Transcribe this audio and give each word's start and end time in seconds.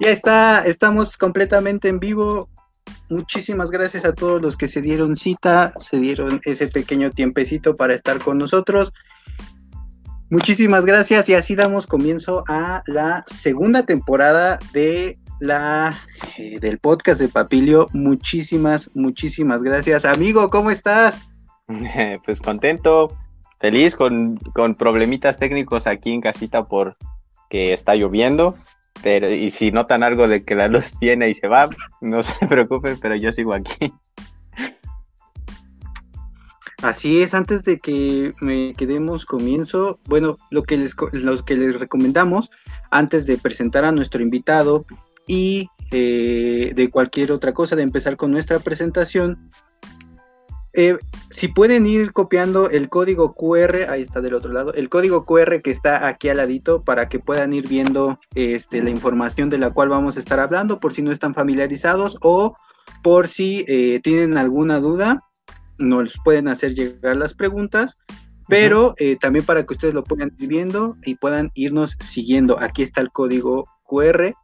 Ya 0.00 0.10
está, 0.10 0.64
estamos 0.66 1.16
completamente 1.16 1.88
en 1.88 2.00
vivo. 2.00 2.48
Muchísimas 3.08 3.70
gracias 3.70 4.04
a 4.04 4.12
todos 4.12 4.40
los 4.40 4.56
que 4.56 4.68
se 4.68 4.80
dieron 4.80 5.16
cita, 5.16 5.72
se 5.78 5.98
dieron 5.98 6.40
ese 6.44 6.68
pequeño 6.68 7.10
tiempecito 7.10 7.76
para 7.76 7.94
estar 7.94 8.22
con 8.22 8.38
nosotros. 8.38 8.92
Muchísimas 10.30 10.84
gracias 10.84 11.28
y 11.28 11.34
así 11.34 11.54
damos 11.54 11.86
comienzo 11.86 12.44
a 12.48 12.82
la 12.86 13.24
segunda 13.26 13.84
temporada 13.84 14.58
de 14.72 15.18
la 15.38 15.96
eh, 16.38 16.58
del 16.60 16.78
podcast 16.78 17.20
de 17.20 17.28
Papilio. 17.28 17.88
Muchísimas, 17.92 18.90
muchísimas 18.94 19.62
gracias. 19.62 20.04
Amigo, 20.04 20.50
¿cómo 20.50 20.70
estás? 20.70 21.20
Pues 22.24 22.40
contento, 22.42 23.16
feliz 23.58 23.96
con, 23.96 24.36
con 24.54 24.74
problemitas 24.74 25.38
técnicos 25.38 25.86
aquí 25.86 26.12
en 26.12 26.20
casita 26.20 26.66
por 26.66 26.96
que 27.48 27.72
está 27.72 27.94
lloviendo. 27.94 28.56
Pero, 29.02 29.30
y 29.30 29.50
si 29.50 29.70
notan 29.70 30.02
algo 30.02 30.28
de 30.28 30.44
que 30.44 30.54
la 30.54 30.68
luz 30.68 30.98
viene 31.00 31.28
y 31.28 31.34
se 31.34 31.48
va, 31.48 31.68
no 32.00 32.22
se 32.22 32.46
preocupen, 32.48 32.98
pero 33.00 33.16
yo 33.16 33.32
sigo 33.32 33.52
aquí. 33.52 33.92
Así 36.82 37.22
es, 37.22 37.32
antes 37.32 37.62
de 37.62 37.78
que 37.78 38.34
me 38.42 38.74
quedemos 38.74 39.24
comienzo, 39.24 39.98
bueno, 40.04 40.36
lo 40.50 40.64
que 40.64 40.76
les, 40.76 40.94
los 41.12 41.42
que 41.42 41.56
les 41.56 41.80
recomendamos, 41.80 42.50
antes 42.90 43.24
de 43.24 43.38
presentar 43.38 43.86
a 43.86 43.92
nuestro 43.92 44.22
invitado 44.22 44.84
y 45.26 45.70
eh, 45.90 46.72
de 46.74 46.90
cualquier 46.90 47.32
otra 47.32 47.54
cosa, 47.54 47.74
de 47.74 47.82
empezar 47.82 48.18
con 48.18 48.32
nuestra 48.32 48.58
presentación, 48.58 49.50
eh, 50.76 50.98
si 51.30 51.48
pueden 51.48 51.86
ir 51.86 52.12
copiando 52.12 52.68
el 52.68 52.88
código 52.88 53.34
QR, 53.34 53.88
ahí 53.88 54.02
está 54.02 54.20
del 54.20 54.34
otro 54.34 54.52
lado, 54.52 54.74
el 54.74 54.88
código 54.88 55.24
QR 55.24 55.62
que 55.62 55.70
está 55.70 56.08
aquí 56.08 56.28
al 56.28 56.38
ladito 56.38 56.82
para 56.82 57.08
que 57.08 57.20
puedan 57.20 57.52
ir 57.52 57.68
viendo 57.68 58.18
este, 58.34 58.82
la 58.82 58.90
información 58.90 59.50
de 59.50 59.58
la 59.58 59.70
cual 59.70 59.88
vamos 59.88 60.16
a 60.16 60.20
estar 60.20 60.40
hablando 60.40 60.80
por 60.80 60.92
si 60.92 61.02
no 61.02 61.12
están 61.12 61.32
familiarizados 61.32 62.18
o 62.22 62.56
por 63.02 63.28
si 63.28 63.64
eh, 63.68 64.00
tienen 64.02 64.36
alguna 64.36 64.80
duda, 64.80 65.22
nos 65.78 66.18
pueden 66.24 66.48
hacer 66.48 66.74
llegar 66.74 67.16
las 67.16 67.34
preguntas, 67.34 67.96
pero 68.48 68.94
eh, 68.98 69.16
también 69.20 69.44
para 69.44 69.64
que 69.64 69.74
ustedes 69.74 69.94
lo 69.94 70.02
puedan 70.02 70.32
ir 70.40 70.48
viendo 70.48 70.96
y 71.04 71.14
puedan 71.14 71.52
irnos 71.54 71.96
siguiendo. 72.00 72.60
Aquí 72.60 72.82
está 72.82 73.00
el 73.00 73.10
código 73.10 73.68
QR 73.84 74.34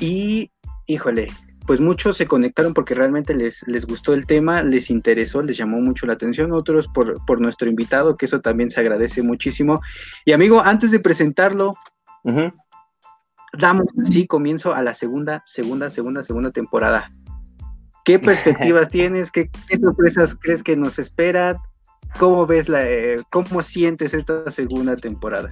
y, 0.00 0.50
híjole, 0.86 1.30
pues 1.66 1.80
muchos 1.80 2.16
se 2.16 2.26
conectaron 2.26 2.74
porque 2.74 2.94
realmente 2.94 3.34
les, 3.34 3.66
les 3.68 3.86
gustó 3.86 4.14
el 4.14 4.26
tema, 4.26 4.62
les 4.62 4.90
interesó, 4.90 5.42
les 5.42 5.56
llamó 5.56 5.80
mucho 5.80 6.06
la 6.06 6.14
atención, 6.14 6.52
otros 6.52 6.88
por, 6.88 7.24
por 7.26 7.40
nuestro 7.40 7.68
invitado, 7.68 8.16
que 8.16 8.26
eso 8.26 8.40
también 8.40 8.70
se 8.70 8.80
agradece 8.80 9.22
muchísimo. 9.22 9.80
Y 10.24 10.32
amigo, 10.32 10.60
antes 10.60 10.90
de 10.90 11.00
presentarlo, 11.00 11.74
damos 13.58 13.86
así 14.02 14.26
comienzo 14.26 14.74
a 14.74 14.82
la 14.82 14.94
segunda, 14.94 15.42
segunda, 15.46 15.90
segunda, 15.90 16.24
segunda 16.24 16.50
temporada. 16.50 17.10
¿Qué 18.04 18.18
perspectivas 18.18 18.88
tienes? 18.90 19.30
¿Qué, 19.30 19.50
sorpresas 19.80 20.34
crees 20.34 20.62
que 20.62 20.76
nos 20.76 20.98
esperan? 20.98 21.56
¿Cómo 22.18 22.46
ves 22.46 22.68
la, 22.68 22.88
eh, 22.88 23.22
cómo 23.30 23.62
sientes 23.62 24.14
esta 24.14 24.50
segunda 24.50 24.96
temporada? 24.96 25.50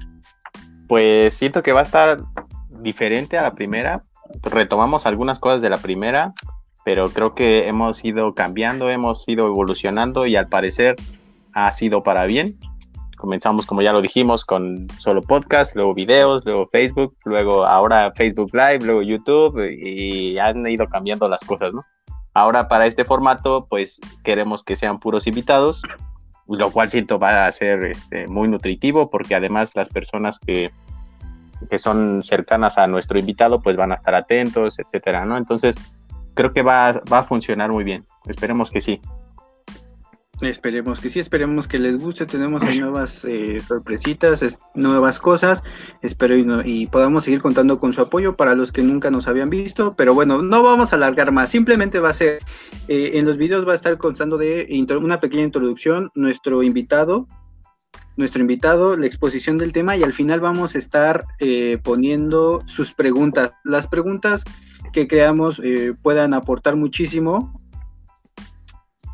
Pues 0.89 1.35
siento 1.35 1.63
que 1.63 1.73
va 1.73 1.81
a 1.81 1.85
estar 1.85 2.19
diferente 2.81 3.37
a 3.37 3.43
la 3.43 3.55
primera, 3.55 4.03
retomamos 4.43 5.07
algunas 5.07 5.39
cosas 5.39 5.63
de 5.63 5.71
la 5.71 5.79
primera, 5.79 6.33
pero 6.85 7.09
creo 7.09 7.35
que 7.35 7.69
hemos 7.69 8.05
ido 8.05 8.35
cambiando, 8.35 8.91
hemos 8.91 9.29
ido 9.29 9.47
evolucionando 9.47 10.27
y 10.27 10.37
al 10.37 10.49
parecer 10.49 10.97
ha 11.53 11.71
sido 11.71 12.03
para 12.03 12.25
bien. 12.25 12.59
Comenzamos, 13.17 13.67
como 13.67 13.83
ya 13.83 13.93
lo 13.93 14.01
dijimos, 14.01 14.45
con 14.45 14.87
solo 14.99 15.23
podcast, 15.23 15.75
luego 15.75 15.93
videos, 15.93 16.45
luego 16.45 16.69
Facebook, 16.69 17.17
luego 17.25 17.67
ahora 17.67 18.13
Facebook 18.15 18.51
Live, 18.53 18.85
luego 18.85 19.03
YouTube 19.03 19.61
y 19.71 20.39
han 20.39 20.67
ido 20.69 20.87
cambiando 20.87 21.29
las 21.29 21.41
cosas, 21.45 21.73
¿no? 21.73 21.85
Ahora 22.33 22.69
para 22.69 22.87
este 22.87 23.05
formato, 23.05 23.67
pues 23.69 24.01
queremos 24.23 24.63
que 24.63 24.77
sean 24.77 25.01
puros 25.01 25.27
invitados, 25.27 25.83
lo 26.47 26.71
cual 26.71 26.89
siento 26.89 27.19
va 27.19 27.47
a 27.47 27.53
ser 27.53 27.85
este, 27.85 28.29
muy 28.29 28.47
nutritivo 28.47 29.11
porque 29.11 29.35
además 29.35 29.75
las 29.75 29.89
personas 29.89 30.39
que 30.39 30.71
que 31.69 31.79
son 31.79 32.23
cercanas 32.23 32.79
a 32.79 32.87
nuestro 32.87 33.19
invitado, 33.19 33.61
pues 33.61 33.77
van 33.77 33.93
a 33.93 33.95
estar 33.95 34.15
atentos, 34.15 34.79
etcétera, 34.79 35.25
¿no? 35.25 35.37
Entonces, 35.37 35.77
creo 36.35 36.53
que 36.53 36.63
va, 36.63 37.01
va 37.13 37.19
a 37.19 37.25
funcionar 37.25 37.71
muy 37.71 37.85
bien. 37.85 38.05
Esperemos 38.27 38.71
que 38.71 38.81
sí. 38.81 39.01
Esperemos 40.41 41.01
que 41.01 41.11
sí, 41.11 41.19
esperemos 41.19 41.67
que 41.67 41.81
les 41.81 41.99
guste. 41.99 42.25
Tenemos 42.25 42.63
nuevas 42.63 43.25
eh, 43.25 43.59
sorpresitas, 43.67 44.61
nuevas 44.75 45.19
cosas. 45.19 45.65
Espero 46.01 46.37
y, 46.37 46.87
podamos 46.87 47.25
seguir 47.25 47.41
contando 47.41 47.81
con 47.81 47.93
su 47.93 48.01
apoyo 48.01 48.37
para 48.37 48.55
los 48.55 48.71
que 48.71 48.83
nunca 48.83 49.11
nos 49.11 49.27
habían 49.27 49.51
visto. 49.51 49.95
Pero 49.97 50.15
bueno, 50.15 50.43
no 50.43 50.63
vamos 50.63 50.93
a 50.93 50.97
alargar 50.97 51.33
más. 51.33 51.51
Simplemente 51.51 51.99
va 51.99 52.11
a 52.11 52.15
ser, 52.15 52.39
eh, 52.87 53.13
en 53.15 53.27
los 53.27 53.37
videos 53.37 53.67
va 53.67 53.73
a 53.73 53.77
estar 53.77 53.99
contando 53.99 54.39
de 54.39 54.69
una 55.01 55.19
pequeña 55.19 55.43
introducción. 55.43 56.11
Nuestro 56.15 56.63
invitado, 56.63 57.27
nuestro 58.19 58.41
invitado, 58.41 58.97
la 58.97 59.07
exposición 59.07 59.59
del 59.59 59.73
tema 59.73 59.97
y 59.97 60.03
al 60.03 60.13
final 60.13 60.41
vamos 60.41 60.75
a 60.75 60.79
estar 60.79 61.25
eh, 61.39 61.79
poniendo 61.83 62.63
sus 62.67 62.93
preguntas. 62.93 63.53
Las 63.65 63.87
preguntas 63.87 64.43
que 64.93 65.07
creamos 65.07 65.61
eh, 65.65 65.95
puedan 66.03 66.35
aportar 66.35 66.75
muchísimo 66.77 67.59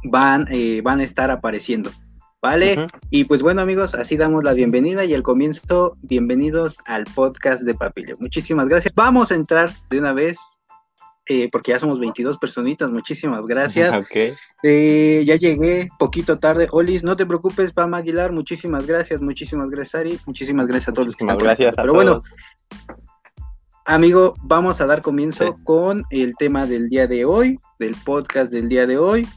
van, 0.04 0.46
eh, 0.50 0.80
van 0.82 1.00
a 1.00 1.04
estar 1.04 1.30
apareciendo. 1.30 1.90
¿Vale? 2.42 2.88
Y 3.08 3.24
pues 3.24 3.40
bueno 3.40 3.62
amigos, 3.62 3.94
así 3.94 4.18
damos 4.18 4.44
la 4.44 4.52
bienvenida 4.52 5.06
y 5.06 5.14
el 5.14 5.22
comienzo. 5.22 5.96
Bienvenidos 6.02 6.76
al 6.84 7.04
podcast 7.04 7.62
de 7.62 7.74
Papilio. 7.74 8.16
Muchísimas 8.20 8.68
gracias. 8.68 8.94
Vamos 8.94 9.32
a 9.32 9.34
entrar 9.34 9.70
de 9.88 9.98
una 9.98 10.12
vez 10.12 10.36
eh, 11.26 11.48
porque 11.50 11.72
ya 11.72 11.78
somos 11.78 11.98
22 12.00 12.38
personitas, 12.38 12.90
muchísimas 12.90 13.46
gracias. 13.46 13.94
Eh, 14.66 15.22
ya 15.26 15.36
llegué 15.36 15.88
poquito 15.98 16.38
tarde. 16.38 16.68
Olis, 16.70 17.04
no 17.04 17.18
te 17.18 17.26
preocupes, 17.26 17.70
Pam 17.70 17.92
Aguilar, 17.92 18.32
muchísimas 18.32 18.86
gracias, 18.86 19.20
muchísimas 19.20 19.68
gracias, 19.68 19.94
Ari, 19.94 20.18
muchísimas 20.24 20.66
gracias 20.66 20.88
a 20.88 20.92
todos 20.94 21.08
los 21.08 21.16
que 21.16 21.24
están 21.24 21.36
gracias. 21.36 21.74
Pero 21.76 21.92
bueno, 21.92 22.22
amigo, 23.84 24.34
vamos 24.42 24.80
a 24.80 24.86
dar 24.86 25.02
comienzo 25.02 25.58
con 25.64 26.04
el 26.08 26.34
tema 26.36 26.64
del 26.64 26.88
día 26.88 27.06
de 27.06 27.26
hoy, 27.26 27.58
del 27.78 27.94
podcast 28.06 28.50
del 28.50 28.70
día 28.70 28.86
de 28.86 28.96
hoy, 28.96 29.28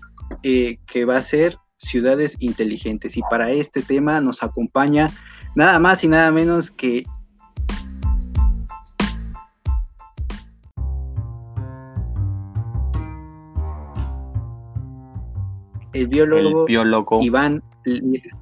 eh, 0.43 0.77
que 0.87 1.03
va 1.03 1.17
a 1.17 1.21
ser 1.21 1.57
ciudades 1.75 2.37
inteligentes. 2.39 3.17
Y 3.17 3.21
para 3.29 3.51
este 3.51 3.81
tema 3.81 4.21
nos 4.21 4.43
acompaña 4.43 5.11
nada 5.55 5.77
más 5.79 6.05
y 6.05 6.07
nada 6.07 6.31
menos 6.31 6.71
que 6.71 7.05
el 16.01 16.07
biólogo, 16.07 17.21
Iván 17.21 17.63
Lira. 17.83 18.37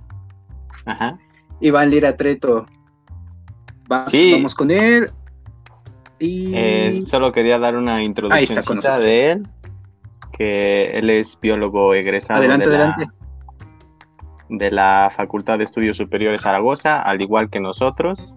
Ajá. 0.86 1.18
Iván 1.60 1.90
Lira 1.90 2.16
Treto. 2.16 2.66
Vamos, 3.88 4.56
con 4.56 4.72
él. 4.72 5.10
Y... 6.20 6.52
Eh, 6.56 7.02
solo 7.06 7.32
quería 7.32 7.60
dar 7.60 7.76
una 7.76 8.04
introducción 8.04 8.80
de 9.00 9.32
él, 9.32 9.48
que 10.32 10.98
él 10.98 11.10
es 11.10 11.38
biólogo 11.42 11.94
egresado 11.94 12.40
adelante, 12.40 12.70
de, 12.70 12.78
La, 12.78 12.96
de 14.50 14.72
la 14.72 15.12
Facultad 15.16 15.58
de 15.58 15.66
Estudios 15.66 15.98
Superiores 15.98 16.42
Zaragoza, 16.42 17.02
al 17.02 17.22
igual 17.22 17.50
que 17.50 17.60
nosotros. 17.60 18.36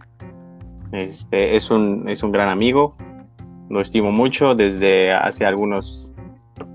Este, 0.93 1.55
es, 1.55 1.71
un, 1.71 2.09
es 2.09 2.23
un 2.23 2.33
gran 2.33 2.49
amigo, 2.49 2.97
lo 3.69 3.81
estimo 3.81 4.11
mucho 4.11 4.55
desde 4.55 5.13
hace 5.13 5.45
algunos 5.45 6.11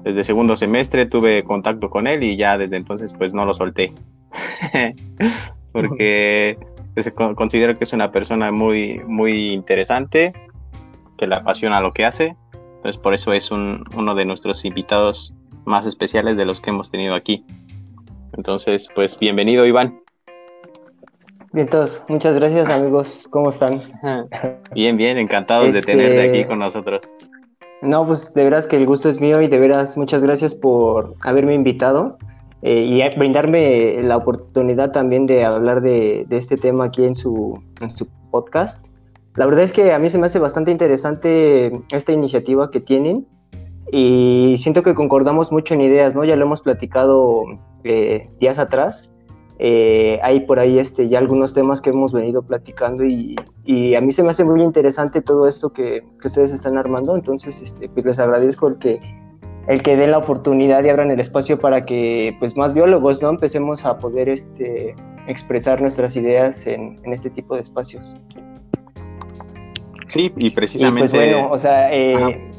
desde 0.03 0.23
segundo 0.23 0.55
semestre 0.55 1.05
tuve 1.05 1.43
contacto 1.43 1.89
con 1.89 2.07
él 2.07 2.23
y 2.23 2.37
ya 2.37 2.57
desde 2.57 2.77
entonces 2.77 3.13
pues 3.13 3.33
no 3.33 3.45
lo 3.45 3.53
solté. 3.53 3.93
Porque 5.71 6.57
pues, 6.93 7.11
considero 7.35 7.75
que 7.75 7.83
es 7.83 7.93
una 7.93 8.11
persona 8.11 8.51
muy, 8.51 8.99
muy 9.07 9.51
interesante, 9.53 10.33
que 11.17 11.27
le 11.27 11.35
apasiona 11.35 11.81
lo 11.81 11.93
que 11.93 12.05
hace. 12.05 12.35
Entonces 12.75 13.01
por 13.01 13.13
eso 13.13 13.33
es 13.33 13.51
uno 13.51 14.15
de 14.15 14.25
nuestros 14.25 14.65
invitados 14.65 15.33
más 15.65 15.85
especiales 15.85 16.37
de 16.37 16.45
los 16.45 16.59
que 16.59 16.69
hemos 16.69 16.91
tenido 16.91 17.15
aquí. 17.15 17.45
Entonces 18.35 18.89
pues 18.93 19.17
bienvenido 19.17 19.65
Iván. 19.65 19.99
Bien 21.53 21.69
todos, 21.69 22.03
muchas 22.07 22.35
gracias 22.39 22.67
amigos, 22.67 23.27
¿cómo 23.29 23.51
están? 23.51 23.83
Bien, 24.73 24.97
bien, 24.97 25.19
encantados 25.19 25.71
de 25.71 25.83
tenerte 25.83 26.21
aquí 26.21 26.37
este, 26.39 26.47
con 26.47 26.57
nosotros. 26.57 27.13
No, 27.83 28.07
pues 28.07 28.33
de 28.33 28.45
veras 28.45 28.65
que 28.65 28.77
el 28.77 28.85
gusto 28.85 29.09
es 29.09 29.19
mío 29.19 29.41
y 29.41 29.49
de 29.49 29.59
veras 29.59 29.97
muchas 29.97 30.23
gracias 30.23 30.55
por 30.55 31.15
haberme 31.21 31.53
invitado 31.53 32.17
eh, 32.61 32.85
y 32.85 33.17
brindarme 33.19 34.01
la 34.03 34.15
oportunidad 34.15 34.93
también 34.93 35.25
de 35.25 35.43
hablar 35.43 35.81
de, 35.81 36.25
este 36.29 36.55
tema 36.55 36.85
aquí 36.85 37.03
en 37.03 37.13
su, 37.13 37.61
podcast. 38.31 38.81
La 39.35 39.45
verdad 39.45 39.63
es 39.63 39.73
que 39.73 39.91
a 39.91 39.99
mí 39.99 40.07
se 40.07 40.17
me 40.17 40.27
hace 40.27 40.39
bastante 40.39 40.71
interesante 40.71 41.73
esta 41.91 42.13
iniciativa 42.13 42.71
que 42.71 42.79
tienen 42.79 43.27
y 43.91 44.55
siento 44.59 44.81
que 44.81 44.93
concordamos 44.93 45.51
mucho 45.51 45.73
en 45.73 45.81
ideas, 45.81 46.15
¿no? 46.15 46.23
Ya 46.23 46.37
lo 46.37 46.45
hemos 46.45 46.61
platicado 46.61 47.43
eh, 47.83 48.29
días 48.39 48.59
atrás 48.59 49.12
Eh, 49.59 50.19
hay 50.23 50.41
por 50.41 50.59
ahí 50.59 50.79
este, 50.79 51.07
ya 51.07 51.19
algunos 51.19 51.53
temas 51.53 51.79
que 51.81 51.91
hemos 51.91 52.11
venido 52.11 52.41
platicando 52.41 53.05
y, 53.05 53.35
a 53.95 54.01
mí 54.01 54.11
se 54.11 54.23
me 54.23 54.29
hace 54.29 54.43
muy 54.43 54.61
interesante 54.63 55.21
todo 55.21 55.47
esto 55.47 55.71
que, 55.71 56.03
ustedes 56.23 56.51
están 56.51 56.77
armando, 56.77 57.15
entonces 57.15 57.61
este, 57.61 57.87
pues 57.89 58.05
les 58.05 58.19
agradezco 58.19 58.67
el 58.67 58.77
que, 58.77 58.99
el 59.67 59.83
que 59.83 59.95
den 59.95 60.11
la 60.11 60.17
oportunidad 60.17 60.83
y 60.83 60.89
abran 60.89 61.11
el 61.11 61.19
espacio 61.19 61.59
para 61.59 61.85
que 61.85 62.35
pues 62.39 62.57
más 62.57 62.73
biólogos 62.73 63.21
¿no? 63.21 63.29
empecemos 63.29 63.85
a 63.85 63.99
poder 63.99 64.27
este, 64.27 64.95
expresar 65.27 65.81
nuestras 65.81 66.15
ideas 66.15 66.65
en, 66.65 66.99
este 67.05 67.29
tipo 67.29 67.55
de 67.55 67.61
espacios. 67.61 68.15
Sí, 70.07 70.31
y 70.35 70.49
precisamente... 70.51 71.09
pues 71.09 71.11
bueno, 71.11 71.51
o 71.51 71.57
sea, 71.57 71.93
eh, 71.93 72.51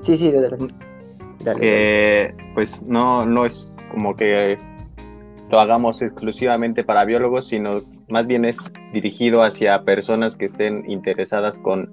sí, 0.00 0.16
sí, 0.16 0.30
dale, 0.30 0.48
dale. 1.40 2.34
pues 2.54 2.82
no, 2.82 3.24
no 3.24 3.46
es 3.46 3.78
como 3.90 4.14
que 4.14 4.58
lo 5.52 5.60
hagamos 5.60 6.00
exclusivamente 6.00 6.82
para 6.82 7.04
biólogos, 7.04 7.46
sino 7.46 7.82
más 8.08 8.26
bien 8.26 8.46
es 8.46 8.72
dirigido 8.94 9.42
hacia 9.42 9.84
personas 9.84 10.34
que 10.34 10.46
estén 10.46 10.90
interesadas 10.90 11.58
con, 11.58 11.90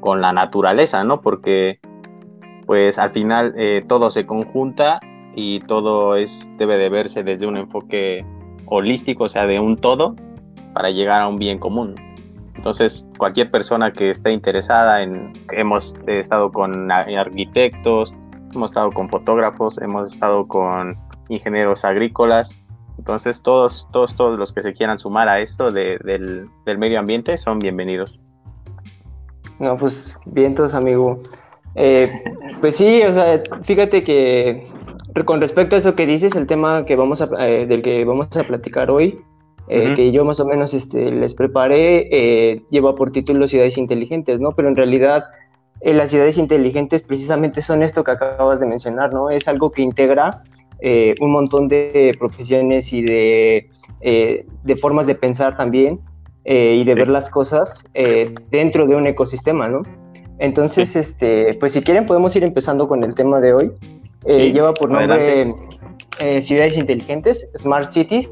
con 0.00 0.20
la 0.20 0.34
naturaleza, 0.34 1.02
¿no? 1.02 1.22
Porque 1.22 1.80
pues 2.66 2.98
al 2.98 3.10
final 3.10 3.54
eh, 3.56 3.82
todo 3.88 4.10
se 4.10 4.26
conjunta 4.26 5.00
y 5.34 5.60
todo 5.60 6.16
es 6.16 6.50
debe 6.58 6.76
de 6.76 6.90
verse 6.90 7.24
desde 7.24 7.46
un 7.46 7.56
enfoque 7.56 8.22
holístico, 8.66 9.24
o 9.24 9.28
sea, 9.30 9.46
de 9.46 9.58
un 9.58 9.78
todo 9.78 10.14
para 10.74 10.90
llegar 10.90 11.22
a 11.22 11.28
un 11.28 11.38
bien 11.38 11.58
común. 11.58 11.94
Entonces, 12.54 13.08
cualquier 13.16 13.50
persona 13.50 13.92
que 13.94 14.10
esté 14.10 14.30
interesada 14.30 15.02
en, 15.02 15.32
hemos 15.52 15.96
estado 16.06 16.52
con 16.52 16.92
arquitectos, 16.92 18.14
hemos 18.54 18.72
estado 18.72 18.90
con 18.90 19.08
fotógrafos, 19.08 19.78
hemos 19.80 20.12
estado 20.12 20.46
con 20.46 20.98
ingenieros 21.30 21.86
agrícolas, 21.86 22.58
entonces 22.98 23.42
todos, 23.42 23.88
todos, 23.92 24.14
todos 24.14 24.38
los 24.38 24.52
que 24.52 24.62
se 24.62 24.72
quieran 24.72 24.98
sumar 24.98 25.28
a 25.28 25.40
esto 25.40 25.72
del, 25.72 26.48
medio 26.66 26.98
ambiente 26.98 27.36
son 27.38 27.58
bienvenidos. 27.58 28.20
No, 29.58 29.76
pues 29.76 30.14
vientos, 30.26 30.74
amigo. 30.74 31.20
Eh, 31.74 32.10
pues 32.60 32.76
sí, 32.76 33.02
o 33.02 33.12
sea, 33.12 33.42
fíjate 33.62 34.04
que 34.04 34.66
con 35.24 35.40
respecto 35.40 35.76
a 35.76 35.78
eso 35.78 35.94
que 35.94 36.06
dices, 36.06 36.34
el 36.36 36.46
tema 36.46 36.84
que 36.84 36.96
vamos 36.96 37.20
a, 37.20 37.28
eh, 37.46 37.66
del 37.66 37.82
que 37.82 38.04
vamos 38.04 38.36
a 38.36 38.44
platicar 38.44 38.90
hoy, 38.90 39.20
eh, 39.68 39.94
que 39.96 40.12
yo 40.12 40.24
más 40.24 40.40
o 40.40 40.46
menos 40.46 40.74
este, 40.74 41.10
les 41.10 41.34
preparé, 41.34 42.62
lleva 42.70 42.94
por 42.94 43.12
título 43.12 43.46
Ciudades 43.46 43.78
Inteligentes, 43.78 44.40
¿no? 44.40 44.52
Pero 44.52 44.68
en 44.68 44.76
realidad 44.76 45.24
las 45.82 46.10
ciudades 46.10 46.38
inteligentes 46.38 47.02
precisamente 47.02 47.60
son 47.60 47.82
esto 47.82 48.04
que 48.04 48.12
acabas 48.12 48.60
de 48.60 48.66
mencionar, 48.66 49.12
¿no? 49.12 49.30
Es 49.30 49.48
algo 49.48 49.70
que 49.70 49.82
integra 49.82 50.42
eh, 50.86 51.14
un 51.18 51.30
montón 51.30 51.66
de 51.66 52.14
profesiones 52.18 52.92
y 52.92 53.00
de, 53.00 53.70
eh, 54.02 54.44
de 54.64 54.76
formas 54.76 55.06
de 55.06 55.14
pensar 55.14 55.56
también 55.56 55.98
eh, 56.44 56.74
y 56.74 56.84
de 56.84 56.94
ver 56.94 57.08
las 57.08 57.30
cosas 57.30 57.86
dentro 58.50 58.86
de 58.86 58.94
un 58.94 59.06
ecosistema, 59.06 59.66
¿no? 59.66 59.80
Entonces, 60.38 60.94
este, 60.94 61.54
pues 61.54 61.72
si 61.72 61.80
quieren 61.80 62.04
podemos 62.04 62.36
ir 62.36 62.44
empezando 62.44 62.86
con 62.86 63.02
el 63.02 63.14
tema 63.14 63.40
de 63.40 63.54
hoy. 63.54 63.72
lleva 64.26 64.74
por 64.74 64.90
nombre 64.90 65.54
Ciudades 66.42 66.76
Inteligentes, 66.76 67.48
Smart 67.56 67.90
Cities. 67.90 68.28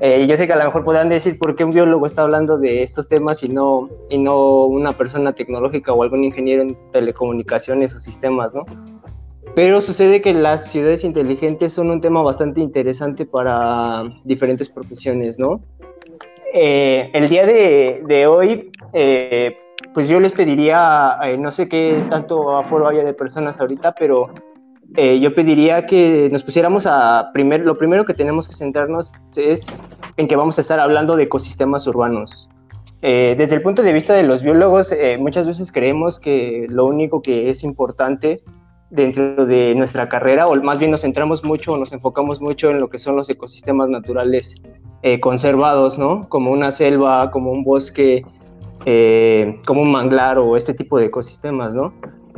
yo 0.00 0.36
sé 0.36 0.48
que 0.48 0.52
a 0.52 0.56
lo 0.56 0.64
mejor 0.64 0.82
podrán 0.82 1.08
decir 1.08 1.38
por 1.38 1.54
qué 1.54 1.62
un 1.62 1.70
biólogo 1.70 2.06
está 2.06 2.22
hablando 2.22 2.58
de 2.58 2.82
estos 2.82 3.08
temas 3.08 3.44
y 3.44 3.50
no, 3.50 3.88
y 4.10 4.18
no 4.18 4.64
una 4.64 4.94
persona 4.94 5.32
tecnológica 5.32 5.92
o 5.92 6.02
algún 6.02 6.24
ingeniero 6.24 6.62
en 6.62 6.76
telecomunicaciones 6.90 7.94
o 7.94 8.00
sistemas, 8.00 8.52
¿no? 8.52 8.64
Pero 9.58 9.80
sucede 9.80 10.22
que 10.22 10.32
las 10.32 10.70
ciudades 10.70 11.02
inteligentes 11.02 11.72
son 11.72 11.90
un 11.90 12.00
tema 12.00 12.22
bastante 12.22 12.60
interesante 12.60 13.26
para 13.26 14.04
diferentes 14.22 14.70
profesiones, 14.70 15.40
¿no? 15.40 15.60
Eh, 16.54 17.10
el 17.12 17.28
día 17.28 17.44
de, 17.44 18.26
hoy, 18.28 18.70
eh, 18.92 19.58
pues 19.94 20.08
yo 20.08 20.20
les 20.20 20.30
pediría, 20.30 21.18
eh, 21.24 21.36
no 21.36 21.50
sé 21.50 21.68
qué 21.68 22.00
tanto 22.08 22.56
aforo 22.56 22.86
haya 22.86 23.02
de 23.02 23.14
personas 23.14 23.58
ahorita, 23.58 23.96
pero 23.98 24.28
yo 24.94 25.34
pediría 25.34 25.86
que 25.86 26.28
nos 26.30 26.44
pusiéramos 26.44 26.86
a, 26.86 27.30
primer, 27.32 27.62
lo 27.62 27.76
primero 27.76 28.04
que 28.04 28.14
tenemos 28.14 28.46
que 28.46 28.54
centrarnos 28.54 29.12
es 29.34 29.66
en 30.18 30.28
que 30.28 30.36
vamos 30.36 30.56
a 30.58 30.60
estar 30.60 30.78
hablando 30.78 31.16
de 31.16 31.24
ecosistemas 31.24 31.84
urbanos. 31.88 32.48
desde 33.02 33.56
el 33.56 33.62
punto 33.62 33.82
de 33.82 33.92
vista 33.92 34.14
de 34.14 34.22
los 34.22 34.40
biólogos, 34.40 34.94
muchas 35.18 35.48
veces 35.48 35.72
creemos 35.72 36.20
que 36.20 36.66
lo 36.68 36.86
único 36.86 37.22
que 37.22 37.50
es 37.50 37.64
importante 37.64 38.40
dentro 38.90 39.44
de 39.46 39.74
nuestra 39.74 40.08
carrera, 40.08 40.48
o 40.48 40.56
más 40.62 40.78
bien 40.78 40.90
nos 40.90 41.02
centramos 41.02 41.44
mucho 41.44 41.76
nos 41.76 41.92
enfocamos 41.92 42.40
mucho 42.40 42.70
en 42.70 42.80
lo 42.80 42.88
que 42.88 42.98
son 42.98 43.16
los 43.16 43.28
ecosistemas 43.28 43.88
naturales 43.88 44.62
eh, 45.02 45.20
conservados, 45.20 45.98
¿no? 45.98 46.28
Como 46.28 46.50
una 46.50 46.72
selva, 46.72 47.30
como 47.30 47.52
un 47.52 47.64
bosque, 47.64 48.24
eh, 48.86 49.60
como 49.66 49.82
un 49.82 49.92
manglar 49.92 50.38
o 50.38 50.56
este 50.56 50.74
tipo 50.74 50.98
de 50.98 51.06
ecosistemas, 51.06 51.74
¿no? 51.74 51.92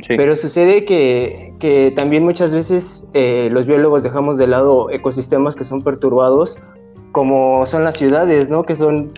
Pero 0.07 0.35
sucede 0.35 0.83
que, 0.83 1.53
que, 1.59 1.93
también 1.95 2.23
muchas 2.23 2.51
veces 2.51 3.07
eh, 3.13 3.49
los 3.51 3.67
biólogos 3.67 4.01
dejamos 4.01 4.39
de 4.39 4.47
lado 4.47 4.89
ecosistemas 4.89 5.55
que 5.55 5.63
son 5.63 5.81
perturbados, 5.83 6.57
como 7.11 7.67
son 7.67 7.83
las 7.83 7.97
ciudades, 7.97 8.49
¿no? 8.49 8.63
Que 8.63 8.75
son 8.75 9.13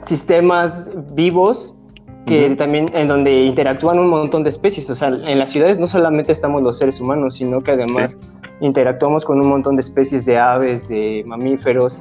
sistemas 0.00 0.90
vivos 1.14 1.76
que 2.26 2.50
también 2.56 2.90
en 2.94 3.06
donde 3.06 3.32
interactúan 3.32 3.98
un 3.98 4.08
montón 4.08 4.42
de 4.42 4.50
especies. 4.50 4.90
O 4.90 4.94
sea, 4.94 5.08
en 5.08 5.38
las 5.38 5.50
ciudades 5.50 5.78
no 5.78 5.86
solamente 5.86 6.32
estamos 6.32 6.62
los 6.62 6.78
seres 6.78 7.00
humanos, 7.00 7.34
sino 7.36 7.62
que 7.62 7.70
además 7.72 8.18
interactuamos 8.60 9.24
con 9.24 9.40
un 9.40 9.48
montón 9.48 9.76
de 9.76 9.82
especies 9.82 10.24
de 10.26 10.36
aves, 10.36 10.88
de 10.88 11.22
mamíferos. 11.24 11.98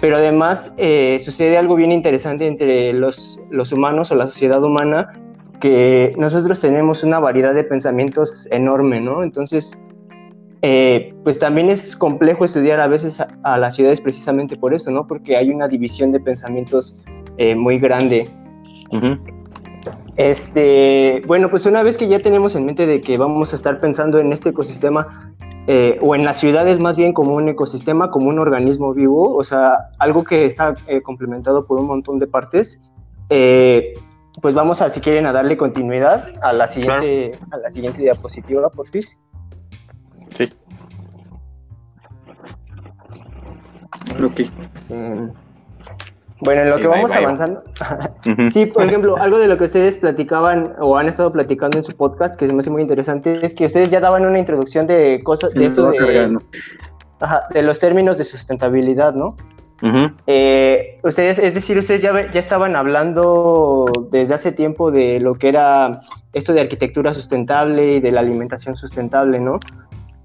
Pero 0.00 0.16
además 0.16 0.70
eh, 0.76 1.18
sucede 1.18 1.56
algo 1.56 1.76
bien 1.76 1.92
interesante 1.92 2.46
entre 2.46 2.92
los, 2.92 3.40
los 3.50 3.72
humanos 3.72 4.10
o 4.10 4.16
la 4.16 4.26
sociedad 4.26 4.62
humana, 4.62 5.12
que 5.60 6.14
nosotros 6.18 6.60
tenemos 6.60 7.02
una 7.02 7.18
variedad 7.18 7.54
de 7.54 7.64
pensamientos 7.64 8.46
enorme, 8.50 9.00
¿no? 9.00 9.22
Entonces, 9.22 9.78
eh, 10.60 11.14
pues 11.24 11.38
también 11.38 11.70
es 11.70 11.96
complejo 11.96 12.44
estudiar 12.44 12.80
a 12.80 12.86
veces 12.86 13.20
a, 13.20 13.58
las 13.58 13.76
ciudades 13.76 14.00
precisamente 14.00 14.56
por 14.56 14.74
eso, 14.74 14.90
¿no? 14.90 15.06
Porque 15.06 15.36
hay 15.36 15.50
una 15.50 15.68
división 15.68 16.10
de 16.10 16.20
pensamientos 16.20 17.02
eh, 17.38 17.54
muy 17.54 17.78
grande. 17.78 18.28
Este, 20.16 21.22
bueno, 21.26 21.50
pues 21.50 21.66
una 21.66 21.82
vez 21.82 21.98
que 21.98 22.06
ya 22.06 22.20
tenemos 22.20 22.54
en 22.54 22.66
mente 22.66 22.86
de 22.86 23.00
que 23.02 23.18
vamos 23.18 23.52
a 23.52 23.56
estar 23.56 23.80
pensando 23.80 24.18
en 24.18 24.32
este 24.32 24.50
ecosistema, 24.50 25.34
eh, 25.66 25.98
o 26.02 26.14
en 26.14 26.24
las 26.24 26.38
ciudades 26.38 26.78
más 26.78 26.94
bien 26.94 27.14
como 27.14 27.34
un 27.34 27.48
ecosistema, 27.48 28.10
como 28.10 28.28
un 28.28 28.38
organismo 28.38 28.92
vivo, 28.92 29.34
o 29.34 29.42
sea, 29.44 29.88
algo 29.98 30.22
que 30.22 30.44
está 30.44 30.74
eh, 30.86 31.00
complementado 31.00 31.66
por 31.66 31.80
un 31.80 31.86
montón 31.86 32.18
de 32.18 32.26
partes, 32.26 32.80
eh, 33.30 33.94
pues 34.42 34.54
vamos 34.54 34.82
a, 34.82 34.90
si 34.90 35.00
quieren, 35.00 35.26
a 35.26 35.32
darle 35.32 35.56
continuidad 35.56 36.32
a 36.42 36.52
la 36.52 36.68
siguiente, 36.68 37.32
a 37.50 37.56
la 37.56 37.70
siguiente 37.70 38.02
diapositiva, 38.02 38.68
por 38.68 38.88
fin. 38.88 39.02
Sí. 40.36 40.48
Ok. 44.22 44.40
Bueno, 46.40 46.62
en 46.62 46.70
lo 46.70 46.76
que 46.76 46.86
vamos 46.86 47.12
avanzando. 47.12 47.62
sí, 48.52 48.66
por 48.66 48.84
ejemplo, 48.84 49.16
algo 49.16 49.38
de 49.38 49.46
lo 49.46 49.56
que 49.56 49.64
ustedes 49.64 49.96
platicaban 49.96 50.74
o 50.80 50.96
han 50.96 51.08
estado 51.08 51.30
platicando 51.30 51.78
en 51.78 51.84
su 51.84 51.92
podcast 51.92 52.36
que 52.36 52.46
se 52.46 52.52
me 52.52 52.58
hace 52.58 52.70
muy 52.70 52.82
interesante 52.82 53.38
es 53.44 53.54
que 53.54 53.66
ustedes 53.66 53.90
ya 53.90 54.00
daban 54.00 54.26
una 54.26 54.38
introducción 54.38 54.86
de 54.86 55.20
cosas, 55.22 55.52
de 55.54 55.66
esto 55.66 55.90
de, 55.90 56.38
de 57.50 57.62
los 57.62 57.78
términos 57.78 58.18
de 58.18 58.24
sustentabilidad, 58.24 59.14
¿no? 59.14 59.36
Eh, 60.26 60.98
ustedes, 61.02 61.38
es 61.38 61.52
decir, 61.52 61.76
ustedes 61.76 62.00
ya, 62.00 62.32
ya 62.32 62.40
estaban 62.40 62.74
hablando 62.74 63.84
desde 64.10 64.34
hace 64.34 64.52
tiempo 64.52 64.90
de 64.90 65.20
lo 65.20 65.34
que 65.34 65.48
era 65.48 66.00
esto 66.32 66.52
de 66.52 66.62
arquitectura 66.62 67.12
sustentable 67.12 67.94
y 67.94 68.00
de 68.00 68.10
la 68.10 68.20
alimentación 68.20 68.76
sustentable, 68.76 69.40
¿no? 69.40 69.60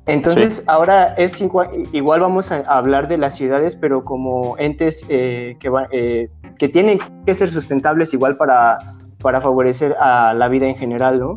Entonces, 0.09 0.63
ahora 0.65 1.13
es 1.17 1.39
igual, 1.39 2.19
vamos 2.19 2.51
a 2.51 2.57
hablar 2.61 3.07
de 3.07 3.17
las 3.17 3.35
ciudades, 3.35 3.75
pero 3.75 4.03
como 4.03 4.57
entes 4.57 5.05
eh, 5.07 5.55
que, 5.59 5.71
eh, 5.91 6.29
que 6.57 6.69
tienen 6.69 6.99
que 7.25 7.35
ser 7.35 7.51
sustentables 7.51 8.13
igual 8.13 8.35
para, 8.35 8.79
para 9.21 9.39
favorecer 9.39 9.95
a 9.99 10.33
la 10.33 10.47
vida 10.47 10.67
en 10.67 10.75
general, 10.75 11.19
¿no? 11.19 11.35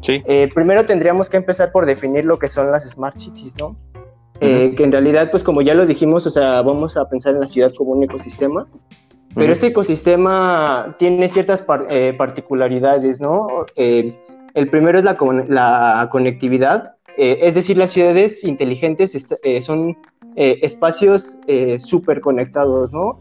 Sí. 0.00 0.22
Eh, 0.26 0.48
primero 0.54 0.86
tendríamos 0.86 1.28
que 1.28 1.36
empezar 1.36 1.70
por 1.70 1.84
definir 1.84 2.24
lo 2.24 2.38
que 2.38 2.48
son 2.48 2.70
las 2.70 2.88
smart 2.88 3.18
cities, 3.18 3.56
¿no? 3.56 3.76
que 4.40 4.76
en 4.78 4.92
realidad, 4.92 5.32
pues 5.32 5.42
como 5.42 5.62
ya 5.62 5.74
lo 5.74 5.84
dijimos, 5.84 6.24
o 6.24 6.30
sea, 6.30 6.62
vamos 6.62 6.96
a 6.96 7.08
pensar 7.08 7.34
en 7.34 7.40
la 7.40 7.48
ciudad 7.48 7.72
como 7.76 7.90
un 7.90 8.04
ecosistema, 8.04 8.68
pero 9.34 9.52
este 9.52 9.66
ecosistema 9.66 10.94
tiene 10.96 11.28
ciertas 11.28 11.60
particularidades, 11.60 13.20
¿no? 13.20 13.48
el 13.74 14.70
primero 14.70 14.96
es 14.96 15.04
la, 15.04 15.16
la 15.48 16.08
conectividad, 16.12 16.97
eh, 17.18 17.40
es 17.42 17.54
decir, 17.54 17.76
las 17.76 17.90
ciudades 17.90 18.44
inteligentes 18.44 19.40
eh, 19.42 19.60
son 19.60 19.98
eh, 20.36 20.60
espacios 20.62 21.38
súper 21.78 22.20
conectados, 22.20 22.92
¿no? 22.92 23.18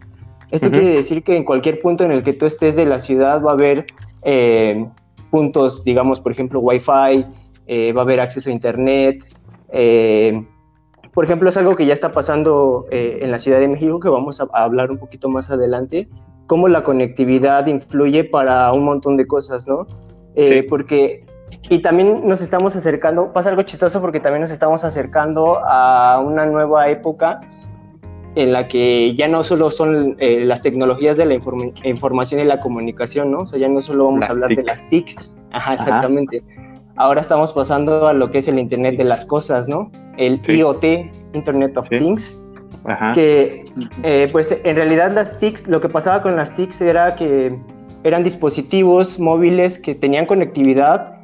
Esto 0.52 0.70
quiere 0.70 0.92
decir 0.92 1.24
que 1.24 1.36
en 1.36 1.44
cualquier 1.44 1.82
punto 1.82 2.06
en 2.06 2.12
el 2.12 2.24
que 2.24 2.32
tú 2.32 2.46
estés 2.46 2.76
de 2.76 2.86
la 2.86 3.00
ciudad 3.00 3.42
va 3.44 3.52
a 3.52 3.54
haber 3.54 3.88
puntos, 5.30 5.84
digamos, 5.84 6.22
por 6.22 6.32
ejemplo, 6.32 6.60
Wi-Fi, 6.62 7.26
va 7.92 8.00
a 8.00 8.04
haber 8.04 8.22
acceso 8.22 8.50
a 8.50 8.54
Internet, 8.54 9.26
por 11.14 11.26
ejemplo, 11.26 11.50
es 11.50 11.58
algo 11.58 11.76
que 11.76 11.86
ya 11.86 11.92
está 11.92 12.14
pasando 12.14 12.86
en 12.92 13.30
la 13.30 13.40
Ciudad 13.40 13.60
de 13.60 13.68
México, 13.68 14.00
que 14.00 14.08
vamos 14.08 14.40
a, 14.40 14.48
hablar 14.54 14.90
un 14.90 15.00
poquito 15.00 15.28
más 15.28 15.50
adelante, 15.50 16.08
cómo 16.46 16.70
la 16.70 16.84
conectividad 16.84 17.68
influye 17.68 18.24
para 18.24 18.72
un 18.72 18.86
montón 18.86 19.18
de 19.18 19.28
cosas, 19.28 19.68
¿no? 19.68 19.86
Eh, 20.40 20.66
porque, 20.70 21.26
y 21.70 21.80
también 21.80 22.28
nos 22.28 22.42
estamos 22.42 22.76
acercando, 22.76 23.34
pasa 23.34 23.50
algo 23.50 23.64
chistoso 23.64 24.02
porque 24.02 24.20
también 24.20 24.42
nos 24.42 24.52
estamos 24.52 24.84
acercando 24.84 25.60
a 25.66 26.20
una 26.20 26.46
nueva 26.46 26.90
época 26.90 27.42
en 28.36 28.54
la 28.54 28.68
que 28.68 29.16
ya 29.16 29.28
no 29.28 29.44
solo 29.44 29.70
son 29.72 30.16
eh, 30.20 30.46
las 30.46 30.62
tecnologías 30.62 31.18
de 31.18 31.26
la 31.26 31.34
información 31.84 32.40
y 32.40 32.44
la 32.44 32.60
comunicación, 32.60 33.32
¿no? 33.32 33.40
O 33.40 33.46
sea, 33.48 33.60
ya 33.60 33.68
no 33.68 33.82
solo 33.82 34.06
vamos 34.06 34.26
a 34.26 34.32
hablar 34.32 34.50
de 34.50 34.62
las 34.64 34.88
TICs, 34.90 35.38
ajá, 35.52 35.74
exactamente. 35.74 36.44
Ahora 36.98 37.22
estamos 37.22 37.52
pasando 37.52 38.08
a 38.08 38.14
lo 38.14 38.30
que 38.30 38.40
es 38.40 38.48
el 38.48 38.60
Internet 38.60 38.98
de 38.98 39.06
las 39.06 39.26
cosas, 39.26 39.68
¿no? 39.68 39.92
El 40.18 40.40
IoT, 40.48 40.84
Internet 41.34 41.78
of 41.78 41.90
Things, 41.90 42.38
que 43.16 43.66
eh, 44.04 44.30
pues 44.32 44.52
en 44.52 44.76
realidad 44.76 45.12
las 45.14 45.38
TICs, 45.40 45.68
lo 45.68 45.82
que 45.82 45.90
pasaba 45.90 46.22
con 46.22 46.36
las 46.36 46.56
TICs 46.56 46.82
era 46.82 47.16
que 47.16 47.58
eran 48.04 48.24
dispositivos 48.24 49.20
móviles 49.20 49.80
que 49.80 49.96
tenían 49.96 50.28
conectividad, 50.28 51.17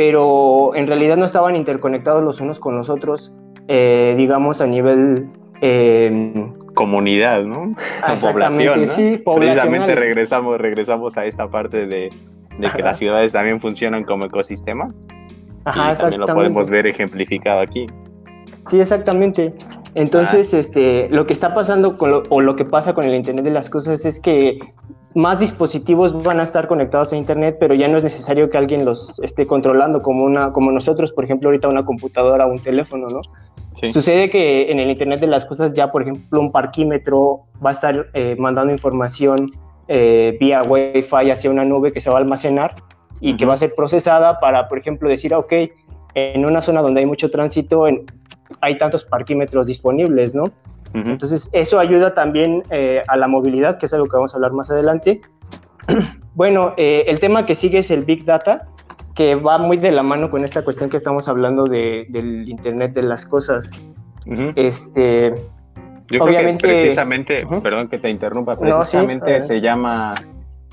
pero 0.00 0.74
en 0.74 0.86
realidad 0.86 1.18
no 1.18 1.26
estaban 1.26 1.56
interconectados 1.56 2.24
los 2.24 2.40
unos 2.40 2.58
con 2.58 2.74
los 2.74 2.88
otros, 2.88 3.34
eh, 3.68 4.14
digamos 4.16 4.62
a 4.62 4.66
nivel... 4.66 5.28
Em, 5.60 6.54
Comunidad, 6.72 7.44
¿no? 7.44 7.76
Población, 8.18 8.80
¿no? 8.80 8.86
Sí, 8.86 9.22
Precisamente 9.36 9.94
regresamos, 9.94 10.56
regresamos 10.56 11.18
a 11.18 11.26
esta 11.26 11.50
parte 11.50 11.86
de, 11.86 12.08
que 12.74 12.82
las 12.82 12.96
ciudades 12.96 13.32
también 13.32 13.60
funcionan 13.60 14.04
como 14.04 14.24
ecosistema. 14.24 14.90
Ajá, 15.66 15.92
y 15.92 15.96
también 15.98 16.20
lo 16.22 16.28
podemos 16.28 16.70
ver 16.70 16.86
ejemplificado 16.86 17.60
aquí. 17.60 17.86
Sí, 18.70 18.80
exactamente. 18.80 19.52
Entonces, 19.94 20.54
ah. 20.54 20.60
este, 20.60 21.08
lo 21.10 21.26
que 21.26 21.34
está 21.34 21.52
pasando 21.52 21.98
con 21.98 22.22
o 22.26 22.40
lo 22.40 22.56
que 22.56 22.64
pasa 22.64 22.94
con 22.94 23.04
el 23.04 23.14
Internet 23.14 23.44
de 23.44 23.50
las 23.50 23.68
cosas 23.68 24.06
es 24.06 24.18
que 24.18 24.60
más 25.14 25.40
dispositivos 25.40 26.22
van 26.22 26.40
a 26.40 26.44
estar 26.44 26.68
conectados 26.68 27.12
a 27.12 27.16
Internet, 27.16 27.56
pero 27.58 27.74
ya 27.74 27.88
no 27.88 27.98
es 27.98 28.04
necesario 28.04 28.48
que 28.48 28.58
alguien 28.58 28.84
los 28.84 29.18
esté 29.20 29.46
controlando 29.46 30.02
como, 30.02 30.24
una, 30.24 30.52
como 30.52 30.70
nosotros, 30.70 31.12
por 31.12 31.24
ejemplo, 31.24 31.48
ahorita 31.48 31.68
una 31.68 31.84
computadora 31.84 32.46
o 32.46 32.50
un 32.50 32.60
teléfono, 32.60 33.08
¿no? 33.08 33.20
Sucede 33.90 34.30
que 34.30 34.70
en 34.70 34.78
el 34.78 34.90
Internet 34.90 35.20
de 35.20 35.26
las 35.26 35.46
cosas 35.46 35.72
ya, 35.74 35.90
por 35.90 36.02
ejemplo, 36.02 36.40
un 36.40 36.52
parquímetro 36.52 37.42
va 37.64 37.70
a 37.70 37.72
estar 37.72 38.06
eh, 38.14 38.36
mandando 38.38 38.72
información 38.72 39.50
eh, 39.88 40.36
vía 40.38 40.62
Wi-Fi 40.62 41.30
hacia 41.30 41.50
una 41.50 41.64
nube 41.64 41.92
que 41.92 42.00
se 42.00 42.10
va 42.10 42.16
a 42.16 42.20
almacenar 42.20 42.74
y 43.20 43.36
que 43.36 43.46
va 43.46 43.54
a 43.54 43.56
ser 43.56 43.74
procesada 43.74 44.38
para, 44.38 44.68
por 44.68 44.78
ejemplo, 44.78 45.08
decir, 45.08 45.34
ok, 45.34 45.52
en 46.14 46.44
una 46.44 46.60
zona 46.60 46.82
donde 46.82 47.00
hay 47.00 47.06
mucho 47.06 47.30
tránsito, 47.30 47.84
hay 48.60 48.78
tantos 48.78 49.04
parquímetros 49.04 49.66
disponibles, 49.66 50.34
¿no? 50.34 50.44
Entonces, 50.92 51.48
eso 51.52 51.78
ayuda 51.78 52.14
también 52.14 52.62
eh, 52.70 53.02
a 53.06 53.16
la 53.16 53.28
movilidad, 53.28 53.78
que 53.78 53.86
es 53.86 53.94
algo 53.94 54.06
que 54.06 54.16
vamos 54.16 54.34
a 54.34 54.38
hablar 54.38 54.52
más 54.52 54.70
adelante. 54.70 55.20
bueno, 56.34 56.74
eh, 56.76 57.04
el 57.06 57.20
tema 57.20 57.46
que 57.46 57.54
sigue 57.54 57.78
es 57.78 57.90
el 57.90 58.04
Big 58.04 58.24
Data, 58.24 58.66
que 59.14 59.34
va 59.34 59.58
muy 59.58 59.76
de 59.76 59.92
la 59.92 60.02
mano 60.02 60.30
con 60.30 60.44
esta 60.44 60.64
cuestión 60.64 60.90
que 60.90 60.96
estamos 60.96 61.28
hablando 61.28 61.64
de, 61.64 62.06
del 62.08 62.48
Internet 62.48 62.92
de 62.92 63.02
las 63.02 63.26
cosas. 63.26 63.70
Este, 64.56 65.34
Yo 66.08 66.22
obviamente, 66.22 66.62
creo 66.62 66.74
que 66.74 66.80
precisamente, 66.82 67.46
perdón 67.62 67.88
que 67.88 67.98
te 67.98 68.10
interrumpa, 68.10 68.54
precisamente 68.56 69.40
se 69.40 69.60
llama 69.60 70.14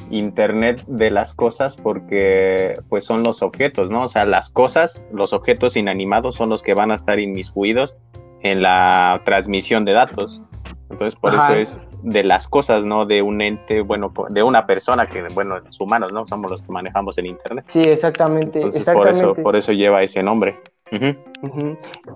Internet 0.10 0.84
de 0.88 1.12
las 1.12 1.34
cosas 1.34 1.76
porque 1.76 2.76
pues 2.90 3.04
son 3.04 3.24
los 3.24 3.42
objetos, 3.42 3.90
¿no? 3.90 4.04
O 4.04 4.08
sea, 4.08 4.26
las 4.26 4.50
cosas, 4.50 5.08
los 5.12 5.34
objetos 5.34 5.76
inanimados 5.76 6.36
son 6.36 6.50
los 6.50 6.62
que 6.62 6.74
van 6.74 6.92
a 6.92 6.96
estar 6.96 7.20
inmiscuidos 7.20 7.98
en 8.42 8.62
la 8.62 9.22
transmisión 9.26 9.86
de 9.86 9.94
datos. 9.94 10.42
Entonces, 10.90 11.20
por 11.20 11.34
eso 11.34 11.54
es 11.54 11.84
de 12.04 12.24
las 12.24 12.48
cosas, 12.48 12.86
¿no? 12.86 13.06
De 13.06 13.22
un 13.22 13.42
ente, 13.42 13.82
bueno, 13.82 14.14
de 14.30 14.44
una 14.44 14.66
persona 14.66 15.08
que, 15.08 15.24
bueno, 15.34 15.60
los 15.60 15.80
humanos, 15.82 16.14
¿no? 16.14 16.26
Somos 16.28 16.50
los 16.50 16.62
que 16.62 16.72
manejamos 16.72 17.18
el 17.18 17.26
Internet. 17.26 17.66
Sí, 17.68 17.82
exactamente. 17.82 18.62
exactamente. 18.62 19.22
Por, 19.22 19.32
eso, 19.32 19.44
por 19.44 19.56
eso 19.56 19.72
lleva 19.74 20.02
ese 20.02 20.24
nombre. 20.24 20.60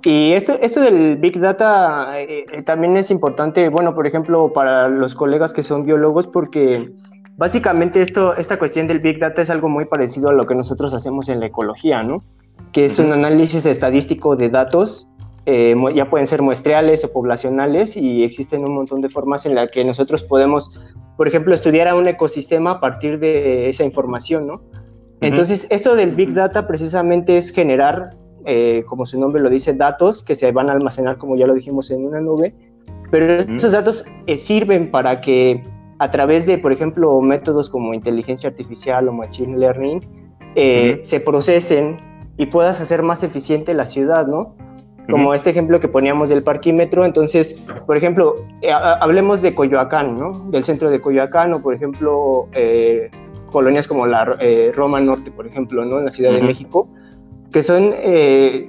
Y 0.03 0.31
esto, 0.31 0.57
esto 0.61 0.79
del 0.79 1.17
Big 1.17 1.37
Data 1.37 2.17
eh, 2.17 2.45
eh, 2.49 2.63
también 2.63 2.95
es 2.95 3.11
importante, 3.11 3.67
bueno, 3.67 3.93
por 3.93 4.07
ejemplo, 4.07 4.53
para 4.53 4.87
los 4.87 5.13
colegas 5.13 5.51
que 5.53 5.61
son 5.61 5.85
biólogos, 5.85 6.27
porque 6.27 6.89
Básicamente 7.41 8.03
esto, 8.03 8.35
esta 8.37 8.59
cuestión 8.59 8.85
del 8.85 8.99
Big 8.99 9.17
Data 9.17 9.41
es 9.41 9.49
algo 9.49 9.67
muy 9.67 9.85
parecido 9.85 10.29
a 10.29 10.33
lo 10.33 10.45
que 10.45 10.53
nosotros 10.53 10.93
hacemos 10.93 11.27
en 11.27 11.39
la 11.39 11.47
ecología, 11.47 12.03
¿no? 12.03 12.23
Que 12.71 12.85
es 12.85 12.99
un 12.99 13.11
análisis 13.11 13.65
estadístico 13.65 14.35
de 14.35 14.49
datos, 14.49 15.09
eh, 15.45 15.75
ya 15.95 16.10
pueden 16.10 16.27
ser 16.27 16.41
muestreales 16.41 17.03
o 17.03 17.12
poblacionales 17.12 17.98
y 17.98 18.24
existen 18.24 18.63
un 18.63 18.75
montón 18.75 19.01
de 19.01 19.10
formas 19.10 19.45
en 19.45 19.55
las 19.55 19.71
que 19.71 19.83
nosotros 19.83 20.24
podemos, 20.24 20.71
por 21.17 21.27
ejemplo, 21.27 21.53
estudiar 21.53 21.88
a 21.88 21.95
un 21.95 22.07
ecosistema 22.07 22.71
a 22.71 22.79
partir 22.79 23.19
de 23.19 23.69
esa 23.69 23.83
información, 23.83 24.48
¿no? 24.48 24.62
Entonces, 25.21 25.67
esto 25.69 25.95
del 25.95 26.15
Big 26.15 26.33
Data 26.33 26.67
precisamente 26.67 27.38
es 27.38 27.51
generar, 27.51 28.10
eh, 28.45 28.83
como 28.88 29.05
su 29.05 29.19
nombre 29.19 29.41
lo 29.41 29.51
dice, 29.51 29.74
datos 29.74 30.24
que 30.24 30.33
se 30.33 30.51
van 30.51 30.69
a 30.69 30.74
almacenar, 30.74 31.17
como 31.17 31.36
ya 31.36 31.45
lo 31.45 31.53
dijimos, 31.53 31.91
en 31.91 32.05
una 32.05 32.19
nube, 32.19 32.55
pero 33.12 33.25
esos 33.55 33.71
datos 33.71 34.03
eh, 34.25 34.38
sirven 34.38 34.89
para 34.89 35.21
que 35.21 35.62
a 36.00 36.10
través 36.10 36.48
de, 36.48 36.57
por 36.57 36.71
ejemplo, 36.71 37.21
métodos 37.21 37.69
como 37.69 37.93
inteligencia 37.93 38.50
artificial 38.50 39.07
o 39.07 39.13
machine 39.13 39.57
learning, 39.60 40.00
eh, 40.55 41.00
se 41.03 41.19
procesen 41.19 42.00
y 42.38 42.48
puedas 42.48 42.81
hacer 42.81 43.03
más 43.03 43.21
eficiente 43.21 43.75
la 43.75 43.86
ciudad, 43.86 44.25
¿no? 44.25 44.55
Como 45.10 45.34
este 45.34 45.50
ejemplo 45.50 45.79
que 45.79 45.88
poníamos 45.88 46.29
del 46.29 46.43
parquímetro, 46.43 47.05
entonces, 47.05 47.55
por 47.86 47.98
ejemplo, 47.98 48.36
eh, 48.62 48.72
hablemos 48.72 49.41
de 49.41 49.53
Coyoacán, 49.53 50.17
¿no? 50.17 50.46
Del 50.51 50.63
centro 50.63 50.89
de 50.89 51.01
Coyoacán 51.01 51.53
o, 51.53 51.62
por 51.62 51.74
ejemplo, 51.74 52.48
eh, 52.53 53.10
colonias 53.51 53.88
como 53.88 54.05
la 54.05 54.38
Roma 54.74 55.01
Norte, 55.01 55.31
por 55.31 55.48
ejemplo, 55.48 55.84
¿no? 55.84 56.00
En 56.00 56.05
la 56.05 56.12
Ciudad 56.12 56.31
de 56.31 56.41
México, 56.41 56.88
que 57.51 57.63
son 57.63 57.93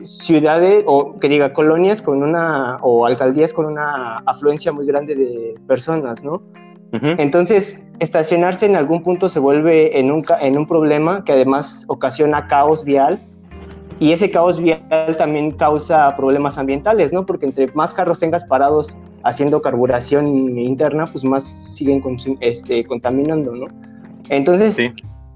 ciudades 0.03 0.83
o 0.87 1.19
que 1.21 1.29
diga 1.29 1.53
colonias 1.53 2.03
con 2.03 2.23
una 2.23 2.79
o 2.83 3.07
alcaldías 3.07 3.53
con 3.53 3.67
una 3.67 4.19
afluencia 4.27 4.73
muy 4.73 4.87
grande 4.87 5.15
de 5.15 5.55
personas, 5.69 6.25
¿no? 6.25 6.43
Entonces, 6.93 7.83
estacionarse 8.01 8.67
en 8.67 8.77
algún 8.77 9.03
punto 9.03 9.29
se 9.29 9.39
vuelve 9.39 9.99
en 9.99 10.11
un, 10.11 10.25
en 10.41 10.59
un 10.59 10.67
problema 10.67 11.25
que 11.25 11.33
además 11.33 11.85
ocasiona 11.89 12.49
caos 12.49 12.85
vial 12.85 13.19
y 14.02 14.11
ese 14.11 14.32
caos 14.32 14.59
vial 14.59 15.16
también 15.16 15.52
causa 15.52 16.16
problemas 16.16 16.59
ambientales, 16.59 17.12
¿no? 17.12 17.25
Porque 17.25 17.47
entre 17.47 17.71
más 17.73 17.94
carros 17.94 18.18
tengas 18.18 18.42
parados 18.42 18.97
haciendo 19.23 19.62
carburación 19.62 20.59
interna, 20.59 21.06
pues 21.06 21.23
más 21.23 21.44
siguen 21.44 22.02
este, 22.40 22.85
contaminando, 22.85 23.54
¿no? 23.54 23.66
Entonces, 24.28 24.76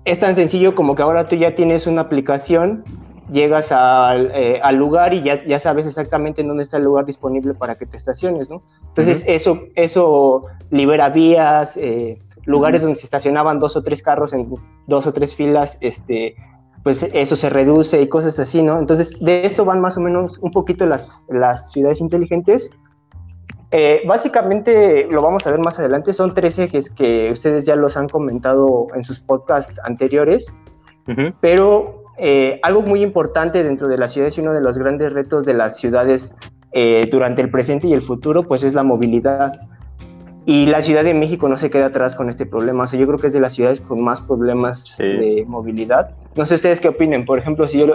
es 0.04 0.18
tan 0.18 0.35
sencillo 0.35 0.75
como 0.75 0.96
que 0.96 1.02
ahora 1.02 1.28
tú 1.28 1.37
ya 1.37 1.54
tienes 1.54 1.87
una 1.87 2.00
aplicación 2.00 2.82
llegas 3.30 3.70
eh, 3.70 4.58
al, 4.61 4.75
lugar 4.75 5.14
y 5.14 5.23
ya, 5.23 5.44
ya, 5.46 5.61
sabes 5.61 5.87
exactamente 5.87 6.40
en 6.40 6.49
dónde 6.49 6.64
está 6.64 6.78
el 6.78 6.82
lugar 6.82 7.04
disponible 7.04 7.54
para 7.54 7.76
que 7.76 7.87
te 7.87 7.96
estaciones, 7.96 8.50
¿no? 8.50 8.64
Entonces 8.88 9.23
eso, 9.28 9.61
eso 9.76 10.46
libera 10.70 11.08
vías, 11.08 11.76
eh, 11.76 12.18
lugares 12.46 12.82
donde 12.82 12.96
se 12.96 13.04
estacionaban 13.04 13.61
dos 13.61 13.76
o 13.76 13.82
tres 13.82 14.02
carros 14.02 14.32
en 14.32 14.52
dos 14.88 15.06
o 15.06 15.12
tres 15.12 15.37
filas, 15.37 15.78
este, 15.80 16.35
pues 16.87 17.02
eso 17.14 17.35
se 17.35 17.50
reduce 17.50 18.00
y 18.00 18.09
cosas 18.09 18.38
así, 18.38 18.62
¿no? 18.62 18.78
Entonces 18.78 19.19
de 19.19 19.45
esto 19.45 19.64
van 19.64 19.81
más 19.81 19.97
o 19.97 20.00
menos 20.00 20.38
un 20.38 20.52
poquito 20.52 20.87
las, 20.87 21.26
las 21.28 21.73
ciudades 21.73 22.00
inteligentes. 22.00 22.71
Eh, 23.73 24.02
básicamente 24.07 25.05
lo 25.11 25.21
vamos 25.21 25.49
a 25.49 25.50
ver 25.50 25.59
más 25.59 25.81
adelante, 25.81 26.12
son 26.12 26.33
tres 26.33 26.61
ejes 26.61 26.88
que 26.90 27.33
ustedes 27.33 27.66
ya 27.66 27.75
los 27.75 27.97
han 27.97 28.09
comentado 28.09 28.87
en 28.95 29.02
sus 29.02 29.19
podcasts 29.19 29.81
anteriores, 29.83 30.55
pero 31.40 32.05
eh, 32.19 32.61
algo 32.62 32.83
muy 32.83 33.02
importante 33.02 33.64
dentro 33.64 33.88
de 33.88 33.99
las 33.99 34.12
ciudades 34.12 34.38
y 34.38 34.43
uno 34.43 34.52
de 34.52 34.61
los 34.61 34.78
grandes 34.78 35.12
retos 35.12 35.45
de 35.45 35.55
las 35.55 35.78
ciudades 35.78 36.37
eh, 36.71 37.09
durante 37.11 37.43
el 37.43 37.50
presente 37.50 37.88
y 37.88 37.95
el 37.95 38.02
futuro, 38.02 38.45
pues 38.45 38.62
es 38.62 38.75
la 38.75 38.85
movilidad. 38.85 39.55
Y 40.47 40.67
la 40.67 40.81
Ciudad 40.81 41.03
de 41.05 41.12
México 41.12 41.49
no 41.49 41.57
se 41.57 41.71
queda 41.71 41.87
atrás 41.87 42.15
con 42.15 42.29
este 42.29 42.47
problema. 42.47 42.85
O 42.85 42.87
sea, 42.87 42.99
yo 42.99 43.07
creo 43.07 43.19
que 43.19 43.26
es 43.26 43.33
de 43.33 43.41
las 43.41 43.55
ciudades 43.55 43.81
con 43.81 44.00
más 44.03 44.21
problemas 44.21 44.97
de 44.99 45.45
movilidad. 45.47 46.11
No 46.37 46.47
sé 46.47 46.55
ustedes 46.55 46.81
qué 46.81 46.88
opinen. 46.88 47.25
Por 47.25 47.38
ejemplo, 47.38 47.67
si 47.67 47.79
yo 47.79 47.95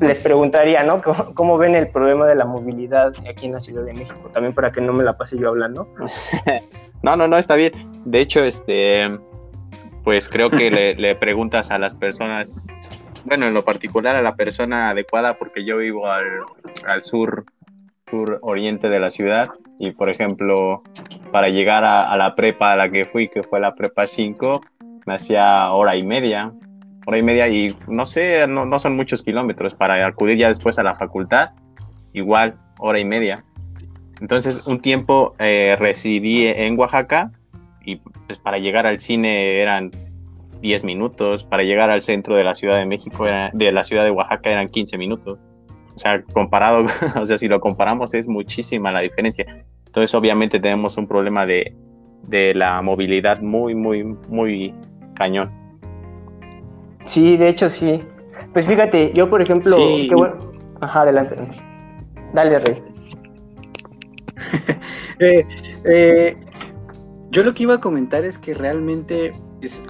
les 0.00 0.18
preguntaría, 0.18 0.82
¿no? 0.82 1.00
¿Cómo, 1.34 1.58
ven 1.58 1.76
el 1.76 1.88
problema 1.88 2.26
de 2.26 2.34
la 2.34 2.44
movilidad 2.44 3.12
aquí 3.28 3.46
en 3.46 3.52
la 3.52 3.60
Ciudad 3.60 3.84
de 3.84 3.94
México? 3.94 4.30
También 4.32 4.52
para 4.52 4.72
que 4.72 4.80
no 4.80 4.92
me 4.92 5.04
la 5.04 5.16
pase 5.16 5.38
yo 5.38 5.48
hablando. 5.48 5.88
no, 7.02 7.16
no, 7.16 7.28
no, 7.28 7.38
está 7.38 7.54
bien. 7.54 7.72
De 8.04 8.20
hecho, 8.20 8.42
este, 8.42 9.08
pues 10.02 10.28
creo 10.28 10.50
que 10.50 10.72
le, 10.72 10.96
le 10.96 11.14
preguntas 11.14 11.70
a 11.70 11.78
las 11.78 11.94
personas 11.94 12.68
bueno, 13.24 13.46
en 13.46 13.54
lo 13.54 13.64
particular 13.64 14.16
a 14.16 14.22
la 14.22 14.34
persona 14.34 14.90
adecuada 14.90 15.38
porque 15.38 15.64
yo 15.64 15.78
vivo 15.78 16.06
al, 16.06 17.04
sur, 17.04 17.44
sur 18.10 18.38
oriente 18.42 18.88
de 18.88 19.00
la 19.00 19.10
ciudad 19.10 19.50
y 19.78 19.92
por 19.92 20.10
ejemplo 20.10 20.82
para 21.32 21.48
llegar 21.48 21.84
a, 21.84 22.16
la 22.16 22.34
prepa 22.34 22.72
a 22.72 22.76
la 22.76 22.88
que 22.88 23.04
fui, 23.04 23.28
que 23.28 23.42
fue 23.42 23.60
la 23.60 23.74
prepa 23.74 24.06
5, 24.06 24.60
me 25.06 25.14
hacía 25.14 25.70
hora 25.70 25.96
y 25.96 26.02
media, 26.02 26.52
hora 27.06 27.18
y 27.18 27.22
media 27.22 27.48
y 27.48 27.76
no 27.88 28.04
sé, 28.04 28.46
no, 28.46 28.78
son 28.78 28.96
muchos 28.96 29.22
kilómetros 29.22 29.74
para 29.74 30.04
acudir 30.06 30.36
ya 30.38 30.48
después 30.48 30.78
a 30.78 30.82
la 30.82 30.94
facultad, 30.96 31.50
igual 32.12 32.56
hora 32.78 32.98
y 32.98 33.04
media. 33.04 33.44
Entonces, 34.20 34.66
un 34.66 34.80
tiempo 34.80 35.34
eh, 35.38 35.76
residí 35.78 36.46
en 36.46 36.78
Oaxaca 36.78 37.30
y 37.84 37.96
pues 37.96 38.38
para 38.38 38.58
llegar 38.58 38.86
al 38.86 39.00
cine 39.00 39.60
eran 39.60 39.90
10 40.60 40.84
minutos, 40.84 41.44
para 41.44 41.62
llegar 41.62 41.90
al 41.90 42.02
centro 42.02 42.36
de 42.36 42.44
la 42.44 42.54
Ciudad 42.54 42.76
de 42.76 42.84
México, 42.84 43.24
de 43.24 43.72
la 43.72 43.84
ciudad 43.84 44.04
de 44.04 44.10
Oaxaca 44.10 44.50
eran 44.50 44.68
15 44.68 44.98
minutos. 44.98 45.38
O 46.00 46.02
sea, 46.02 46.22
comparado, 46.32 46.86
o 47.20 47.26
sea, 47.26 47.36
si 47.36 47.46
lo 47.46 47.60
comparamos 47.60 48.14
es 48.14 48.26
muchísima 48.26 48.90
la 48.90 49.00
diferencia. 49.00 49.44
Entonces, 49.84 50.14
obviamente 50.14 50.58
tenemos 50.58 50.96
un 50.96 51.06
problema 51.06 51.44
de, 51.44 51.74
de 52.22 52.54
la 52.54 52.80
movilidad 52.80 53.42
muy, 53.42 53.74
muy, 53.74 54.04
muy 54.30 54.74
cañón. 55.14 55.50
Sí, 57.04 57.36
de 57.36 57.50
hecho 57.50 57.68
sí. 57.68 58.00
Pues 58.54 58.64
fíjate, 58.64 59.12
yo 59.14 59.28
por 59.28 59.42
ejemplo, 59.42 59.76
qué 59.76 60.14
bueno. 60.14 60.36
Ajá, 60.80 61.02
adelante. 61.02 61.36
Dale, 62.32 62.58
Rey. 62.58 62.82
Eh, 65.22 65.46
eh, 65.84 66.34
yo 67.28 67.42
lo 67.42 67.52
que 67.52 67.64
iba 67.64 67.74
a 67.74 67.78
comentar 67.78 68.24
es 68.24 68.38
que 68.38 68.54
realmente 68.54 69.34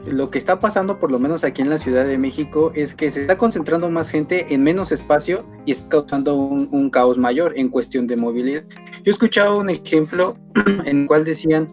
lo 0.06 0.30
que 0.30 0.38
está 0.38 0.58
pasando, 0.58 0.98
por 0.98 1.10
lo 1.10 1.18
menos 1.18 1.44
aquí 1.44 1.62
en 1.62 1.70
la 1.70 1.78
Ciudad 1.78 2.04
de 2.04 2.18
México, 2.18 2.72
es 2.74 2.94
que 2.94 3.10
se 3.10 3.22
está 3.22 3.38
concentrando 3.38 3.88
más 3.88 4.10
gente 4.10 4.52
en 4.52 4.62
menos 4.62 4.92
espacio 4.92 5.44
y 5.64 5.72
está 5.72 5.88
causando 5.88 6.34
un, 6.34 6.90
caos 6.90 7.18
mayor 7.18 7.52
en 7.56 7.68
cuestión 7.68 8.06
de 8.06 8.16
movilidad. 8.16 8.64
Yo 9.04 9.12
escuchaba 9.12 9.56
un 9.56 9.70
ejemplo 9.70 10.36
en 10.84 11.02
el 11.02 11.06
cual 11.06 11.24
decían 11.24 11.72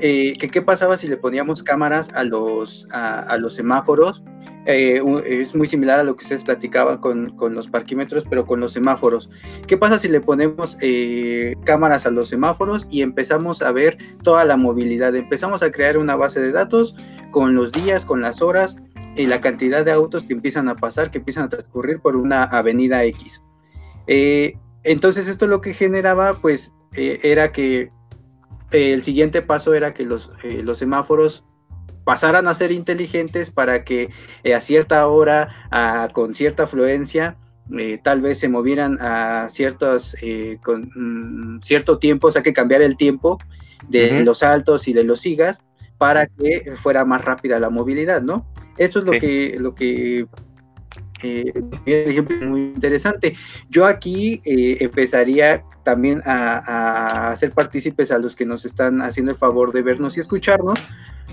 eh, 0.00 0.32
que 0.38 0.48
qué 0.48 0.62
pasaba 0.62 0.96
si 0.96 1.06
le 1.06 1.16
poníamos 1.16 1.62
cámaras 1.62 2.10
a 2.14 2.24
los, 2.24 2.88
a 2.90 3.36
los 3.38 3.54
semáforos 3.54 4.22
eh, 4.66 5.00
es 5.24 5.54
muy 5.54 5.68
similar 5.68 6.00
a 6.00 6.04
lo 6.04 6.16
que 6.16 6.24
ustedes 6.24 6.42
platicaban 6.42 6.98
con, 6.98 7.54
los 7.54 7.68
parquímetros, 7.68 8.24
pero 8.28 8.46
con 8.46 8.58
los 8.58 8.72
semáforos. 8.72 9.30
¿Qué 9.68 9.76
pasa 9.76 9.98
si 9.98 10.08
le 10.08 10.20
ponemos 10.20 10.76
eh, 10.80 11.54
cámaras 11.64 12.04
a 12.04 12.10
los 12.10 12.28
semáforos 12.28 12.86
y 12.90 13.02
empezamos 13.02 13.62
a 13.62 13.70
ver 13.70 13.96
toda 14.24 14.44
la 14.44 14.56
movilidad? 14.56 15.14
Empezamos 15.14 15.62
a 15.62 15.70
crear 15.70 15.96
una 15.96 16.16
base 16.16 16.40
de 16.40 16.50
datos 16.50 16.96
con 17.30 17.54
los 17.54 17.70
días, 17.70 18.04
con 18.04 18.20
las 18.20 18.42
horas 18.42 18.76
y 19.14 19.26
la 19.26 19.40
cantidad 19.40 19.84
de 19.84 19.92
autos 19.92 20.24
que 20.24 20.32
empiezan 20.32 20.68
a 20.68 20.74
pasar, 20.74 21.12
que 21.12 21.18
empiezan 21.18 21.44
a 21.44 21.48
transcurrir 21.48 22.00
por 22.00 22.16
una 22.16 22.42
avenida 22.42 23.04
X. 23.04 23.40
Eh, 24.08 24.58
entonces 24.82 25.28
esto 25.28 25.46
lo 25.46 25.60
que 25.60 25.74
generaba 25.74 26.38
pues 26.40 26.72
era 26.92 27.52
que 27.52 27.90
el 28.72 29.04
siguiente 29.04 29.42
paso 29.42 29.74
era 29.74 29.92
que 29.92 30.04
los, 30.04 30.32
los 30.42 30.78
semáforos 30.78 31.44
pasaran 32.06 32.46
a 32.46 32.54
ser 32.54 32.70
inteligentes 32.70 33.50
para 33.50 33.82
que 33.82 34.10
eh, 34.44 34.54
a 34.54 34.60
cierta 34.60 35.04
hora, 35.08 35.48
con 36.12 36.36
cierta 36.36 36.62
afluencia, 36.62 37.36
eh, 37.76 37.98
tal 38.00 38.20
vez 38.20 38.38
se 38.38 38.48
movieran 38.48 38.96
a 39.00 39.48
ciertos, 39.50 40.16
eh, 40.22 40.56
con 40.62 40.88
mm, 40.94 41.62
cierto 41.62 41.98
tiempo, 41.98 42.28
o 42.28 42.30
sea 42.30 42.44
que 42.44 42.52
cambiar 42.52 42.80
el 42.80 42.96
tiempo 42.96 43.38
de 43.88 44.24
los 44.24 44.44
altos 44.44 44.86
y 44.86 44.92
de 44.92 45.02
los 45.02 45.18
sigas 45.18 45.58
para 45.98 46.28
que 46.28 46.74
fuera 46.76 47.04
más 47.04 47.24
rápida 47.24 47.58
la 47.58 47.70
movilidad, 47.70 48.22
¿no? 48.22 48.46
Eso 48.78 49.00
es 49.00 49.04
lo 49.06 49.18
que, 49.18 49.56
lo 49.58 49.74
que 49.74 50.26
ejemplo 51.84 52.36
muy 52.46 52.60
interesante. 52.60 53.34
Yo 53.68 53.84
aquí 53.84 54.40
empezaría 54.44 55.64
también 55.86 56.20
a, 56.26 56.58
a, 56.58 57.30
hacer 57.30 57.52
partícipes 57.52 58.10
a 58.10 58.18
los 58.18 58.34
que 58.34 58.44
nos 58.44 58.64
están 58.64 59.00
haciendo 59.02 59.30
el 59.30 59.38
favor 59.38 59.72
de 59.72 59.82
vernos 59.82 60.16
y 60.16 60.20
escucharnos, 60.20 60.80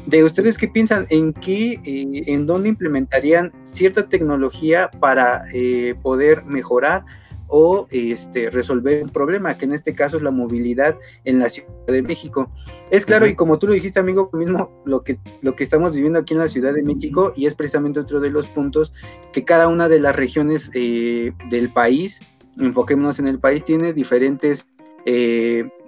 de 0.06 0.24
ustedes 0.24 0.60
qué 0.60 0.68
piensan, 0.68 1.08
en 1.10 1.34
qué, 1.34 1.82
eh, 1.84 2.24
en 2.28 2.46
dónde 2.46 2.70
implementarían 2.70 3.52
cierta 3.64 4.08
tecnología 4.08 4.92
para 5.00 5.42
eh, 5.56 5.96
poder 6.04 6.46
mejorar 6.46 7.04
o 7.48 7.88
este, 7.90 8.52
resolver 8.52 9.04
un 9.04 9.10
problema, 9.10 9.58
que 9.58 9.66
en 9.66 9.74
este 9.74 9.96
caso 9.96 10.18
es 10.18 10.24
la 10.24 10.32
movilidad 10.32 10.98
en 11.24 11.40
la 11.40 11.50
Ciudad 11.50 11.70
de 11.88 12.04
México. 12.04 12.52
Es 12.92 13.06
claro, 13.08 13.26
y 13.26 13.36
como 13.36 13.58
tú 13.58 13.68
lo 13.68 13.74
dijiste, 13.74 14.00
amigo, 14.00 14.30
mismo 14.34 14.72
lo 14.86 15.04
que, 15.04 15.20
lo 15.42 15.56
que 15.56 15.64
estamos 15.64 15.94
viviendo 15.94 16.20
aquí 16.20 16.34
en 16.34 16.40
la 16.40 16.48
Ciudad 16.48 16.74
de 16.74 16.84
México, 16.84 17.34
y 17.36 17.48
es 17.48 17.56
precisamente 17.56 18.00
otro 18.00 18.20
de 18.20 18.30
los 18.30 18.46
puntos 18.48 18.94
que 19.34 19.44
cada 19.44 19.68
una 19.68 19.90
de 19.90 20.00
las 20.00 20.16
regiones 20.16 20.70
eh, 20.76 21.32
del 21.50 21.72
país, 21.72 22.22
enfoquémonos 22.60 23.20
en 23.20 23.28
el 23.28 23.40
país, 23.40 23.64
tiene 23.64 23.94
diferentes 23.94 24.68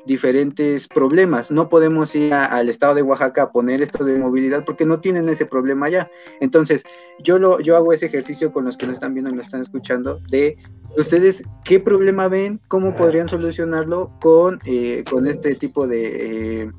diferentes 0.05 0.87
problemas. 0.87 1.51
No 1.51 1.69
podemos 1.69 2.15
ir 2.15 2.33
al 2.33 2.69
estado 2.69 2.95
de 2.95 3.01
Oaxaca 3.01 3.43
a 3.43 3.51
poner 3.51 3.81
esto 3.81 4.03
de 4.03 4.17
movilidad 4.17 4.63
porque 4.63 4.85
no 4.85 4.99
tienen 4.99 5.27
ese 5.29 5.45
problema 5.45 5.89
ya. 5.89 6.09
Entonces, 6.39 6.83
yo 7.19 7.39
lo 7.39 7.59
yo 7.59 7.75
hago 7.75 7.91
ese 7.91 8.05
ejercicio 8.05 8.53
con 8.53 8.65
los 8.65 8.77
que 8.77 8.85
nos 8.85 8.93
están 8.93 9.13
viendo 9.13 9.31
y 9.31 9.33
nos 9.33 9.47
están 9.47 9.61
escuchando 9.61 10.19
de 10.29 10.57
ustedes 10.97 11.43
qué 11.63 11.79
problema 11.79 12.27
ven, 12.27 12.59
cómo 12.67 12.95
podrían 12.95 13.27
solucionarlo 13.27 14.11
con, 14.21 14.59
eh, 14.65 15.03
con 15.09 15.27
este 15.27 15.55
tipo 15.55 15.87
de, 15.87 16.61
eh, 16.63 16.71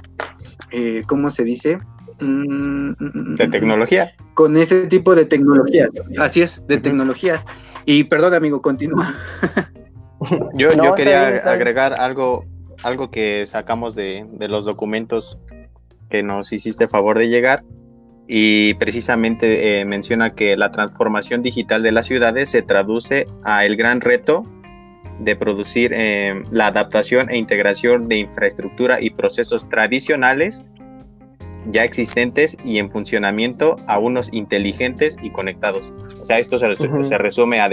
eh, 0.70 1.02
¿cómo 1.06 1.30
se 1.30 1.44
dice? 1.44 1.78
Mm, 2.20 2.90
mm, 2.90 2.96
mm, 2.98 3.34
de 3.34 3.48
tecnología. 3.48 4.12
Con 4.34 4.56
este 4.56 4.86
tipo 4.86 5.14
de 5.14 5.26
tecnologías. 5.26 5.90
Así 6.18 6.42
es, 6.42 6.62
de 6.66 6.78
tecnologías. 6.78 7.44
Y 7.86 8.04
perdón, 8.04 8.34
amigo, 8.34 8.60
continúa. 8.60 9.14
Yo, 10.54 10.72
yo 10.72 10.94
quería 10.94 11.28
agregar 11.28 11.92
algo 11.92 12.46
algo 12.82 13.10
que 13.10 13.46
sacamos 13.46 13.94
de, 13.94 14.26
los 14.48 14.64
documentos 14.64 15.38
que 16.08 16.22
nos 16.22 16.52
hiciste 16.52 16.88
favor 16.88 17.18
de 17.18 17.28
llegar 17.28 17.64
y 18.28 18.74
precisamente 18.74 19.80
eh, 19.80 19.84
menciona 19.84 20.34
que 20.34 20.56
la 20.56 20.72
transformación 20.72 21.42
digital 21.42 21.82
de 21.82 21.92
las 21.92 22.06
ciudades 22.06 22.50
se 22.50 22.62
traduce 22.62 23.26
a 23.44 23.64
el 23.64 23.76
gran 23.76 24.00
reto 24.00 24.42
de 25.20 25.36
producir 25.36 25.92
eh, 25.94 26.42
la 26.50 26.68
adaptación 26.68 27.30
e 27.30 27.38
integración 27.38 28.08
de 28.08 28.18
infraestructura 28.18 29.00
y 29.00 29.10
procesos 29.10 29.68
tradicionales 29.68 30.68
ya 31.70 31.84
existentes 31.84 32.56
y 32.64 32.78
en 32.78 32.90
funcionamiento 32.90 33.76
a 33.86 33.98
unos 33.98 34.32
inteligentes 34.32 35.16
y 35.22 35.30
conectados. 35.30 35.92
O 36.20 36.24
sea, 36.24 36.38
esto 36.38 36.58
se, 36.58 36.76
se 36.76 37.18
resume 37.18 37.60
a 37.60 37.68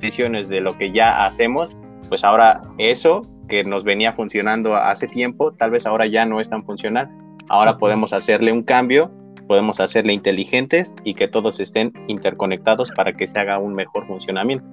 decisiones 0.00 0.48
de 0.48 0.60
lo 0.60 0.76
que 0.76 0.92
ya 0.92 1.24
hacemos 1.26 1.74
pues 2.08 2.24
ahora 2.24 2.62
eso 2.78 3.22
que 3.48 3.64
nos 3.64 3.84
venía 3.84 4.12
funcionando 4.12 4.74
hace 4.76 5.06
tiempo, 5.06 5.52
tal 5.52 5.70
vez 5.70 5.86
ahora 5.86 6.06
ya 6.06 6.26
no 6.26 6.40
es 6.40 6.48
tan 6.48 6.64
funcional. 6.64 7.08
Ahora 7.48 7.78
podemos 7.78 8.12
hacerle 8.12 8.50
un 8.50 8.62
cambio, 8.62 9.10
podemos 9.46 9.78
hacerle 9.78 10.12
inteligentes 10.12 10.96
y 11.04 11.14
que 11.14 11.28
todos 11.28 11.60
estén 11.60 11.92
interconectados 12.08 12.90
para 12.90 13.12
que 13.12 13.26
se 13.26 13.38
haga 13.38 13.58
un 13.58 13.74
mejor 13.74 14.06
funcionamiento. 14.06 14.68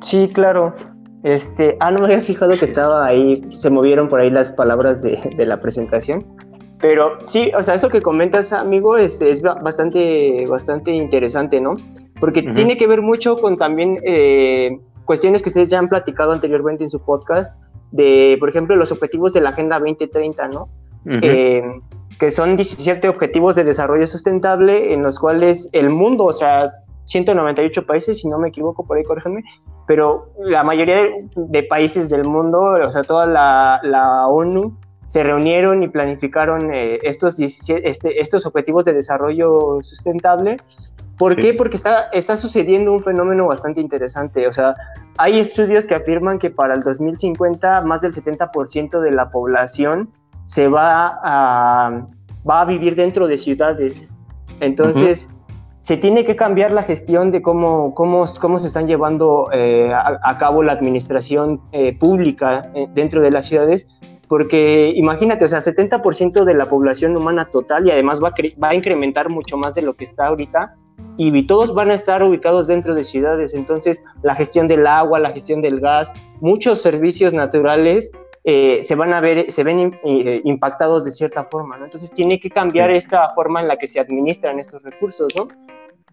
Sí, 0.00 0.28
claro. 0.32 0.74
Este, 1.22 1.76
ah, 1.80 1.90
no 1.90 1.98
me 1.98 2.06
había 2.06 2.20
fijado 2.20 2.56
que 2.56 2.64
estaba 2.64 3.04
ahí, 3.06 3.44
se 3.56 3.70
movieron 3.70 4.08
por 4.08 4.20
ahí 4.20 4.30
las 4.30 4.52
palabras 4.52 5.02
de, 5.02 5.18
la 5.38 5.60
presentación. 5.60 6.24
Pero 6.80 7.18
sí, 7.26 7.50
o 7.56 7.62
sea, 7.62 7.74
eso 7.74 7.88
que 7.88 8.00
comentas, 8.00 8.52
amigo, 8.52 8.96
este, 8.96 9.30
es 9.30 9.42
bastante, 9.42 10.46
bastante 10.46 10.92
interesante, 10.92 11.60
¿no? 11.60 11.74
Porque 12.20 12.42
tiene 12.42 12.76
que 12.76 12.86
ver 12.86 13.02
mucho 13.02 13.36
con 13.36 13.56
también 13.56 13.98
eh, 14.04 14.78
cuestiones 15.04 15.42
que 15.42 15.48
ustedes 15.48 15.70
ya 15.70 15.80
han 15.80 15.88
platicado 15.88 16.30
anteriormente 16.30 16.84
en 16.84 16.90
su 16.90 17.00
podcast, 17.00 17.56
de, 17.90 18.36
por 18.38 18.48
ejemplo, 18.48 18.76
los 18.76 18.92
objetivos 18.92 19.32
de 19.32 19.40
la 19.40 19.50
Agenda 19.50 19.80
2030, 19.80 20.48
¿no? 20.48 20.68
Eh, 21.06 21.64
que 22.18 22.30
son 22.30 22.56
17 22.56 23.08
objetivos 23.08 23.56
de 23.56 23.64
desarrollo 23.64 24.06
sustentable 24.06 24.92
en 24.92 25.02
los 25.02 25.18
cuales 25.18 25.68
el 25.72 25.90
mundo, 25.90 26.24
o 26.24 26.32
sea, 26.32 26.72
198 27.06 27.86
países, 27.86 28.18
si 28.18 28.28
no 28.28 28.38
me 28.38 28.48
equivoco, 28.48 28.86
por 28.86 28.98
ahí 28.98 29.04
corríjanme, 29.04 29.42
pero 29.88 30.30
la 30.38 30.62
mayoría 30.62 31.06
de, 31.34 31.62
países 31.64 32.08
del 32.08 32.24
mundo, 32.24 32.60
o 32.60 32.90
sea, 32.90 33.02
toda 33.02 33.26
la, 33.26 33.80
la 33.82 34.28
ONU, 34.28 34.78
se 35.06 35.24
reunieron 35.24 35.82
y 35.82 35.88
planificaron 35.88 36.72
eh, 36.72 37.00
estos, 37.02 37.36
17, 37.36 37.88
este, 37.88 38.20
estos 38.20 38.46
objetivos 38.46 38.84
de 38.84 38.92
desarrollo 38.92 39.78
sustentable 39.80 40.58
¿Por 41.18 41.34
qué? 41.34 41.52
Porque 41.52 41.74
está, 41.74 42.08
está 42.12 42.36
sucediendo 42.36 42.92
un 42.92 43.02
fenómeno 43.02 43.48
bastante 43.48 43.80
interesante. 43.80 44.46
O 44.46 44.52
sea, 44.52 44.76
hay 45.16 45.40
estudios 45.40 45.86
que 45.86 45.96
afirman 45.96 46.38
que 46.38 46.48
para 46.48 46.74
el 46.74 46.82
2050 46.84 47.82
más 47.82 48.02
del 48.02 48.14
70% 48.14 49.00
de 49.00 49.10
la 49.10 49.28
población 49.30 50.10
se 50.44 50.68
va 50.68 51.18
a, 51.24 52.06
va 52.48 52.60
a 52.60 52.64
vivir 52.64 52.94
dentro 52.94 53.26
de 53.26 53.36
ciudades. 53.36 54.14
Entonces, 54.60 55.28
se 55.78 55.96
tiene 55.96 56.24
que 56.24 56.36
cambiar 56.36 56.72
la 56.72 56.82
gestión 56.82 57.30
de 57.30 57.40
cómo, 57.40 57.94
cómo, 57.94 58.24
cómo 58.40 58.58
se 58.58 58.66
están 58.66 58.86
llevando 58.86 59.48
eh, 59.52 59.92
a, 59.94 60.38
cabo 60.38 60.62
la 60.62 60.72
administración 60.72 61.60
eh, 61.72 61.96
pública 61.96 62.70
eh, 62.74 62.88
dentro 62.94 63.22
de 63.22 63.30
las 63.30 63.46
ciudades. 63.46 63.86
Porque 64.28 64.92
imagínate, 64.94 65.44
o 65.44 65.48
sea, 65.48 65.60
70% 65.60 66.44
de 66.44 66.54
la 66.54 66.68
población 66.68 67.16
humana 67.16 67.46
total 67.46 67.86
y 67.86 67.90
además 67.90 68.22
va 68.22 68.34
va 68.62 68.68
a 68.68 68.74
incrementar 68.74 69.30
mucho 69.30 69.56
más 69.56 69.74
de 69.74 69.82
lo 69.82 69.94
que 69.94 70.04
está 70.04 70.26
ahorita, 70.26 70.74
y 71.16 71.46
todos 71.46 71.74
van 71.74 71.90
a 71.90 71.94
estar 71.94 72.22
ubicados 72.22 72.68
dentro 72.68 72.94
de 72.94 73.02
ciudades. 73.02 73.52
Entonces, 73.52 74.02
la 74.22 74.36
gestión 74.36 74.68
del 74.68 74.86
agua, 74.86 75.18
la 75.18 75.30
gestión 75.30 75.60
del 75.60 75.80
gas, 75.80 76.12
muchos 76.40 76.80
servicios 76.80 77.34
naturales 77.34 78.12
eh, 78.50 78.82
se 78.82 78.94
van 78.94 79.12
a 79.12 79.20
ver, 79.20 79.52
se 79.52 79.62
ven 79.62 80.00
eh, 80.04 80.40
impactados 80.44 81.04
de 81.04 81.10
cierta 81.10 81.44
forma, 81.44 81.76
¿no? 81.76 81.84
Entonces, 81.84 82.10
tiene 82.10 82.40
que 82.40 82.48
cambiar 82.48 82.90
esta 82.90 83.28
forma 83.34 83.60
en 83.60 83.68
la 83.68 83.76
que 83.76 83.86
se 83.86 84.00
administran 84.00 84.58
estos 84.58 84.82
recursos, 84.82 85.30
¿no? 85.36 85.48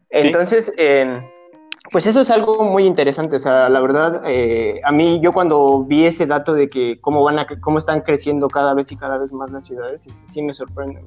Entonces, 0.09 0.73
pues 1.91 2.07
eso 2.07 2.21
es 2.21 2.31
algo 2.31 2.63
muy 2.65 2.85
interesante, 2.85 3.35
o 3.35 3.39
sea, 3.39 3.69
la 3.69 3.79
verdad, 3.79 4.21
eh, 4.25 4.81
a 4.83 4.91
mí 4.91 5.19
yo 5.21 5.31
cuando 5.31 5.83
vi 5.83 6.05
ese 6.05 6.25
dato 6.25 6.53
de 6.53 6.69
que 6.69 6.99
cómo 6.99 7.23
van 7.23 7.39
a, 7.39 7.47
cómo 7.61 7.77
están 7.77 8.01
creciendo 8.01 8.49
cada 8.49 8.73
vez 8.73 8.91
y 8.91 8.97
cada 8.97 9.17
vez 9.17 9.31
más 9.31 9.51
las 9.51 9.65
ciudades, 9.65 10.07
este, 10.07 10.27
sí 10.27 10.41
me 10.41 10.53
sorprende. 10.53 11.01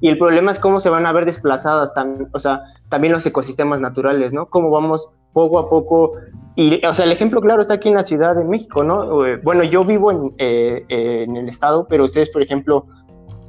Y 0.00 0.08
el 0.08 0.18
problema 0.18 0.50
es 0.50 0.58
cómo 0.58 0.80
se 0.80 0.90
van 0.90 1.06
a 1.06 1.12
ver 1.12 1.24
desplazadas, 1.24 1.94
tan, 1.94 2.28
o 2.32 2.38
sea, 2.38 2.62
también 2.88 3.12
los 3.12 3.24
ecosistemas 3.24 3.80
naturales, 3.80 4.34
¿no? 4.34 4.46
Cómo 4.46 4.70
vamos 4.70 5.10
poco 5.32 5.58
a 5.58 5.68
poco, 5.68 6.12
y, 6.56 6.84
o 6.86 6.94
sea, 6.94 7.04
el 7.04 7.12
ejemplo 7.12 7.40
claro 7.40 7.62
está 7.62 7.74
aquí 7.74 7.88
en 7.88 7.96
la 7.96 8.04
Ciudad 8.04 8.36
de 8.36 8.44
México, 8.44 8.84
¿no? 8.84 9.26
Eh, 9.26 9.40
bueno, 9.42 9.64
yo 9.64 9.84
vivo 9.84 10.12
en, 10.12 10.32
eh, 10.38 10.84
en 10.88 11.36
el 11.36 11.48
estado, 11.48 11.86
pero 11.88 12.04
ustedes, 12.04 12.30
por 12.30 12.42
ejemplo, 12.42 12.86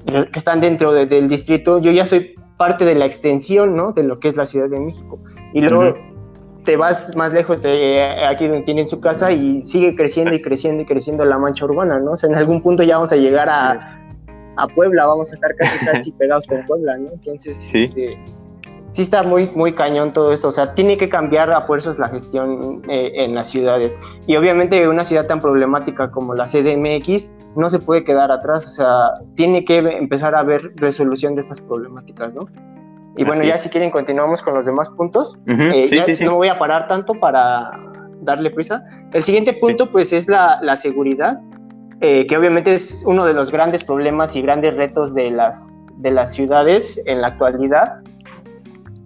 que 0.05 0.39
están 0.39 0.59
dentro 0.59 0.91
del 0.91 1.27
distrito, 1.27 1.79
yo 1.79 1.91
ya 1.91 2.05
soy 2.05 2.35
parte 2.57 2.85
de 2.85 2.95
la 2.95 3.05
extensión, 3.05 3.75
¿no? 3.75 3.91
De 3.91 4.03
lo 4.03 4.19
que 4.19 4.27
es 4.27 4.35
la 4.35 4.45
Ciudad 4.45 4.69
de 4.69 4.79
México. 4.79 5.19
Y 5.53 5.61
luego 5.61 5.95
te 6.63 6.77
vas 6.77 7.15
más 7.15 7.31
lejos 7.31 7.61
de 7.61 8.25
aquí 8.27 8.47
donde 8.47 8.63
tienen 8.65 8.89
su 8.89 8.99
casa 8.99 9.31
y 9.31 9.63
sigue 9.63 9.95
creciendo 9.95 10.35
y 10.35 10.41
creciendo 10.41 10.81
y 10.81 10.85
creciendo 10.85 11.25
la 11.25 11.37
mancha 11.37 11.65
urbana, 11.65 11.99
¿no? 11.99 12.11
O 12.11 12.17
sea, 12.17 12.29
en 12.29 12.35
algún 12.35 12.61
punto 12.61 12.83
ya 12.83 12.95
vamos 12.95 13.11
a 13.11 13.15
llegar 13.15 13.49
a, 13.49 14.04
a 14.57 14.67
Puebla, 14.67 15.05
vamos 15.05 15.31
a 15.31 15.35
estar 15.35 15.55
casi, 15.55 15.85
casi 15.91 16.11
pegados 16.13 16.47
con 16.47 16.65
Puebla, 16.65 16.97
¿no? 16.97 17.09
Entonces, 17.11 17.57
sí. 17.59 17.85
Este, 17.85 18.17
sí 18.95 19.01
está 19.01 19.23
muy, 19.23 19.49
muy 19.55 19.73
cañón 19.73 20.13
todo 20.13 20.31
esto, 20.31 20.47
o 20.47 20.51
sea, 20.53 20.73
tiene 20.73 20.97
que 20.97 21.09
cambiar 21.09 21.51
a 21.51 21.61
fuerzas 21.61 21.99
la 21.99 22.07
gestión 22.07 22.81
eh, 22.87 23.11
en 23.15 23.35
las 23.35 23.47
ciudades. 23.47 23.99
Y 24.25 24.37
obviamente 24.37 24.87
una 24.87 25.03
ciudad 25.03 25.27
tan 25.27 25.41
problemática 25.41 26.11
como 26.11 26.33
la 26.33 26.45
CDMX 26.45 27.29
no 27.57 27.69
se 27.69 27.79
puede 27.79 28.05
quedar 28.05 28.31
atrás, 28.31 28.65
o 28.65 28.69
sea, 28.69 29.11
tiene 29.35 29.65
que 29.65 29.79
empezar 29.79 30.33
a 30.33 30.39
haber 30.39 30.71
resolución 30.77 31.35
de 31.35 31.41
estas 31.41 31.59
problemáticas, 31.59 32.33
¿no? 32.33 32.47
Y 33.17 33.25
bueno, 33.25 33.43
ya 33.43 33.57
si 33.57 33.69
quieren 33.69 33.91
continuamos 33.91 34.41
con 34.41 34.53
los 34.55 34.65
demás 34.65 34.89
puntos. 34.89 35.39
Eh, 35.47 35.87
no 36.23 36.35
voy 36.35 36.49
a 36.49 36.57
parar 36.57 36.87
tanto 36.87 37.13
para 37.13 37.71
darle 38.21 38.49
prisa. 38.49 38.83
El 39.13 39.23
siguiente 39.23 39.53
punto 39.53 39.89
pues 39.91 40.11
es 40.11 40.27
la, 40.27 40.59
la 40.61 40.75
seguridad, 40.75 41.39
eh, 42.01 42.27
que 42.27 42.37
obviamente 42.37 42.73
es 42.73 43.03
uno 43.05 43.25
de 43.25 43.33
los 43.33 43.51
grandes 43.51 43.83
problemas 43.83 44.35
y 44.35 44.41
grandes 44.41 44.75
retos 44.75 45.13
de 45.13 45.29
las, 45.29 45.85
de 45.97 46.11
las 46.11 46.33
ciudades 46.33 47.01
en 47.05 47.21
la 47.21 47.27
actualidad. 47.27 48.01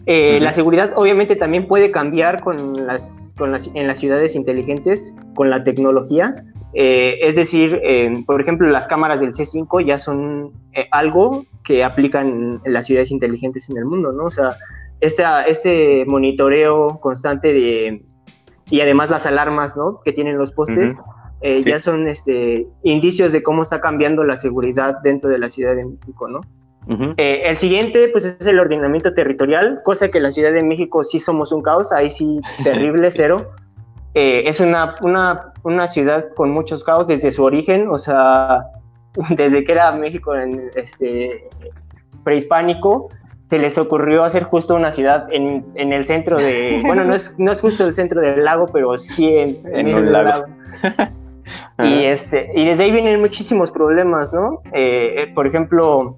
Eh, 0.05 0.39
la 0.41 0.51
seguridad 0.51 0.91
obviamente 0.95 1.35
también 1.35 1.67
puede 1.67 1.91
cambiar 1.91 2.41
con 2.41 2.87
las, 2.87 3.33
con 3.37 3.51
las, 3.51 3.69
en 3.73 3.87
las 3.87 3.99
ciudades 3.99 4.35
inteligentes, 4.35 5.15
con 5.35 5.49
la 5.49 5.63
tecnología. 5.63 6.43
es 6.73 7.35
decir, 7.35 7.79
por 8.25 8.41
ejemplo, 8.41 8.67
las 8.69 8.87
cámaras 8.87 9.19
del 9.19 9.33
C5 9.33 9.85
ya 9.85 9.97
son 9.97 10.51
algo 10.91 11.45
que 11.63 11.83
aplican 11.83 12.61
en 12.63 12.73
las 12.73 12.85
ciudades 12.85 13.11
inteligentes 13.11 13.69
en 13.69 13.77
el 13.77 13.85
mundo, 13.85 14.11
¿no? 14.11 14.25
O 14.25 14.31
sea, 14.31 14.55
esta, 15.01 15.43
este 15.43 16.05
monitoreo 16.05 16.99
constante 16.99 17.53
de, 17.53 18.03
y 18.69 18.81
además 18.81 19.09
las 19.09 19.25
alarmas, 19.25 19.75
¿no? 19.75 20.01
Que 20.03 20.11
tienen 20.11 20.37
los 20.37 20.51
postes, 20.51 20.95
eh, 21.41 21.61
ya 21.63 21.79
son 21.79 22.07
este, 22.07 22.67
indicios 22.83 23.31
de 23.31 23.41
cómo 23.41 23.61
está 23.61 23.79
cambiando 23.79 24.23
la 24.23 24.35
seguridad 24.35 24.95
dentro 25.03 25.29
de 25.29 25.39
la 25.39 25.49
Ciudad 25.49 25.75
de 25.75 25.85
México, 25.85 26.27
¿no? 26.27 26.41
Eh, 27.17 27.43
el 27.45 27.57
siguiente, 27.57 28.09
pues, 28.11 28.25
es 28.25 28.45
el 28.47 28.59
ordenamiento 28.59 29.13
territorial, 29.13 29.81
cosa 29.83 30.09
que 30.09 30.17
en 30.17 30.23
la 30.23 30.31
Ciudad 30.31 30.51
de 30.51 30.63
México 30.63 31.03
sí 31.03 31.19
somos 31.19 31.51
un 31.51 31.61
caos, 31.61 31.91
ahí 31.91 32.09
sí 32.09 32.39
terrible, 32.63 33.11
cero. 33.11 33.51
Eh, 34.15 34.43
es 34.47 34.59
una, 34.59 34.95
una, 35.01 35.53
una 35.63 35.87
ciudad 35.87 36.33
con 36.35 36.49
muchos 36.49 36.83
caos 36.83 37.05
desde 37.05 37.29
su 37.29 37.43
origen, 37.43 37.89
o 37.89 37.99
sea, 37.99 38.63
desde 39.29 39.63
que 39.63 39.71
era 39.71 39.91
México 39.91 40.35
en, 40.35 40.71
este, 40.75 41.47
prehispánico, 42.23 43.09
se 43.41 43.59
les 43.59 43.77
ocurrió 43.77 44.23
hacer 44.23 44.43
justo 44.43 44.75
una 44.75 44.91
ciudad 44.91 45.27
en, 45.31 45.65
en, 45.75 45.93
el 45.93 46.05
centro 46.05 46.37
de, 46.37 46.81
bueno, 46.85 47.03
no 47.03 47.13
es, 47.13 47.33
no 47.37 47.51
es 47.51 47.61
justo 47.61 47.85
el 47.85 47.93
centro 47.93 48.19
del 48.19 48.43
lago, 48.43 48.65
pero 48.67 48.97
sí 48.97 49.27
en, 49.27 49.61
en 49.73 49.87
el 49.89 50.11
lago. 50.11 50.45
Y, 51.79 52.05
este, 52.05 52.49
y 52.55 52.65
desde 52.65 52.83
ahí 52.83 52.91
vienen 52.91 53.19
muchísimos 53.19 53.71
problemas, 53.71 54.33
¿no? 54.33 54.61
Eh, 54.73 55.23
eh, 55.23 55.31
por 55.33 55.47
ejemplo, 55.47 56.17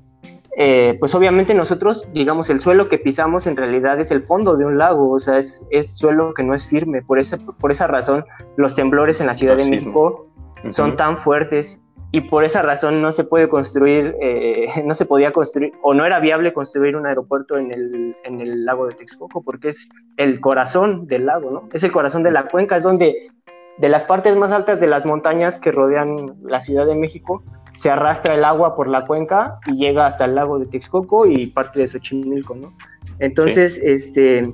eh, 0.58 0.98
pues 1.00 1.16
obviamente 1.16 1.54
nosotros, 1.54 2.10
digamos, 2.14 2.50
el 2.50 2.60
suelo 2.60 2.90
que 2.90 2.98
pisamos 2.98 3.48
en 3.48 3.56
realidad 3.56 4.00
es 4.00 4.12
el 4.12 4.22
fondo 4.22 4.58
de 4.58 4.66
un 4.66 4.78
lago, 4.78 5.12
o 5.12 5.20
sea, 5.20 5.38
es, 5.38 5.66
es 5.70 5.98
suelo 5.98 6.34
que 6.34 6.44
no 6.44 6.54
es 6.54 6.66
firme. 6.66 7.02
Por 7.02 7.20
esa, 7.20 7.38
por 7.38 7.72
esa 7.72 7.88
razón, 7.88 8.26
los 8.58 8.76
temblores 8.76 9.22
en 9.22 9.28
la 9.28 9.34
Ciudad 9.34 9.56
de 9.56 9.66
México 9.66 10.28
son 10.70 10.96
tan 10.96 11.18
fuertes 11.18 11.80
y 12.12 12.22
por 12.22 12.44
esa 12.44 12.62
razón 12.62 13.02
no 13.02 13.12
se 13.14 13.24
puede 13.24 13.48
construir, 13.48 14.16
eh, 14.22 14.68
no 14.86 14.94
se 14.94 15.06
podía 15.06 15.32
construir 15.32 15.74
o 15.82 15.94
no 15.94 16.06
era 16.06 16.20
viable 16.20 16.54
construir 16.54 16.96
un 16.96 17.06
aeropuerto 17.06 17.58
en 17.58 17.72
el, 17.72 18.16
en 18.24 18.42
el 18.42 18.66
lago 18.66 18.88
de 18.88 18.96
Texcoco 18.96 19.42
porque 19.42 19.70
es 19.70 19.88
el 20.18 20.42
corazón 20.42 21.08
del 21.08 21.26
lago, 21.26 21.52
¿no? 21.52 21.70
Es 21.74 21.84
el 21.84 21.92
corazón 21.92 22.24
de 22.24 22.32
la 22.32 22.48
cuenca, 22.48 22.76
es 22.76 22.84
donde 22.84 23.30
de 23.82 23.90
las 23.90 24.04
partes 24.04 24.36
más 24.36 24.52
altas 24.52 24.80
de 24.80 24.88
las 24.88 25.06
montañas 25.06 25.58
que 25.58 25.72
rodean 25.72 26.36
la 26.44 26.62
Ciudad 26.62 26.86
de 26.86 26.96
México 26.96 27.44
se 27.76 27.90
arrastra 27.90 28.36
el 28.36 28.44
agua 28.44 28.76
por 28.76 28.88
la 28.88 29.08
cuenca 29.08 29.58
y 29.66 29.74
llega 29.74 30.06
hasta 30.06 30.26
el 30.26 30.36
lago 30.36 30.60
de 30.60 30.68
Texcoco 30.68 31.26
y 31.26 31.48
parte 31.48 31.80
de 31.80 31.88
Xochimilco, 31.88 32.54
¿no? 32.54 32.74
Entonces, 33.18 33.80
este, 33.84 34.54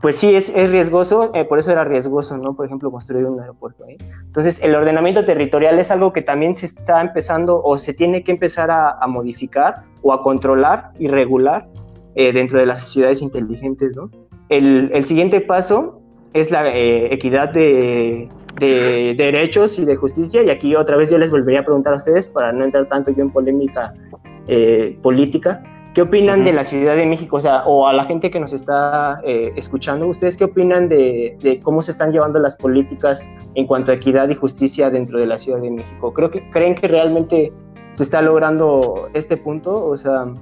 pues 0.00 0.16
sí, 0.16 0.34
es, 0.34 0.50
es 0.56 0.70
riesgoso, 0.70 1.30
eh, 1.34 1.44
por 1.44 1.60
eso 1.60 1.70
era 1.70 1.84
riesgoso, 1.84 2.36
¿no? 2.36 2.54
Por 2.54 2.66
ejemplo, 2.66 2.90
construir 2.90 3.26
un 3.26 3.38
aeropuerto 3.38 3.84
ahí. 3.84 3.96
Entonces, 4.26 4.58
el 4.60 4.74
ordenamiento 4.74 5.24
territorial 5.24 5.78
es 5.78 5.92
algo 5.92 6.12
que 6.12 6.22
también 6.22 6.56
se 6.56 6.66
está 6.66 7.00
empezando 7.00 7.62
o 7.62 7.78
se 7.78 7.94
tiene 7.94 8.24
que 8.24 8.32
empezar 8.32 8.72
a, 8.72 9.06
modificar 9.06 9.84
o 10.02 10.12
a 10.12 10.24
controlar 10.24 10.90
y 10.98 11.06
regular 11.06 11.68
eh, 12.16 12.32
dentro 12.32 12.58
de 12.58 12.66
las 12.66 12.88
ciudades 12.90 13.22
inteligentes, 13.22 13.96
¿no? 13.96 14.10
El, 14.48 14.90
el 14.92 15.04
siguiente 15.04 15.40
paso 15.40 16.01
es 16.34 16.50
la 16.50 16.68
eh, 16.70 17.12
equidad 17.12 17.50
de, 17.50 18.28
de, 18.58 19.14
derechos 19.16 19.78
y 19.78 19.84
de 19.84 19.96
justicia, 19.96 20.42
y 20.42 20.50
aquí 20.50 20.74
otra 20.74 20.96
vez 20.96 21.10
yo 21.10 21.18
les 21.18 21.30
volvería 21.30 21.60
a 21.60 21.64
preguntar 21.64 21.94
a 21.94 21.96
ustedes, 21.96 22.28
para 22.28 22.52
no 22.52 22.64
entrar 22.64 22.88
tanto 22.88 23.10
yo 23.10 23.22
en 23.22 23.30
polémica 23.30 23.94
política, 25.02 25.62
¿Qué 25.94 26.00
opinan 26.00 26.42
de 26.42 26.54
la 26.54 26.64
Ciudad 26.64 26.96
de 26.96 27.04
México? 27.04 27.36
O 27.36 27.40
sea, 27.40 27.64
o 27.66 27.86
a 27.86 27.92
la 27.92 28.04
gente 28.04 28.30
que 28.30 28.40
nos 28.40 28.54
está 28.54 29.20
eh, 29.24 29.52
escuchando, 29.56 30.06
¿ustedes 30.06 30.38
qué 30.38 30.44
opinan 30.44 30.88
de, 30.88 31.60
cómo 31.62 31.82
se 31.82 31.90
están 31.90 32.12
llevando 32.12 32.38
las 32.38 32.56
políticas 32.56 33.28
en 33.54 33.66
cuanto 33.66 33.90
a 33.90 33.96
equidad 33.96 34.30
y 34.30 34.34
justicia 34.34 34.88
dentro 34.88 35.18
de 35.18 35.26
la 35.26 35.36
Ciudad 35.36 35.60
de 35.60 35.70
México? 35.70 36.14
¿Creo 36.14 36.30
que, 36.30 36.48
¿Creen 36.48 36.76
que 36.76 36.88
realmente 36.88 37.52
se 37.92 38.04
está 38.04 38.22
logrando 38.22 39.10
este 39.12 39.36
punto? 39.36 39.86
O 39.86 39.98
sea, 39.98 40.32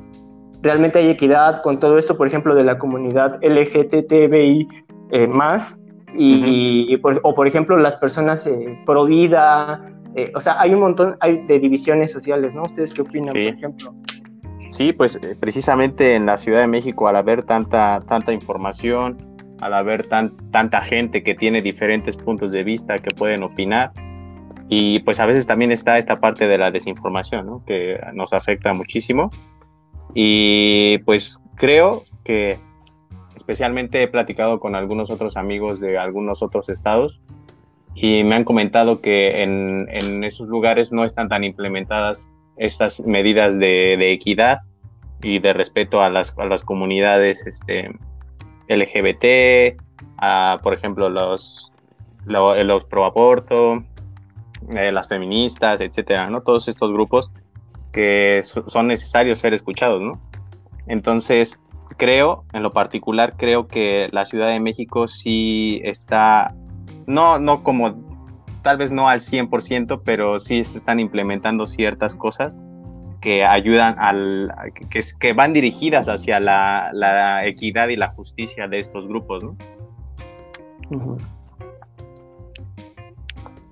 ¿realmente 0.63 1.01
hay 1.01 1.09
equidad 1.09 1.63
con 1.63 1.81
todo 1.81 1.99
esto, 1.99 2.17
por 2.17 2.29
ejemplo, 2.29 2.55
de 2.55 2.63
la 2.63 2.79
comunidad 2.79 3.41
LGTBI 3.43 4.69
eh, 5.11 5.27
más? 5.27 5.80
Y, 6.17 6.99
o, 7.23 7.35
por 7.35 7.47
ejemplo, 7.47 7.77
las 7.77 7.97
personas 7.97 8.47
eh, 8.47 8.79
pro 8.87 9.05
vida. 9.05 9.93
Eh, 10.17 10.33
o 10.35 10.41
sea, 10.41 10.61
hay 10.61 10.75
un 10.75 10.81
montón 10.81 11.17
hay 11.21 11.45
de 11.47 11.59
divisiones 11.59 12.11
sociales, 12.11 12.55
¿no? 12.55 12.63
¿Ustedes 12.63 12.93
qué 12.93 13.03
opinan, 13.03 13.33
por 13.33 13.43
ejemplo? 13.43 13.95
Sí, 14.69 14.93
pues 14.93 15.17
eh, 15.23 15.37
precisamente 15.39 16.15
en 16.15 16.27
la 16.27 16.37
Ciudad 16.37 16.61
de 16.61 16.67
México, 16.67 17.07
al 17.09 17.17
haber 17.17 17.43
tanta, 17.43 18.03
tanta 18.07 18.33
información, 18.33 19.19
al 19.61 19.75
haber 19.75 20.09
tan, 20.09 20.37
tanta 20.51 20.81
gente 20.81 21.23
que 21.23 21.35
tiene 21.35 21.63
diferentes 21.63 22.17
puntos 22.17 22.53
de 22.53 22.65
vista 22.65 22.99
que 22.99 23.15
pueden 23.15 23.43
opinar, 23.43 23.93
y 24.73 25.01
pues 25.01 25.19
a 25.19 25.27
veces 25.27 25.49
también 25.49 25.73
está 25.73 25.99
esta 25.99 26.21
parte 26.21 26.47
de 26.47 26.57
la 26.57 26.71
desinformación, 26.71 27.45
¿no? 27.45 27.65
que 27.67 27.99
nos 28.15 28.33
afecta 28.33 28.73
muchísimo. 28.73 29.31
Y 30.15 30.99
pues 30.99 31.43
creo 31.57 32.05
que 32.23 32.61
especialmente 33.51 34.05
he 34.05 34.07
platicado 34.07 34.61
con 34.61 34.77
algunos 34.77 35.11
otros 35.11 35.37
amigos 35.37 35.81
de 35.81 35.99
algunos 35.99 36.41
otros 36.41 36.69
estados 36.69 37.21
y 37.97 38.23
me 38.23 38.37
han 38.37 38.45
comentado 38.45 39.01
que 39.01 39.43
en, 39.43 39.89
en 39.91 40.23
esos 40.23 40.47
lugares 40.47 40.93
no 40.93 41.05
están 41.05 41.29
tan 41.29 41.43
implementadas 41.43 42.31
estas 42.57 43.01
medidas 43.01 43.59
de, 43.59 44.13
equidad 44.13 44.61
y 45.21 45.41
de 45.41 45.53
respeto 45.53 46.01
a 46.01 46.11
las, 46.11 46.33
a 46.39 46.45
las 46.45 46.63
comunidades 46.63 47.45
este, 47.45 47.91
LGBT, 48.69 49.77
a, 50.19 50.61
por 50.63 50.73
ejemplo, 50.73 51.09
los, 51.09 51.73
los, 52.27 52.85
pro 52.85 53.05
aborto, 53.05 53.83
eh, 54.69 54.93
las 54.93 55.09
feministas, 55.09 55.81
etcétera, 55.81 56.31
¿no? 56.31 56.43
Todos 56.43 56.69
estos 56.69 56.93
grupos 56.93 57.33
que 57.91 58.43
son 58.45 58.87
necesarios 58.87 59.41
ser 59.41 59.55
escuchados, 59.55 60.01
¿no? 60.01 60.21
Entonces, 60.87 61.59
creo, 62.01 62.45
en 62.55 62.63
lo 62.63 62.73
particular, 62.73 63.35
creo 63.37 63.69
que 63.69 64.09
la 64.11 64.25
Ciudad 64.25 64.49
de 64.49 64.59
México 64.59 65.07
sí 65.07 65.83
está, 65.85 66.55
no, 67.07 67.39
no 67.39 67.63
como 67.63 67.95
tal 68.63 68.79
vez 68.79 68.91
no 68.91 69.09
al 69.11 69.21
100%, 69.21 70.01
pero 70.03 70.41
sí 70.41 70.65
se 70.65 70.79
están 70.79 70.99
implementando 70.99 71.67
ciertas 71.67 72.17
cosas 72.17 72.59
que 73.21 73.45
ayudan 73.45 73.97
al 73.99 74.51
que, 74.89 75.01
que 75.19 75.33
van 75.35 75.53
dirigidas 75.53 76.09
hacia 76.09 76.41
la, 76.41 77.43
equidad 77.45 77.89
y 77.89 77.97
la 77.97 78.09
justicia 78.09 78.67
de 78.67 78.79
estos 78.79 79.07
grupos, 79.07 79.45
¿no? 79.45 79.57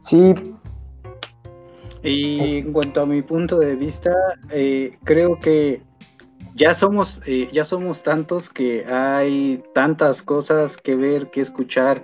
Sí. 0.01 0.35
Y 2.03 2.59
en 2.59 2.73
cuanto 2.75 3.01
a 3.01 3.07
mi 3.07 3.23
punto 3.23 3.59
de 3.59 3.75
vista, 3.75 4.13
eh, 4.51 4.99
creo 5.05 5.39
que 5.41 5.88
ya 6.59 6.75
somos, 6.75 7.21
eh, 7.25 7.49
ya 7.53 7.65
somos 7.65 8.03
tantos 8.03 8.51
que 8.51 8.85
hay 8.87 9.63
tantas 9.75 10.23
cosas 10.23 10.77
que 10.77 10.97
ver, 10.97 11.31
que 11.31 11.41
escuchar, 11.41 12.03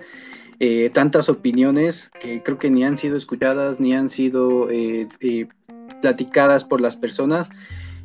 eh, 0.59 0.89
tantas 0.93 1.27
opiniones 1.27 2.09
que 2.21 2.41
creo 2.41 2.57
que 2.57 2.69
ni 2.69 2.85
han 2.85 2.95
sido 2.95 3.17
escuchadas, 3.17 3.81
ni 3.81 3.93
han 3.93 4.09
sido 4.09 4.69
eh, 4.71 5.09
platicadas 6.01 6.63
por 6.63 6.79
las 6.79 6.95
personas. 6.95 7.49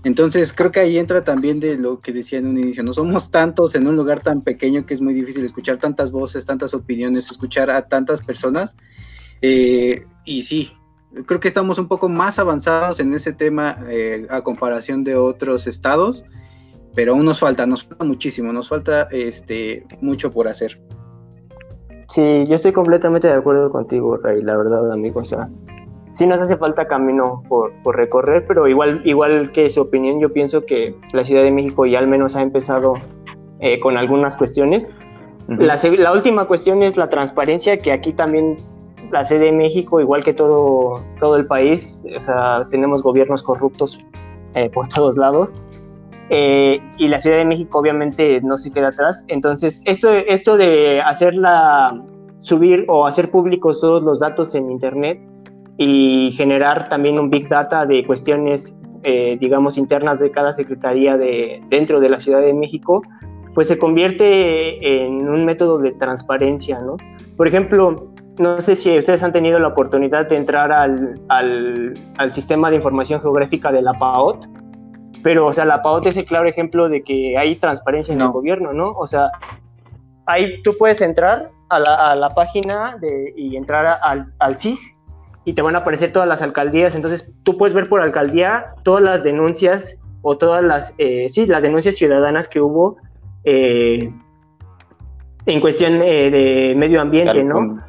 Entonces 0.02 0.52
creo 0.52 0.72
que 0.72 0.80
ahí 0.80 0.98
entra 0.98 1.22
también 1.22 1.60
de 1.60 1.76
lo 1.76 2.00
que 2.00 2.12
decía 2.12 2.40
en 2.40 2.46
un 2.48 2.58
inicio, 2.58 2.82
no 2.82 2.92
somos 2.92 3.30
tantos 3.30 3.74
en 3.76 3.86
un 3.86 3.96
lugar 3.96 4.20
tan 4.20 4.42
pequeño 4.42 4.86
que 4.86 4.94
es 4.94 5.00
muy 5.00 5.14
difícil 5.14 5.44
escuchar 5.44 5.76
tantas 5.76 6.10
voces, 6.10 6.44
tantas 6.44 6.74
opiniones, 6.74 7.30
escuchar 7.30 7.70
a 7.70 7.86
tantas 7.86 8.22
personas. 8.22 8.74
y 9.42 10.42
sí, 10.42 10.70
creo 11.26 11.40
que 11.40 11.48
estamos 11.48 11.78
un 11.78 11.88
poco 11.88 12.08
más 12.08 12.38
avanzados 12.38 13.00
en 13.00 13.12
ese 13.14 13.32
tema 13.32 13.78
a 14.28 14.42
comparación 14.42 15.04
de 15.04 15.16
otros 15.16 15.66
estados 15.66 16.24
pero 16.94 17.12
aún 17.12 17.24
nos 17.24 17.40
falta, 17.40 17.66
nos 17.66 17.84
falta 17.84 18.04
muchísimo, 18.04 18.52
nos 18.52 18.68
falta 18.68 19.08
este 19.10 19.84
mucho 20.00 20.32
por 20.32 20.48
hacer. 20.48 20.80
Sí, 22.08 22.44
yo 22.48 22.54
estoy 22.54 22.72
completamente 22.72 23.28
de 23.28 23.34
acuerdo 23.34 23.70
contigo, 23.70 24.16
Ray, 24.16 24.42
la 24.42 24.56
verdad, 24.56 24.90
amigo. 24.92 25.20
O 25.20 25.24
sea, 25.24 25.48
sí 26.12 26.26
nos 26.26 26.40
hace 26.40 26.56
falta 26.56 26.88
camino 26.88 27.42
por, 27.48 27.72
por, 27.82 27.96
recorrer, 27.96 28.44
pero 28.48 28.66
igual, 28.66 29.00
igual 29.04 29.52
que 29.52 29.70
su 29.70 29.82
opinión, 29.82 30.18
yo 30.18 30.32
pienso 30.32 30.66
que 30.66 30.96
la 31.12 31.22
Ciudad 31.22 31.44
de 31.44 31.52
México 31.52 31.86
ya 31.86 32.00
al 32.00 32.08
menos 32.08 32.34
ha 32.34 32.42
empezado 32.42 32.94
eh, 33.60 33.78
con 33.78 33.96
algunas 33.96 34.36
cuestiones. 34.36 34.92
la, 35.46 35.78
la, 35.98 36.12
última 36.12 36.46
cuestión 36.46 36.82
es 36.82 36.96
la 36.96 37.08
transparencia, 37.08 37.78
que 37.78 37.92
aquí 37.92 38.12
también 38.12 38.56
la 39.10 39.24
sede 39.24 39.46
de 39.46 39.52
México, 39.52 40.00
igual 40.00 40.24
que 40.24 40.32
todo, 40.32 41.02
todo 41.18 41.36
el 41.36 41.46
país, 41.46 42.04
o 42.16 42.22
sea, 42.22 42.66
tenemos 42.70 43.02
gobiernos 43.02 43.42
corruptos 43.42 43.98
eh, 44.54 44.70
por 44.70 44.88
todos 44.88 45.16
lados. 45.16 45.56
Eh, 46.32 46.80
y 46.96 47.08
la 47.08 47.20
Ciudad 47.20 47.38
de 47.38 47.44
México 47.44 47.78
obviamente 47.78 48.40
no 48.42 48.56
se 48.56 48.72
queda 48.72 48.88
atrás. 48.88 49.24
Entonces, 49.28 49.82
esto, 49.84 50.10
esto 50.10 50.56
de 50.56 51.00
hacerla 51.00 52.00
subir 52.40 52.84
o 52.88 53.06
hacer 53.06 53.30
públicos 53.30 53.80
todos 53.80 54.02
los 54.02 54.20
datos 54.20 54.54
en 54.54 54.70
Internet 54.70 55.20
y 55.76 56.32
generar 56.36 56.88
también 56.88 57.18
un 57.18 57.30
big 57.30 57.48
data 57.48 57.84
de 57.84 58.06
cuestiones, 58.06 58.78
eh, 59.02 59.36
digamos, 59.40 59.76
internas 59.76 60.20
de 60.20 60.30
cada 60.30 60.52
secretaría 60.52 61.16
de, 61.16 61.62
dentro 61.68 62.00
de 62.00 62.08
la 62.08 62.18
Ciudad 62.18 62.40
de 62.40 62.54
México, 62.54 63.02
pues 63.54 63.66
se 63.66 63.78
convierte 63.78 65.04
en 65.04 65.28
un 65.28 65.44
método 65.44 65.78
de 65.78 65.92
transparencia, 65.92 66.80
¿no? 66.80 66.96
Por 67.36 67.48
ejemplo, 67.48 68.09
no 68.40 68.60
sé 68.60 68.74
si 68.74 68.98
ustedes 68.98 69.22
han 69.22 69.32
tenido 69.32 69.58
la 69.58 69.68
oportunidad 69.68 70.28
de 70.28 70.36
entrar 70.36 70.72
al, 70.72 71.20
al, 71.28 71.94
al 72.16 72.34
sistema 72.34 72.70
de 72.70 72.76
información 72.76 73.20
geográfica 73.20 73.70
de 73.70 73.82
la 73.82 73.92
PAOT, 73.92 74.46
pero, 75.22 75.46
o 75.46 75.52
sea, 75.52 75.64
la 75.66 75.82
PAOT 75.82 76.06
es 76.06 76.16
el 76.16 76.24
claro 76.24 76.48
ejemplo 76.48 76.88
de 76.88 77.02
que 77.02 77.36
hay 77.36 77.56
transparencia 77.56 78.14
en 78.14 78.22
el 78.22 78.28
gobierno, 78.28 78.72
¿no? 78.72 78.92
O 78.92 79.06
sea, 79.06 79.30
ahí 80.26 80.62
tú 80.62 80.72
puedes 80.78 81.00
entrar 81.02 81.50
a 81.68 81.78
la, 81.78 82.10
a 82.10 82.14
la 82.16 82.30
página 82.30 82.96
de, 83.00 83.34
y 83.36 83.56
entrar 83.56 83.98
al, 84.02 84.32
al 84.38 84.56
SIG 84.56 84.78
y 85.44 85.52
te 85.52 85.62
van 85.62 85.74
a 85.74 85.80
aparecer 85.80 86.12
todas 86.12 86.28
las 86.28 86.42
alcaldías. 86.42 86.94
Entonces, 86.94 87.32
tú 87.42 87.58
puedes 87.58 87.74
ver 87.74 87.88
por 87.88 88.00
alcaldía 88.00 88.74
todas 88.82 89.02
las 89.02 89.22
denuncias 89.22 89.98
o 90.22 90.38
todas 90.38 90.64
las, 90.64 90.94
eh, 90.98 91.28
sí, 91.30 91.46
las 91.46 91.62
denuncias 91.62 91.96
ciudadanas 91.96 92.48
que 92.48 92.60
hubo 92.60 92.96
eh, 93.44 94.12
en 95.46 95.60
cuestión 95.60 96.00
eh, 96.02 96.30
de 96.30 96.74
medio 96.76 97.00
ambiente, 97.00 97.42
¿no? 97.42 97.82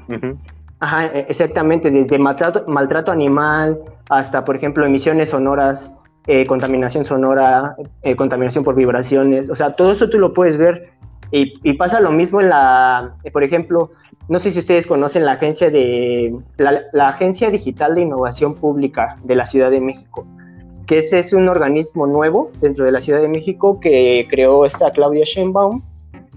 Ajá, 0.79 1.05
e, 1.07 1.25
exactamente, 1.29 1.91
desde 1.91 2.17
maltrato, 2.17 2.63
maltrato 2.67 3.11
animal 3.11 3.79
hasta, 4.09 4.43
por 4.43 4.55
ejemplo, 4.55 4.85
emisiones 4.85 5.29
sonoras 5.29 5.95
eh, 6.27 6.45
contaminación 6.45 7.03
sonora, 7.03 7.75
eh, 8.03 8.15
contaminación 8.15 8.63
por 8.63 8.75
vibraciones, 8.75 9.49
o 9.49 9.55
sea, 9.55 9.75
todo 9.75 9.91
eso 9.91 10.07
tú 10.07 10.19
lo 10.19 10.35
puedes 10.35 10.55
ver 10.55 10.91
y, 11.31 11.73
pasa 11.73 11.99
lo 11.99 12.11
mismo 12.11 12.41
en 12.41 12.49
la, 12.49 13.15
por 13.33 13.43
ejemplo, 13.43 13.89
no 14.29 14.37
sé 14.37 14.51
si 14.51 14.59
ustedes 14.59 14.85
conocen 14.85 15.25
la 15.25 15.31
agencia 15.31 15.71
de, 15.71 16.37
la, 16.57 17.07
Agencia 17.07 17.49
Digital 17.49 17.95
de 17.95 18.01
Innovación 18.01 18.53
Pública 18.53 19.17
de 19.23 19.35
la 19.35 19.47
Ciudad 19.47 19.71
de 19.71 19.81
México, 19.81 20.27
que 20.85 20.99
ese 20.99 21.17
es 21.17 21.33
un 21.33 21.49
organismo 21.49 22.05
nuevo 22.05 22.51
dentro 22.59 22.85
de 22.85 22.91
la 22.91 23.01
Ciudad 23.01 23.21
de 23.21 23.27
México 23.27 23.79
que 23.79 24.27
creó 24.29 24.65
esta 24.65 24.91
Claudia 24.91 25.23
Sheinbaum 25.25 25.81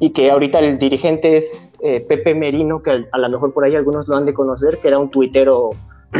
y 0.00 0.10
que 0.10 0.30
ahorita 0.30 0.58
el 0.58 0.78
dirigente 0.78 1.36
es 1.36 1.70
eh, 1.80 2.00
Pepe 2.00 2.34
Merino, 2.34 2.82
que 2.82 3.04
a 3.10 3.18
lo 3.18 3.28
mejor 3.28 3.52
por 3.52 3.64
ahí 3.64 3.74
algunos 3.74 4.08
lo 4.08 4.16
han 4.16 4.24
de 4.24 4.34
conocer, 4.34 4.78
que 4.78 4.88
era 4.88 4.98
un 4.98 5.10
tuitero 5.10 5.70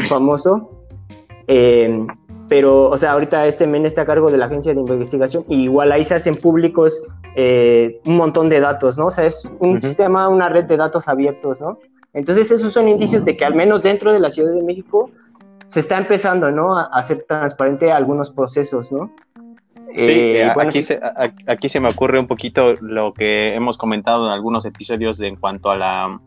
famoso. 0.09 0.71
Eh, 1.49 2.07
pero, 2.49 2.91
o 2.91 2.97
sea, 2.97 3.13
ahorita 3.13 3.47
este 3.47 3.67
men 3.67 3.87
está 3.87 4.03
a 4.03 4.07
cargo 4.07 4.31
de 4.31 4.37
la 4.37 4.47
agencia 4.47 4.75
de 4.75 4.81
investigación 4.81 5.45
y 5.49 5.63
igual 5.65 5.93
ahí 5.93 6.05
se 6.05 6.15
hacen 6.15 6.35
públicos 6.35 7.01
eh, 7.37 8.01
un 8.05 8.17
montón 8.17 8.49
de 8.49 8.61
datos, 8.61 8.99
¿no? 8.99 9.07
O 9.07 9.11
sea, 9.11 9.25
es 9.25 9.51
un 9.61 9.81
sistema, 9.81 10.29
una 10.29 10.49
red 10.49 10.65
de 10.65 10.77
datos 10.77 11.09
abiertos, 11.09 11.61
¿no? 11.61 11.79
Entonces, 12.13 12.51
esos 12.51 12.73
son 12.73 12.87
indicios 12.87 13.25
de 13.25 13.37
que 13.37 13.45
al 13.45 13.55
menos 13.55 13.83
dentro 13.83 14.13
de 14.13 14.21
la 14.21 14.31
Ciudad 14.31 14.53
de 14.53 14.63
México 14.63 15.11
se 15.69 15.81
está 15.81 15.97
empezando, 15.97 16.51
¿no? 16.51 16.79
A 16.79 16.85
hacer 16.93 17.25
transparente 17.27 17.91
algunos 17.91 18.31
procesos, 18.31 18.93
¿no? 18.93 19.11
Sí, 19.97 20.11
eh, 20.11 20.53
aquí, 20.59 20.83
se, 20.83 21.01
aquí 21.47 21.69
se 21.69 21.79
me 21.79 21.89
ocurre 21.89 22.19
un 22.19 22.27
poquito 22.27 22.75
lo 22.81 23.15
que 23.15 23.55
hemos 23.55 23.79
comentado 23.79 24.27
en 24.27 24.33
algunos 24.33 24.65
episodios 24.65 25.21
en 25.21 25.37
cuanto 25.37 25.71
a 25.71 25.77
la, 25.77 26.21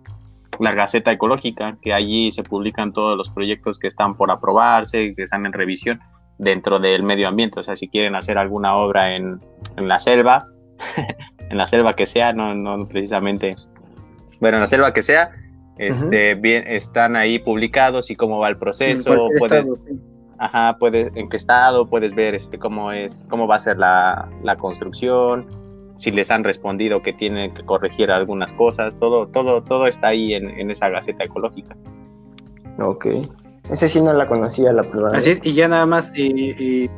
la 0.59 0.73
Gaceta 0.73 1.11
Ecológica, 1.11 1.77
que 1.81 1.93
allí 1.93 2.31
se 2.31 2.43
publican 2.43 2.93
todos 2.93 3.17
los 3.17 3.29
proyectos 3.29 3.77
que 3.77 3.87
están 3.87 4.15
por 4.15 4.31
aprobarse, 4.31 5.13
que 5.15 5.23
están 5.23 5.45
en 5.45 5.51
revisión 5.51 5.99
dentro 6.37 6.79
del 6.79 7.03
medio 7.03 7.27
ambiente. 7.27 7.59
O 7.59 7.63
sea, 7.63 7.75
si 7.75 7.89
quieren 7.89 8.15
hacer 8.15 8.37
alguna 8.37 8.75
obra 8.77 9.15
en, 9.15 9.41
en 9.75 9.87
la 9.89 9.99
selva, 9.99 10.47
en 11.49 11.57
la 11.57 11.67
selva 11.67 11.93
que 11.93 12.05
sea, 12.05 12.31
no, 12.31 12.55
no 12.55 12.87
precisamente, 12.87 13.55
bueno, 14.39 14.57
en 14.57 14.61
la 14.61 14.67
selva 14.67 14.93
que 14.93 15.01
sea, 15.01 15.31
este, 15.77 16.35
bien, 16.35 16.63
están 16.67 17.17
ahí 17.17 17.37
publicados 17.37 18.09
y 18.09 18.15
cómo 18.15 18.39
va 18.39 18.47
el 18.47 18.57
proceso, 18.57 19.29
puedes, 19.37 19.67
ajá, 20.37 20.77
puedes, 20.79 21.11
en 21.15 21.29
qué 21.29 21.37
estado, 21.37 21.89
puedes 21.89 22.13
ver 22.13 22.35
este, 22.35 22.57
cómo 22.59 22.91
es, 22.91 23.25
cómo 23.29 23.47
va 23.47 23.55
a 23.55 23.59
ser 23.59 23.77
la, 23.77 24.29
la 24.43 24.55
construcción, 24.55 25.47
si 25.97 26.11
les 26.11 26.29
han 26.31 26.43
respondido 26.43 27.01
que 27.01 27.13
tienen 27.13 27.53
que 27.53 27.63
corregir 27.63 28.11
algunas 28.11 28.53
cosas, 28.53 28.97
todo, 28.99 29.27
todo, 29.27 29.63
todo 29.63 29.87
está 29.87 30.09
ahí 30.09 30.33
en, 30.33 30.71
esa 30.71 30.89
gaceta 30.89 31.23
ecológica. 31.23 31.75
Ok. 32.79 33.07
Ese 33.71 33.89
sí 33.89 33.99
no 34.01 34.13
la 34.13 34.27
conocía, 34.27 34.71
la 34.71 34.83
prueba. 34.83 35.11
Así 35.11 35.31
es, 35.31 35.41
y 35.43 35.53
ya 35.53 35.67
nada 35.67 35.85
más, 35.85 36.11
eh, 36.15 36.55
eh, 36.59 36.89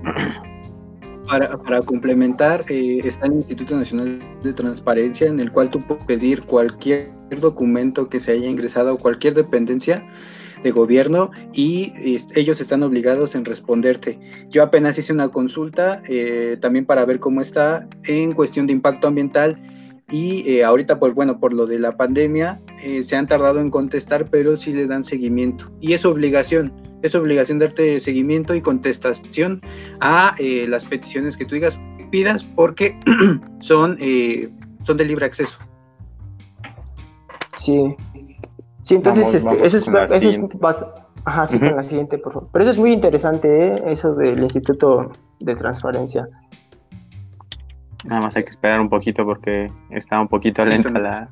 para, 1.28 1.58
para, 1.58 1.82
complementar, 1.82 2.66
eh, 2.70 3.00
está 3.04 3.28
el 3.28 3.34
Instituto 3.34 3.76
Nacional 3.76 4.20
de 4.44 4.54
Transparencia, 4.54 5.28
en 5.28 5.40
el 5.40 5.52
cual 5.52 5.70
tú 5.70 5.82
puedes 5.82 6.04
pedir 6.06 6.44
cualquier 6.44 7.12
documento 7.40 8.10
que 8.10 8.20
se 8.20 8.34
haya 8.34 8.48
ingresado, 8.48 8.98
cualquier 8.98 9.34
dependencia, 9.34 10.06
de 10.64 10.72
gobierno 10.72 11.32
y 11.54 11.94
ellos 12.36 12.62
están 12.62 12.84
obligados 12.84 13.36
en 13.36 13.46
responderte. 13.46 14.20
Yo 14.50 14.64
apenas 14.64 14.98
hice 14.98 15.14
una 15.14 15.30
consulta 15.30 16.02
eh, 16.08 16.58
también 16.60 16.86
para 16.86 17.06
ver 17.06 17.20
cómo 17.20 17.42
está 17.42 17.88
en 18.06 18.34
cuestión 18.34 18.68
de 18.68 18.74
impacto 18.74 19.08
ambiental 19.08 19.62
y 20.12 20.50
eh, 20.50 20.64
ahorita 20.64 21.00
pues 21.00 21.14
bueno 21.14 21.40
por 21.40 21.54
lo 21.54 21.68
de 21.68 21.78
la 21.78 21.96
pandemia 21.96 22.60
eh, 22.82 23.04
se 23.04 23.16
han 23.16 23.28
tardado 23.28 23.60
en 23.60 23.70
contestar 23.70 24.30
pero 24.30 24.58
sí 24.58 24.74
le 24.74 24.88
dan 24.88 25.04
seguimiento. 25.04 25.72
Y 25.80 25.94
es 25.94 26.06
obligación 26.06 26.74
es 27.02 27.16
obligación 27.16 27.60
darte 27.60 28.00
seguimiento 28.00 28.54
y 28.56 28.62
contestación 28.62 29.62
a 30.02 30.36
las 30.68 30.84
peticiones 30.84 31.38
que 31.38 31.46
tú 31.46 31.56
digas 31.56 31.78
pidas 32.12 32.44
porque 32.44 33.00
son 33.60 33.98
son 34.84 34.98
de 34.98 35.06
libre 35.06 35.26
acceso. 35.26 35.58
Sí 37.58 37.96
Sí, 38.82 38.96
entonces 38.96 39.34
este, 39.34 39.66
eso 39.66 39.78
es, 39.78 39.88
Ajá, 41.26 41.48
sí, 41.48 41.60
con 41.60 41.76
la 41.76 41.84
siguiente, 41.84 42.18
por 42.18 42.34
favor. 42.34 42.50
Pero 42.52 42.64
eso 42.64 42.72
es 42.72 42.78
muy 42.78 42.94
interesante, 42.94 43.68
¿eh? 43.68 43.84
eso 43.88 44.16
del 44.16 44.40
Instituto 44.40 45.12
de 45.40 45.56
Transparencia. 45.56 46.28
Nada 48.06 48.22
más 48.22 48.36
hay 48.36 48.44
que 48.44 48.52
esperar 48.52 48.80
un 48.80 48.90
poquito 48.90 49.26
porque 49.26 49.68
está 49.90 50.20
un 50.20 50.30
poquito 50.30 50.64
lenta 50.64 50.90
la... 50.92 51.30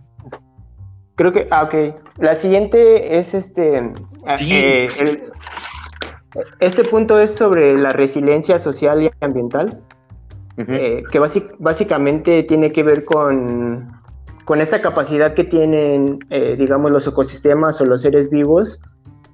Creo 1.15 1.31
que, 1.31 1.47
ah, 1.49 1.63
ok. 1.63 1.95
La 2.17 2.35
siguiente 2.35 3.17
es 3.17 3.33
este... 3.33 3.93
Eh, 4.27 4.87
este 6.59 6.83
punto 6.83 7.19
es 7.19 7.33
sobre 7.33 7.75
la 7.77 7.91
resiliencia 7.91 8.57
social 8.57 9.01
y 9.01 9.09
ambiental, 9.21 9.81
eh, 10.57 11.03
que 11.11 11.19
básicamente 11.59 12.43
tiene 12.43 12.71
que 12.71 12.83
ver 12.83 13.05
con 13.05 13.96
con 14.47 14.61
esta 14.61 14.79
capacidad 14.79 15.33
que 15.33 15.43
tienen, 15.43 16.19
eh, 16.29 16.55
digamos, 16.57 16.89
los 16.89 17.05
ecosistemas 17.05 17.81
o 17.81 17.85
los 17.85 18.03
seres 18.03 18.29
vivos, 18.29 18.81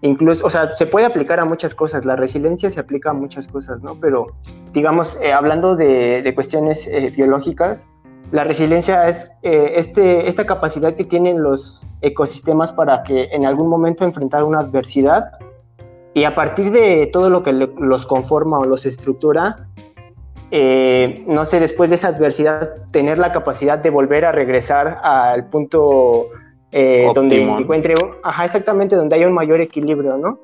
incluso, 0.01 0.43
o 0.43 0.49
sea, 0.49 0.71
se 0.71 0.87
puede 0.87 1.05
aplicar 1.05 1.39
a 1.39 1.45
muchas 1.45 1.75
cosas, 1.75 2.03
la 2.03 2.15
resiliencia 2.15 2.67
se 2.71 2.79
aplica 2.79 3.11
a 3.11 3.13
muchas 3.13 3.47
cosas, 3.47 3.83
¿no? 3.83 3.95
Pero, 4.01 4.33
digamos, 4.73 5.15
eh, 5.21 5.31
hablando 5.31 5.75
de, 5.75 6.31
cuestiones 6.33 6.87
eh, 6.87 7.13
biológicas, 7.15 7.85
la 8.31 8.43
resiliencia 8.43 9.07
es 9.07 9.29
este, 9.43 10.27
esta 10.27 10.47
capacidad 10.47 10.95
que 10.95 11.03
tienen 11.03 11.43
los 11.43 11.85
ecosistemas 12.01 12.73
para 12.73 13.03
que 13.03 13.25
en 13.25 13.45
algún 13.45 13.69
momento 13.69 14.05
enfrentar 14.05 14.43
una 14.43 14.61
adversidad 14.61 15.33
y 16.15 16.23
a 16.23 16.33
partir 16.33 16.71
de 16.71 17.07
todo 17.13 17.29
lo 17.29 17.43
que 17.43 17.53
los 17.53 18.07
conforma 18.07 18.57
o 18.57 18.63
los 18.63 18.87
estructura, 18.87 19.67
eh, 20.55 21.23
no 21.25 21.45
sé, 21.45 21.59
después 21.59 21.89
de 21.89 21.95
esa 21.95 22.09
adversidad, 22.09 22.75
tener 22.91 23.17
la 23.17 23.31
capacidad 23.31 23.79
de 23.79 23.89
volver 23.89 24.23
a 24.23 24.31
regresar 24.31 24.99
al 25.01 25.49
punto 25.49 26.27
eh, 26.71 27.07
donde 27.15 27.41
encuentre, 27.41 27.95
ajá, 28.21 28.45
exactamente, 28.45 28.95
donde 28.95 29.15
hay 29.15 29.25
un 29.25 29.33
mayor 29.33 29.61
equilibrio, 29.61 30.15
¿no? 30.15 30.37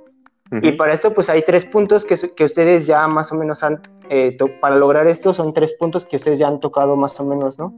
Y 0.64 0.72
para 0.72 0.94
esto, 0.94 1.14
pues 1.14 1.30
hay 1.30 1.44
tres 1.44 1.64
puntos 1.64 2.06
que, 2.06 2.16
que 2.36 2.44
ustedes 2.44 2.88
ya 2.88 3.08
más 3.08 3.32
o 3.32 3.36
menos 3.36 3.62
han, 3.62 3.82
eh, 4.10 4.36
para 4.60 4.78
lograr 4.78 5.08
esto, 5.08 5.32
son 5.32 5.54
tres 5.54 5.74
puntos 5.74 6.06
que 6.06 6.16
ustedes 6.16 6.40
ya 6.40 6.48
han 6.48 6.60
tocado 6.60 6.96
más 6.96 7.20
o 7.20 7.26
menos, 7.26 7.60
¿no? 7.60 7.78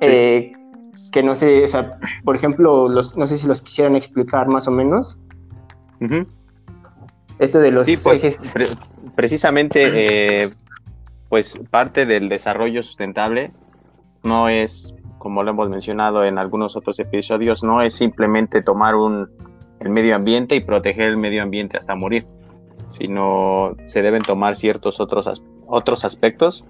que 0.00 1.22
no 1.22 1.36
sé, 1.36 1.62
o 1.62 1.68
sea, 1.68 1.96
por 2.24 2.34
ejemplo, 2.34 2.88
los, 2.88 3.16
no 3.16 3.28
sé 3.28 3.38
si 3.38 3.46
los 3.46 3.60
quisieran 3.60 3.94
explicar 3.94 4.48
más 4.48 4.66
o 4.66 4.72
menos. 4.72 5.16
Esto 7.38 7.60
de 7.60 7.70
los 7.70 7.86
sí, 7.86 7.96
pues, 7.96 8.20
precisamente, 9.14 10.50
pues 11.32 11.58
parte 11.70 12.04
del 12.04 12.28
desarrollo 12.28 12.82
sustentable 12.82 13.52
no 14.22 14.50
es, 14.50 14.94
como 15.16 15.42
lo 15.42 15.52
hemos 15.52 15.70
mencionado 15.70 16.26
en 16.26 16.36
algunos 16.36 16.76
otros 16.76 16.98
episodios, 16.98 17.64
no 17.64 17.80
es 17.80 17.94
simplemente 17.94 18.60
tomar 18.60 18.96
un, 18.96 19.30
el 19.80 19.88
medio 19.88 20.14
ambiente 20.14 20.56
y 20.56 20.60
proteger 20.60 21.04
el 21.08 21.16
medio 21.16 21.42
ambiente 21.42 21.78
hasta 21.78 21.94
morir, 21.94 22.26
sino 22.86 23.74
se 23.86 24.02
deben 24.02 24.24
tomar 24.24 24.56
ciertos 24.56 25.00
otros, 25.00 25.42
otros 25.66 26.04
aspectos 26.04 26.66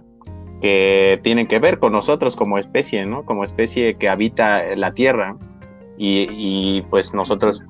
que 0.60 1.18
tienen 1.24 1.48
que 1.48 1.58
ver 1.58 1.80
con 1.80 1.90
nosotros 1.90 2.36
como 2.36 2.56
especie, 2.56 3.04
¿no? 3.04 3.24
Como 3.24 3.42
especie 3.42 3.96
que 3.96 4.08
habita 4.08 4.76
la 4.76 4.94
Tierra 4.94 5.38
y, 5.98 6.28
y 6.30 6.82
pues 6.82 7.14
nosotros, 7.14 7.64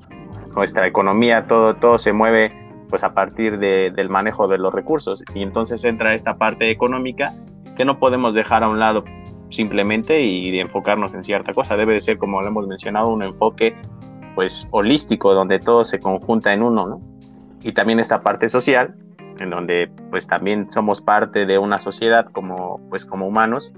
nuestra 0.55 0.85
economía, 0.85 1.47
todo, 1.47 1.73
todo 1.73 1.97
se 1.97 2.13
mueve 2.13 2.51
pues 2.89 3.03
a 3.03 3.13
partir 3.13 3.57
del 3.59 4.09
manejo 4.09 4.47
de 4.47 4.57
los 4.57 4.73
recursos. 4.73 5.23
Y 5.33 5.41
entonces 5.41 5.83
entra 5.83 6.13
esta 6.13 6.35
parte 6.35 6.69
económica 6.69 7.33
que 7.75 7.85
no 7.85 7.99
podemos 7.99 8.35
dejar 8.35 8.63
a 8.63 8.69
un 8.69 8.79
lado 8.79 9.03
simplemente 9.49 10.21
y 10.21 10.57
enfocarnos 10.59 11.13
en 11.13 11.23
cierta 11.23 11.53
cosa. 11.53 11.75
Debe 11.77 11.93
de 11.93 12.01
ser, 12.01 12.17
como 12.17 12.41
lo 12.41 12.47
hemos 12.47 12.67
mencionado, 12.67 13.09
un 13.09 13.23
enfoque 13.23 13.75
pues 14.35 14.67
holístico 14.71 15.33
donde 15.33 15.59
todo 15.59 15.83
se 15.83 15.99
conjunta 15.99 16.53
en 16.53 16.63
uno, 16.63 16.87
¿no? 16.87 17.01
Y 17.61 17.73
también 17.73 17.99
esta 17.99 18.21
parte 18.21 18.49
social, 18.49 18.95
en 19.39 19.49
donde 19.49 19.91
pues 20.09 20.27
también 20.27 20.71
somos 20.71 21.01
parte 21.01 21.45
de 21.45 21.57
una 21.57 21.79
sociedad 21.79 22.25
como 22.25 22.79
pues 22.89 23.05
como 23.05 23.27
humanos 23.27 23.71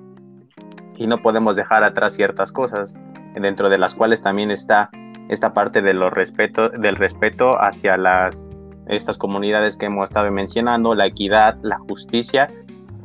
y 0.97 1.07
no 1.07 1.21
podemos 1.21 1.55
dejar 1.55 1.83
atrás 1.83 2.13
ciertas 2.13 2.51
cosas 2.51 2.95
dentro 3.35 3.69
de 3.69 3.77
las 3.77 3.95
cuales 3.95 4.21
también 4.21 4.49
está 4.49 4.89
esta 5.29 5.53
parte 5.53 5.81
de 5.81 5.93
los 5.93 6.13
respeto, 6.13 6.69
del 6.69 6.95
respeto 6.95 7.61
hacia 7.61 7.97
las 7.97 8.47
estas 8.87 9.17
comunidades 9.17 9.77
que 9.77 9.85
hemos 9.87 10.09
estado 10.09 10.31
mencionando, 10.31 10.95
la 10.95 11.07
equidad, 11.07 11.57
la 11.61 11.79
justicia 11.79 12.51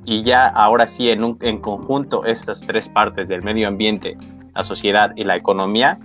y 0.05 0.23
ya 0.23 0.49
ahora 0.49 0.87
sí 0.87 1.11
en, 1.11 1.37
en 1.41 1.61
conjunto 1.61 2.25
estas 2.25 2.61
tres 2.63 2.89
partes 2.89 3.29
del 3.29 3.43
medio 3.43 3.69
ambiente, 3.69 4.17
la 4.55 4.65
sociedad 4.65 5.13
y 5.17 5.25
la 5.25 5.37
economía 5.37 5.99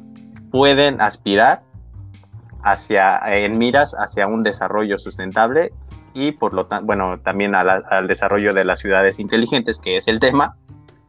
pueden 0.52 1.02
aspirar 1.02 1.64
hacia, 2.66 3.20
en 3.38 3.58
miras 3.58 3.96
hacia 3.98 4.28
un 4.28 4.44
desarrollo 4.44 4.98
sustentable 4.98 5.72
y 6.14 6.32
por 6.32 6.54
lo 6.54 6.66
tanto, 6.66 6.86
bueno, 6.88 7.20
también 7.20 7.54
al 7.56 8.08
desarrollo 8.08 8.54
de 8.54 8.64
las 8.64 8.80
ciudades 8.80 9.20
inteligentes, 9.20 9.80
que 9.80 9.98
es 9.98 10.08
el 10.08 10.20
tema. 10.20 10.56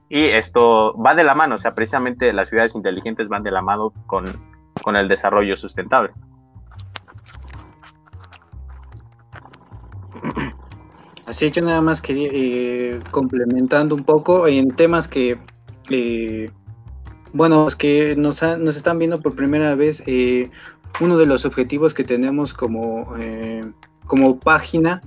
Y 0.09 0.25
esto 0.25 0.95
va 1.01 1.15
de 1.15 1.25
la 1.25 1.35
mano, 1.35 1.55
o 1.55 1.59
sea, 1.59 1.75
precisamente 1.75 2.33
las 2.33 2.49
ciudades 2.49 2.75
inteligentes 2.75 3.29
van 3.29 3.43
de 3.43 3.53
la 3.53 3.63
mano 3.63 3.93
con, 4.07 4.27
con 4.83 4.97
el 4.97 5.09
desarrollo 5.09 5.57
sustentable. 5.57 6.11
Así 11.27 11.51
yo 11.51 11.61
nada 11.61 11.81
más 11.81 12.01
quería, 12.01 12.29
eh, 12.33 13.01
complementando 13.11 13.97
un 13.97 14.05
poco 14.05 14.47
en 14.47 14.71
temas 14.71 15.09
que, 15.09 15.37
eh, 15.91 16.51
bueno, 17.33 17.65
los 17.65 17.75
que 17.75 18.15
nos, 18.17 18.41
nos, 18.61 18.77
están 18.77 19.01
viendo 19.01 19.21
por 19.21 19.35
primera 19.35 19.75
vez, 19.75 20.05
eh, 20.07 20.51
uno 21.01 21.19
de 21.19 21.27
los 21.27 21.45
objetivos 21.45 21.95
que 21.95 22.05
tenemos 22.05 22.55
como, 22.55 23.13
como 24.07 24.39
página 24.39 25.03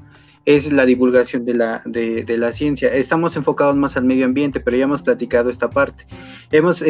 es 0.45 0.71
la 0.73 0.85
divulgación 0.85 1.45
de 1.45 1.53
la, 1.53 1.81
de, 1.85 2.25
de, 2.25 2.37
la 2.37 2.51
ciencia. 2.51 2.93
Estamos 2.93 3.35
enfocados 3.37 3.77
más 3.77 3.95
al 3.95 4.03
medio 4.03 4.25
ambiente, 4.25 4.59
pero 4.59 4.75
ya 4.75 4.83
hemos 4.83 5.01
platicado 5.01 5.49
esta 5.49 5.69
parte. 5.69 6.05
Hemos, 6.51 6.83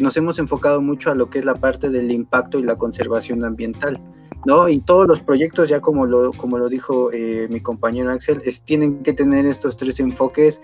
nos 0.00 0.16
hemos 0.16 0.38
enfocado 0.38 0.80
mucho 0.80 1.10
a 1.10 1.14
lo 1.16 1.28
que 1.28 1.40
es 1.40 1.44
la 1.44 1.56
parte 1.56 1.90
del 1.90 2.10
impacto 2.12 2.58
y 2.60 2.62
la 2.62 2.76
conservación 2.76 3.44
ambiental. 3.44 4.00
¿No? 4.46 4.68
Y 4.68 4.80
todos 4.80 5.06
los 5.08 5.20
proyectos, 5.20 5.68
ya 5.68 5.80
como 5.80 6.06
lo, 6.06 6.32
como 6.32 6.56
lo 6.56 6.68
dijo 6.68 7.12
eh, 7.12 7.48
mi 7.50 7.60
compañero 7.60 8.12
Axel, 8.12 8.40
tienen 8.64 9.02
que 9.02 9.12
tener 9.12 9.44
estos 9.44 9.76
tres 9.76 9.98
enfoques 9.98 10.60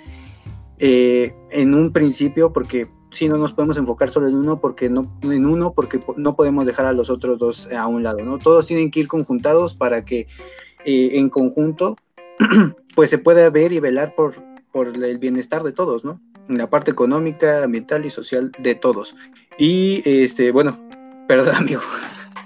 eh, 0.79 1.35
en 1.51 1.75
un 1.75 1.93
principio, 1.93 2.53
porque 2.53 2.89
si 3.11 3.29
no 3.29 3.37
nos 3.37 3.53
podemos 3.53 3.77
enfocar 3.77 4.09
solo 4.09 4.29
en 4.29 4.37
uno, 4.37 4.61
porque 4.61 4.89
no, 4.89 5.13
en 5.23 5.47
uno, 5.47 5.73
porque 5.75 6.01
no 6.17 6.37
podemos 6.37 6.65
dejar 6.65 6.87
a 6.87 6.93
los 6.93 7.11
otros 7.11 7.39
dos 7.39 7.69
a 7.73 7.89
un 7.89 8.05
lado, 8.05 8.21
¿no? 8.21 8.39
Todos 8.39 8.69
tienen 8.69 8.91
que 8.91 9.01
ir 9.01 9.09
conjuntados 9.09 9.75
para 9.75 10.05
que 10.05 10.29
eh, 10.85 11.11
en 11.15 11.29
conjunto, 11.29 11.97
pues 12.95 13.11
se 13.11 13.19
pueda 13.19 13.51
ver 13.51 13.73
y 13.73 13.81
velar 13.81 14.15
por, 14.15 14.35
por 14.71 14.89
el 14.89 15.19
bienestar 15.19 15.65
de 15.65 15.73
todos, 15.73 16.05
¿no? 16.05 16.21
En 16.49 16.57
la 16.57 16.71
parte 16.71 16.93
económica, 16.93 17.65
ambiental 17.65 18.07
y 18.07 18.11
social 18.11 18.53
de 18.59 18.77
todos. 18.77 19.17
Y 19.59 20.03
este, 20.05 20.53
bueno, 20.53 20.81
perdón, 21.27 21.57
amigo. 21.57 21.83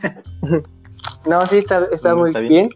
No, 1.27 1.47
sí, 1.47 1.59
está, 1.59 1.87
está 1.93 2.15
muy 2.15 2.33
bien. 2.33 2.71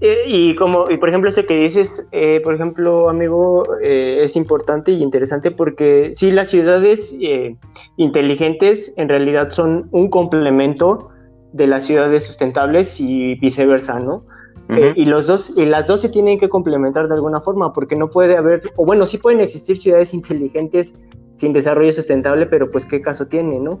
Eh, 0.00 0.24
y 0.26 0.54
como, 0.56 0.90
y 0.90 0.96
por 0.98 1.08
ejemplo, 1.08 1.28
este 1.30 1.44
que 1.44 1.58
dices, 1.58 2.06
eh, 2.12 2.40
por 2.42 2.54
ejemplo, 2.54 3.08
amigo, 3.08 3.64
eh, 3.82 4.20
es 4.22 4.36
importante 4.36 4.92
y 4.92 5.02
interesante 5.02 5.50
porque 5.50 6.12
sí, 6.14 6.30
las 6.30 6.48
ciudades 6.48 7.14
inteligentes 7.96 8.92
en 8.96 9.08
realidad 9.08 9.50
son 9.50 9.88
un 9.90 10.08
complemento 10.08 11.10
de 11.52 11.66
las 11.66 11.84
ciudades 11.84 12.24
sustentables 12.24 13.00
y 13.00 13.34
viceversa, 13.36 13.98
¿no? 13.98 14.24
y 14.94 15.04
los 15.04 15.26
dos, 15.26 15.52
y 15.56 15.64
las 15.64 15.88
dos 15.88 16.00
se 16.00 16.08
tienen 16.08 16.38
que 16.38 16.48
complementar 16.48 17.08
de 17.08 17.14
alguna 17.14 17.40
forma, 17.40 17.72
porque 17.72 17.96
no 17.96 18.08
puede 18.08 18.36
haber, 18.36 18.62
o 18.76 18.86
bueno, 18.86 19.04
sí 19.04 19.18
pueden 19.18 19.40
existir 19.40 19.76
ciudades 19.76 20.14
inteligentes 20.14 20.94
sin 21.34 21.52
desarrollo 21.52 21.92
sustentable, 21.92 22.46
pero 22.46 22.70
pues 22.70 22.86
qué 22.86 23.02
caso 23.02 23.26
tiene, 23.26 23.58
¿no? 23.58 23.80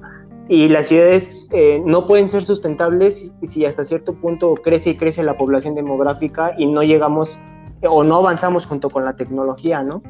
Y 0.50 0.68
las 0.68 0.88
ciudades 0.88 1.48
eh, 1.52 1.80
no 1.86 2.08
pueden 2.08 2.28
ser 2.28 2.42
sustentables 2.42 3.32
si 3.40 3.64
hasta 3.64 3.84
cierto 3.84 4.14
punto 4.14 4.54
crece 4.54 4.90
y 4.90 4.96
crece 4.96 5.22
la 5.22 5.38
población 5.38 5.76
demográfica 5.76 6.54
y 6.58 6.66
no 6.66 6.82
llegamos 6.82 7.38
o 7.82 8.02
no 8.02 8.16
avanzamos 8.16 8.66
junto 8.66 8.90
con 8.90 9.04
la 9.04 9.14
tecnología, 9.14 9.84
¿no? 9.84 10.02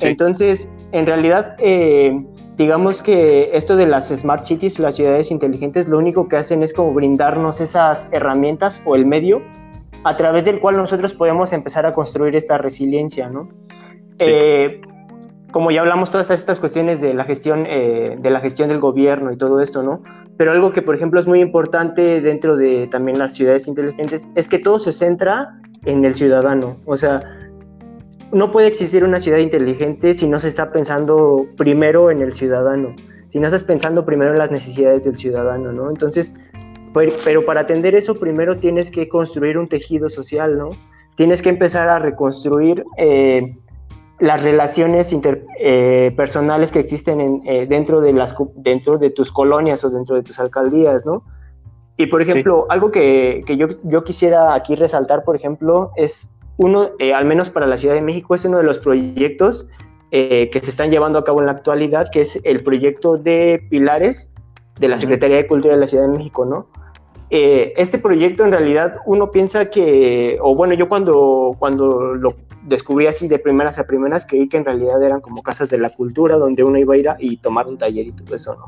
Entonces, 0.00 0.68
en 0.90 1.06
realidad, 1.06 1.54
eh, 1.60 2.20
digamos 2.56 3.00
que 3.00 3.50
esto 3.52 3.76
de 3.76 3.86
las 3.86 4.08
smart 4.08 4.44
cities, 4.44 4.80
las 4.80 4.96
ciudades 4.96 5.30
inteligentes, 5.30 5.88
lo 5.88 5.98
único 5.98 6.28
que 6.28 6.36
hacen 6.36 6.64
es 6.64 6.72
como 6.72 6.92
brindarnos 6.92 7.60
esas 7.60 8.08
herramientas 8.10 8.82
o 8.86 8.96
el 8.96 9.06
medio 9.06 9.40
a 10.02 10.16
través 10.16 10.44
del 10.44 10.58
cual 10.58 10.76
nosotros 10.76 11.12
podemos 11.12 11.52
empezar 11.52 11.86
a 11.86 11.92
construir 11.92 12.34
esta 12.34 12.58
resiliencia, 12.58 13.30
¿no? 13.30 13.48
Eh, 14.18 14.80
como 15.56 15.70
ya 15.70 15.80
hablamos 15.80 16.10
todas 16.10 16.28
estas 16.28 16.60
cuestiones 16.60 17.00
de 17.00 17.14
la 17.14 17.24
gestión 17.24 17.64
eh, 17.66 18.18
de 18.18 18.28
la 18.28 18.40
gestión 18.40 18.68
del 18.68 18.78
gobierno 18.78 19.32
y 19.32 19.38
todo 19.38 19.62
esto, 19.62 19.82
¿no? 19.82 20.02
Pero 20.36 20.52
algo 20.52 20.74
que 20.74 20.82
por 20.82 20.94
ejemplo 20.94 21.18
es 21.18 21.26
muy 21.26 21.40
importante 21.40 22.20
dentro 22.20 22.58
de 22.58 22.88
también 22.88 23.18
las 23.18 23.32
ciudades 23.32 23.66
inteligentes 23.66 24.28
es 24.34 24.48
que 24.48 24.58
todo 24.58 24.78
se 24.78 24.92
centra 24.92 25.58
en 25.86 26.04
el 26.04 26.14
ciudadano, 26.14 26.76
o 26.84 26.98
sea, 26.98 27.22
no 28.32 28.50
puede 28.50 28.66
existir 28.66 29.02
una 29.02 29.18
ciudad 29.18 29.38
inteligente 29.38 30.12
si 30.12 30.28
no 30.28 30.38
se 30.38 30.48
está 30.48 30.72
pensando 30.72 31.46
primero 31.56 32.10
en 32.10 32.20
el 32.20 32.34
ciudadano, 32.34 32.94
si 33.28 33.40
no 33.40 33.46
estás 33.46 33.62
pensando 33.62 34.04
primero 34.04 34.32
en 34.32 34.38
las 34.38 34.50
necesidades 34.50 35.04
del 35.04 35.16
ciudadano, 35.16 35.72
¿no? 35.72 35.88
Entonces, 35.88 36.34
pero 37.24 37.46
para 37.46 37.62
atender 37.62 37.94
eso 37.94 38.20
primero 38.20 38.58
tienes 38.58 38.90
que 38.90 39.08
construir 39.08 39.56
un 39.56 39.68
tejido 39.68 40.10
social, 40.10 40.58
¿no? 40.58 40.68
Tienes 41.16 41.40
que 41.40 41.48
empezar 41.48 41.88
a 41.88 41.98
reconstruir 41.98 42.84
eh, 42.98 43.56
las 44.18 44.42
relaciones 44.42 45.12
interpersonales 45.12 46.70
eh, 46.70 46.72
que 46.72 46.78
existen 46.78 47.42
eh, 47.44 47.66
dentro, 47.68 48.00
de 48.00 48.12
las, 48.12 48.34
dentro 48.56 48.98
de 48.98 49.10
tus 49.10 49.30
colonias 49.30 49.84
o 49.84 49.90
dentro 49.90 50.16
de 50.16 50.22
tus 50.22 50.40
alcaldías, 50.40 51.04
¿no? 51.04 51.22
Y 51.98 52.06
por 52.06 52.20
ejemplo, 52.20 52.66
algo 52.68 52.90
que, 52.90 53.42
que 53.46 53.56
yo, 53.56 53.68
yo, 53.84 54.04
quisiera 54.04 54.54
aquí 54.54 54.74
resaltar, 54.74 55.24
por 55.24 55.34
ejemplo, 55.34 55.92
es 55.96 56.28
uno, 56.58 56.90
eh, 56.98 57.14
al 57.14 57.24
menos 57.24 57.48
para 57.48 57.66
la 57.66 57.78
Ciudad 57.78 57.94
de 57.94 58.02
México, 58.02 58.34
es 58.34 58.44
uno 58.44 58.58
de 58.58 58.64
los 58.64 58.78
proyectos 58.78 59.66
que 60.10 60.60
se 60.62 60.70
están 60.70 60.90
llevando 60.90 61.18
a 61.18 61.24
cabo 61.24 61.40
en 61.40 61.46
la 61.46 61.52
actualidad, 61.52 62.06
que 62.10 62.22
es 62.22 62.40
el 62.42 62.62
proyecto 62.62 63.18
de 63.18 63.62
Pilares 63.68 64.30
de 64.80 64.88
la 64.88 64.96
Secretaría 64.96 65.36
de 65.36 65.46
Cultura 65.46 65.74
de 65.74 65.80
la 65.80 65.86
Ciudad 65.86 66.08
de 66.08 66.16
México, 66.16 66.46
¿no? 66.46 66.68
Este 67.30 67.98
proyecto 67.98 68.44
en 68.44 68.52
realidad 68.52 68.98
uno 69.04 69.30
piensa 69.30 69.66
que, 69.66 70.38
o 70.40 70.54
bueno, 70.54 70.74
yo 70.74 70.88
cuando, 70.88 71.56
cuando 71.58 72.14
lo 72.14 72.34
descubrí 72.62 73.06
así 73.06 73.28
de 73.28 73.38
primeras 73.38 73.78
a 73.78 73.84
primeras, 73.84 74.24
creí 74.24 74.48
que 74.48 74.56
en 74.56 74.64
realidad 74.64 75.02
eran 75.02 75.20
como 75.20 75.42
casas 75.42 75.68
de 75.70 75.78
la 75.78 75.90
cultura 75.90 76.36
donde 76.36 76.62
uno 76.62 76.78
iba 76.78 76.94
a 76.94 76.98
ir 76.98 77.08
y 77.18 77.36
tomar 77.38 77.66
un 77.66 77.78
taller 77.78 78.06
y 78.06 78.12
todo 78.12 78.34
eso, 78.34 78.54
¿no? 78.54 78.66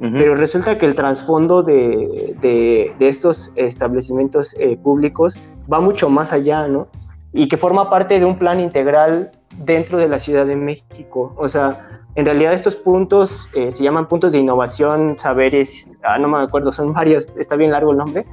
Pero 0.00 0.36
resulta 0.36 0.78
que 0.78 0.86
el 0.86 0.94
trasfondo 0.94 1.64
de, 1.64 2.36
de, 2.40 3.08
estos 3.08 3.52
establecimientos 3.56 4.54
eh, 4.56 4.76
públicos 4.76 5.36
va 5.70 5.80
mucho 5.80 6.08
más 6.08 6.32
allá, 6.32 6.68
¿no? 6.68 6.86
Y 7.32 7.48
que 7.48 7.56
forma 7.56 7.90
parte 7.90 8.20
de 8.20 8.24
un 8.24 8.38
plan 8.38 8.60
integral 8.60 9.32
dentro 9.64 9.98
de 9.98 10.08
la 10.08 10.20
Ciudad 10.20 10.46
de 10.46 10.54
México. 10.54 11.34
O 11.36 11.48
sea, 11.48 12.04
en 12.18 12.24
realidad 12.24 12.52
estos 12.52 12.74
puntos 12.74 13.48
eh, 13.54 13.70
se 13.70 13.84
llaman 13.84 14.08
puntos 14.08 14.32
de 14.32 14.40
innovación, 14.40 15.16
saberes, 15.20 15.96
ah, 16.02 16.18
no 16.18 16.26
me 16.26 16.38
acuerdo, 16.38 16.72
son 16.72 16.92
varios, 16.92 17.32
está 17.38 17.54
bien 17.54 17.70
largo 17.70 17.92
el 17.92 17.98
nombre, 17.98 18.26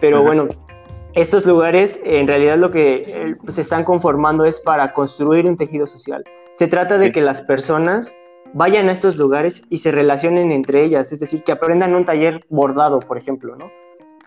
pero 0.00 0.22
bueno, 0.22 0.46
estos 1.14 1.44
lugares 1.44 1.98
en 2.04 2.28
realidad 2.28 2.56
lo 2.56 2.70
que 2.70 3.02
eh, 3.04 3.36
se 3.48 3.62
están 3.62 3.82
conformando 3.82 4.44
es 4.44 4.60
para 4.60 4.92
construir 4.92 5.46
un 5.46 5.56
tejido 5.56 5.88
social. 5.88 6.22
Se 6.52 6.68
trata 6.68 6.98
de 6.98 7.10
que 7.10 7.20
las 7.20 7.42
personas 7.42 8.16
vayan 8.54 8.88
a 8.88 8.92
estos 8.92 9.16
lugares 9.16 9.64
y 9.70 9.78
se 9.78 9.90
relacionen 9.90 10.52
entre 10.52 10.84
ellas, 10.84 11.10
es 11.10 11.18
decir, 11.18 11.42
que 11.42 11.50
aprendan 11.50 11.96
un 11.96 12.04
taller 12.04 12.44
bordado, 12.48 13.00
por 13.00 13.18
ejemplo, 13.18 13.56
¿no? 13.56 13.72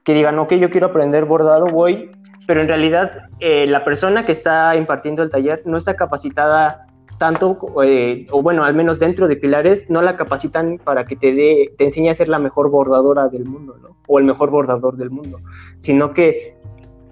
Que 0.04 0.14
digan, 0.14 0.38
ok, 0.40 0.56
yo 0.56 0.70
quiero 0.70 0.88
aprender 0.88 1.24
bordado, 1.24 1.68
voy, 1.68 2.12
pero 2.48 2.60
en 2.60 2.68
realidad 2.68 3.30
eh, 3.40 3.66
la 3.66 3.86
persona 3.86 4.26
que 4.26 4.34
está 4.34 4.76
impartiendo 4.76 5.24
el 5.24 5.32
taller 5.32 5.62
no 5.64 5.78
está 5.78 5.96
capacitada 5.96 6.85
tanto, 7.18 7.58
eh, 7.84 8.28
o 8.32 8.42
bueno, 8.42 8.64
al 8.64 8.74
menos 8.74 9.00
dentro 9.00 9.28
de 9.28 9.36
Pilares, 9.36 9.90
no 9.90 10.02
la 10.02 10.18
capacitan 10.18 10.80
para 10.84 11.06
que 11.06 11.16
te, 11.16 11.34
dé, 11.34 11.74
te 11.78 11.86
enseñe 11.86 12.10
a 12.10 12.14
ser 12.14 12.28
la 12.28 12.40
mejor 12.40 12.70
bordadora 12.70 13.28
del 13.28 13.46
mundo, 13.46 13.78
¿no? 13.82 13.96
O 14.08 14.20
el 14.20 14.26
mejor 14.26 14.50
bordador 14.50 14.98
del 14.98 15.10
mundo, 15.10 15.40
sino 15.80 16.14
que 16.14 16.56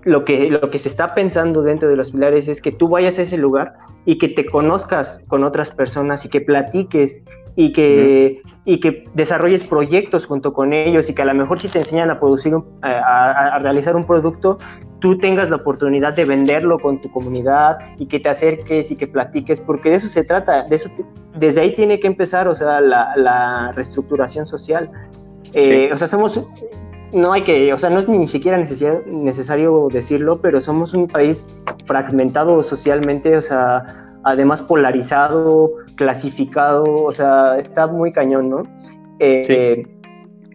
lo 0.03 0.25
que, 0.25 0.49
lo 0.49 0.69
que 0.69 0.79
se 0.79 0.89
está 0.89 1.13
pensando 1.13 1.61
dentro 1.61 1.89
de 1.89 1.95
los 1.95 2.11
Pilares 2.11 2.47
es 2.47 2.61
que 2.61 2.71
tú 2.71 2.89
vayas 2.89 3.17
a 3.19 3.21
ese 3.21 3.37
lugar 3.37 3.73
y 4.05 4.17
que 4.17 4.27
te 4.27 4.45
conozcas 4.45 5.21
con 5.27 5.43
otras 5.43 5.71
personas 5.71 6.25
y 6.25 6.29
que 6.29 6.41
platiques 6.41 7.23
y 7.55 7.71
que, 7.71 8.41
y 8.65 8.79
que 8.79 9.09
desarrolles 9.13 9.63
proyectos 9.63 10.25
junto 10.25 10.53
con 10.53 10.71
ellos 10.71 11.09
y 11.09 11.13
que 11.13 11.21
a 11.21 11.25
lo 11.25 11.33
mejor 11.33 11.59
si 11.59 11.67
te 11.67 11.79
enseñan 11.79 12.09
a 12.09 12.19
producir, 12.19 12.55
a, 12.81 13.59
realizar 13.59 13.95
un 13.95 14.05
producto, 14.05 14.57
tú 14.99 15.17
tengas 15.17 15.49
la 15.49 15.57
oportunidad 15.57 16.13
de 16.13 16.23
venderlo 16.23 16.79
con 16.79 17.01
tu 17.01 17.11
comunidad 17.11 17.77
y 17.97 18.05
que 18.07 18.21
te 18.21 18.29
acerques 18.29 18.89
y 18.89 18.95
que 18.95 19.07
platiques, 19.07 19.59
porque 19.59 19.89
de 19.89 19.95
eso 19.95 20.07
se 20.07 20.23
trata, 20.23 20.63
de 20.63 20.75
eso 20.75 20.89
desde 21.35 21.61
ahí 21.61 21.75
tiene 21.75 21.99
que 21.99 22.07
empezar, 22.07 22.47
o 22.47 22.55
sea, 22.55 22.79
la, 22.79 23.73
reestructuración 23.75 24.45
social. 24.45 24.89
Eh, 25.53 25.89
o 25.91 25.97
sea, 25.97 26.07
somos, 26.07 26.41
no 27.11 27.33
hay 27.33 27.43
que, 27.43 27.73
o 27.73 27.77
sea, 27.77 27.89
no 27.89 27.99
es 27.99 28.07
ni 28.07 28.27
siquiera 28.29 28.57
necesario 28.57 29.87
decirlo, 29.91 30.39
pero 30.41 30.61
somos 30.61 30.93
un 30.93 31.07
país 31.07 31.49
fragmentado 31.85 32.63
socialmente, 32.63 33.35
o 33.35 33.41
sea, 33.41 34.02
además 34.23 34.61
polarizado, 34.61 35.71
clasificado, 35.95 36.83
o 36.83 37.11
sea, 37.11 37.57
está 37.57 37.87
muy 37.87 38.11
cañón, 38.11 38.49
¿no? 38.49 38.63
Eh, 39.19 39.85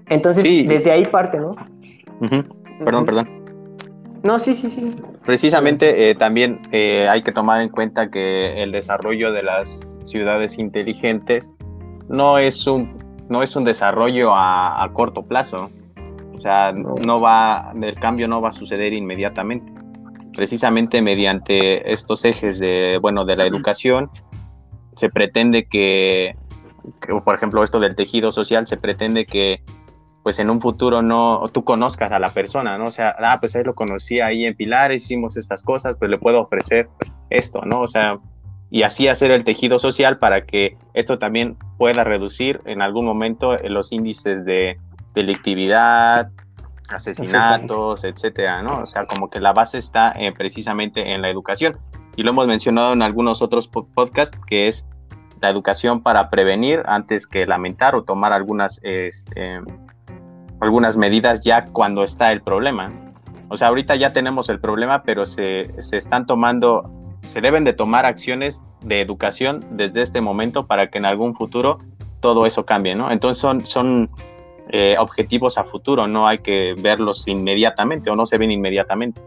entonces, 0.08 0.44
desde 0.66 0.90
ahí 0.90 1.06
parte, 1.06 1.38
¿no? 1.38 1.54
Perdón, 2.84 3.04
perdón. 3.04 3.28
No, 4.22 4.40
sí, 4.40 4.54
sí, 4.54 4.68
sí. 4.68 4.96
Precisamente 5.24 6.10
eh, 6.10 6.14
también 6.14 6.60
eh, 6.72 7.08
hay 7.08 7.22
que 7.22 7.32
tomar 7.32 7.62
en 7.62 7.68
cuenta 7.68 8.10
que 8.10 8.62
el 8.62 8.72
desarrollo 8.72 9.32
de 9.32 9.42
las 9.42 9.98
ciudades 10.04 10.58
inteligentes 10.58 11.52
no 12.08 12.38
es 12.38 12.66
un, 12.66 12.98
no 13.28 13.42
es 13.42 13.54
un 13.54 13.64
desarrollo 13.64 14.30
a, 14.34 14.88
corto 14.92 15.22
plazo. 15.22 15.70
O 16.36 16.40
sea, 16.40 16.72
no 16.72 17.20
va, 17.20 17.72
el 17.80 17.96
cambio 17.96 18.28
no 18.28 18.40
va 18.40 18.48
a 18.48 18.52
suceder 18.52 18.92
inmediatamente 18.92 19.77
precisamente 20.38 21.02
mediante 21.02 21.92
estos 21.92 22.24
ejes 22.24 22.60
de, 22.60 23.00
bueno, 23.02 23.24
de 23.24 23.34
la 23.34 23.44
educación, 23.44 24.08
se 24.94 25.10
pretende 25.10 25.66
que, 25.66 26.36
por 27.24 27.34
ejemplo, 27.34 27.64
esto 27.64 27.80
del 27.80 27.96
tejido 27.96 28.30
social, 28.30 28.68
se 28.68 28.76
pretende 28.76 29.26
que 29.26 29.60
pues 30.22 30.38
en 30.38 30.48
un 30.48 30.60
futuro 30.60 31.02
no 31.02 31.44
tú 31.52 31.64
conozcas 31.64 32.12
a 32.12 32.20
la 32.20 32.32
persona, 32.34 32.78
¿no? 32.78 32.84
O 32.84 32.90
sea, 32.92 33.16
ah, 33.18 33.38
pues 33.40 33.56
ahí 33.56 33.64
lo 33.64 33.74
conocí 33.74 34.20
ahí 34.20 34.44
en 34.44 34.54
Pilar, 34.54 34.92
hicimos 34.92 35.36
estas 35.36 35.64
cosas, 35.64 35.96
pues 35.98 36.08
le 36.08 36.18
puedo 36.18 36.42
ofrecer 36.42 36.88
esto, 37.30 37.62
¿no? 37.64 37.80
O 37.80 37.88
sea, 37.88 38.20
y 38.70 38.84
así 38.84 39.08
hacer 39.08 39.32
el 39.32 39.42
tejido 39.42 39.80
social 39.80 40.18
para 40.18 40.44
que 40.44 40.76
esto 40.94 41.18
también 41.18 41.56
pueda 41.78 42.04
reducir 42.04 42.60
en 42.64 42.80
algún 42.80 43.06
momento 43.06 43.56
los 43.64 43.90
índices 43.90 44.44
de 44.44 44.78
delictividad, 45.16 46.30
asesinatos, 46.88 48.04
etcétera, 48.04 48.62
¿no? 48.62 48.82
O 48.82 48.86
sea, 48.86 49.06
como 49.06 49.30
que 49.30 49.40
la 49.40 49.52
base 49.52 49.78
está 49.78 50.12
eh, 50.12 50.32
precisamente 50.32 51.12
en 51.12 51.22
la 51.22 51.30
educación. 51.30 51.78
Y 52.16 52.22
lo 52.22 52.30
hemos 52.30 52.46
mencionado 52.46 52.92
en 52.92 53.02
algunos 53.02 53.42
otros 53.42 53.68
podcasts, 53.68 54.36
que 54.46 54.68
es 54.68 54.86
la 55.40 55.50
educación 55.50 56.02
para 56.02 56.30
prevenir 56.30 56.82
antes 56.86 57.26
que 57.26 57.46
lamentar 57.46 57.94
o 57.94 58.02
tomar 58.02 58.32
algunas, 58.32 58.80
este, 58.82 59.60
algunas 60.60 60.96
medidas 60.96 61.44
ya 61.44 61.66
cuando 61.66 62.02
está 62.02 62.32
el 62.32 62.42
problema. 62.42 62.92
O 63.48 63.56
sea, 63.56 63.68
ahorita 63.68 63.96
ya 63.96 64.12
tenemos 64.12 64.48
el 64.48 64.60
problema, 64.60 65.02
pero 65.02 65.26
se, 65.26 65.70
se 65.80 65.96
están 65.96 66.26
tomando, 66.26 66.90
se 67.22 67.40
deben 67.40 67.64
de 67.64 67.72
tomar 67.72 68.04
acciones 68.04 68.62
de 68.82 69.00
educación 69.00 69.64
desde 69.70 70.02
este 70.02 70.20
momento 70.20 70.66
para 70.66 70.88
que 70.88 70.98
en 70.98 71.04
algún 71.04 71.34
futuro 71.34 71.78
todo 72.20 72.46
eso 72.46 72.66
cambie, 72.66 72.94
¿no? 72.94 73.10
Entonces 73.10 73.40
son, 73.40 73.64
son 73.64 74.10
eh, 74.70 74.96
objetivos 74.98 75.58
a 75.58 75.64
futuro, 75.64 76.06
no 76.06 76.28
hay 76.28 76.38
que 76.38 76.74
verlos 76.78 77.26
inmediatamente 77.26 78.10
o 78.10 78.16
no 78.16 78.26
se 78.26 78.38
ven 78.38 78.50
inmediatamente. 78.50 79.22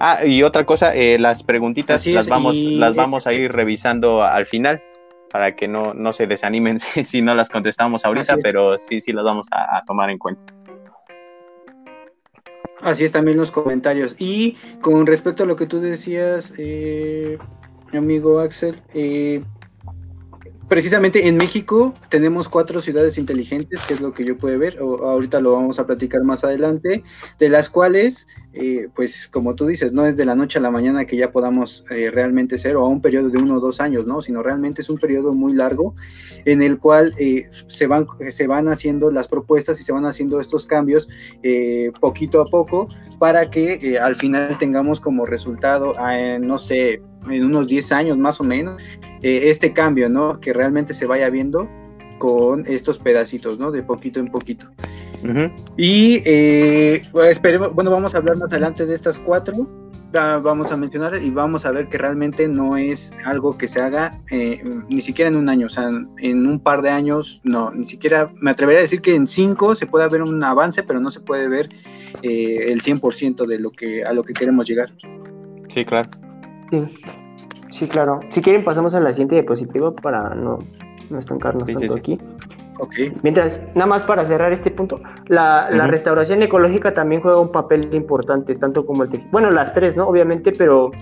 Ah, 0.00 0.24
y 0.24 0.42
otra 0.42 0.64
cosa, 0.64 0.94
eh, 0.94 1.18
las 1.18 1.42
preguntitas 1.42 2.06
las, 2.06 2.28
vamos, 2.28 2.56
las 2.56 2.94
vamos 2.94 3.26
a 3.26 3.32
ir 3.32 3.50
revisando 3.50 4.22
al 4.22 4.46
final 4.46 4.80
para 5.30 5.56
que 5.56 5.68
no, 5.68 5.94
no 5.94 6.12
se 6.12 6.26
desanimen 6.26 6.78
si, 7.04 7.22
no 7.22 7.34
las 7.34 7.48
contestamos 7.48 8.04
ahorita, 8.04 8.36
pero 8.42 8.78
sí, 8.78 9.00
sí 9.00 9.12
las 9.12 9.24
vamos 9.24 9.48
a, 9.50 9.82
tomar 9.84 10.10
en 10.10 10.18
cuenta. 10.18 10.54
Así 12.80 13.04
es 13.04 13.12
también 13.12 13.36
los 13.36 13.50
comentarios. 13.50 14.14
Y 14.18 14.56
con 14.80 15.04
respecto 15.06 15.42
a 15.42 15.46
lo 15.46 15.56
que 15.56 15.66
tú 15.66 15.80
decías, 15.80 16.52
eh, 16.58 17.36
amigo 17.92 18.38
Axel, 18.38 18.80
eh, 18.94 19.42
precisamente 20.68 21.26
en 21.26 21.36
México 21.36 21.94
tenemos 22.10 22.48
cuatro 22.48 22.80
ciudades 22.80 23.18
inteligentes, 23.18 23.80
que 23.86 23.94
es 23.94 24.00
lo 24.00 24.12
que 24.12 24.24
yo 24.24 24.36
puedo 24.36 24.58
ver, 24.58 24.80
o, 24.80 25.08
ahorita 25.08 25.40
lo 25.40 25.52
vamos 25.52 25.78
a 25.78 25.86
platicar 25.86 26.22
más 26.22 26.44
adelante, 26.44 27.02
de 27.38 27.48
las 27.48 27.70
cuales, 27.70 28.26
eh, 28.52 28.88
pues 28.94 29.28
como 29.28 29.54
tú 29.54 29.66
dices, 29.66 29.92
no 29.92 30.06
es 30.06 30.16
de 30.16 30.24
la 30.24 30.34
noche 30.34 30.58
a 30.58 30.62
la 30.62 30.70
mañana 30.70 31.06
que 31.06 31.16
ya 31.16 31.32
podamos 31.32 31.84
eh, 31.90 32.10
realmente 32.10 32.58
ser, 32.58 32.76
o 32.76 32.84
a 32.84 32.88
un 32.88 33.00
periodo 33.00 33.30
de 33.30 33.38
uno 33.38 33.54
o 33.56 33.60
dos 33.60 33.80
años, 33.80 34.06
¿no? 34.06 34.20
Sino 34.20 34.42
realmente 34.42 34.82
es 34.82 34.90
un 34.90 34.98
periodo 34.98 35.32
muy 35.32 35.54
largo 35.54 35.94
en 36.44 36.62
el 36.62 36.78
cual 36.78 37.14
eh, 37.18 37.48
se, 37.66 37.86
van, 37.86 38.06
se 38.30 38.46
van 38.46 38.68
haciendo 38.68 39.10
las 39.10 39.28
propuestas 39.28 39.80
y 39.80 39.84
se 39.84 39.92
van 39.92 40.04
haciendo 40.04 40.40
estos 40.40 40.66
cambios 40.66 41.08
poquito 42.00 42.40
a 42.40 42.46
poco 42.46 42.88
para 43.18 43.50
que 43.50 43.98
al 43.98 44.16
final 44.16 44.56
tengamos 44.58 45.00
como 45.00 45.26
resultado, 45.26 45.94
no 46.40 46.58
sé, 46.58 47.00
en 47.30 47.44
unos 47.44 47.66
10 47.66 47.92
años 47.92 48.18
más 48.18 48.40
o 48.40 48.44
menos, 48.44 48.80
eh, 49.22 49.42
este 49.44 49.72
cambio, 49.72 50.08
¿no? 50.08 50.40
Que 50.40 50.52
realmente 50.52 50.94
se 50.94 51.06
vaya 51.06 51.30
viendo 51.30 51.68
con 52.18 52.66
estos 52.66 52.98
pedacitos, 52.98 53.58
¿no? 53.58 53.70
De 53.70 53.82
poquito 53.82 54.20
en 54.20 54.28
poquito. 54.28 54.66
Y 55.76 56.22
eh, 56.24 57.02
esperemos, 57.28 57.74
bueno, 57.74 57.90
vamos 57.90 58.14
a 58.14 58.18
hablar 58.18 58.36
más 58.36 58.52
adelante 58.52 58.86
de 58.86 58.94
estas 58.94 59.18
cuatro, 59.18 59.68
vamos 60.12 60.70
a 60.70 60.76
mencionar 60.76 61.20
y 61.20 61.30
vamos 61.30 61.66
a 61.66 61.72
ver 61.72 61.88
que 61.88 61.98
realmente 61.98 62.46
no 62.46 62.76
es 62.76 63.12
algo 63.24 63.58
que 63.58 63.66
se 63.66 63.80
haga 63.80 64.20
eh, 64.30 64.62
ni 64.88 65.00
siquiera 65.00 65.28
en 65.28 65.36
un 65.36 65.48
año, 65.48 65.66
o 65.66 65.68
sea, 65.68 65.90
en 66.18 66.46
un 66.46 66.60
par 66.60 66.82
de 66.82 66.90
años, 66.90 67.40
no, 67.42 67.72
ni 67.72 67.84
siquiera, 67.84 68.32
me 68.40 68.52
atrevería 68.52 68.78
a 68.78 68.82
decir 68.82 69.02
que 69.02 69.16
en 69.16 69.26
cinco 69.26 69.74
se 69.74 69.86
puede 69.86 70.08
ver 70.08 70.22
un 70.22 70.42
avance, 70.44 70.84
pero 70.84 71.00
no 71.00 71.10
se 71.10 71.18
puede 71.18 71.48
ver 71.48 71.68
el 72.22 72.80
100% 72.80 73.44
de 73.44 73.58
lo 73.58 73.70
que, 73.70 74.04
a 74.04 74.12
lo 74.12 74.22
que 74.22 74.34
queremos 74.34 74.68
llegar. 74.68 74.92
Sí, 75.68 75.84
claro. 75.84 76.10
Sí. 76.70 76.94
Sí, 77.70 77.86
claro. 77.86 78.20
Si 78.30 78.40
quieren 78.42 78.64
pasamos 78.64 78.94
a 78.94 79.00
la 79.00 79.12
siguiente 79.12 79.36
diapositiva 79.36 79.94
para 79.94 80.34
no, 80.34 80.58
no 81.10 81.18
estancarnos 81.18 81.64
tanto 81.64 81.94
aquí. 81.94 82.18
Okay. 82.80 83.12
Mientras, 83.22 83.68
nada 83.74 83.86
más 83.86 84.02
para 84.04 84.24
cerrar 84.24 84.52
este 84.52 84.70
punto, 84.70 85.00
la, 85.26 85.68
la, 85.70 85.88
restauración 85.88 86.42
ecológica 86.42 86.94
también 86.94 87.20
juega 87.20 87.40
un 87.40 87.50
papel 87.50 87.92
importante, 87.92 88.54
tanto 88.54 88.86
como 88.86 89.02
el 89.02 89.08
tejido. 89.08 89.28
Bueno, 89.32 89.50
las 89.50 89.74
tres, 89.74 89.96
¿no? 89.96 90.06
Obviamente, 90.06 90.52
pero 90.52 90.92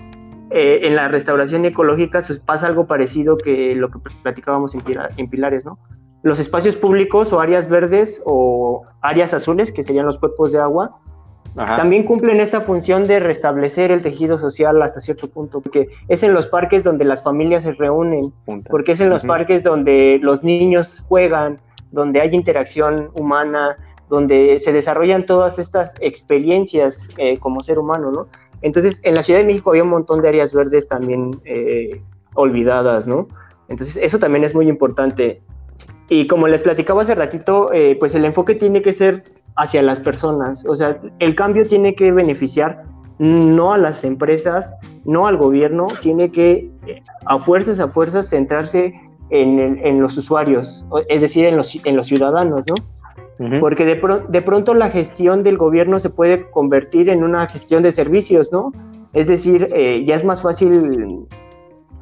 eh, 0.49 0.79
en 0.83 0.95
la 0.95 1.07
restauración 1.07 1.65
ecológica 1.65 2.19
pasa 2.45 2.67
algo 2.67 2.87
parecido 2.87 3.37
que 3.37 3.75
lo 3.75 3.91
que 3.91 3.99
platicábamos 4.23 4.73
en, 4.73 4.81
en 5.17 5.29
Pilares, 5.29 5.65
¿no? 5.65 5.77
Los 6.23 6.39
espacios 6.39 6.75
públicos 6.75 7.31
o 7.31 7.39
áreas 7.39 7.69
verdes 7.69 8.21
o 8.25 8.83
áreas 9.01 9.33
azules, 9.33 9.71
que 9.71 9.83
serían 9.83 10.05
los 10.05 10.17
cuerpos 10.17 10.53
de 10.53 10.59
agua, 10.59 10.99
también 11.65 12.03
cumplen 12.03 12.39
esta 12.39 12.61
función 12.61 13.05
de 13.05 13.19
restablecer 13.19 13.91
el 13.91 14.01
tejido 14.01 14.37
social 14.37 14.81
hasta 14.81 14.99
cierto 14.99 15.27
punto, 15.27 15.61
porque 15.61 15.87
es 16.07 16.21
en 16.23 16.33
los 16.33 16.47
parques 16.47 16.83
donde 16.83 17.03
las 17.03 17.23
familias 17.23 17.63
se 17.63 17.71
reúnen, 17.71 18.31
porque 18.69 18.91
es 18.91 18.99
en 18.99 19.09
los 19.09 19.23
parques 19.23 19.63
donde 19.63 20.19
los 20.21 20.43
niños 20.43 21.03
juegan, 21.07 21.59
donde 21.91 22.21
hay 22.21 22.35
interacción 22.35 23.09
humana, 23.13 23.75
donde 24.09 24.59
se 24.59 24.71
desarrollan 24.71 25.25
todas 25.25 25.59
estas 25.59 25.95
experiencias 25.99 27.09
eh, 27.17 27.37
como 27.37 27.61
ser 27.61 27.79
humano, 27.79 28.11
¿no? 28.11 28.27
Entonces, 28.61 28.99
en 29.03 29.15
la 29.15 29.23
Ciudad 29.23 29.39
de 29.39 29.45
México 29.45 29.71
había 29.71 29.83
un 29.83 29.89
montón 29.89 30.21
de 30.21 30.29
áreas 30.29 30.53
verdes 30.53 30.87
también 30.87 31.31
eh, 31.45 32.01
olvidadas, 32.33 33.07
¿no? 33.07 33.27
Entonces, 33.67 33.97
eso 34.01 34.19
también 34.19 34.43
es 34.43 34.55
muy 34.55 34.69
importante. 34.69 35.41
Y 36.09 36.27
como 36.27 36.47
les 36.47 36.61
platicaba 36.61 37.01
hace 37.01 37.15
ratito, 37.15 37.71
eh, 37.73 37.97
pues 37.99 38.15
el 38.15 38.25
enfoque 38.25 38.55
tiene 38.55 38.81
que 38.81 38.93
ser 38.93 39.23
hacia 39.57 39.81
las 39.81 39.99
personas. 39.99 40.65
O 40.67 40.75
sea, 40.75 40.99
el 41.19 41.35
cambio 41.35 41.67
tiene 41.67 41.95
que 41.95 42.11
beneficiar 42.11 42.83
no 43.19 43.73
a 43.73 43.77
las 43.77 44.03
empresas, 44.03 44.73
no 45.03 45.27
al 45.27 45.37
gobierno, 45.37 45.87
tiene 46.01 46.31
que 46.31 46.69
a 47.25 47.39
fuerzas, 47.39 47.79
a 47.79 47.87
fuerzas, 47.87 48.29
centrarse 48.29 48.93
en, 49.29 49.99
los 49.99 50.17
usuarios, 50.17 50.85
es 51.09 51.21
decir, 51.21 51.45
en 51.45 51.57
los, 51.57 51.75
en 51.83 51.97
los 51.97 52.07
ciudadanos, 52.07 52.65
¿no? 52.67 52.75
Porque 53.59 53.85
de, 53.85 54.01
de, 54.29 54.41
pronto 54.41 54.73
la 54.73 54.89
gestión 54.89 55.43
del 55.43 55.57
gobierno 55.57 55.99
se 55.99 56.09
puede 56.09 56.49
convertir 56.49 57.11
en 57.11 57.23
una 57.23 57.45
gestión 57.47 57.83
de 57.83 57.91
servicios, 57.91 58.51
¿no? 58.51 58.71
Es 59.13 59.27
decir, 59.27 59.67
eh, 59.73 60.03
ya 60.05 60.15
es 60.15 60.25
más 60.25 60.41
fácil 60.41 61.27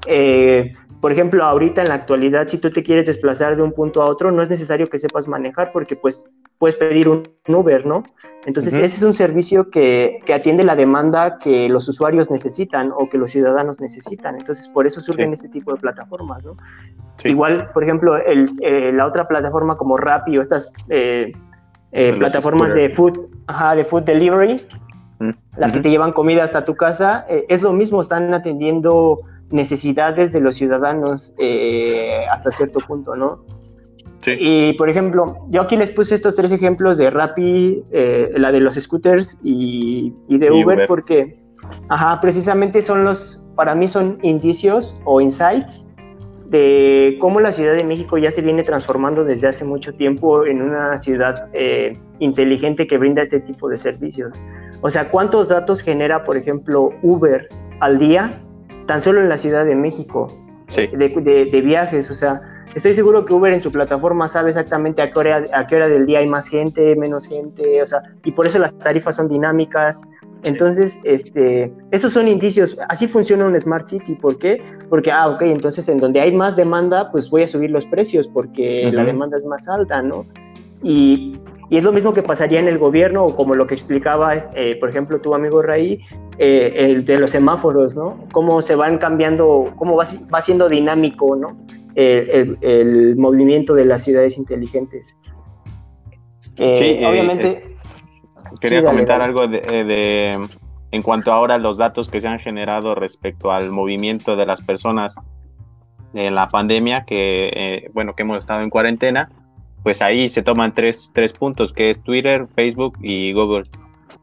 eh, 0.08 0.74
por 1.02 1.12
ejemplo, 1.12 1.44
ahorita 1.44 1.82
en 1.82 1.90
la 1.90 1.96
actualidad, 1.96 2.48
si 2.48 2.58
tú 2.58 2.70
te 2.70 2.84
quieres 2.84 3.06
desplazar 3.06 3.56
de 3.56 3.62
un 3.62 3.74
punto 3.74 4.02
a 4.02 4.10
otro, 4.10 4.32
no 4.32 4.42
es 4.42 4.50
necesario 4.50 4.88
que 4.88 4.98
sepas 4.98 5.28
manejar 5.28 5.72
porque 5.72 5.96
pues 5.96 6.26
puedes 6.58 6.76
pedir 6.78 7.10
un 7.10 7.24
Uber, 7.48 7.86
¿no? 7.86 8.04
Entonces, 8.46 8.74
ese 8.74 8.98
es 8.98 9.02
un 9.02 9.14
servicio 9.14 9.72
que, 9.72 10.20
atiende 10.34 10.64
la 10.64 10.76
demanda 10.76 11.40
que 11.40 11.68
los 11.68 11.88
usuarios 11.88 12.30
necesitan 12.30 12.92
o 12.92 13.10
que 13.10 13.18
los 13.18 13.32
ciudadanos 13.32 13.80
necesitan. 13.80 14.36
Entonces, 14.36 14.68
por 14.68 14.86
eso 14.86 15.02
surgen 15.02 15.34
ese 15.34 15.50
tipo 15.50 15.74
de 15.74 15.80
plataformas, 15.80 16.46
¿no? 16.46 16.56
Igual, 17.24 17.72
por 17.74 17.84
ejemplo, 17.84 18.18
el, 18.18 18.52
eh, 18.62 18.92
la 18.94 19.08
otra 19.08 19.28
plataforma 19.28 19.78
como 19.78 19.98
Rappi 19.98 20.38
o 20.38 20.42
estas 20.42 20.74
eh, 20.90 21.32
eh, 21.92 22.14
plataformas 22.18 22.74
de 22.76 22.90
food, 22.90 23.32
de 23.76 23.84
food 23.84 24.04
delivery, 24.04 24.68
las 25.58 25.72
que 25.72 25.80
te 25.80 25.90
llevan 25.90 26.12
comida 26.12 26.44
hasta 26.44 26.66
tu 26.66 26.76
casa, 26.76 27.26
es 27.28 27.62
lo 27.62 27.74
mismo, 27.74 28.02
están 28.02 28.34
atendiendo 28.34 29.22
necesidades 29.50 30.32
de 30.32 30.40
los 30.42 30.56
ciudadanos 30.56 31.34
eh, 31.38 32.26
hasta 32.32 32.52
cierto 32.52 32.80
punto, 32.80 33.16
¿no? 33.16 33.44
Sí. 34.26 34.36
Y 34.40 34.74
por 34.74 34.90
ejemplo, 34.90 35.46
yo 35.50 35.62
aquí 35.62 35.76
les 35.76 35.92
puse 35.92 36.16
estos 36.16 36.36
tres 36.36 36.52
ejemplos 36.52 36.98
de 36.98 37.12
Rappi, 37.12 37.84
eh, 37.92 38.32
la 38.36 38.52
de 38.52 38.60
los 38.60 38.74
scooters 38.74 39.40
y, 39.44 40.14
de 40.28 40.52
Uber, 40.52 40.88
porque, 40.88 41.40
ajá, 41.90 42.20
precisamente 42.22 42.82
son 42.82 43.04
los, 43.04 43.44
para 43.56 43.76
mí 43.76 43.88
son 43.88 44.18
indicios 44.24 45.00
o 45.06 45.22
insights 45.22 45.88
de 46.48 47.18
cómo 47.22 47.40
la 47.40 47.52
Ciudad 47.52 47.76
de 47.76 47.84
México 47.84 48.18
ya 48.18 48.32
se 48.32 48.42
viene 48.42 48.64
transformando 48.64 49.24
desde 49.24 49.48
hace 49.48 49.64
mucho 49.64 49.94
tiempo 49.94 50.46
en 50.46 50.64
una 50.64 50.98
ciudad 50.98 51.48
eh, 51.54 51.96
inteligente 52.18 52.88
que 52.88 52.98
brinda 52.98 53.22
este 53.22 53.42
tipo 53.42 53.70
de 53.70 53.78
servicios. 53.78 54.34
O 54.82 54.90
sea, 54.90 55.10
¿cuántos 55.10 55.50
datos 55.50 55.82
genera, 55.82 56.24
por 56.24 56.36
ejemplo, 56.36 56.90
Uber 57.04 57.48
al 57.80 58.00
día 58.00 58.42
tan 58.88 59.02
solo 59.02 59.22
en 59.22 59.30
la 59.30 59.38
Ciudad 59.38 59.66
de 59.66 59.76
México, 59.76 60.28
de, 60.76 61.62
viajes, 61.64 62.10
o 62.10 62.14
sea, 62.14 62.42
estoy 62.76 62.94
seguro 62.94 63.26
que 63.26 63.34
Uber 63.34 63.54
en 63.54 63.62
su 63.62 63.72
plataforma 63.72 64.28
sabe 64.28 64.50
exactamente 64.50 65.02
a 65.02 65.12
qué, 65.12 65.20
hora, 65.20 65.46
a 65.54 65.66
qué 65.66 65.78
hora 65.78 65.88
del 65.88 66.06
día 66.06 66.20
hay 66.20 66.28
más 66.28 66.48
gente, 66.48 66.96
menos 66.96 67.28
gente, 67.28 67.82
o 67.82 67.86
sea, 67.86 68.02
y 68.24 68.32
por 68.32 68.46
eso 68.46 68.60
las 68.60 68.78
tarifas 68.78 69.16
son 69.16 69.28
dinámicas. 69.28 70.02
Entonces, 70.44 71.00
este, 71.04 71.74
esos 71.90 72.14
son 72.14 72.28
indicios, 72.28 72.78
así 72.90 73.08
funciona 73.08 73.46
un 73.46 73.60
Smart 73.60 73.88
City, 73.88 74.14
¿por 74.16 74.38
qué? 74.38 74.62
Porque, 74.90 75.12
ah, 75.12 75.30
ok, 75.30 75.42
entonces 75.42 75.90
en 75.90 75.98
donde 75.98 76.22
hay 76.22 76.32
más 76.32 76.56
demanda, 76.56 77.12
pues 77.12 77.30
voy 77.32 77.44
a 77.44 77.48
subir 77.48 77.72
los 77.72 77.86
precios 77.88 78.28
porque 78.28 78.92
la 78.94 79.04
demanda 79.04 79.38
es 79.38 79.46
más 79.46 79.68
alta, 79.68 80.04
¿no? 80.04 80.26
Y 80.84 81.40
y 81.70 81.78
es 81.78 81.84
lo 81.84 81.92
mismo 81.92 82.14
que 82.14 82.22
pasaría 82.22 82.60
en 82.60 82.68
el 82.68 82.78
gobierno, 82.78 83.26
o 83.26 83.36
como 83.36 83.56
lo 83.56 83.66
que 83.66 83.74
explicaba, 83.74 84.36
eh, 84.36 84.78
por 84.80 84.90
ejemplo, 84.90 85.20
tu 85.20 85.34
amigo 85.34 85.62
Raí, 85.62 86.00
eh, 86.38 86.74
el 86.76 87.06
de 87.06 87.18
los 87.18 87.32
semáforos, 87.32 87.96
¿no? 87.96 88.20
Cómo 88.32 88.62
se 88.62 88.76
van 88.76 88.98
cambiando, 88.98 89.74
cómo 89.76 89.96
va, 89.96 90.06
va 90.34 90.42
siendo 90.42 90.70
dinámico, 90.70 91.36
¿no? 91.36 91.58
El, 91.96 93.16
movimiento 93.18 93.74
de 93.74 93.86
las 93.86 94.04
ciudades 94.04 94.38
inteligentes. 94.38 95.18
Eh, 96.58 96.76
sí, 96.76 97.06
obviamente. 97.06 97.62
quería 98.62 98.84
comentar 98.84 99.22
algo 99.22 99.48
de, 99.48 100.48
en 100.92 101.02
cuanto 101.02 101.32
ahora 101.34 101.58
los 101.58 101.78
datos 101.78 102.10
que 102.10 102.20
se 102.20 102.28
han 102.28 102.40
generado 102.40 102.96
respecto 102.96 103.52
al 103.52 103.72
movimiento 103.72 104.36
de 104.36 104.46
las 104.46 104.62
personas 104.62 105.16
en 106.14 106.36
la 106.36 106.50
pandemia, 106.50 107.06
que, 107.06 107.90
bueno, 107.94 108.16
que 108.16 108.24
hemos 108.24 108.40
estado 108.40 108.62
en 108.62 108.70
cuarentena 108.70 109.30
pues 109.86 110.02
ahí 110.02 110.30
se 110.30 110.42
toman 110.42 110.74
tres, 110.74 111.12
tres 111.14 111.32
puntos, 111.32 111.72
que 111.72 111.92
es 111.92 112.02
Twitter, 112.02 112.48
Facebook 112.56 112.98
y 113.04 113.34
Google, 113.34 113.66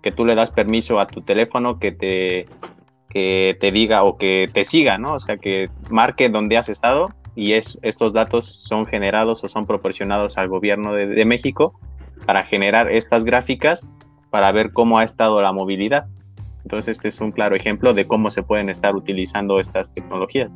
que 0.03 0.11
tú 0.11 0.25
le 0.25 0.35
das 0.35 0.51
permiso 0.51 0.99
a 0.99 1.07
tu 1.07 1.23
teléfono 1.23 1.79
que 1.79 1.93
te, 1.93 2.47
que 3.09 3.57
te 3.61 3.71
diga 3.71 4.03
o 4.03 4.19
que 4.19 4.51
te 4.53 4.65
siga, 4.65 4.99
¿no? 4.99 5.15
O 5.15 5.21
sea, 5.21 5.37
que 5.37 5.71
marque 5.89 6.31
dónde 6.31 6.57
has 6.57 6.69
estado 6.69 7.11
y 7.35 7.55
es, 7.55 7.79
estos 7.83 8.13
datos 8.13 8.47
son 8.47 8.87
generados 8.87 9.43
o 9.45 9.49
son 9.49 9.67
proporcionados 9.67 10.37
al 10.39 10.49
gobierno 10.49 10.95
de, 10.95 11.25
México 11.25 11.79
para 12.27 12.43
generar 12.43 12.91
estas 12.91 13.25
gráficas 13.25 13.87
para 14.31 14.53
ver 14.53 14.73
cómo 14.73 14.99
ha 14.99 15.05
estado 15.05 15.41
la 15.41 15.53
movilidad. 15.53 16.07
Entonces, 16.63 16.97
este 16.97 17.09
es 17.09 17.21
un 17.21 17.33
claro 17.33 17.57
ejemplo 17.57 17.93
de 17.93 18.07
cómo 18.07 18.31
se 18.31 18.43
pueden 18.43 18.69
estar 18.69 18.95
utilizando 18.95 19.59
estas 19.59 19.93
tecnologías. 19.93 20.51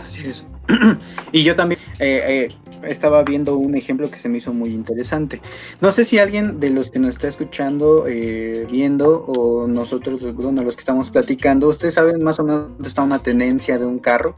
Así 0.00 0.26
es. 0.26 0.46
y 1.32 1.44
yo 1.44 1.54
también 1.54 1.80
eh, 1.98 2.48
eh, 2.48 2.54
estaba 2.82 3.22
viendo 3.22 3.56
un 3.56 3.74
ejemplo 3.76 4.10
que 4.10 4.18
se 4.18 4.28
me 4.28 4.38
hizo 4.38 4.52
muy 4.52 4.70
interesante. 4.70 5.40
No 5.80 5.90
sé 5.90 6.04
si 6.04 6.18
alguien 6.18 6.60
de 6.60 6.70
los 6.70 6.90
que 6.90 6.98
nos 6.98 7.14
está 7.14 7.28
escuchando, 7.28 8.06
eh, 8.06 8.66
viendo, 8.70 9.24
o 9.26 9.66
nosotros, 9.66 10.34
bueno, 10.34 10.62
los 10.62 10.76
que 10.76 10.80
estamos 10.80 11.10
platicando, 11.10 11.68
¿ustedes 11.68 11.94
saben 11.94 12.22
más 12.22 12.38
o 12.38 12.44
menos 12.44 12.68
dónde 12.68 12.88
está 12.88 13.02
una 13.02 13.22
tenencia 13.22 13.78
de 13.78 13.86
un 13.86 13.98
carro? 13.98 14.34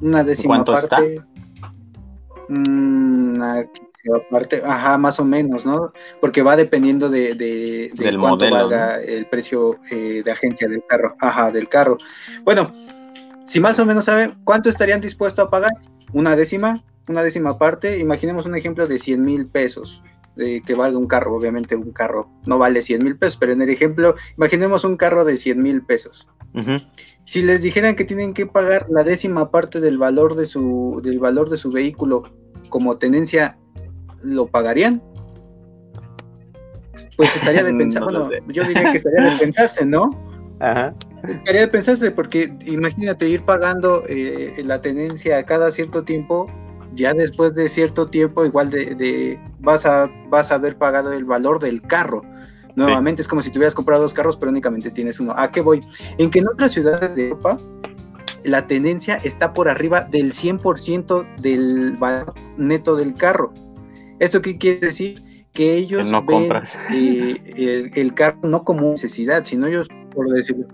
Una 0.00 0.24
décima 0.24 0.64
parte. 0.64 1.14
Está? 1.14 1.26
Mm, 2.48 3.36
una 3.36 3.66
parte, 4.30 4.62
ajá, 4.64 4.98
más 4.98 5.18
o 5.18 5.24
menos, 5.24 5.66
¿no? 5.66 5.92
Porque 6.20 6.42
va 6.42 6.56
dependiendo 6.56 7.08
de, 7.08 7.34
de, 7.34 7.90
cuánto 8.18 8.48
valga 8.50 9.02
el 9.02 9.26
precio 9.26 9.80
de 9.90 10.30
agencia 10.30 10.68
del 10.68 10.84
carro, 10.86 11.16
ajá, 11.18 11.50
del 11.50 11.68
carro. 11.68 11.98
Bueno, 12.44 12.72
si 13.46 13.60
más 13.60 13.78
o 13.78 13.86
menos 13.86 14.04
saben 14.04 14.34
cuánto 14.44 14.68
estarían 14.68 15.00
dispuestos 15.00 15.46
a 15.46 15.50
pagar, 15.50 15.72
una 16.12 16.36
décima, 16.36 16.84
una 17.08 17.22
décima 17.22 17.58
parte, 17.58 17.98
imaginemos 17.98 18.46
un 18.46 18.56
ejemplo 18.56 18.86
de 18.86 18.98
100 18.98 19.22
mil 19.22 19.46
pesos, 19.46 20.02
de 20.34 20.62
que 20.62 20.74
valga 20.74 20.98
un 20.98 21.06
carro, 21.06 21.34
obviamente 21.34 21.76
un 21.76 21.92
carro 21.92 22.28
no 22.44 22.58
vale 22.58 22.82
100 22.82 23.04
mil 23.04 23.16
pesos, 23.16 23.36
pero 23.38 23.52
en 23.52 23.62
el 23.62 23.70
ejemplo, 23.70 24.16
imaginemos 24.36 24.84
un 24.84 24.96
carro 24.96 25.24
de 25.24 25.36
100 25.36 25.62
mil 25.62 25.82
pesos. 25.82 26.28
Si 27.26 27.42
les 27.42 27.60
dijeran 27.60 27.96
que 27.96 28.04
tienen 28.04 28.32
que 28.32 28.46
pagar 28.46 28.86
la 28.88 29.04
décima 29.04 29.50
parte 29.50 29.80
del 29.80 29.98
valor 29.98 30.36
de 30.36 30.46
su, 30.46 31.00
del 31.02 31.18
valor 31.18 31.50
de 31.50 31.58
su 31.58 31.70
vehículo 31.70 32.22
como 32.70 32.96
tenencia, 32.96 33.58
¿lo 34.22 34.46
pagarían? 34.46 35.02
Pues 37.16 37.36
estaría 37.36 37.62
de 37.62 37.74
pensar, 37.74 38.04
bueno, 38.04 38.30
yo 38.48 38.64
diría 38.64 38.90
que 38.92 38.98
estaría 38.98 39.32
de 39.32 39.38
pensarse, 39.38 39.84
¿no? 39.84 40.10
Ajá. 40.60 40.94
Quería 41.44 41.70
pensarse, 41.70 42.10
porque 42.10 42.52
imagínate 42.64 43.28
ir 43.28 43.42
pagando 43.42 44.04
eh, 44.08 44.62
la 44.64 44.80
tenencia 44.80 45.42
cada 45.44 45.70
cierto 45.70 46.04
tiempo, 46.04 46.46
ya 46.94 47.12
después 47.14 47.54
de 47.54 47.68
cierto 47.68 48.06
tiempo, 48.06 48.44
igual 48.44 48.70
de, 48.70 49.40
vas, 49.58 49.86
a, 49.86 50.10
vas 50.28 50.50
a 50.50 50.56
haber 50.56 50.76
pagado 50.76 51.12
el 51.12 51.24
valor 51.24 51.58
del 51.58 51.82
carro. 51.82 52.22
Nuevamente 52.74 53.22
es 53.22 53.28
como 53.28 53.40
si 53.40 53.50
tuvieras 53.50 53.74
comprado 53.74 54.02
dos 54.02 54.12
carros, 54.12 54.36
pero 54.36 54.50
únicamente 54.50 54.90
tienes 54.90 55.18
uno. 55.18 55.32
¿A 55.34 55.50
qué 55.50 55.62
voy? 55.62 55.82
En 56.18 56.30
que 56.30 56.40
en 56.40 56.48
otras 56.48 56.72
ciudades 56.72 57.14
de 57.14 57.28
Europa 57.28 57.58
la 58.44 58.66
tenencia 58.66 59.16
está 59.24 59.52
por 59.52 59.68
arriba 59.68 60.02
del 60.02 60.32
100% 60.32 61.36
del 61.36 61.96
valor 61.96 62.34
neto 62.58 62.94
del 62.96 63.14
carro. 63.14 63.52
¿Esto 64.18 64.42
qué 64.42 64.58
quiere 64.58 64.80
decir? 64.80 65.22
Que 65.52 65.74
ellos 65.74 66.06
no 66.06 66.22
ven 66.22 66.50
eh, 66.92 67.40
el, 67.56 67.90
el, 67.94 68.14
carro 68.14 68.38
no 68.42 68.62
como 68.62 68.90
necesidad, 68.90 69.44
sino 69.46 69.66
ellos, 69.66 69.88
por 70.14 70.28
decirlo, 70.28 70.66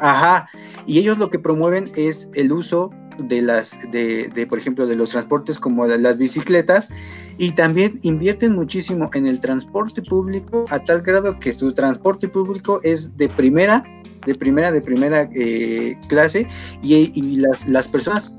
Ajá, 0.00 0.48
y 0.86 0.98
ellos 0.98 1.18
lo 1.18 1.30
que 1.30 1.38
promueven 1.38 1.92
es 1.94 2.28
el 2.34 2.52
uso 2.52 2.90
de 3.22 3.42
las, 3.42 3.78
de, 3.92 4.30
de 4.34 4.46
por 4.46 4.58
ejemplo, 4.58 4.86
de 4.86 4.96
los 4.96 5.10
transportes 5.10 5.58
como 5.58 5.86
las 5.86 6.16
bicicletas 6.16 6.88
y 7.36 7.52
también 7.52 7.98
invierten 8.02 8.54
muchísimo 8.54 9.10
en 9.14 9.26
el 9.26 9.40
transporte 9.40 10.02
público 10.02 10.64
a 10.70 10.78
tal 10.78 11.02
grado 11.02 11.38
que 11.38 11.52
su 11.52 11.72
transporte 11.72 12.28
público 12.28 12.80
es 12.82 13.16
de 13.16 13.28
primera, 13.28 13.84
de 14.26 14.34
primera, 14.34 14.72
de 14.72 14.80
primera 14.80 15.28
eh, 15.34 15.98
clase 16.08 16.46
y, 16.82 17.36
las, 17.36 17.68
las, 17.68 17.88
personas 17.88 18.34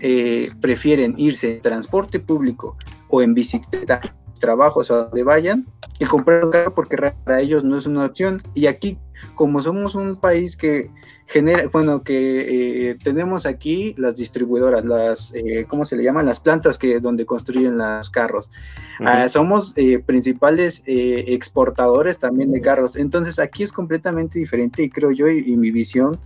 eh, 0.00 0.50
prefieren 0.60 1.14
irse 1.16 1.54
en 1.54 1.60
transporte 1.60 2.20
público 2.20 2.76
o 3.08 3.22
en 3.22 3.34
bicicleta 3.34 4.00
trabajos 4.38 4.90
a 4.90 5.04
donde 5.04 5.24
vayan 5.24 5.66
y 5.98 6.04
comprar 6.04 6.44
un 6.44 6.50
carro 6.50 6.74
porque 6.74 6.96
para 7.24 7.40
ellos 7.40 7.64
no 7.64 7.76
es 7.76 7.86
una 7.86 8.04
opción. 8.04 8.40
Y 8.54 8.66
aquí 8.66 8.98
como 9.34 9.62
somos 9.62 9.94
un 9.94 10.16
país 10.16 10.56
que 10.56 10.90
genera, 11.28 11.68
bueno, 11.68 12.02
que 12.02 12.90
eh, 12.90 12.98
tenemos 13.04 13.44
aquí 13.44 13.94
las 13.98 14.16
distribuidoras, 14.16 14.84
las, 14.84 15.32
eh, 15.34 15.66
¿cómo 15.68 15.84
se 15.84 15.94
le 15.94 16.02
llaman? 16.02 16.24
Las 16.24 16.40
plantas 16.40 16.78
que 16.78 17.00
donde 17.00 17.26
construyen 17.26 17.76
los 17.76 18.08
carros. 18.08 18.50
Ah, 18.98 19.28
somos 19.28 19.74
eh, 19.76 19.98
principales 19.98 20.82
exportadores 20.86 22.18
también 22.18 22.50
de 22.50 22.62
carros. 22.62 22.96
Entonces 22.96 23.38
aquí 23.38 23.62
es 23.62 23.72
completamente 23.72 24.38
diferente 24.38 24.82
y 24.82 24.90
creo 24.90 25.12
yo 25.12 25.28
y, 25.28 25.54
mi 25.56 25.70
visión, 25.70 26.18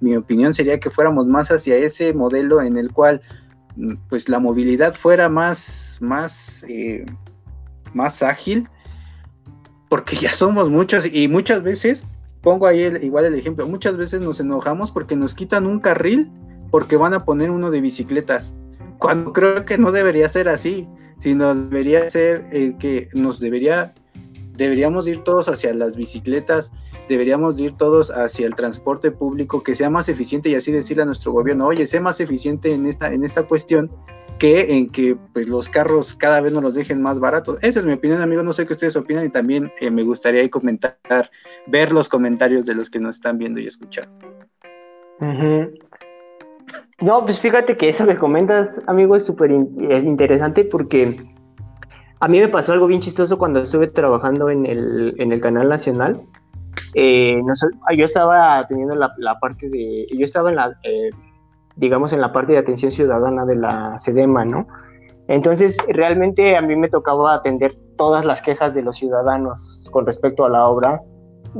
mi 0.00 0.16
opinión 0.16 0.54
sería 0.54 0.80
que 0.80 0.88
fuéramos 0.88 1.26
más 1.26 1.50
hacia 1.50 1.76
ese 1.76 2.14
modelo 2.14 2.62
en 2.62 2.78
el 2.78 2.90
cual 2.90 3.20
mm, 3.76 3.96
pues 4.08 4.30
la 4.30 4.38
movilidad 4.38 4.94
fuera 4.94 5.28
más, 5.28 5.98
más, 6.00 6.64
más 7.92 8.22
ágil, 8.22 8.66
porque 9.90 10.16
ya 10.16 10.32
somos 10.32 10.70
muchos 10.70 11.04
y 11.04 11.28
muchas 11.28 11.62
veces 11.62 12.02
pongo 12.42 12.66
ahí 12.66 12.82
igual 13.02 13.24
el 13.24 13.34
ejemplo, 13.34 13.66
muchas 13.66 13.96
veces 13.96 14.20
nos 14.20 14.40
enojamos 14.40 14.90
porque 14.90 15.16
nos 15.16 15.34
quitan 15.34 15.66
un 15.66 15.80
carril 15.80 16.30
porque 16.70 16.96
van 16.96 17.14
a 17.14 17.24
poner 17.24 17.50
uno 17.50 17.70
de 17.70 17.80
bicicletas, 17.80 18.54
cuando 18.98 19.32
creo 19.32 19.64
que 19.64 19.78
no 19.78 19.92
debería 19.92 20.28
ser 20.28 20.48
así, 20.48 20.86
sino 21.18 21.54
debería 21.54 22.08
ser 22.10 22.46
eh, 22.52 22.74
que 22.78 23.08
nos 23.14 23.40
debería, 23.40 23.94
deberíamos 24.54 25.06
ir 25.08 25.18
todos 25.24 25.48
hacia 25.48 25.72
las 25.72 25.96
bicicletas, 25.96 26.72
deberíamos 27.08 27.58
ir 27.58 27.72
todos 27.72 28.10
hacia 28.10 28.46
el 28.46 28.54
transporte 28.54 29.10
público 29.10 29.62
que 29.62 29.74
sea 29.74 29.88
más 29.88 30.08
eficiente 30.08 30.50
y 30.50 30.54
así 30.54 30.72
decirle 30.72 31.04
a 31.04 31.06
nuestro 31.06 31.32
gobierno, 31.32 31.66
oye, 31.66 31.86
sé 31.86 32.00
más 32.00 32.20
eficiente 32.20 32.72
en 32.72 32.86
esta, 32.86 33.12
en 33.12 33.24
esta 33.24 33.44
cuestión 33.44 33.90
que 34.38 34.76
en 34.76 34.90
que 34.90 35.16
pues, 35.32 35.48
los 35.48 35.68
carros 35.68 36.14
cada 36.14 36.40
vez 36.40 36.52
nos 36.52 36.62
los 36.62 36.74
dejen 36.74 37.02
más 37.02 37.18
baratos. 37.18 37.58
Esa 37.62 37.80
es 37.80 37.86
mi 37.86 37.92
opinión, 37.92 38.22
amigos. 38.22 38.44
No 38.44 38.52
sé 38.52 38.66
qué 38.66 38.72
ustedes 38.72 38.96
opinan 38.96 39.26
y 39.26 39.30
también 39.30 39.72
eh, 39.80 39.90
me 39.90 40.02
gustaría 40.02 40.48
comentar, 40.48 40.96
ver 41.66 41.92
los 41.92 42.08
comentarios 42.08 42.66
de 42.66 42.74
los 42.74 42.88
que 42.90 43.00
nos 43.00 43.16
están 43.16 43.38
viendo 43.38 43.60
y 43.60 43.66
escuchando. 43.66 44.12
No, 47.00 47.24
pues 47.24 47.38
fíjate 47.38 47.76
que 47.76 47.88
eso 47.88 48.06
que 48.06 48.16
comentas, 48.16 48.80
amigo, 48.86 49.16
es 49.16 49.24
súper 49.24 49.50
interesante 49.50 50.64
porque 50.64 51.20
a 52.20 52.28
mí 52.28 52.40
me 52.40 52.48
pasó 52.48 52.72
algo 52.72 52.86
bien 52.86 53.00
chistoso 53.00 53.38
cuando 53.38 53.62
estuve 53.62 53.88
trabajando 53.88 54.50
en 54.50 54.66
el, 54.66 55.14
en 55.18 55.32
el 55.32 55.40
canal 55.40 55.68
nacional. 55.68 56.20
Eh, 56.94 57.40
yo 57.96 58.04
estaba 58.04 58.66
teniendo 58.66 58.94
la, 58.94 59.38
parte 59.40 59.68
de, 59.68 60.06
yo 60.10 60.24
estaba 60.24 60.50
en 60.50 60.56
la, 60.56 60.76
eh, 60.82 61.10
digamos, 61.78 62.12
en 62.12 62.20
la 62.20 62.32
parte 62.32 62.52
de 62.52 62.58
atención 62.58 62.92
ciudadana 62.92 63.46
de 63.46 63.56
la 63.56 63.98
SEDEMA, 63.98 64.44
¿no? 64.44 64.66
Entonces, 65.28 65.76
realmente 65.88 66.56
a 66.56 66.62
mí 66.62 66.74
me 66.74 66.88
tocaba 66.88 67.34
atender 67.34 67.76
todas 67.96 68.24
las 68.24 68.42
quejas 68.42 68.74
de 68.74 68.82
los 68.82 68.96
ciudadanos 68.96 69.88
con 69.92 70.06
respecto 70.06 70.44
a 70.44 70.48
la 70.48 70.66
obra. 70.66 71.02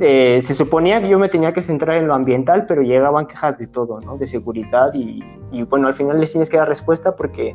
Eh, 0.01 0.41
se 0.43 0.55
suponía 0.55 1.01
que 1.01 1.09
yo 1.09 1.19
me 1.19 1.29
tenía 1.29 1.53
que 1.53 1.61
centrar 1.61 1.97
en 1.97 2.09
lo 2.09 2.15
ambiental, 2.15 2.67
pero 2.67 2.83
llegaban 2.83 3.27
quejas 3.27 3.59
de 3.59 3.67
todo, 3.67 4.01
¿no? 4.01 4.17
De 4.17 4.27
seguridad 4.27 4.93
y, 4.95 5.23
bueno, 5.65 5.89
al 5.89 5.95
final 5.95 6.19
les 6.19 6.33
tienes 6.33 6.49
que 6.49 6.57
dar 6.57 6.69
respuesta 6.69 7.15
porque 7.15 7.55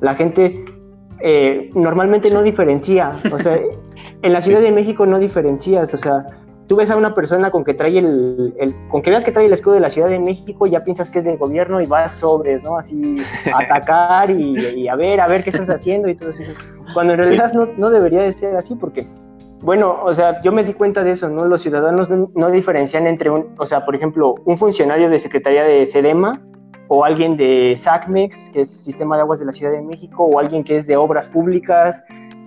la 0.00 0.14
gente 0.14 0.64
eh, 1.20 1.70
normalmente 1.74 2.30
no 2.30 2.42
diferencia, 2.42 3.12
o 3.32 3.38
sea, 3.38 3.58
en 4.22 4.32
la 4.32 4.40
Ciudad 4.40 4.60
de 4.60 4.72
México 4.72 5.06
no 5.06 5.18
diferencias, 5.18 5.94
o 5.94 5.98
sea, 5.98 6.26
tú 6.72 6.76
ves 6.76 6.90
a 6.90 6.96
una 6.96 7.12
persona 7.12 7.50
con 7.50 7.64
que 7.64 7.74
trae 7.74 7.98
el, 7.98 8.54
con 8.88 9.02
que 9.02 9.10
veas 9.10 9.26
que 9.26 9.30
trae 9.30 9.44
el 9.44 9.52
escudo 9.52 9.74
de 9.74 9.80
la 9.80 9.90
Ciudad 9.90 10.08
de 10.08 10.18
México, 10.18 10.66
ya 10.66 10.82
piensas 10.82 11.10
que 11.10 11.18
es 11.18 11.26
del 11.26 11.36
gobierno 11.36 11.82
y 11.82 11.86
vas 11.86 12.12
sobres, 12.12 12.62
¿no? 12.62 12.78
Así 12.78 13.16
a 13.52 13.58
atacar 13.62 14.30
y, 14.30 14.88
a 14.88 14.96
ver, 14.96 15.20
a 15.20 15.26
ver 15.26 15.44
qué 15.44 15.50
estás 15.50 15.68
haciendo 15.68 16.08
y 16.08 16.16
todo 16.16 16.30
eso. 16.30 16.44
Cuando 16.94 17.12
en 17.12 17.18
realidad 17.18 17.52
no, 17.52 17.68
no, 17.76 17.90
debería 17.90 18.22
de 18.22 18.32
ser 18.32 18.56
así 18.56 18.74
porque, 18.74 19.06
bueno, 19.60 19.98
o 20.02 20.14
sea, 20.14 20.40
yo 20.40 20.50
me 20.50 20.64
di 20.64 20.72
cuenta 20.72 21.04
de 21.04 21.10
eso, 21.10 21.28
¿no? 21.28 21.44
Los 21.44 21.60
ciudadanos 21.60 22.08
no, 22.08 22.50
diferencian 22.50 23.06
entre 23.06 23.28
un, 23.28 23.48
o 23.58 23.66
sea, 23.66 23.84
por 23.84 23.94
ejemplo, 23.94 24.36
un 24.46 24.56
funcionario 24.56 25.10
de 25.10 25.20
Secretaría 25.20 25.64
de 25.64 25.84
SEDEMA 25.84 26.40
o 26.88 27.04
alguien 27.04 27.36
de 27.36 27.74
SACMEX, 27.76 28.48
que 28.48 28.62
es 28.62 28.70
Sistema 28.70 29.16
de 29.16 29.22
Aguas 29.24 29.40
de 29.40 29.44
la 29.44 29.52
Ciudad 29.52 29.72
de 29.72 29.82
México, 29.82 30.24
o 30.24 30.38
alguien 30.38 30.64
que 30.64 30.78
es 30.78 30.86
de 30.86 30.96
Obras 30.96 31.28
Públicas, 31.28 32.02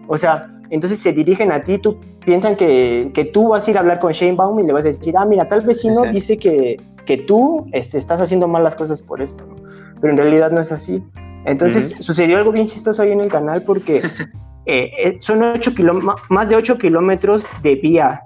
o 0.07 0.17
sea, 0.17 0.49
entonces 0.71 0.99
se 0.99 1.13
dirigen 1.13 1.51
a 1.51 1.63
ti, 1.63 1.77
tú 1.77 1.99
piensan 2.25 2.55
que, 2.55 3.11
que, 3.13 3.25
tú 3.25 3.49
vas 3.49 3.67
a 3.67 3.71
ir 3.71 3.77
a 3.77 3.81
hablar 3.81 3.99
con 3.99 4.11
Shane 4.11 4.35
Baum 4.35 4.59
y 4.59 4.63
le 4.65 4.73
vas 4.73 4.85
a 4.85 4.89
decir, 4.89 5.15
ah, 5.17 5.25
mira, 5.25 5.47
tal 5.47 5.61
vecino 5.61 6.03
dice 6.05 6.37
que, 6.37 6.77
que 7.05 7.17
tú 7.17 7.67
este, 7.71 7.97
estás 7.97 8.19
haciendo 8.19 8.47
mal 8.47 8.63
las 8.63 8.75
cosas 8.75 9.01
por 9.01 9.21
esto, 9.21 9.45
¿no? 9.45 9.55
pero 10.01 10.11
en 10.11 10.17
realidad 10.17 10.51
no 10.51 10.61
es 10.61 10.71
así. 10.71 11.03
Entonces 11.45 11.95
sucedió 11.99 12.37
algo 12.37 12.51
bien 12.51 12.67
chistoso 12.67 13.01
ahí 13.03 13.11
en 13.11 13.21
el 13.21 13.29
canal 13.29 13.61
porque 13.63 13.97
eh, 14.65 14.91
eh, 14.97 15.17
son 15.21 15.43
ocho 15.43 15.71
más 16.29 16.49
de 16.49 16.55
8 16.55 16.77
kilómetros 16.77 17.45
de 17.61 17.75
vía 17.75 18.21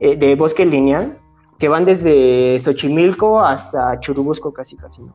eh, 0.00 0.16
de 0.16 0.34
bosque 0.34 0.66
lineal 0.66 1.16
que 1.58 1.68
van 1.68 1.84
desde 1.84 2.58
Xochimilco 2.60 3.40
hasta 3.40 3.98
Churubusco 4.00 4.52
casi 4.52 4.76
casi, 4.76 5.02
¿no? 5.02 5.14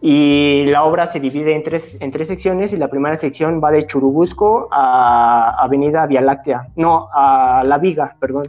Y 0.00 0.64
la 0.66 0.84
obra 0.84 1.08
se 1.08 1.18
divide 1.18 1.54
en 1.54 1.64
tres, 1.64 1.96
en 1.98 2.12
tres 2.12 2.28
secciones 2.28 2.72
y 2.72 2.76
la 2.76 2.88
primera 2.88 3.16
sección 3.16 3.60
va 3.62 3.72
de 3.72 3.86
Churubusco 3.86 4.68
a 4.70 5.56
Avenida 5.58 6.06
Vía 6.06 6.20
Láctea, 6.20 6.68
no, 6.76 7.08
a 7.12 7.64
La 7.66 7.78
Viga, 7.78 8.16
perdón. 8.20 8.48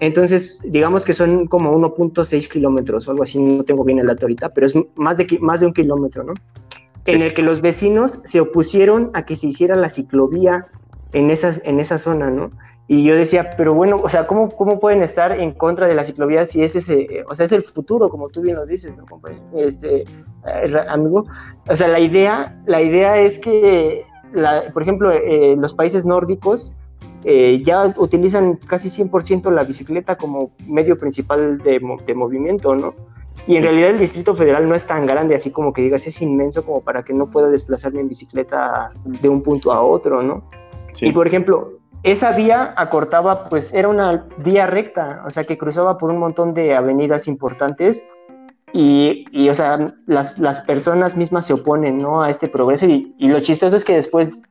Entonces, 0.00 0.60
digamos 0.64 1.04
que 1.04 1.12
son 1.12 1.46
como 1.46 1.72
1.6 1.78 2.48
kilómetros 2.48 3.06
o 3.06 3.12
algo 3.12 3.22
así, 3.22 3.38
no 3.38 3.62
tengo 3.62 3.84
bien 3.84 4.00
el 4.00 4.08
dato 4.08 4.26
ahorita, 4.26 4.48
pero 4.48 4.66
es 4.66 4.74
más 4.96 5.16
de, 5.16 5.38
más 5.40 5.60
de 5.60 5.66
un 5.66 5.74
kilómetro, 5.74 6.24
¿no? 6.24 6.34
En 7.06 7.22
el 7.22 7.34
que 7.34 7.42
los 7.42 7.60
vecinos 7.60 8.20
se 8.24 8.40
opusieron 8.40 9.10
a 9.14 9.26
que 9.26 9.36
se 9.36 9.46
hiciera 9.48 9.76
la 9.76 9.90
ciclovía 9.90 10.66
en, 11.12 11.30
esas, 11.30 11.60
en 11.64 11.78
esa 11.78 11.98
zona, 11.98 12.30
¿no? 12.30 12.50
Y 12.86 13.02
yo 13.02 13.16
decía, 13.16 13.54
pero 13.56 13.72
bueno, 13.72 13.96
o 13.96 14.10
sea, 14.10 14.26
¿cómo, 14.26 14.50
¿cómo 14.50 14.78
pueden 14.78 15.02
estar 15.02 15.40
en 15.40 15.52
contra 15.52 15.86
de 15.86 15.94
la 15.94 16.04
ciclovía 16.04 16.44
si 16.44 16.62
es 16.62 16.76
ese, 16.76 17.24
o 17.26 17.34
sea, 17.34 17.46
es 17.46 17.52
el 17.52 17.64
futuro, 17.64 18.10
como 18.10 18.28
tú 18.28 18.42
bien 18.42 18.56
lo 18.56 18.66
dices, 18.66 18.98
¿no, 18.98 19.06
Este, 19.54 20.02
eh, 20.02 20.84
amigo. 20.88 21.24
O 21.68 21.76
sea, 21.76 21.88
la 21.88 21.98
idea, 21.98 22.60
la 22.66 22.82
idea 22.82 23.18
es 23.18 23.38
que, 23.38 24.04
la, 24.34 24.70
por 24.72 24.82
ejemplo, 24.82 25.10
eh, 25.12 25.56
los 25.58 25.72
países 25.72 26.04
nórdicos 26.04 26.74
eh, 27.24 27.62
ya 27.64 27.94
utilizan 27.96 28.56
casi 28.56 28.90
100% 28.90 29.50
la 29.50 29.64
bicicleta 29.64 30.16
como 30.16 30.50
medio 30.66 30.98
principal 30.98 31.56
de, 31.58 31.80
de 32.06 32.14
movimiento, 32.14 32.74
¿no? 32.74 32.94
Y 33.46 33.56
en 33.56 33.62
realidad 33.62 33.90
el 33.90 33.98
Distrito 33.98 34.34
Federal 34.34 34.68
no 34.68 34.74
es 34.74 34.86
tan 34.86 35.06
grande, 35.06 35.34
así 35.34 35.50
como 35.50 35.72
que 35.72 35.82
digas, 35.82 36.06
es 36.06 36.20
inmenso 36.20 36.64
como 36.64 36.82
para 36.82 37.02
que 37.02 37.14
no 37.14 37.30
pueda 37.30 37.48
desplazarme 37.48 38.00
en 38.00 38.08
bicicleta 38.08 38.90
de 39.04 39.28
un 39.28 39.42
punto 39.42 39.72
a 39.72 39.82
otro, 39.82 40.22
¿no? 40.22 40.44
Y 41.00 41.12
por 41.12 41.26
ejemplo, 41.26 41.72
esa 42.04 42.32
vía 42.32 42.74
acortaba, 42.76 43.48
pues 43.48 43.72
era 43.72 43.88
una 43.88 44.26
vía 44.36 44.66
recta, 44.66 45.22
o 45.26 45.30
sea, 45.30 45.44
que 45.44 45.56
cruzaba 45.56 45.96
por 45.96 46.10
un 46.10 46.18
montón 46.18 46.52
de 46.52 46.76
avenidas 46.76 47.26
importantes 47.26 48.04
y, 48.74 49.24
y 49.32 49.48
o 49.48 49.54
sea, 49.54 49.94
las, 50.06 50.38
las, 50.38 50.60
personas 50.60 51.16
mismas 51.16 51.46
se 51.46 51.54
oponen, 51.54 51.96
¿no? 51.98 52.22
A 52.22 52.28
este 52.28 52.46
progreso 52.46 52.86
y, 52.86 53.14
y, 53.18 53.28
lo 53.28 53.40
chistoso 53.40 53.76
es 53.76 53.84
que 53.84 53.94
después 53.94 54.42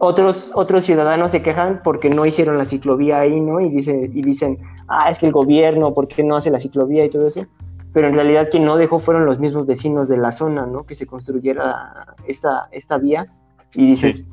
otros, 0.00 0.50
otros 0.56 0.84
ciudadanos 0.84 1.30
se 1.30 1.40
quejan 1.40 1.82
porque 1.84 2.10
no 2.10 2.26
hicieron 2.26 2.58
la 2.58 2.64
ciclovía 2.64 3.20
ahí, 3.20 3.40
¿no? 3.40 3.60
Y, 3.60 3.68
dice, 3.68 4.10
y 4.12 4.22
dicen, 4.22 4.58
ah, 4.88 5.08
es 5.08 5.20
que 5.20 5.26
el 5.26 5.32
gobierno, 5.32 5.94
¿por 5.94 6.08
qué 6.08 6.24
no 6.24 6.34
hace 6.34 6.50
la 6.50 6.58
ciclovía 6.58 7.04
y 7.04 7.10
todo 7.10 7.28
eso? 7.28 7.46
Pero 7.92 8.08
en 8.08 8.14
realidad 8.14 8.48
quien 8.50 8.64
no 8.64 8.76
dejó 8.76 8.98
fueron 8.98 9.24
los 9.24 9.38
mismos 9.38 9.66
vecinos 9.66 10.08
de 10.08 10.16
la 10.16 10.32
zona, 10.32 10.66
¿no? 10.66 10.82
Que 10.82 10.96
se 10.96 11.06
construyera 11.06 12.16
esta, 12.26 12.66
esta 12.72 12.98
vía 12.98 13.28
y 13.72 13.86
dices, 13.86 14.26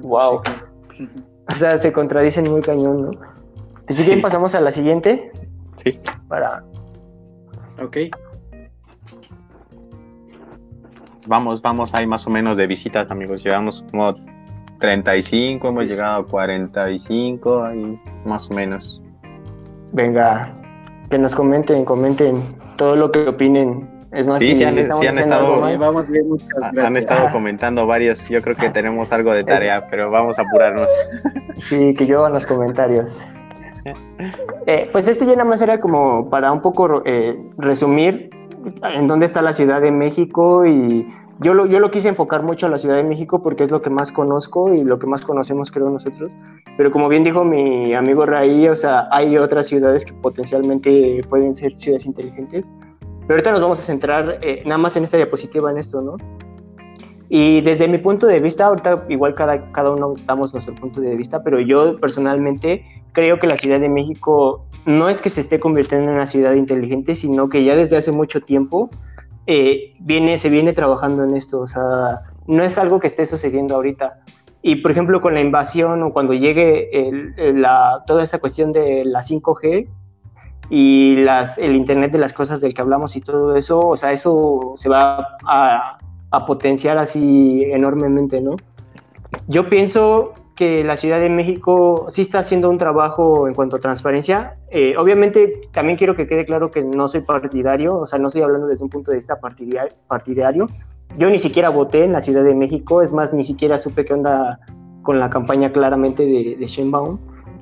wow. 0.00 0.40
O 1.48 1.54
sea, 1.56 1.78
se 1.78 1.92
contradicen 1.92 2.50
muy 2.50 2.60
cañón, 2.60 3.02
¿no? 3.02 3.10
Si 3.88 4.04
bien 4.04 4.20
pasamos 4.20 4.54
a 4.54 4.60
la 4.60 4.70
siguiente. 4.70 5.30
Sí. 5.76 5.98
Para. 6.28 6.62
Ok. 7.82 7.96
Vamos, 11.26 11.60
vamos, 11.62 11.94
hay 11.94 12.06
más 12.06 12.26
o 12.26 12.30
menos 12.30 12.56
de 12.56 12.66
visitas, 12.66 13.10
amigos. 13.10 13.42
Llevamos 13.44 13.84
como 13.90 14.14
35, 14.78 15.68
hemos 15.68 15.86
llegado 15.86 16.22
a 16.22 16.26
45, 16.26 17.64
ahí 17.64 18.00
más 18.24 18.50
o 18.50 18.54
menos. 18.54 19.02
Venga, 19.92 20.54
que 21.10 21.18
nos 21.18 21.34
comenten, 21.34 21.84
comenten 21.84 22.56
todo 22.76 22.96
lo 22.96 23.10
que 23.10 23.28
opinen 23.28 23.97
es 24.12 24.26
más, 24.26 24.38
sí, 24.38 24.56
sí 24.56 24.64
han, 24.64 24.78
estado, 24.78 25.00
han 25.02 26.96
estado 26.96 27.30
comentando 27.30 27.86
varias. 27.86 28.28
Yo 28.28 28.40
creo 28.40 28.56
que 28.56 28.70
tenemos 28.70 29.12
algo 29.12 29.34
de 29.34 29.44
tarea, 29.44 29.86
pero 29.90 30.10
vamos 30.10 30.38
a 30.38 30.42
apurarnos. 30.42 30.88
Sí, 31.56 31.94
que 31.94 32.06
yo 32.06 32.26
en 32.26 32.32
los 32.32 32.46
comentarios. 32.46 33.24
Eh, 34.66 34.86
pues 34.92 35.08
este 35.08 35.24
ya 35.24 35.32
nada 35.32 35.44
más 35.44 35.62
era 35.62 35.80
como 35.80 36.28
para 36.28 36.52
un 36.52 36.60
poco 36.60 37.00
eh, 37.06 37.38
resumir 37.56 38.28
en 38.82 39.06
dónde 39.06 39.24
está 39.24 39.40
la 39.40 39.54
Ciudad 39.54 39.80
de 39.80 39.90
México 39.90 40.66
y 40.66 41.08
yo 41.40 41.54
lo, 41.54 41.64
yo 41.64 41.80
lo 41.80 41.90
quise 41.90 42.08
enfocar 42.08 42.42
mucho 42.42 42.66
a 42.66 42.68
la 42.68 42.76
Ciudad 42.76 42.96
de 42.96 43.04
México 43.04 43.42
porque 43.42 43.62
es 43.62 43.70
lo 43.70 43.80
que 43.80 43.88
más 43.88 44.12
conozco 44.12 44.74
y 44.74 44.84
lo 44.84 44.98
que 44.98 45.06
más 45.06 45.22
conocemos 45.22 45.70
creo 45.70 45.88
nosotros. 45.88 46.32
Pero 46.76 46.90
como 46.90 47.08
bien 47.08 47.24
dijo 47.24 47.44
mi 47.44 47.94
amigo 47.94 48.26
Raí, 48.26 48.68
o 48.68 48.76
sea, 48.76 49.08
hay 49.10 49.38
otras 49.38 49.68
ciudades 49.68 50.04
que 50.04 50.12
potencialmente 50.12 51.24
pueden 51.30 51.54
ser 51.54 51.72
ciudades 51.74 52.04
inteligentes. 52.04 52.64
Pero 53.28 53.36
ahorita 53.36 53.52
nos 53.52 53.60
vamos 53.60 53.78
a 53.78 53.82
centrar 53.82 54.38
eh, 54.40 54.62
nada 54.64 54.78
más 54.78 54.96
en 54.96 55.04
esta 55.04 55.18
diapositiva, 55.18 55.70
en 55.70 55.76
esto, 55.76 56.00
¿no? 56.00 56.16
Y 57.28 57.60
desde 57.60 57.86
mi 57.86 57.98
punto 57.98 58.26
de 58.26 58.38
vista, 58.38 58.64
ahorita 58.64 59.04
igual 59.10 59.34
cada, 59.34 59.70
cada 59.72 59.90
uno 59.90 60.14
damos 60.24 60.54
nuestro 60.54 60.74
punto 60.74 61.02
de 61.02 61.14
vista, 61.14 61.42
pero 61.42 61.60
yo 61.60 62.00
personalmente 62.00 62.86
creo 63.12 63.38
que 63.38 63.46
la 63.46 63.56
Ciudad 63.56 63.80
de 63.80 63.90
México 63.90 64.64
no 64.86 65.10
es 65.10 65.20
que 65.20 65.28
se 65.28 65.42
esté 65.42 65.60
convirtiendo 65.60 66.08
en 66.08 66.16
una 66.16 66.26
ciudad 66.26 66.54
inteligente, 66.54 67.14
sino 67.14 67.50
que 67.50 67.64
ya 67.64 67.76
desde 67.76 67.98
hace 67.98 68.12
mucho 68.12 68.40
tiempo 68.40 68.88
eh, 69.46 69.92
viene, 70.00 70.38
se 70.38 70.48
viene 70.48 70.72
trabajando 70.72 71.22
en 71.24 71.36
esto. 71.36 71.60
O 71.60 71.66
sea, 71.66 72.22
no 72.46 72.64
es 72.64 72.78
algo 72.78 72.98
que 72.98 73.08
esté 73.08 73.26
sucediendo 73.26 73.74
ahorita. 73.74 74.20
Y 74.62 74.76
por 74.76 74.90
ejemplo, 74.90 75.20
con 75.20 75.34
la 75.34 75.42
invasión 75.42 76.02
o 76.02 76.14
cuando 76.14 76.32
llegue 76.32 76.88
la, 77.36 78.02
toda 78.06 78.22
esa 78.22 78.38
cuestión 78.38 78.72
de 78.72 79.04
la 79.04 79.20
5G, 79.20 79.86
y 80.70 81.16
las, 81.16 81.58
el 81.58 81.74
Internet 81.74 82.12
de 82.12 82.18
las 82.18 82.32
cosas 82.32 82.60
del 82.60 82.74
que 82.74 82.82
hablamos 82.82 83.16
y 83.16 83.20
todo 83.20 83.56
eso, 83.56 83.80
o 83.80 83.96
sea, 83.96 84.12
eso 84.12 84.74
se 84.76 84.88
va 84.88 85.36
a, 85.46 85.98
a 86.30 86.46
potenciar 86.46 86.98
así 86.98 87.64
enormemente, 87.64 88.40
¿no? 88.40 88.56
Yo 89.46 89.68
pienso 89.68 90.32
que 90.58 90.82
la 90.82 90.96
Ciudad 90.96 91.20
de 91.20 91.28
México 91.28 92.08
sí 92.10 92.22
está 92.22 92.40
haciendo 92.40 92.68
un 92.68 92.78
trabajo 92.78 93.46
en 93.46 93.54
cuanto 93.54 93.76
a 93.76 93.78
transparencia. 93.78 94.56
Eh, 94.70 94.96
obviamente, 94.96 95.60
también 95.72 95.96
quiero 95.96 96.16
que 96.16 96.26
quede 96.26 96.44
claro 96.44 96.72
que 96.72 96.82
no 96.82 97.08
soy 97.08 97.20
partidario, 97.20 97.96
o 97.96 98.06
sea, 98.08 98.18
no 98.18 98.26
estoy 98.26 98.42
hablando 98.42 98.66
desde 98.66 98.82
un 98.82 98.90
punto 98.90 99.12
de 99.12 99.18
vista 99.18 99.38
partidario. 99.38 100.66
Yo 101.16 101.30
ni 101.30 101.38
siquiera 101.38 101.68
voté 101.68 102.02
en 102.02 102.12
la 102.12 102.20
Ciudad 102.20 102.42
de 102.42 102.54
México, 102.54 103.02
es 103.02 103.12
más, 103.12 103.32
ni 103.32 103.44
siquiera 103.44 103.78
supe 103.78 104.04
qué 104.04 104.14
onda 104.14 104.58
con 105.02 105.20
la 105.20 105.30
campaña 105.30 105.72
claramente 105.72 106.24
de, 106.26 106.56
de 106.58 106.66
Sheinbaum. 106.66 107.18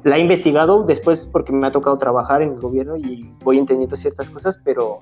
La 0.07 0.19
he 0.19 0.21
investigado 0.21 0.85
después 0.85 1.27
porque 1.27 1.53
me 1.53 1.67
ha 1.67 1.73
tocado 1.73 1.99
trabajar 1.99 2.41
en 2.41 2.53
el 2.53 2.61
gobierno 2.61 2.97
y 2.97 3.29
voy 3.43 3.59
entendiendo 3.59 3.97
ciertas 3.97 4.31
cosas, 4.31 4.57
pero 4.65 5.01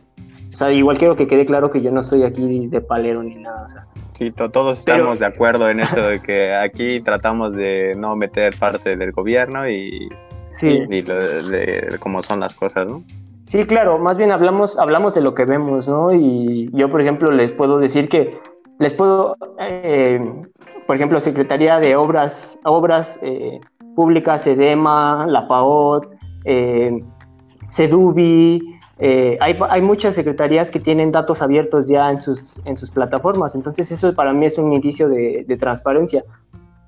o 0.51 0.57
sea, 0.57 0.73
igual 0.73 0.97
quiero 0.97 1.15
que 1.15 1.27
quede 1.27 1.45
claro 1.45 1.71
que 1.71 1.83
yo 1.83 1.91
no 1.91 2.01
estoy 2.01 2.23
aquí 2.23 2.69
de 2.69 2.81
palero 2.81 3.23
ni 3.23 3.35
nada. 3.35 3.65
O 3.65 3.69
sea. 3.69 3.87
Sí, 4.13 4.31
todos 4.31 4.79
estamos 4.79 5.19
de 5.19 5.27
acuerdo 5.27 5.69
en 5.69 5.81
eso 5.81 6.01
de 6.01 6.23
que 6.23 6.55
aquí 6.55 7.03
tratamos 7.03 7.55
de 7.55 7.93
no 7.99 8.17
meter 8.17 8.57
parte 8.59 8.97
del 8.97 9.13
gobierno 9.13 9.69
y, 9.69 10.09
sí. 10.53 10.87
de, 10.87 11.97
cómo 12.01 12.23
son 12.23 12.41
las 12.41 12.55
cosas, 12.55 12.87
¿no? 12.87 13.05
Sí, 13.43 13.67
claro, 13.67 13.99
más 13.99 14.17
bien 14.17 14.33
hablamos, 14.33 14.79
hablamos 14.79 15.15
de 15.15 15.21
lo 15.21 15.35
que 15.35 15.45
vemos, 15.45 15.87
¿no? 15.87 16.15
Y 16.15 16.71
yo, 16.73 16.89
por 16.89 17.03
ejemplo, 17.03 17.31
les 17.31 17.53
puedo 17.53 17.79
decir 17.79 18.09
que 18.09 18.39
les 18.79 18.95
puedo, 18.95 19.37
eh, 19.61 20.19
por 20.87 20.97
ejemplo, 20.97 21.21
Secretaría 21.21 21.79
de 21.79 21.95
Obras, 21.95 22.59
Obras 22.65 23.19
eh, 23.23 23.61
Públicas, 23.95 24.47
EDEMA, 24.47 25.27
la 25.29 25.47
PAOT, 25.49 26.07
eh, 26.45 27.03
eh, 28.99 29.39
hay, 29.41 29.83
muchas 29.83 30.15
secretarías 30.15 30.71
que 30.71 30.79
tienen 30.79 31.11
datos 31.11 31.43
abiertos 31.43 31.89
ya 31.89 32.11
en 32.11 32.21
sus, 32.21 32.61
en 32.65 32.77
sus 32.77 32.91
plataformas, 32.91 33.55
entonces 33.55 33.91
eso 33.91 34.15
para 34.15 34.33
mí 34.33 34.47
es 34.47 34.57
un 34.59 34.73
indicio 34.73 35.09
de, 35.09 35.57
transparencia. 35.59 36.25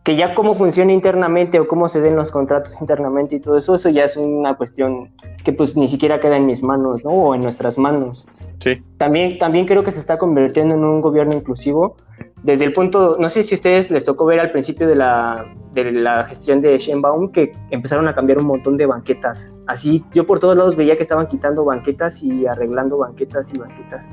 Que 0.07 0.17
ya 0.17 0.35
cómo 0.35 0.55
funciona 0.55 0.93
internamente 0.93 1.61
o 1.61 1.69
cómo 1.69 1.89
se 1.89 2.01
den 2.01 2.17
los 2.17 2.31
contratos 2.31 2.81
internamente 2.81 3.37
y 3.37 3.41
todo 3.41 3.59
eso, 3.59 3.75
eso 3.75 3.91
ya 3.91 4.05
es 4.05 4.17
una 4.17 4.55
cuestión 4.55 5.11
que 5.45 5.53
pues 5.53 5.77
ni 5.77 5.89
siquiera 5.89 6.21
queda 6.21 6.37
en 6.37 6.47
mis 6.47 6.63
manos, 6.63 7.05
¿no? 7.05 7.11
O 7.11 7.35
en 7.35 7.43
nuestras 7.43 7.77
manos. 7.77 8.29
Sí. 8.61 8.83
También, 8.99 9.37
también 9.39 9.67
creo 9.67 9.83
que 9.83 9.91
se 9.91 9.99
está 9.99 10.17
convirtiendo 10.17 10.77
en 10.77 10.85
un 10.85 11.01
gobierno 11.01 11.35
inclusivo. 11.35 11.97
Desde 12.45 12.65
el 12.65 12.73
punto, 12.73 13.17
no 13.19 13.29
sé 13.29 13.43
si 13.43 13.55
a 13.55 13.57
ustedes 13.57 13.91
les 13.91 14.05
tocó 14.05 14.25
ver 14.25 14.39
al 14.39 14.53
principio 14.53 14.87
de 14.87 14.95
la, 14.95 15.45
de 15.73 15.91
la 15.91 16.25
gestión 16.27 16.61
de 16.61 16.79
Sheinbaum 16.79 17.33
que 17.33 17.51
empezaron 17.71 18.07
a 18.07 18.15
cambiar 18.15 18.39
un 18.39 18.47
montón 18.47 18.77
de 18.77 18.87
banquetas 18.87 19.53
Así 19.67 20.05
yo 20.15 20.27
por 20.27 20.39
todos 20.39 20.57
lados 20.57 20.77
veía 20.77 20.97
que 20.97 21.03
estaban 21.03 21.27
quitando 21.27 21.65
banquetas 21.65 22.23
y 22.23 22.47
arreglando 22.47 22.99
banquetas 22.99 23.51
y 23.53 23.59
banquetas. 23.59 24.13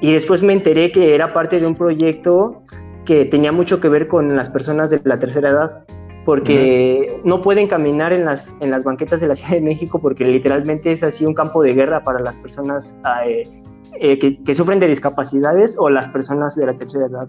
Y 0.00 0.12
después 0.12 0.42
me 0.42 0.52
enteré 0.52 0.90
que 0.90 1.14
era 1.14 1.32
parte 1.32 1.60
de 1.60 1.66
un 1.66 1.76
proyecto 1.76 2.62
que 3.04 3.24
tenía 3.24 3.52
mucho 3.52 3.80
que 3.80 3.88
ver 3.88 4.08
con 4.08 4.36
las 4.36 4.50
personas 4.50 4.90
de 4.90 5.00
la 5.04 5.18
tercera 5.18 5.50
edad, 5.50 5.84
porque 6.24 7.20
no 7.24 7.40
pueden 7.42 7.66
caminar 7.66 8.12
en 8.12 8.24
las, 8.24 8.54
en 8.60 8.70
las 8.70 8.84
banquetas 8.84 9.20
de 9.20 9.28
la 9.28 9.34
Ciudad 9.36 9.52
de 9.52 9.60
México 9.60 10.00
porque 10.00 10.24
literalmente 10.24 10.92
es 10.92 11.02
así 11.02 11.24
un 11.24 11.34
campo 11.34 11.62
de 11.62 11.74
guerra 11.74 12.04
para 12.04 12.20
las 12.20 12.36
personas 12.36 12.98
eh, 13.26 13.50
eh, 13.98 14.18
que, 14.18 14.54
sufren 14.54 14.78
de 14.78 14.86
discapacidades 14.86 15.76
o 15.78 15.88
las 15.90 16.08
personas 16.08 16.56
de 16.56 16.66
la 16.66 16.74
tercera 16.74 17.06
edad. 17.06 17.28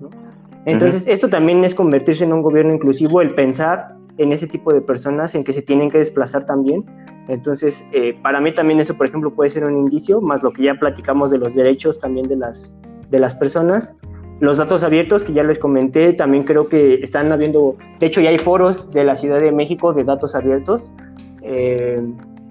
Entonces, 0.65 1.05
esto 1.07 1.27
también 1.27 1.63
es 1.63 1.73
convertirse 1.73 2.23
en 2.23 2.33
un 2.33 2.43
gobierno 2.43 2.73
inclusivo, 2.73 3.21
el 3.21 3.33
pensar 3.33 3.95
en 4.17 4.31
ese 4.31 4.45
tipo 4.45 4.71
de 4.71 4.81
personas 4.81 5.33
en 5.33 5.43
que 5.43 5.53
se 5.53 5.63
tienen 5.63 5.89
que 5.89 5.97
desplazar 5.97 6.45
también 6.45 6.83
entonces, 7.27 7.83
eh, 7.93 8.13
para 8.21 8.41
mí 8.41 8.53
también 8.53 8.79
eso, 8.79 8.97
por 8.97 9.07
ejemplo, 9.07 9.33
puede 9.33 9.49
ser 9.49 9.63
un 9.63 9.77
indicio, 9.77 10.21
más 10.21 10.43
lo 10.43 10.51
que 10.51 10.63
ya 10.63 10.75
platicamos 10.75 11.31
de 11.31 11.37
los 11.37 11.55
derechos 11.55 11.99
también 11.99 12.27
de 12.27 12.35
las, 12.35 12.77
de 13.09 13.19
las 13.19 13.35
personas. 13.35 13.95
Los 14.41 14.57
datos 14.57 14.81
abiertos, 14.81 15.23
que 15.23 15.33
ya 15.33 15.43
les 15.43 15.59
comenté, 15.59 16.13
también 16.13 16.45
creo 16.45 16.67
que 16.67 16.95
están 16.95 17.31
habiendo, 17.31 17.75
de 17.99 18.07
hecho 18.07 18.21
ya 18.21 18.31
hay 18.31 18.39
foros 18.39 18.91
de 18.91 19.03
la 19.03 19.15
Ciudad 19.15 19.39
de 19.39 19.51
México 19.51 19.93
de 19.93 20.03
datos 20.03 20.33
abiertos. 20.33 20.91
Eh, 21.43 22.01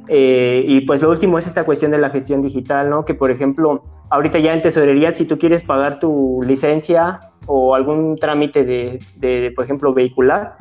eh, 0.07 0.65
y 0.69 0.83
pues 0.83 1.03
lo 1.03 1.11
último 1.11 1.37
es 1.37 1.49
esta 1.49 1.65
cuestión 1.65 1.91
de 1.91 1.99
la 1.99 2.11
gestión 2.11 2.43
digital, 2.43 2.91
¿no? 2.91 3.05
Que 3.05 3.15
por 3.15 3.33
ejemplo, 3.33 3.83
ahorita 4.09 4.39
ya 4.39 4.55
en 4.55 4.63
tesorería, 4.63 5.13
si 5.13 5.25
tú 5.25 5.37
quieres 5.37 5.63
pagar 5.63 5.99
tu 5.99 6.41
licencia 6.47 7.19
o 7.47 7.75
algún 7.75 8.17
trámite 8.19 8.65
de, 8.65 9.01
de 9.17 9.53
por 9.57 9.65
ejemplo, 9.65 9.93
vehicular, 9.93 10.53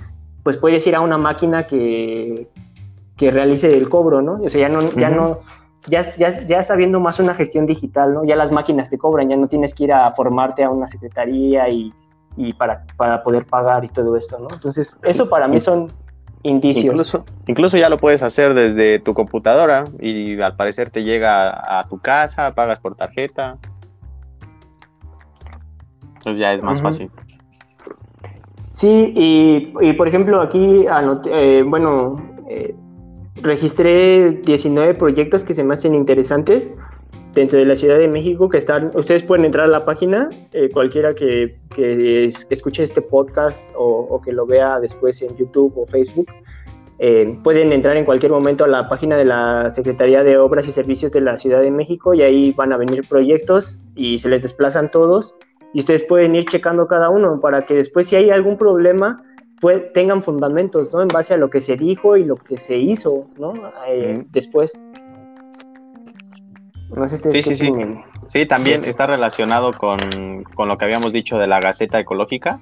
pues 0.41 0.57
puedes 0.57 0.87
ir 0.87 0.95
a 0.95 1.01
una 1.01 1.19
máquina 1.19 1.67
que, 1.67 2.47
que 3.17 3.29
realice 3.29 3.77
el 3.77 3.87
cobro, 3.87 4.23
¿no? 4.23 4.41
O 4.41 4.49
sea, 4.49 4.67
ya 4.67 4.69
no, 4.69 4.81
ya 4.93 5.11
no, 5.11 5.37
ya, 5.89 6.15
ya, 6.15 6.41
ya 6.41 6.59
está 6.59 6.75
viendo 6.75 6.99
más 6.99 7.19
una 7.19 7.33
gestión 7.33 7.65
digital, 7.65 8.13
¿no? 8.13 8.23
Ya 8.23 8.35
las 8.35 8.51
máquinas 8.51 8.89
te 8.89 8.97
cobran, 8.97 9.29
ya 9.29 9.37
no 9.37 9.47
tienes 9.47 9.73
que 9.73 9.85
ir 9.85 9.93
a 9.93 10.11
formarte 10.13 10.63
a 10.63 10.69
una 10.69 10.87
secretaría 10.87 11.69
y, 11.69 11.93
y 12.37 12.53
para, 12.53 12.85
para, 12.97 13.23
poder 13.23 13.45
pagar 13.45 13.83
y 13.85 13.89
todo 13.89 14.15
esto, 14.15 14.39
¿no? 14.39 14.47
Entonces, 14.53 14.97
eso 15.03 15.29
para 15.29 15.47
mí 15.47 15.59
son 15.59 15.87
indicios. 16.43 16.85
Incluso, 16.85 17.25
incluso 17.47 17.77
ya 17.77 17.89
lo 17.89 17.97
puedes 17.97 18.23
hacer 18.23 18.53
desde 18.53 18.99
tu 18.99 19.13
computadora 19.13 19.83
y 19.99 20.39
al 20.41 20.55
parecer 20.55 20.89
te 20.89 21.03
llega 21.03 21.79
a, 21.79 21.87
tu 21.87 21.99
casa, 21.99 22.53
pagas 22.53 22.79
por 22.79 22.95
tarjeta. 22.95 23.57
Entonces 26.17 26.39
ya 26.39 26.53
es 26.53 26.61
más 26.61 26.81
fácil. 26.81 27.11
Sí, 28.71 29.13
y, 29.13 29.73
y, 29.81 29.93
por 29.93 30.07
ejemplo 30.07 30.41
aquí, 30.41 30.85
eh, 31.29 31.63
bueno, 31.67 32.21
eh, 32.47 32.73
registré 33.35 34.31
19 34.43 34.95
proyectos 34.95 35.43
que 35.43 35.53
se 35.53 35.63
me 35.63 35.73
hacen 35.73 35.95
interesantes 35.95 36.71
dentro 37.33 37.59
de 37.59 37.65
la 37.65 37.75
Ciudad 37.75 37.97
de 37.97 38.07
México 38.07 38.49
que 38.49 38.57
están, 38.57 38.91
ustedes 38.95 39.23
pueden 39.23 39.45
entrar 39.45 39.65
a 39.65 39.69
la 39.69 39.85
página, 39.85 40.29
eh, 40.53 40.69
cualquiera 40.71 41.13
que, 41.13 41.57
que, 41.73 42.31
escuche 42.49 42.83
este 42.83 43.01
podcast 43.01 43.67
o, 43.75 44.21
que 44.21 44.31
lo 44.31 44.45
vea 44.45 44.79
después 44.79 45.21
en 45.21 45.35
YouTube 45.37 45.73
o 45.77 45.85
Facebook, 45.85 46.27
eh, 46.97 47.37
pueden 47.43 47.71
entrar 47.71 47.95
en 47.95 48.03
cualquier 48.03 48.31
momento 48.31 48.65
a 48.65 48.67
la 48.67 48.89
página 48.89 49.15
de 49.15 49.25
la 49.25 49.69
Secretaría 49.69 50.23
de 50.23 50.37
Obras 50.37 50.67
y 50.67 50.71
Servicios 50.71 51.11
de 51.11 51.21
la 51.21 51.37
Ciudad 51.37 51.61
de 51.61 51.71
México 51.71 52.13
y 52.13 52.23
ahí 52.23 52.51
van 52.51 52.73
a 52.73 52.77
venir 52.77 53.07
proyectos 53.07 53.79
y 53.95 54.17
se 54.17 54.27
les 54.27 54.41
desplazan 54.41 54.91
todos 54.91 55.35
y 55.73 55.79
ustedes 55.79 56.03
pueden 56.03 56.35
ir 56.35 56.45
checando 56.45 56.87
cada 56.87 57.09
uno 57.09 57.39
para 57.39 57.65
que 57.65 57.75
después 57.75 58.07
si 58.07 58.15
hay 58.15 58.31
algún 58.31 58.57
problema 58.57 59.23
pues, 59.61 59.91
tengan 59.93 60.21
fundamentos, 60.21 60.93
¿no? 60.93 61.01
En 61.01 61.07
base 61.07 61.33
a 61.33 61.37
lo 61.37 61.49
que 61.49 61.59
se 61.59 61.75
dijo 61.75 62.17
y 62.17 62.23
lo 62.23 62.35
que 62.35 62.57
se 62.57 62.77
hizo, 62.77 63.27
¿no? 63.37 63.53
Eh, 63.87 64.23
después. 64.29 64.81
No 66.95 67.07
sé 67.07 67.17
si 67.17 67.29
sí, 67.29 67.43
sí, 67.43 67.55
sí. 67.55 67.73
Sí, 68.27 68.45
también 68.45 68.83
está 68.85 69.07
relacionado 69.07 69.73
con, 69.73 69.99
lo 70.57 70.77
que 70.77 70.85
habíamos 70.85 71.13
dicho 71.13 71.37
de 71.37 71.47
la 71.47 71.59
Gaceta 71.59 71.99
Ecológica, 71.99 72.59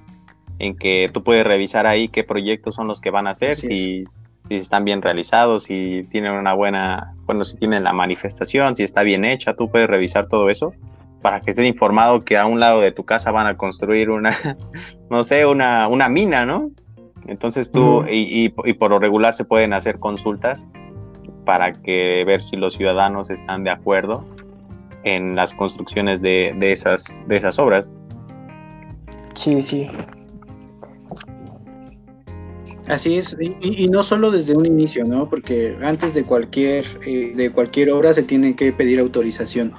en 0.59 0.77
que 0.77 1.09
tú 1.13 1.23
puedes 1.23 1.45
revisar 1.45 1.85
ahí 1.85 2.09
qué 2.09 2.23
proyectos 2.23 2.75
son 2.75 2.87
los 2.87 2.99
que 2.99 3.09
van 3.09 3.27
a 3.27 3.31
hacer, 3.31 3.57
si, 3.57 4.03
si 4.47 4.55
están 4.55 4.85
bien 4.85 5.01
realizados, 5.01 5.63
si 5.63 6.07
tienen 6.09 6.33
una 6.33 6.53
buena, 6.53 7.15
bueno, 7.25 7.43
si 7.43 7.57
tienen 7.57 7.83
la 7.83 7.93
manifestación, 7.93 8.75
si 8.75 8.83
está 8.83 9.03
bien 9.03 9.23
hecha, 9.23 9.55
tú 9.55 9.69
puedes 9.69 9.89
revisar 9.89 10.27
todo 10.27 10.49
eso 10.49 10.73
para 11.21 11.41
que 11.41 11.49
estés 11.49 11.65
informado 11.65 12.23
que 12.23 12.37
a 12.37 12.45
un 12.45 12.59
lado 12.59 12.79
de 12.79 12.91
tu 12.91 13.03
casa 13.03 13.31
van 13.31 13.47
a 13.47 13.57
construir 13.57 14.09
una, 14.09 14.31
no 15.09 15.23
sé, 15.23 15.45
una, 15.45 15.87
una 15.87 16.09
mina, 16.09 16.45
¿no? 16.45 16.71
Entonces 17.27 17.71
tú, 17.71 18.03
y, 18.09 18.49
por 18.49 18.89
lo 18.89 18.99
regular 18.99 19.35
se 19.35 19.43
pueden 19.43 19.73
hacer 19.73 19.99
consultas 19.99 20.69
para 21.45 21.73
que 21.73 22.23
ver 22.25 22.41
si 22.41 22.55
los 22.55 22.73
ciudadanos 22.73 23.29
están 23.29 23.63
de 23.63 23.69
acuerdo 23.69 24.25
en 25.03 25.35
las 25.35 25.53
construcciones 25.53 26.21
de, 26.21 26.55
esas, 26.61 27.21
de 27.27 27.37
esas 27.37 27.59
obras. 27.59 27.91
Sí, 29.35 29.61
sí. 29.61 29.89
Así 32.87 33.17
es, 33.17 33.35
y, 33.39 33.89
no 33.89 34.01
solo 34.01 34.31
desde 34.31 34.55
un 34.55 34.65
inicio, 34.65 35.03
¿no? 35.03 35.29
Porque 35.29 35.77
antes 35.83 36.13
de 36.13 36.23
cualquier, 36.23 36.85
eh, 37.05 37.33
de 37.35 37.49
cualquier 37.51 37.91
obra 37.91 38.13
se 38.13 38.23
tiene 38.23 38.55
que 38.55 38.71
pedir 38.71 38.99
autorización. 38.99 39.73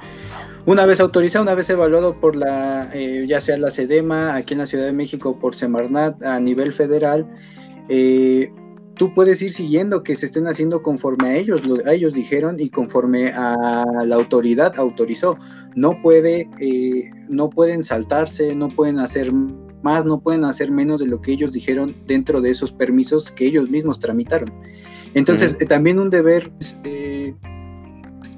Una 0.68 0.84
vez 0.84 1.00
autorizado, 1.00 1.44
una 1.44 1.54
vez 1.54 1.70
evaluado 1.70 2.20
por 2.20 2.36
la, 2.36 2.90
eh, 2.92 3.24
ya 3.26 3.40
sea 3.40 3.56
la 3.56 3.70
SEDEMA, 3.70 4.34
aquí 4.34 4.52
en 4.52 4.58
la 4.58 4.66
Ciudad 4.66 4.84
de 4.84 4.92
México, 4.92 5.38
por 5.38 5.54
Semarnat 5.54 6.22
a 6.22 6.38
nivel 6.40 6.74
federal, 6.74 7.26
eh, 7.88 8.52
tú 8.92 9.14
puedes 9.14 9.40
ir 9.40 9.50
siguiendo 9.50 10.02
que 10.02 10.14
se 10.14 10.26
estén 10.26 10.46
haciendo 10.46 10.82
conforme 10.82 11.30
a 11.30 11.36
ellos, 11.36 11.62
a 11.86 11.94
ellos 11.94 12.12
dijeron 12.12 12.60
y 12.60 12.68
conforme 12.68 13.32
a 13.34 13.82
la 14.04 14.14
autoridad 14.14 14.74
autorizó. 14.76 15.38
No 15.74 16.02
puede, 16.02 16.50
eh, 16.60 17.04
no 17.30 17.48
pueden 17.48 17.82
saltarse, 17.82 18.54
no 18.54 18.68
pueden 18.68 18.98
hacer 18.98 19.32
más, 19.32 20.04
no 20.04 20.20
pueden 20.20 20.44
hacer 20.44 20.70
menos 20.70 21.00
de 21.00 21.06
lo 21.06 21.22
que 21.22 21.32
ellos 21.32 21.50
dijeron 21.50 21.94
dentro 22.06 22.42
de 22.42 22.50
esos 22.50 22.72
permisos 22.72 23.30
que 23.30 23.46
ellos 23.46 23.70
mismos 23.70 24.00
tramitaron. 24.00 24.52
Entonces, 25.14 25.56
también 25.66 25.98
un 25.98 26.10
deber 26.10 26.52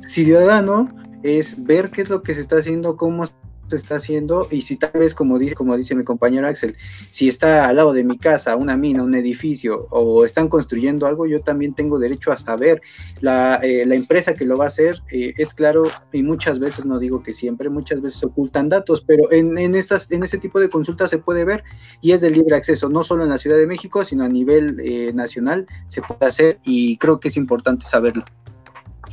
ciudadano 0.07 0.95
es 1.23 1.63
ver 1.63 1.91
qué 1.91 2.03
es 2.03 2.09
lo 2.09 2.23
que 2.23 2.35
se 2.35 2.41
está 2.41 2.57
haciendo, 2.59 2.97
cómo 2.97 3.27
se 3.71 3.77
está 3.77 3.97
haciendo 3.97 4.49
y 4.51 4.63
si 4.63 4.77
tal 4.77 4.91
vez, 4.95 5.15
como 5.15 5.39
dice, 5.39 5.55
como 5.55 5.77
dice 5.77 5.95
mi 5.95 6.05
compañero 6.05 6.47
Axel, 6.47 6.77
si 7.09 7.29
está 7.29 7.69
al 7.69 7.77
lado 7.77 7.93
de 7.93 8.05
mi 8.05 8.19
casa 8.19 8.57
una 8.57 8.77
mina, 8.77 9.03
un 9.03 9.15
edificio 9.15 9.87
o 9.91 10.25
están 10.25 10.49
construyendo 10.49 11.07
algo, 11.07 11.27
yo 11.27 11.41
también 11.41 11.75
tengo 11.75 11.99
derecho 11.99 12.33
a 12.33 12.37
saber. 12.37 12.81
La, 13.21 13.61
eh, 13.63 13.85
la 13.87 13.95
empresa 13.95 14.35
que 14.35 14.45
lo 14.45 14.57
va 14.59 14.65
a 14.65 14.69
hacer 14.69 15.01
eh, 15.11 15.35
es 15.37 15.55
claro 15.55 15.85
y 16.13 16.23
muchas 16.23 16.59
veces, 16.59 16.85
no 16.85 16.99
digo 16.99 17.23
que 17.23 17.33
siempre, 17.33 17.69
muchas 17.69 18.01
veces 18.01 18.23
ocultan 18.25 18.69
datos, 18.69 19.03
pero 19.07 19.31
en, 19.33 19.57
en, 19.57 19.75
estas, 19.75 20.11
en 20.11 20.23
este 20.23 20.39
tipo 20.39 20.59
de 20.61 20.69
consultas 20.69 21.11
se 21.11 21.19
puede 21.19 21.45
ver 21.45 21.63
y 22.01 22.13
es 22.13 22.21
de 22.21 22.31
libre 22.31 22.57
acceso, 22.57 22.89
no 22.89 23.03
solo 23.03 23.23
en 23.23 23.31
la 23.31 23.39
Ciudad 23.39 23.57
de 23.57 23.67
México, 23.67 24.05
sino 24.05 24.25
a 24.25 24.29
nivel 24.29 24.81
eh, 24.81 25.13
nacional 25.13 25.67
se 25.87 26.03
puede 26.03 26.27
hacer 26.27 26.59
y 26.65 26.97
creo 26.99 27.21
que 27.21 27.29
es 27.29 27.37
importante 27.37 27.85
saberlo. 27.87 28.25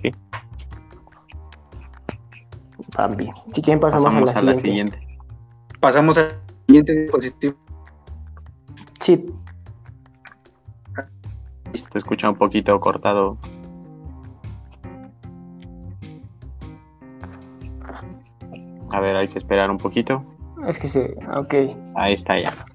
Sí. 0.02 0.12
También. 2.92 3.34
Si 3.54 3.62
quieren 3.62 3.80
pasamos, 3.80 4.06
Pasamos 4.06 4.36
a 4.36 4.42
la, 4.42 4.56
siguiente. 4.56 5.00
Pasamos 5.80 6.18
al 6.18 6.40
siguiente 6.66 6.94
dispositivo. 6.94 7.56
Sí, 9.02 9.26
Te 11.92 11.98
escucha 11.98 12.30
un 12.30 12.36
poquito 12.36 12.80
cortado. 12.80 13.38
A 18.92 19.00
ver, 19.00 19.16
hay 19.16 19.28
que 19.28 19.38
esperar 19.38 19.70
un 19.70 19.78
poquito. 19.78 20.24
es 20.68 20.80
que 20.80 20.88
sí, 20.88 21.02
ok. 21.36 21.54
Ahí 21.96 22.14
está 22.14 22.40
ya. 22.40 22.66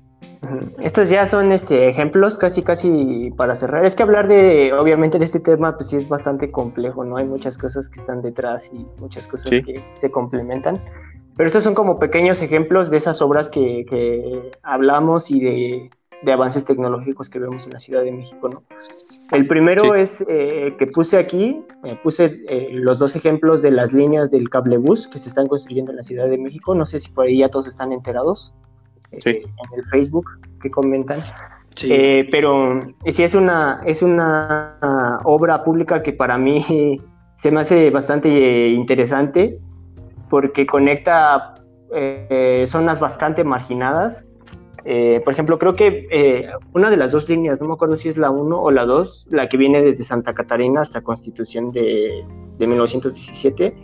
Estos 0.78 1.09
ya 1.09 1.26
son 1.26 1.53
este, 1.53 1.88
ejemplos 1.88 2.36
casi 2.36 2.62
casi 2.62 3.30
para 3.36 3.55
cerrar. 3.55 3.84
Es 3.84 3.95
que 3.95 4.03
hablar 4.03 4.26
de, 4.28 4.72
obviamente, 4.72 5.18
de 5.18 5.24
este 5.24 5.40
tema, 5.40 5.76
pues 5.76 5.90
sí 5.90 5.97
es 5.97 6.09
bastante 6.09 6.51
complejo, 6.51 7.05
¿no? 7.05 7.16
Hay 7.16 7.26
muchas 7.26 7.57
cosas 7.57 7.88
que 7.88 8.01
están 8.01 8.22
detrás 8.22 8.70
y 8.72 8.84
muchas 9.01 9.26
cosas 9.28 9.51
Sí. 9.51 9.62
que 9.62 9.82
se 9.95 10.11
complementan. 10.11 10.80
Pero 11.36 11.47
estos 11.47 11.64
son 11.64 11.74
como 11.74 11.99
pequeños 11.99 12.43
ejemplos 12.43 12.90
de 12.90 12.97
esas 12.99 13.22
obras 13.22 13.49
que, 13.49 13.86
que 13.88 14.51
hablamos 14.62 15.30
y 15.30 15.40
de, 15.40 15.90
de 16.22 16.32
avances 16.32 16.64
tecnológicos 16.64 17.30
que 17.30 17.38
vemos 17.38 17.64
en 17.66 17.72
la 17.72 17.80
Ciudad 17.80 18.03
de 18.03 18.12
México, 18.12 18.49
¿no? 18.49 18.62
El 19.30 19.47
primero 19.47 19.95
Sí. 19.95 20.01
es 20.01 20.24
eh, 20.28 20.74
que 20.78 20.86
puse 20.88 21.18
aquí, 21.18 21.64
eh, 21.84 21.97
puse 22.03 22.43
eh, 22.49 22.68
los 22.72 22.99
dos 22.99 23.16
ejemplos 23.16 23.62
de 23.62 23.70
las 23.70 23.93
líneas 23.93 24.30
del 24.30 24.51
cablebús 24.51 25.09
que 25.09 25.18
se 25.18 25.28
están 25.28 25.47
construyendo 25.49 25.90
en 25.93 25.97
la 25.99 26.03
Ciudad 26.03 26.28
de 26.28 26.36
México. 26.36 26.74
No 26.74 26.84
sé 26.84 27.01
si 27.01 27.11
por 27.11 27.26
ahí 27.26 27.38
ya 27.38 27.49
todos 27.49 27.66
están 27.66 27.93
enterados. 27.93 28.55
Eh, 29.13 29.19
Sí. 29.21 29.31
en 29.31 29.79
el 29.79 29.85
Facebook 29.87 30.27
que 30.61 30.71
comentan. 30.71 31.21
Sí. 31.77 31.89
Eh, 31.91 32.29
pero 32.31 32.81
eh, 33.05 33.13
sí 33.13 33.23
es 33.23 33.35
una, 33.35 33.81
es 33.87 34.03
una 34.03 35.21
obra 35.25 35.65
pública 35.65 36.03
que 36.03 36.13
para 36.13 36.37
mí 36.37 37.01
se 37.37 37.51
me 37.51 37.61
hace 37.61 37.91
bastante 37.91 38.29
eh, 38.29 38.69
interesante 38.71 39.59
porque 40.29 40.67
conecta 40.67 41.55
eh, 41.95 42.65
zonas 42.67 43.01
bastante 43.01 43.45
marginadas. 43.45 44.27
Eh, 44.85 45.21
por 45.25 45.33
ejemplo, 45.33 45.59
creo 45.59 45.77
que 45.77 46.09
eh, 46.11 46.49
una 46.73 46.91
de 46.91 46.97
las 46.97 47.13
dos 47.13 47.29
líneas, 47.29 47.61
no 47.61 47.69
me 47.69 47.75
acuerdo 47.75 47.97
si 47.97 48.09
es 48.09 48.17
la 48.17 48.31
1 48.31 48.61
o 48.61 48.71
la 48.73 48.85
2, 48.85 49.29
la 49.31 49.49
que 49.49 49.57
viene 49.57 49.81
desde 49.81 50.03
Santa 50.03 50.35
Catarina 50.35 50.81
hasta 50.81 51.03
Constitución 51.03 51.71
de, 51.71 52.25
de 52.59 52.67
1917, 52.67 53.75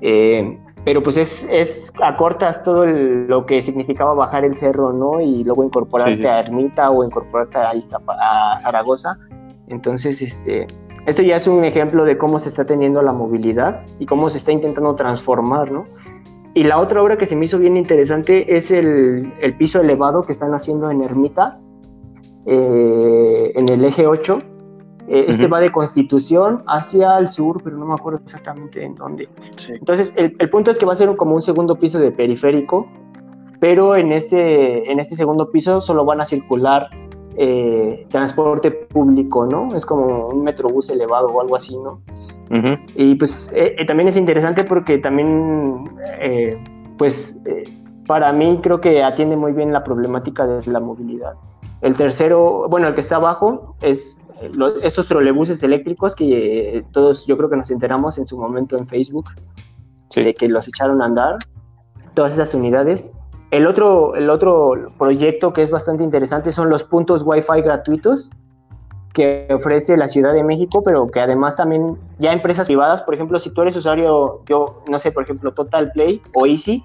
eh, 0.00 0.58
pero 0.84 1.02
pues 1.02 1.16
es, 1.16 1.46
es 1.50 1.92
acortas 2.02 2.62
todo 2.64 2.84
el- 2.84 3.26
lo 3.26 3.46
que 3.46 3.62
significaba 3.62 4.14
bajar 4.14 4.44
el 4.44 4.54
cerro, 4.56 4.92
¿no? 4.92 5.20
Y 5.20 5.44
luego 5.44 5.62
incorporarte 5.64 6.14
Sí, 6.14 6.20
sí, 6.22 6.26
a 6.26 6.40
Ermita 6.40 6.90
o 6.90 7.04
incorporarte 7.04 7.58
a, 7.58 7.74
Iztapa- 7.74 8.16
a 8.20 8.58
Zaragoza. 8.60 9.16
Entonces, 9.68 10.20
este, 10.22 10.66
esto 11.06 11.22
ya 11.22 11.36
es 11.36 11.46
un 11.46 11.64
ejemplo 11.64 12.04
de 12.04 12.18
cómo 12.18 12.38
se 12.38 12.48
está 12.48 12.64
teniendo 12.64 13.00
la 13.02 13.12
movilidad 13.12 13.82
y 13.98 14.06
cómo 14.06 14.28
se 14.28 14.38
está 14.38 14.52
intentando 14.52 14.94
transformar, 14.96 15.70
¿no? 15.70 15.84
Y 16.54 16.64
la 16.64 16.78
otra 16.78 17.02
obra 17.02 17.16
que 17.16 17.24
se 17.26 17.34
me 17.36 17.46
hizo 17.46 17.58
bien 17.58 17.76
interesante 17.78 18.56
es 18.56 18.70
el, 18.70 19.32
el 19.40 19.56
piso 19.56 19.80
elevado 19.80 20.22
que 20.22 20.32
están 20.32 20.52
haciendo 20.52 20.90
en 20.90 21.02
Ermita, 21.02 21.58
eh, 22.46 23.52
en 23.54 23.68
el 23.68 23.84
eje 23.84 24.06
8. 24.06 24.38
Eh, 25.08 25.26
Este 25.28 25.44
Ujú. 25.46 25.54
va 25.54 25.60
de 25.60 25.72
Constitución 25.72 26.62
hacia 26.66 27.18
el 27.18 27.28
sur, 27.28 27.60
pero 27.62 27.76
no 27.76 27.86
me 27.86 27.94
acuerdo 27.94 28.20
exactamente 28.24 28.84
en 28.84 28.94
dónde. 28.94 29.28
Sí. 29.56 29.72
Entonces, 29.74 30.12
el, 30.16 30.36
el 30.38 30.50
punto 30.50 30.70
es 30.70 30.78
que 30.78 30.86
va 30.86 30.92
a 30.92 30.94
ser 30.94 31.14
como 31.16 31.34
un 31.34 31.42
segundo 31.42 31.74
piso 31.76 31.98
de 31.98 32.12
periférico, 32.12 32.86
pero 33.60 33.96
en 33.96 34.12
este, 34.12 34.90
en 34.90 35.00
este 35.00 35.16
segundo 35.16 35.50
piso 35.50 35.80
solo 35.80 36.04
van 36.04 36.20
a 36.20 36.24
circular 36.24 36.88
eh, 37.36 38.06
transporte 38.10 38.70
público, 38.70 39.46
¿no? 39.46 39.74
Es 39.74 39.86
como 39.86 40.28
un 40.28 40.44
metrobús 40.44 40.90
elevado 40.90 41.28
o 41.28 41.40
algo 41.40 41.56
así, 41.56 41.76
¿no? 41.76 42.00
Ujú. 42.50 42.76
Y 42.96 43.14
pues 43.14 43.50
eh, 43.54 43.74
eh, 43.78 43.86
también 43.86 44.08
es 44.08 44.16
interesante 44.16 44.64
porque 44.64 44.98
también, 44.98 45.84
eh, 46.20 46.58
pues 46.98 47.40
eh, 47.46 47.64
para 48.06 48.32
mí 48.32 48.60
creo 48.62 48.80
que 48.80 49.02
atiende 49.02 49.36
muy 49.36 49.52
bien 49.52 49.72
la 49.72 49.82
problemática 49.82 50.46
de 50.46 50.70
la 50.70 50.80
movilidad. 50.80 51.34
El 51.80 51.94
tercero, 51.94 52.68
bueno, 52.68 52.88
el 52.88 52.94
que 52.94 53.00
está 53.00 53.16
abajo 53.16 53.74
es 53.80 54.20
eh, 54.42 54.50
lo- 54.52 54.80
estos 54.82 55.06
trolebuses 55.08 55.62
eléctricos 55.62 56.14
que 56.14 56.78
eh, 56.78 56.84
todos 56.92 57.26
yo 57.26 57.36
creo 57.36 57.48
que 57.48 57.56
nos 57.56 57.70
enteramos 57.70 58.18
en 58.18 58.26
su 58.26 58.36
momento 58.38 58.76
en 58.76 58.86
Facebook 58.86 59.26
Sí. 60.10 60.22
de 60.22 60.34
que 60.34 60.48
los 60.48 60.68
echaron 60.68 61.00
a 61.00 61.06
andar, 61.06 61.38
todas 62.14 62.34
esas 62.34 62.52
unidades. 62.54 63.12
El 63.50 63.66
otro, 63.66 64.14
el 64.16 64.28
otro 64.30 64.72
proyecto 64.98 65.52
que 65.52 65.62
es 65.62 65.70
bastante 65.70 66.02
interesante 66.04 66.52
son 66.52 66.68
los 66.70 66.84
puntos 66.84 67.22
Wi-Fi 67.24 67.62
gratuitos 67.62 68.30
que 69.14 69.46
ofrece 69.54 69.96
la 69.98 70.08
Ciudad 70.08 70.32
de 70.32 70.42
México, 70.42 70.82
pero 70.82 71.06
que 71.08 71.20
además 71.20 71.56
también 71.56 71.98
ya 72.18 72.32
empresas 72.32 72.66
privadas, 72.66 73.02
por 73.02 73.14
ejemplo, 73.14 73.38
si 73.38 73.50
tú 73.50 73.60
eres 73.60 73.76
usuario, 73.76 74.40
yo 74.48 74.82
no 74.88 74.98
sé, 74.98 75.12
por 75.12 75.22
ejemplo, 75.24 75.52
Total 75.52 75.92
Play 75.92 76.22
o 76.34 76.46
Easy, 76.46 76.82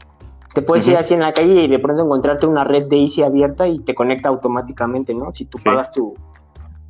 te 0.54 0.62
puedes 0.62 0.86
ir 0.88 0.94
Ujú. 0.96 1.00
así 1.00 1.14
en 1.14 1.22
la 1.22 1.32
calle 1.34 1.64
y 1.64 1.68
de 1.70 1.80
pronto 1.80 2.04
encontrarte 2.04 2.46
una 2.48 2.66
red 2.66 2.88
de 2.88 2.98
Easy 3.02 3.24
abierta 3.24 3.68
y 3.68 3.80
te 3.80 3.96
conecta 3.96 4.28
automáticamente, 4.28 5.14
¿no? 5.14 5.32
Si 5.32 5.46
tú 5.46 5.58
Sí. 5.58 5.64
pagas 5.66 5.92
tu, 5.94 6.16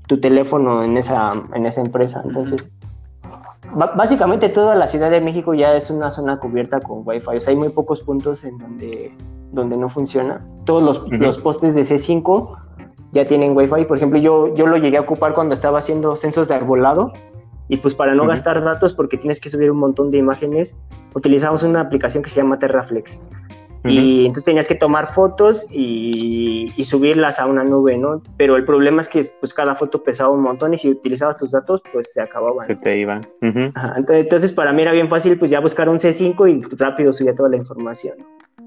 tu 0.08 0.20
teléfono 0.20 0.84
en 0.84 0.98
esa, 0.98 1.34
en 1.54 1.66
esa 1.66 1.82
empresa. 1.82 2.22
Entonces, 2.26 2.72
básicamente 3.96 4.50
toda 4.50 4.76
la 4.76 4.88
Ciudad 4.88 5.12
de 5.12 5.22
México 5.22 5.54
ya 5.54 5.76
es 5.76 5.90
una 5.90 6.10
zona 6.10 6.40
cubierta 6.40 6.80
con 6.80 7.02
Wi-Fi. 7.06 7.38
O 7.38 7.40
sea, 7.40 7.52
hay 7.52 7.58
muy 7.58 7.70
pocos 7.70 8.02
puntos 8.02 8.44
en 8.44 8.58
donde, 8.58 9.14
donde 9.52 9.78
no 9.78 9.90
funciona. 9.90 10.46
Todos 10.66 10.82
los, 10.82 11.12
los 11.12 11.38
postes 11.38 11.76
de 11.76 11.82
C5 11.82 12.58
ya 13.12 13.28
tienen 13.28 13.56
Wi-Fi. 13.56 13.86
Por 13.86 13.98
ejemplo, 13.98 14.20
yo, 14.20 14.54
yo 14.56 14.68
lo 14.68 14.78
llegué 14.78 14.98
a 14.98 15.02
ocupar 15.02 15.34
cuando 15.34 15.54
estaba 15.54 15.80
haciendo 15.80 16.16
censos 16.16 16.48
de 16.48 16.56
arbolado. 16.56 17.12
Y 17.70 17.78
pues 17.78 17.94
para 17.94 18.16
no 18.16 18.26
gastar 18.26 18.64
datos, 18.64 18.94
porque 18.94 19.18
tienes 19.18 19.42
que 19.42 19.50
subir 19.50 19.70
un 19.70 19.80
montón 19.80 20.10
de 20.10 20.18
imágenes, 20.18 20.78
utilizamos 21.14 21.64
una 21.64 21.82
aplicación 21.82 22.24
que 22.24 22.30
se 22.30 22.38
llama 22.38 22.60
Terraflex. 22.60 23.22
Y 23.94 24.22
entonces 24.22 24.46
tenías 24.46 24.68
que 24.68 24.76
tomar 24.76 25.14
fotos 25.14 25.66
y, 25.72 26.72
y 26.76 26.84
subirlas 26.86 27.40
a 27.40 27.46
una 27.48 27.64
nube, 27.64 27.98
¿no? 27.98 28.22
Pero 28.38 28.56
el 28.56 28.66
problema 28.66 29.02
es 29.02 29.10
que 29.10 29.26
pues 29.40 29.54
cada 29.54 29.76
foto 29.76 30.04
pesaba 30.04 30.30
un 30.32 30.42
montón 30.42 30.74
y 30.74 30.78
si 30.78 30.90
utilizabas 30.90 31.38
tus 31.38 31.52
datos, 31.52 31.82
pues 31.94 32.12
se 32.14 32.22
acababan. 32.22 32.62
Se 32.66 32.76
te 32.76 33.00
iban. 33.00 33.22
Ujú. 33.42 33.72
Ajá, 33.76 33.94
entonces, 33.98 34.24
entonces 34.26 34.52
para 34.52 34.74
mí 34.74 34.82
era 34.82 34.92
bien 34.92 35.10
fácil 35.10 35.38
pues 35.40 35.52
ya 35.52 35.60
buscar 35.60 35.90
un 35.90 35.98
C5 36.00 36.48
y 36.50 36.76
rápido 36.76 37.14
subía 37.14 37.36
toda 37.36 37.50
la 37.50 37.58
información. 37.58 38.16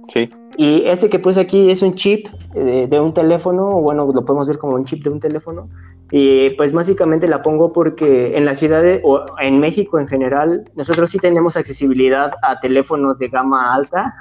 Sí. 0.09 0.29
Y 0.57 0.83
este 0.87 1.09
que 1.09 1.19
puse 1.21 1.41
aquí 1.41 1.71
es 1.71 1.83
un 1.83 1.95
chip 1.95 2.27
de, 2.55 2.87
de 2.89 3.01
un 3.01 3.15
teléfono, 3.15 3.81
bueno, 3.81 4.11
lo 4.13 4.25
podemos 4.25 4.49
ver 4.49 4.59
como 4.59 4.75
un 4.75 4.85
chip 4.85 5.05
de 5.05 5.11
un 5.11 5.21
teléfono. 5.21 5.69
Y 6.11 6.51
pues 6.55 6.73
básicamente 6.73 7.29
la 7.29 7.41
pongo 7.43 7.73
porque 7.73 8.37
en 8.37 8.45
la 8.45 8.57
ciudad 8.57 8.83
de- 8.83 9.01
o 9.05 9.25
en 9.41 9.61
México 9.61 10.01
en 10.01 10.09
general, 10.09 10.65
nosotros 10.75 11.11
sí 11.11 11.19
tenemos 11.19 11.57
accesibilidad 11.57 12.33
a 12.43 12.59
teléfonos 12.59 13.19
de 13.19 13.29
gama 13.29 13.73
alta, 13.73 14.13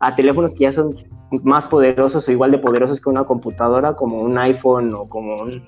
a 0.00 0.14
teléfonos 0.14 0.54
que 0.54 0.64
ya 0.64 0.72
son 0.72 0.96
más 1.42 1.66
poderosos 1.66 2.28
o 2.28 2.32
igual 2.32 2.50
de 2.50 2.58
poderosos 2.58 3.00
que 3.00 3.08
una 3.08 3.24
computadora, 3.24 3.94
como 3.94 4.20
un 4.20 4.38
iPhone 4.38 4.94
o 4.94 5.08
como 5.08 5.42
un, 5.42 5.62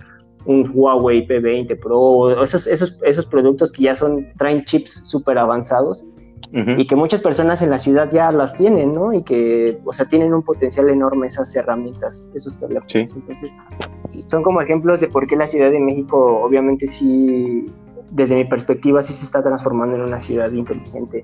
un 0.46 0.70
Huawei 0.72 1.26
P20 1.26 1.78
Pro, 1.80 1.98
o 1.98 2.42
esos, 2.42 2.66
esos, 2.66 2.98
esos 3.02 3.26
productos 3.26 3.72
que 3.72 3.84
ya 3.84 3.94
son, 3.94 4.26
traen 4.38 4.64
chips 4.64 5.02
súper 5.04 5.38
avanzados 5.38 6.04
Ujú. 6.52 6.72
y 6.78 6.86
que 6.86 6.96
muchas 6.96 7.20
personas 7.20 7.62
en 7.62 7.70
la 7.70 7.78
ciudad 7.78 8.10
ya 8.10 8.30
las 8.32 8.56
tienen, 8.56 8.92
¿no? 8.92 9.12
Y 9.12 9.22
que, 9.22 9.78
o 9.84 9.92
sea, 9.92 10.06
tienen 10.06 10.34
un 10.34 10.42
potencial 10.42 10.88
enorme 10.88 11.28
esas 11.28 11.54
herramientas, 11.54 12.30
esos 12.34 12.58
teléfonos. 12.58 12.90
Sí. 12.90 12.98
Entonces, 12.98 13.56
son 14.28 14.42
como 14.42 14.60
ejemplos 14.60 15.00
de 15.00 15.08
por 15.08 15.26
qué 15.28 15.36
la 15.36 15.46
Ciudad 15.46 15.70
de 15.70 15.78
México, 15.78 16.40
obviamente 16.42 16.88
sí, 16.88 17.66
desde 18.10 18.34
mi 18.34 18.44
perspectiva, 18.44 19.02
sí 19.02 19.12
se 19.12 19.24
está 19.24 19.42
transformando 19.42 19.96
en 19.96 20.02
una 20.02 20.18
ciudad 20.18 20.50
inteligente. 20.50 21.22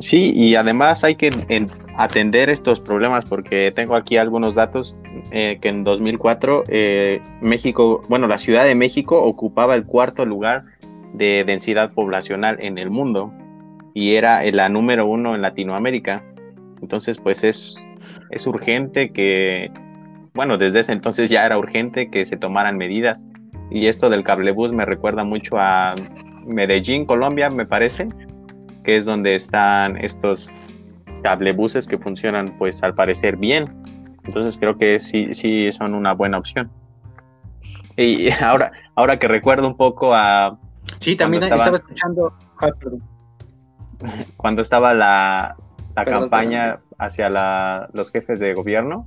Sí, 0.00 0.32
y 0.34 0.56
además 0.56 1.04
hay 1.04 1.14
que 1.14 1.30
en- 1.48 1.68
atender 1.96 2.50
estos 2.50 2.80
problemas 2.80 3.24
porque 3.24 3.70
tengo 3.70 3.94
aquí 3.94 4.16
algunos 4.16 4.54
datos 4.54 4.96
eh, 5.30 5.58
que 5.60 5.68
en 5.68 5.84
2004 5.84 6.64
eh, 6.68 7.20
México, 7.40 8.02
bueno, 8.08 8.26
la 8.26 8.38
Ciudad 8.38 8.64
de 8.64 8.74
México 8.74 9.22
ocupaba 9.22 9.74
el 9.76 9.84
cuarto 9.86 10.26
lugar 10.26 10.64
de 11.12 11.44
densidad 11.44 11.92
poblacional 11.92 12.56
en 12.60 12.78
el 12.78 12.90
mundo 12.90 13.32
y 13.94 14.16
era 14.16 14.42
la 14.50 14.68
número 14.68 15.06
uno 15.06 15.36
en 15.36 15.42
Latinoamérica. 15.42 16.24
Entonces, 16.82 17.18
pues 17.18 17.44
es, 17.44 17.76
es 18.30 18.46
urgente 18.48 19.12
que, 19.12 19.70
bueno, 20.34 20.58
desde 20.58 20.80
ese 20.80 20.92
entonces 20.92 21.30
ya 21.30 21.46
era 21.46 21.56
urgente 21.56 22.10
que 22.10 22.24
se 22.24 22.36
tomaran 22.36 22.76
medidas. 22.76 23.24
Y 23.70 23.86
esto 23.86 24.10
del 24.10 24.24
cablebús 24.24 24.72
me 24.72 24.84
recuerda 24.84 25.22
mucho 25.22 25.56
a 25.58 25.94
Medellín, 26.48 27.06
Colombia, 27.06 27.48
me 27.48 27.64
parece, 27.64 28.08
que 28.84 28.96
es 28.96 29.04
donde 29.04 29.34
están 29.34 29.96
estos 29.96 30.48
cablebuses 31.22 31.88
que 31.88 31.98
funcionan 31.98 32.54
pues 32.58 32.82
al 32.82 32.94
parecer 32.94 33.36
bien. 33.36 33.74
Entonces 34.24 34.56
creo 34.58 34.76
que 34.76 35.00
sí, 35.00 35.34
sí 35.34 35.72
son 35.72 35.94
una 35.94 36.12
buena 36.12 36.38
opción. 36.38 36.70
Y 37.96 38.30
ahora, 38.42 38.72
ahora 38.94 39.18
que 39.18 39.26
recuerdo 39.28 39.66
un 39.66 39.76
poco 39.76 40.14
a... 40.14 40.58
Sí, 41.00 41.16
también 41.16 41.42
estaba, 41.42 41.66
escuchando... 41.74 42.32
Cuando 44.36 44.60
estaba 44.60 44.92
la, 44.92 45.56
campaña 45.94 46.80
hacia 46.98 47.30
los 47.92 48.10
jefes 48.10 48.38
de 48.38 48.52
gobierno, 48.52 49.06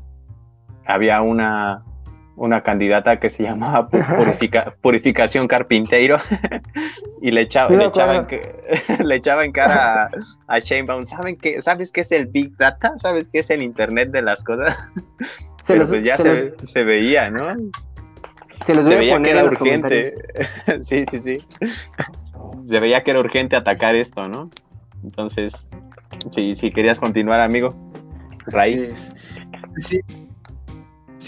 había 0.85 1.21
una, 1.21 1.83
una 2.37 2.61
candidata 2.61 3.19
que 3.19 3.29
se 3.29 3.43
llamaba 3.43 3.89
Purificación 4.81 5.47
Carpinteiro 5.47 6.19
y 7.21 7.31
le 7.31 7.41
echaba, 7.41 7.69
le, 7.69 7.85
echaba 9.15 9.43
en, 9.45 9.51
cara 9.51 10.03
a, 10.03 10.09
a 10.47 10.59
Shane 10.59 11.05
¿Saben 11.05 11.35
qué, 11.35 11.61
¿Sabes 11.61 11.91
qué 11.91 12.01
es 12.01 12.11
el 12.11 12.27
Big 12.27 12.55
Data? 12.55 12.93
¿Sabes 12.97 13.27
qué 13.33 13.39
es 13.39 13.49
el 13.49 13.61
Internet 13.61 14.11
de 14.11 14.21
las 14.21 14.43
cosas? 14.43 14.77
Se 15.63 15.75
pues 15.75 16.03
ya 16.03 16.15
se, 16.15 16.83
veía, 16.85 17.29
¿no? 17.29 17.49
Se, 18.65 18.73
los 18.73 18.85
veía 18.87 19.21
que 19.21 19.31
era 19.31 19.43
urgente. 19.43 20.13
sí, 20.81 21.03
sí, 21.09 21.19
sí. 21.19 21.45
Se 22.65 22.79
veía 22.79 23.03
que 23.03 23.11
era 23.11 23.19
urgente 23.19 23.57
atacar 23.57 23.95
esto, 23.95 24.29
¿no? 24.29 24.49
Entonces, 25.03 25.69
si, 26.31 26.55
si 26.55 26.71
querías 26.71 26.99
continuar, 26.99 27.41
amigo. 27.41 27.75
Sí, 28.49 28.93
Sí, 29.79 29.99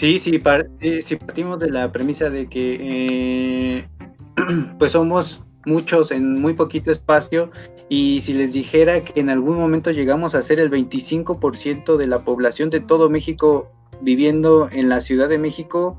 sí, 0.00 0.40
eh, 0.80 1.02
si 1.02 1.16
partimos 1.16 1.58
de 1.58 1.70
la 1.70 1.92
premisa 1.92 2.30
de 2.30 2.48
que 2.48 2.78
eh, 2.80 3.88
pues 4.78 4.92
somos 4.92 5.42
muchos 5.66 6.10
en 6.10 6.40
muy 6.40 6.54
poquito 6.54 6.90
espacio 6.90 7.50
y 7.90 8.20
si 8.22 8.32
les 8.32 8.54
dijera 8.54 9.04
que 9.04 9.20
en 9.20 9.28
algún 9.28 9.58
momento 9.58 9.90
llegamos 9.90 10.34
a 10.34 10.40
ser 10.40 10.58
el 10.58 10.70
25% 10.70 11.98
de 11.98 12.06
la 12.06 12.24
población 12.24 12.70
de 12.70 12.80
todo 12.80 13.10
México 13.10 13.70
viviendo 14.00 14.70
en 14.72 14.88
la 14.88 15.02
Ciudad 15.02 15.28
de 15.28 15.36
México, 15.36 15.98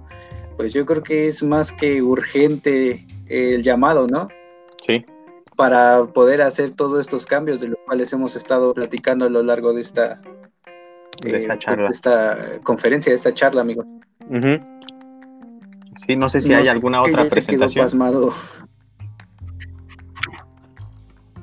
pues 0.57 0.73
yo 0.73 0.83
creo 0.87 1.03
que 1.03 1.27
es 1.27 1.43
más 1.43 1.71
que 1.71 2.01
urgente 2.01 3.05
el 3.27 3.61
llamado, 3.61 4.07
¿no? 4.07 4.29
Sí. 4.81 5.05
Para 5.55 6.07
poder 6.07 6.41
hacer 6.41 6.71
todos 6.71 7.01
estos 7.01 7.27
cambios 7.27 7.61
de 7.61 7.67
los 7.67 7.77
cuales 7.85 8.11
hemos 8.13 8.35
estado 8.35 8.73
platicando 8.73 9.25
a 9.25 9.29
lo 9.29 9.43
largo 9.43 9.73
de 9.73 9.81
esta 9.81 10.19
de 11.21 11.37
esta 11.37 11.53
eh, 11.55 11.59
charla. 11.59 11.85
De 11.85 11.91
esta 11.91 12.37
conferencia, 12.63 13.11
de 13.11 13.15
esta 13.15 13.33
charla, 13.33 13.61
amigo. 13.61 13.83
Sí, 16.05 16.15
no 16.15 16.29
sé 16.29 16.41
si 16.41 16.53
hay 16.53 16.67
alguna 16.67 17.01
otra 17.01 17.27
presentación. 17.27 17.85
pasmado. 17.85 18.33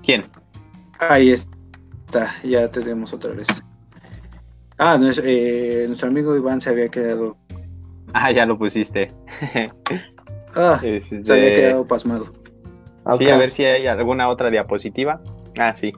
¿Quién? 0.02 0.26
Ahí 0.98 1.30
está, 1.30 2.34
ya 2.42 2.70
tenemos 2.70 3.12
otra 3.12 3.34
vez. 3.34 3.46
Ah, 4.78 4.96
nuestro, 4.96 5.24
eh, 5.26 5.84
nuestro 5.86 6.08
amigo 6.08 6.36
Iván 6.36 6.60
se 6.60 6.70
había 6.70 6.88
quedado. 6.88 7.36
Ah, 8.14 8.30
ya 8.30 8.46
lo 8.46 8.56
pusiste. 8.56 9.12
ah, 10.54 10.80
se 10.80 11.32
había 11.32 11.54
quedado 11.54 11.86
pasmado. 11.86 12.32
Sí, 13.16 13.28
a 13.28 13.36
ver 13.36 13.50
si 13.50 13.64
hay 13.64 13.86
alguna 13.86 14.28
otra 14.28 14.50
diapositiva. 14.50 15.20
Ah, 15.58 15.74
sí. 15.74 15.92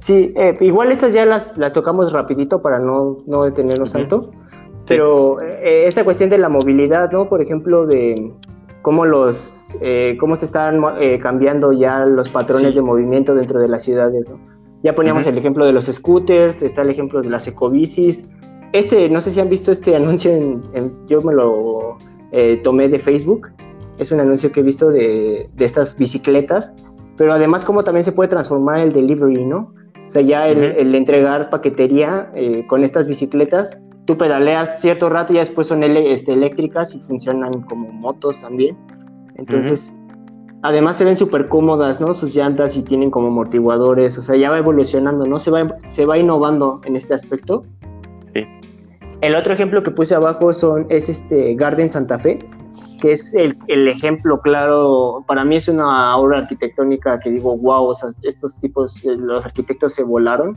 Sí, 0.00 0.32
eh, 0.34 0.56
igual 0.60 0.92
estas 0.92 1.12
ya 1.12 1.26
las, 1.26 1.56
las 1.58 1.72
tocamos 1.72 2.12
rapidito 2.12 2.62
para 2.62 2.78
no, 2.78 3.18
no 3.26 3.44
detenernos 3.44 3.92
tanto, 3.92 4.24
pero 4.86 5.40
eh, 5.42 5.86
esta 5.86 6.04
cuestión 6.04 6.30
de 6.30 6.38
la 6.38 6.48
movilidad, 6.48 7.12
¿no? 7.12 7.28
Por 7.28 7.42
ejemplo, 7.42 7.86
de 7.86 8.32
cómo 8.80 9.04
los 9.04 9.76
eh, 9.82 10.16
cómo 10.18 10.36
se 10.36 10.46
están 10.46 10.82
cambiando 11.22 11.72
ya 11.72 12.06
los 12.06 12.30
patrones 12.30 12.74
de 12.74 12.80
movimiento 12.80 13.34
dentro 13.34 13.60
de 13.60 13.68
las 13.68 13.84
ciudades, 13.84 14.28
¿no? 14.30 14.38
Ya 14.82 14.94
poníamos 14.94 15.26
el 15.26 15.36
ejemplo 15.36 15.66
de 15.66 15.74
los 15.74 15.84
scooters, 15.84 16.62
está 16.62 16.80
el 16.80 16.88
ejemplo 16.88 17.20
de 17.20 17.28
las 17.28 17.46
ecobicis. 17.46 18.26
Este, 18.72 19.10
no 19.10 19.20
sé 19.20 19.30
si 19.30 19.40
han 19.40 19.50
visto 19.50 19.70
este 19.70 19.94
anuncio, 20.00 20.32
en, 20.32 20.62
yo 21.06 21.20
me 21.20 21.34
lo 21.34 21.98
tomé 22.62 22.88
de 22.88 22.98
Facebook, 22.98 23.48
es 23.98 24.10
un 24.10 24.20
anuncio 24.20 24.50
que 24.50 24.60
he 24.60 24.62
visto 24.62 24.88
de, 24.88 25.50
de 25.52 25.64
estas 25.64 25.98
bicicletas, 25.98 26.74
pero 27.18 27.34
además 27.34 27.66
cómo 27.66 27.84
también 27.84 28.04
se 28.04 28.12
puede 28.12 28.30
transformar 28.30 28.78
el 28.78 28.92
delivery, 28.92 29.44
¿no? 29.44 29.74
O 30.10 30.12
sea, 30.12 30.22
ya 30.22 30.48
el, 30.48 30.92
entregar 30.96 31.50
paquetería 31.50 32.32
eh, 32.34 32.66
con 32.66 32.82
estas 32.82 33.06
bicicletas, 33.06 33.78
tú 34.06 34.18
pedaleas 34.18 34.80
cierto 34.80 35.08
rato 35.08 35.32
y 35.32 35.36
después 35.36 35.68
son 35.68 35.84
este, 35.84 36.32
eléctricas 36.32 36.96
y 36.96 36.98
funcionan 36.98 37.52
como 37.68 37.92
motos 37.92 38.40
también. 38.40 38.76
Entonces, 39.36 39.96
además 40.62 40.96
se 40.96 41.04
ven 41.04 41.16
súper 41.16 41.46
cómodas, 41.46 42.00
¿no? 42.00 42.12
Sus 42.12 42.34
llantas 42.34 42.76
y 42.76 42.82
tienen 42.82 43.12
como 43.12 43.28
amortiguadores, 43.28 44.18
o 44.18 44.20
sea, 44.20 44.34
ya 44.34 44.50
va 44.50 44.58
evolucionando, 44.58 45.26
¿no? 45.26 45.38
Se 45.38 45.52
va, 45.52 45.76
se 45.90 46.04
va 46.06 46.18
innovando 46.18 46.80
en 46.86 46.96
este 46.96 47.14
aspecto. 47.14 47.62
Sí. 48.34 48.44
El 49.20 49.36
otro 49.36 49.54
ejemplo 49.54 49.84
que 49.84 49.92
puse 49.92 50.16
abajo 50.16 50.52
son, 50.52 50.86
es 50.88 51.08
este 51.08 51.54
Garden 51.54 51.88
Santa 51.88 52.18
Fe, 52.18 52.40
que 53.00 53.12
es 53.12 53.34
el, 53.34 53.56
el, 53.66 53.88
ejemplo 53.88 54.40
claro, 54.40 55.24
para 55.26 55.44
mí 55.44 55.56
es 55.56 55.68
una 55.68 56.16
obra 56.16 56.38
arquitectónica 56.38 57.18
que 57.18 57.30
digo, 57.30 57.56
wow, 57.56 57.86
o 57.86 57.94
sea, 57.94 58.10
estos 58.22 58.60
tipos, 58.60 59.04
eh, 59.04 59.16
los 59.16 59.44
arquitectos 59.44 59.94
se 59.94 60.02
volaron, 60.02 60.56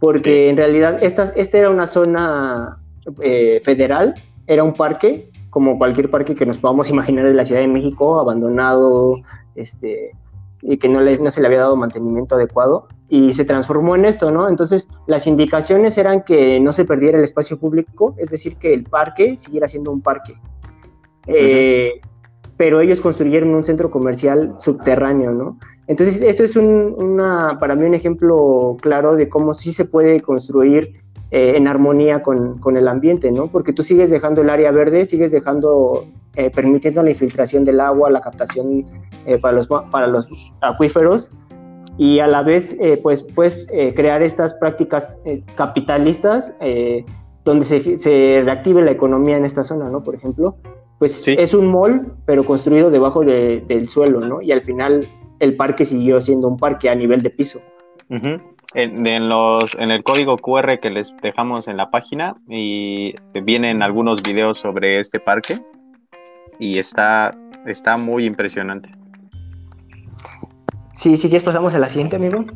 porque 0.00 0.50
en 0.50 0.56
realidad 0.56 0.98
esta, 1.02 1.32
esta 1.36 1.58
era 1.58 1.70
una 1.70 1.86
zona 1.86 2.78
eh, 3.20 3.60
federal, 3.64 4.14
era 4.46 4.64
un 4.64 4.74
parque, 4.74 5.30
como 5.50 5.78
cualquier 5.78 6.10
parque 6.10 6.34
que 6.34 6.46
nos 6.46 6.58
podamos 6.58 6.90
imaginar 6.90 7.26
de 7.26 7.34
la 7.34 7.44
Ciudad 7.44 7.60
de 7.60 7.68
México, 7.68 8.18
abandonado, 8.18 9.16
este, 9.54 10.10
y 10.62 10.78
que 10.78 10.88
no, 10.88 11.00
les, 11.00 11.20
no 11.20 11.30
se 11.30 11.40
le 11.40 11.46
había 11.46 11.60
dado 11.60 11.76
mantenimiento 11.76 12.34
adecuado, 12.34 12.88
y 13.08 13.34
se 13.34 13.44
transformó 13.44 13.94
en 13.94 14.06
esto, 14.06 14.32
¿no? 14.32 14.48
Entonces, 14.48 14.88
las 15.06 15.26
indicaciones 15.26 15.96
eran 15.98 16.24
que 16.24 16.58
no 16.58 16.72
se 16.72 16.84
perdiera 16.84 17.18
el 17.18 17.24
espacio 17.24 17.58
público, 17.58 18.14
es 18.18 18.30
decir, 18.30 18.56
que 18.56 18.74
el 18.74 18.84
parque 18.84 19.36
siguiera 19.36 19.68
siendo 19.68 19.92
un 19.92 20.00
parque, 20.00 20.34
eh, 21.26 22.00
pero 22.56 22.80
ellos 22.80 23.00
construyeron 23.00 23.54
un 23.54 23.64
centro 23.64 23.90
comercial 23.90 24.54
subterráneo, 24.58 25.32
¿no? 25.32 25.58
Entonces, 25.86 26.22
esto 26.22 26.44
es 26.44 26.56
una, 26.56 27.58
para 27.58 27.74
mí 27.74 27.84
un 27.84 27.94
ejemplo 27.94 28.76
claro 28.80 29.16
de 29.16 29.28
cómo 29.28 29.52
sí 29.52 29.72
se 29.72 29.84
puede 29.84 30.20
construir 30.20 30.94
eh, 31.30 31.54
en 31.56 31.68
armonía 31.68 32.22
con, 32.22 32.58
con, 32.58 32.76
el 32.76 32.88
ambiente, 32.88 33.30
¿no? 33.30 33.48
Porque 33.48 33.72
tú 33.72 33.82
sigues 33.82 34.08
dejando 34.08 34.42
el 34.42 34.50
área 34.50 34.70
verde, 34.70 35.04
sigues 35.04 35.30
dejando, 35.30 36.06
eh, 36.36 36.50
permitiendo 36.50 37.02
la 37.02 37.10
infiltración 37.10 37.64
del 37.64 37.80
agua, 37.80 38.10
la 38.10 38.20
captación 38.20 38.86
para, 39.42 39.56
los, 39.56 39.66
para 39.66 40.06
los 40.06 40.26
acuíferos, 40.60 41.30
y 41.98 42.20
a 42.20 42.26
la 42.26 42.42
vez, 42.42 42.76
pues, 43.02 43.22
puedes 43.22 43.66
crear 43.94 44.22
estas 44.22 44.54
prácticas 44.54 45.18
capitalistas 45.54 46.52
donde 47.44 47.64
se, 47.64 47.98
se, 47.98 48.42
reactive 48.44 48.82
la 48.82 48.90
economía 48.90 49.36
en 49.36 49.44
esta 49.44 49.62
zona, 49.62 49.88
¿no? 49.88 50.02
Por 50.02 50.14
ejemplo, 50.14 50.56
pues 51.04 51.28
es 51.28 51.52
un 51.52 51.66
mall, 51.66 52.14
pero 52.24 52.46
construido 52.46 52.90
debajo 52.90 53.22
del 53.22 53.88
suelo, 53.90 54.20
¿no? 54.20 54.40
Y 54.40 54.52
al 54.52 54.62
final 54.62 55.06
el 55.38 55.54
parque 55.54 55.84
siguió 55.84 56.18
siendo 56.18 56.48
un 56.48 56.56
parque 56.56 56.88
a 56.88 56.94
nivel 56.94 57.20
de 57.20 57.28
piso. 57.28 57.60
en, 58.08 59.28
los, 59.28 59.74
en 59.74 59.90
el 59.90 60.02
código 60.02 60.38
QR 60.38 60.80
que 60.80 60.88
les 60.88 61.14
dejamos 61.20 61.68
en 61.68 61.76
la 61.76 61.90
página 61.90 62.36
y 62.48 63.14
vienen 63.34 63.82
algunos 63.82 64.22
videos 64.22 64.56
sobre 64.56 64.98
este 64.98 65.20
parque 65.20 65.60
y 66.58 66.78
está, 66.78 67.36
está 67.66 67.98
muy 67.98 68.24
impresionante. 68.24 68.88
Sí, 70.96 71.18
si 71.18 71.28
quieres 71.28 71.42
pasamos 71.42 71.74
a 71.74 71.78
la 71.78 71.90
siguiente, 71.90 72.16
amigo. 72.16 72.46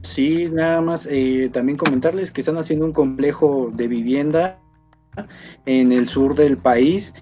Sí, 0.00 0.48
nada 0.50 0.80
más 0.80 1.06
eh, 1.10 1.50
también 1.52 1.76
comentarles 1.76 2.32
que 2.32 2.40
están 2.40 2.56
haciendo 2.56 2.86
un 2.86 2.92
complejo 2.92 3.70
de 3.74 3.88
vivienda 3.88 4.61
en 5.66 5.92
el 5.92 6.08
sur 6.08 6.34
del 6.34 6.56
país, 6.56 7.12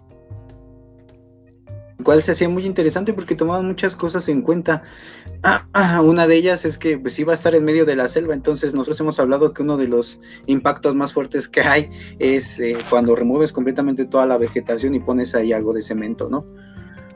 el 1.99 2.05
cual 2.05 2.23
se 2.23 2.33
hacía 2.33 2.49
muy 2.49 2.65
interesante 2.65 3.13
porque 3.13 3.35
tomaban 3.35 3.67
muchas 3.67 3.95
cosas 3.95 4.29
en 4.29 4.43
cuenta. 4.43 4.83
Ah, 5.43 5.67
ah, 5.73 6.01
una 6.01 6.27
de 6.27 6.37
ellas 6.37 6.65
es 6.65 6.79
que 6.79 6.99
pues 6.99 7.19
iba 7.19 7.33
a 7.33 7.37
estar 7.37 7.55
en 7.55 7.65
medio 7.65 7.85
de 7.85 7.97
la 7.97 8.09
selva, 8.09 8.35
entonces 8.35 8.73
nosotros 8.73 9.01
hemos 9.01 9.19
hablado 9.19 9.53
que 9.53 9.63
uno 9.63 9.77
de 9.77 9.89
los 9.89 10.21
impactos 10.47 10.95
más 10.95 11.13
fuertes 11.13 11.49
que 11.49 11.61
hay 11.61 11.91
es 12.19 12.59
eh, 12.59 12.75
cuando 12.89 13.17
remueves 13.17 13.53
completamente 13.53 14.05
toda 14.07 14.27
la 14.27 14.39
vegetación 14.39 14.95
y 14.95 15.01
pones 15.01 15.35
ahí 15.35 15.53
algo 15.53 15.73
de 15.73 15.83
cemento, 15.83 16.29
¿no? 16.29 16.47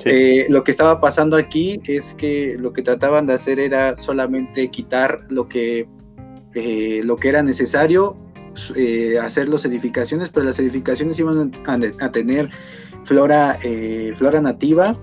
Eh, 0.05 0.47
lo 0.49 0.65
que 0.65 0.71
estaba 0.71 1.01
pasando 1.01 1.37
aquí 1.37 1.81
es 1.87 2.15
que 2.15 2.57
lo 2.59 2.73
que 2.73 2.83
trataban 2.83 3.27
de 3.27 3.35
hacer 3.35 3.61
era 3.61 3.97
solamente 3.99 4.69
quitar 4.69 5.21
lo 5.31 5.49
que, 5.49 5.89
eh, 6.55 7.01
lo 7.05 7.17
que 7.17 7.29
era 7.29 7.43
necesario 7.43 8.17
eh, 8.77 9.19
hacer 9.19 9.49
las 9.49 9.65
edificaciones, 9.65 10.29
pero 10.29 10.47
las 10.47 10.59
edificaciones 10.59 11.19
iban 11.19 11.53
a, 11.67 12.13
tener 12.13 12.51
flora, 13.05 13.59
eh, 13.63 14.15
flora 14.17 14.41
nativa, 14.41 14.97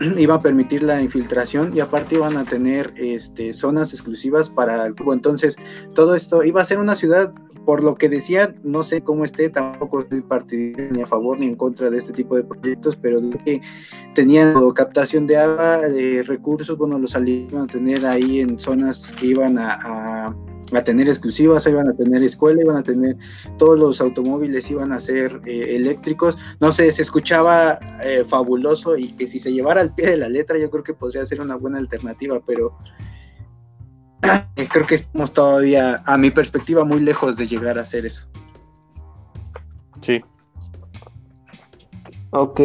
iba 0.18 0.34
a 0.34 0.40
permitir 0.40 0.82
la 0.82 1.00
infiltración 1.00 1.76
y 1.76 1.80
aparte 1.80 2.16
iban 2.16 2.36
a 2.36 2.44
tener 2.44 2.92
este, 2.96 3.52
zonas 3.52 3.92
exclusivas 3.92 4.48
para 4.48 4.86
el 4.86 4.94
cubo. 4.94 5.12
Entonces, 5.12 5.56
todo 5.94 6.14
esto 6.14 6.42
iba 6.44 6.62
a 6.62 6.64
ser 6.64 6.78
una 6.78 6.94
ciudad, 6.94 7.32
por 7.64 7.82
lo 7.82 7.94
que 7.94 8.08
decía, 8.08 8.54
no 8.62 8.82
sé 8.82 9.02
cómo 9.02 9.24
esté, 9.24 9.50
tampoco 9.50 10.00
estoy 10.00 10.20
partidario 10.20 10.90
ni 10.92 11.02
a 11.02 11.06
favor 11.06 11.38
ni 11.38 11.46
en 11.46 11.56
contra 11.56 11.90
de 11.90 11.98
este 11.98 12.12
tipo 12.12 12.36
de 12.36 12.44
proyectos, 12.44 12.96
pero 12.96 13.18
que 13.44 13.60
tenían 14.14 14.54
captación 14.72 15.26
de 15.26 15.36
agua, 15.36 15.78
de 15.80 16.22
recursos, 16.22 16.76
bueno, 16.76 16.98
los 16.98 17.14
iban 17.14 17.62
a 17.62 17.66
tener 17.66 18.06
ahí 18.06 18.40
en 18.40 18.58
zonas 18.58 19.14
que 19.18 19.26
iban 19.26 19.58
a, 19.58 20.34
tener 20.84 21.08
exclusivas, 21.08 21.66
iban 21.66 21.88
a 21.88 21.94
tener 21.94 22.22
escuela, 22.22 22.62
iban 22.62 22.76
a 22.76 22.82
tener 22.82 23.16
todos 23.58 23.78
los 23.78 24.00
automóviles 24.00 24.70
iban 24.70 24.90
a 24.90 24.98
ser 24.98 25.40
eh, 25.46 25.76
eléctricos. 25.76 26.36
No 26.58 26.72
sé, 26.72 26.90
se 26.90 27.02
escuchaba 27.02 27.78
eh, 28.02 28.24
fabuloso 28.26 28.96
y 28.96 29.12
que 29.12 29.28
si 29.28 29.38
se 29.38 29.52
llevara 29.52 29.80
al 29.80 29.94
pie 29.94 30.06
de 30.06 30.16
la 30.16 30.28
letra 30.28 30.58
yo 30.58 30.70
creo 30.70 30.82
que 30.82 30.94
podría 30.94 31.24
ser 31.24 31.40
una 31.40 31.54
buena 31.54 31.78
alternativa, 31.78 32.40
pero 32.44 32.76
creo 34.70 34.86
que 34.86 34.96
estamos 34.96 35.32
todavía, 35.32 36.02
a 36.06 36.16
mi 36.18 36.30
perspectiva, 36.30 36.84
muy 36.84 37.00
lejos 37.00 37.36
de 37.36 37.46
llegar 37.46 37.78
a 37.78 37.82
hacer 37.82 38.06
eso. 38.06 38.26
Sí. 40.00 40.22
Ok. 42.30 42.60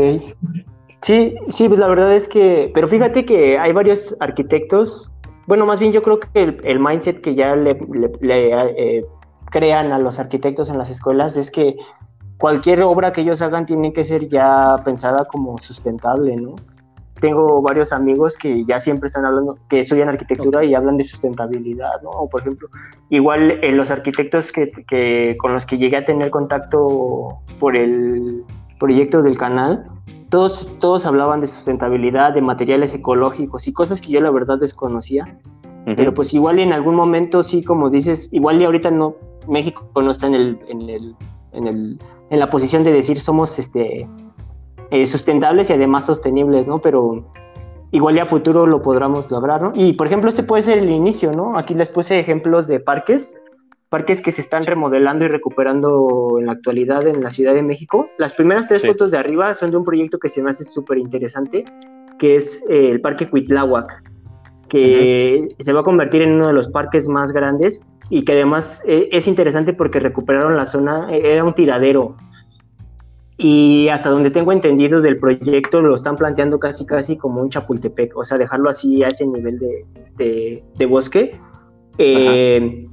Sí, 1.02 1.36
sí, 1.50 1.68
pues 1.68 1.80
la 1.80 1.88
verdad 1.88 2.14
es 2.14 2.28
que, 2.28 2.72
pero 2.74 2.88
fíjate 2.88 3.26
que 3.26 3.58
hay 3.58 3.72
varios 3.72 4.16
arquitectos, 4.20 5.12
bueno, 5.48 5.66
más 5.66 5.80
bien 5.80 5.94
yo 5.94 6.02
creo 6.02 6.20
que 6.20 6.60
el, 6.64 6.80
mindset 6.80 7.22
que 7.22 7.36
ya 7.36 7.56
le, 7.56 7.80
eh, 8.22 9.06
crean 9.50 9.92
a 9.94 10.00
los 10.00 10.20
arquitectos 10.20 10.70
en 10.70 10.78
las 10.78 10.90
escuelas 10.90 11.38
es 11.38 11.50
que 11.50 11.78
cualquier 12.38 12.82
obra 12.84 13.14
que 13.14 13.22
ellos 13.22 13.42
hagan 13.42 13.66
tiene 13.66 13.94
que 13.94 14.04
ser 14.04 14.28
ya 14.28 14.76
pensada 14.84 15.26
como 15.26 15.58
sustentable, 15.58 16.36
¿no? 16.36 16.56
Tengo 17.20 17.62
varios 17.62 17.92
amigos 17.92 18.38
que 18.38 18.64
ya 18.66 18.80
siempre 18.80 19.08
están 19.08 19.26
hablando, 19.26 19.58
que 19.70 19.82
estudian 19.82 20.10
arquitectura 20.10 20.64
y 20.64 20.74
hablan 20.74 20.98
de 20.98 21.04
sustentabilidad, 21.04 22.02
¿no? 22.02 22.10
O 22.12 22.30
por 22.30 22.42
ejemplo, 22.42 22.70
igual 23.10 23.52
eh, 23.62 23.72
los 23.72 23.92
arquitectos 23.92 24.52
que, 24.52 24.72
que, 24.88 25.36
con 25.40 25.54
los 25.54 25.66
que 25.66 25.78
llegué 25.78 25.98
a 25.98 26.06
tener 26.06 26.30
contacto 26.30 27.40
por 27.60 27.78
el 27.78 28.44
proyecto 28.80 29.22
del 29.22 29.38
canal, 29.38 29.86
todos, 30.30 30.72
todos 30.80 31.06
hablaban 31.06 31.42
de 31.42 31.48
sustentabilidad, 31.48 32.34
de 32.34 32.42
materiales 32.42 32.94
ecológicos 32.94 33.68
y 33.68 33.74
cosas 33.74 34.00
que 34.00 34.10
yo 34.10 34.22
la 34.22 34.32
verdad 34.32 34.60
desconocía. 34.60 35.38
Pero 35.86 36.14
pues 36.14 36.36
igual 36.36 36.60
en 36.60 36.72
algún 36.72 36.94
momento 36.94 37.42
sí, 37.42 37.64
como 37.64 37.90
dices, 37.90 38.30
igual 38.32 38.62
y 38.62 38.66
ahorita 38.66 38.92
no, 38.92 39.16
México 39.48 39.90
no 39.96 40.12
está 40.12 40.28
en 40.28 40.36
el, 40.36 40.60
en 40.68 40.82
el, 40.90 41.16
en 41.54 41.68
el, 41.68 42.00
en 42.30 42.40
la 42.40 42.50
posición 42.52 42.84
de 42.84 42.92
decir 42.92 43.20
somos 43.20 43.58
este 43.58 44.08
eh, 44.92 45.06
sustentables 45.06 45.70
y 45.70 45.74
además 45.74 46.06
sostenibles, 46.06 46.68
¿no? 46.68 46.80
Pero 46.80 47.32
igual 47.92 48.16
ya 48.16 48.24
a 48.24 48.28
futuro 48.28 48.66
lo 48.68 48.82
podremos 48.82 49.30
lograr, 49.32 49.62
¿no? 49.62 49.72
Y 49.76 49.94
por 49.94 50.08
ejemplo, 50.08 50.30
este 50.30 50.44
puede 50.44 50.62
ser 50.62 50.78
el 50.78 50.90
inicio, 50.90 51.32
¿no? 51.32 51.58
Aquí 51.58 51.74
les 51.74 51.90
puse 51.90 52.20
ejemplos 52.20 52.68
de 52.68 52.80
parques 52.80 53.36
parques 53.90 54.22
que 54.22 54.32
se 54.32 54.42
están 54.42 54.66
remodelando 54.66 55.26
y 55.26 55.28
recuperando 55.28 56.38
en 56.40 56.46
la 56.46 56.54
actualidad 56.54 57.08
en 57.08 57.24
la 57.24 57.32
Ciudad 57.32 57.54
de 57.54 57.64
México. 57.64 58.08
Las 58.18 58.34
primeras 58.34 58.68
tres 58.68 58.86
fotos 58.86 59.12
de 59.12 59.18
arriba 59.18 59.54
son 59.56 59.72
de 59.72 59.78
un 59.78 59.84
proyecto 59.84 60.20
que 60.20 60.30
se 60.30 60.42
me 60.42 60.52
hace 60.52 60.64
súper 60.64 61.00
interesante, 61.00 61.66
que 62.20 62.36
es 62.36 62.64
eh, 62.70 62.90
el 62.92 63.02
Parque 63.02 63.28
Cuitláhuac, 63.28 64.04
que 64.70 65.48
se 65.60 65.74
va 65.74 65.82
a 65.82 65.84
convertir 65.84 66.22
en 66.22 66.34
uno 66.34 66.48
de 66.48 66.54
los 66.54 66.68
parques 66.68 67.08
más 67.08 67.32
grandes 67.32 67.82
y 68.12 68.24
que 68.24 68.34
además 68.34 68.84
eh, 68.86 69.10
es 69.12 69.28
interesante 69.28 69.74
porque 69.74 70.00
recuperaron 70.00 70.56
la 70.56 70.66
zona, 70.66 71.08
eh, 71.12 71.22
era 71.24 71.44
un 71.44 71.54
tiradero. 71.54 72.16
Y 73.42 73.88
hasta 73.88 74.10
donde 74.10 74.32
tengo 74.32 74.52
entendido 74.52 75.00
del 75.00 75.18
proyecto 75.18 75.80
lo 75.80 75.96
están 75.96 76.18
planteando 76.18 76.60
casi 76.60 76.86
casi 76.86 77.16
como 77.16 77.42
un 77.42 77.50
Chapultepec, 77.50 78.16
o 78.18 78.26
sea, 78.26 78.38
dejarlo 78.38 78.70
así 78.70 79.02
a 79.02 79.08
ese 79.08 79.26
nivel 79.26 79.58
de, 80.18 80.62
de, 80.78 80.86
bosque. 80.86 81.40
Eh, 81.98 82.86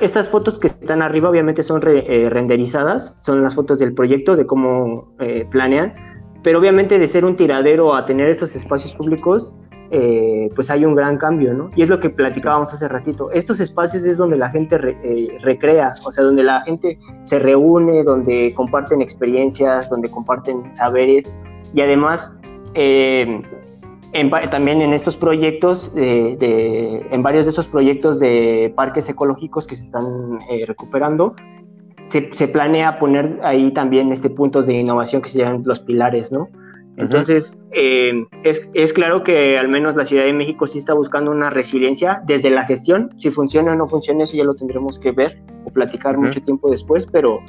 estas 0.00 0.28
fotos 0.28 0.58
que 0.58 0.66
están 0.66 1.02
arriba 1.02 1.30
obviamente 1.30 1.62
son 1.62 1.80
eh, 1.86 2.28
renderizadas, 2.28 3.22
son 3.22 3.44
las 3.44 3.54
fotos 3.54 3.78
del 3.78 3.94
proyecto, 3.94 4.34
de 4.34 4.44
cómo 4.44 5.14
eh, 5.20 5.46
planean, 5.52 5.94
pero 6.42 6.58
obviamente 6.58 6.98
de 6.98 7.06
ser 7.06 7.24
un 7.24 7.36
tiradero 7.36 7.94
a 7.94 8.06
tener 8.06 8.28
estos 8.28 8.56
espacios 8.56 8.92
públicos, 8.94 9.54
eh, 9.90 10.50
pues 10.54 10.70
hay 10.70 10.84
un 10.84 10.94
gran 10.94 11.16
cambio, 11.18 11.54
¿no? 11.54 11.70
Y 11.76 11.82
es 11.82 11.88
lo 11.88 12.00
que 12.00 12.10
platicábamos 12.10 12.72
hace 12.72 12.88
ratito. 12.88 13.30
Estos 13.30 13.60
espacios 13.60 14.04
es 14.04 14.16
donde 14.16 14.36
la 14.36 14.50
gente 14.50 14.78
recrea, 14.78 15.94
o 16.04 16.10
sea, 16.10 16.24
donde 16.24 16.42
la 16.42 16.62
gente 16.62 16.98
se 17.22 17.38
reúne, 17.38 18.02
donde 18.02 18.52
comparten 18.54 19.00
experiencias, 19.00 19.88
donde 19.88 20.10
comparten 20.10 20.74
saberes 20.74 21.34
y 21.72 21.80
además 21.80 22.36
también 24.50 24.82
en 24.82 24.92
estos 24.92 25.16
proyectos, 25.16 25.94
de, 25.94 27.06
en 27.10 27.22
varios 27.22 27.44
de 27.44 27.50
estos 27.50 27.68
proyectos 27.68 28.18
de 28.18 28.72
parques 28.74 29.08
ecológicos 29.08 29.66
que 29.66 29.76
se 29.76 29.84
están 29.84 30.38
eh, 30.50 30.64
recuperando, 30.66 31.34
se, 32.06 32.30
se, 32.34 32.48
planea 32.48 32.98
poner 32.98 33.40
ahí 33.42 33.72
también 33.72 34.12
este 34.12 34.30
puntos 34.30 34.66
de 34.66 34.74
innovación 34.74 35.22
que 35.22 35.28
se 35.28 35.38
llaman 35.38 35.62
los 35.64 35.80
pilares, 35.80 36.30
¿no? 36.30 36.48
Entonces, 36.96 37.62
eh, 37.72 38.26
es, 38.42 38.68
es, 38.72 38.92
claro 38.92 39.22
que 39.22 39.58
al 39.58 39.68
menos 39.68 39.96
la 39.96 40.06
Ciudad 40.06 40.24
de 40.24 40.32
México 40.32 40.66
sí 40.66 40.78
está 40.78 40.94
buscando 40.94 41.30
una 41.30 41.50
resiliencia 41.50 42.22
desde 42.26 42.50
la 42.50 42.64
gestión. 42.64 43.10
Si 43.18 43.30
funciona 43.30 43.72
o 43.72 43.76
no 43.76 43.86
funciona, 43.86 44.22
eso 44.22 44.36
ya 44.36 44.44
lo 44.44 44.54
tendremos 44.54 44.98
que 44.98 45.12
ver 45.12 45.42
o 45.64 45.70
platicar 45.70 46.16
mucho 46.16 46.40
tiempo 46.40 46.70
después, 46.70 47.06
pero 47.06 47.40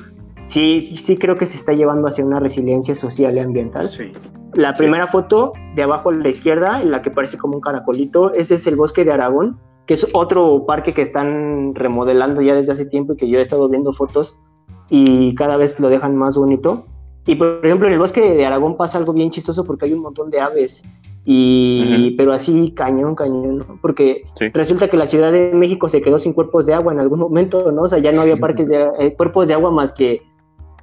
sí, 0.44 0.82
sí 0.82 1.18
creo 1.18 1.38
que 1.38 1.46
se 1.46 1.56
está 1.56 1.72
llevando 1.72 2.10
hacia 2.10 2.26
una 2.26 2.40
resiliencia 2.40 2.94
social 2.94 3.38
y 3.38 3.40
ambiental. 3.40 3.88
Sí. 3.88 4.12
La 4.54 4.76
primera 4.76 5.08
foto 5.08 5.54
de 5.76 5.84
abajo 5.84 6.10
a 6.10 6.14
la 6.14 6.30
izquierda, 6.30 6.82
en 6.82 6.92
la 6.92 7.02
que 7.02 7.12
parece 7.12 7.38
como 7.38 7.56
un 7.56 7.62
caracolito, 7.62 8.34
ese 8.34 8.56
es 8.56 8.68
el 8.68 8.76
bosque 8.76 9.06
de 9.06 9.12
Aragón, 9.12 9.60
que 9.86 9.94
es 9.94 10.06
otro 10.14 10.66
parque 10.66 10.94
que 10.94 11.02
están 11.02 11.74
remodelando 11.74 12.42
ya 12.42 12.54
desde 12.54 12.74
hace 12.74 12.86
tiempo 12.86 13.14
y 13.14 13.18
que 13.18 13.30
yo 13.30 13.40
he 13.40 13.42
estado 13.42 13.70
viendo 13.70 13.94
fotos 13.94 14.42
y 14.90 15.36
cada 15.36 15.58
vez 15.58 15.80
lo 15.80 15.90
dejan 15.90 16.16
más 16.16 16.36
bonito. 16.36 16.86
Y 17.28 17.36
por 17.36 17.60
ejemplo, 17.64 17.88
en 17.88 17.94
el 17.94 18.00
bosque 18.00 18.22
de 18.22 18.46
Aragón 18.46 18.78
pasa 18.78 18.98
algo 18.98 19.14
bien 19.14 19.30
chistoso 19.30 19.64
porque 19.64 19.86
hay 19.86 19.94
un 19.94 20.02
montón 20.02 20.32
de 20.32 20.40
aves. 20.40 20.82
Y, 21.26 22.16
pero 22.18 22.32
así 22.32 22.72
cañón, 22.72 23.14
cañón, 23.14 23.58
¿no? 23.58 23.80
porque 23.82 24.24
resulta 24.54 24.88
que 24.88 24.96
la 24.96 25.06
Ciudad 25.06 25.34
de 25.34 25.52
México 25.54 25.90
se 25.90 26.02
quedó 26.02 26.18
sin 26.18 26.32
cuerpos 26.32 26.66
de 26.66 26.74
agua 26.74 26.94
en 26.94 27.02
algún 27.02 27.20
momento, 27.20 27.70
¿no? 27.70 27.82
O 27.82 27.88
sea, 27.90 28.00
ya 28.00 28.14
no 28.14 28.22
había 28.22 28.38
parques 28.38 28.70
de 28.70 28.88
eh, 28.98 29.14
cuerpos 29.14 29.50
de 29.50 29.56
agua 29.56 29.70
más 29.70 29.92
que 29.92 30.22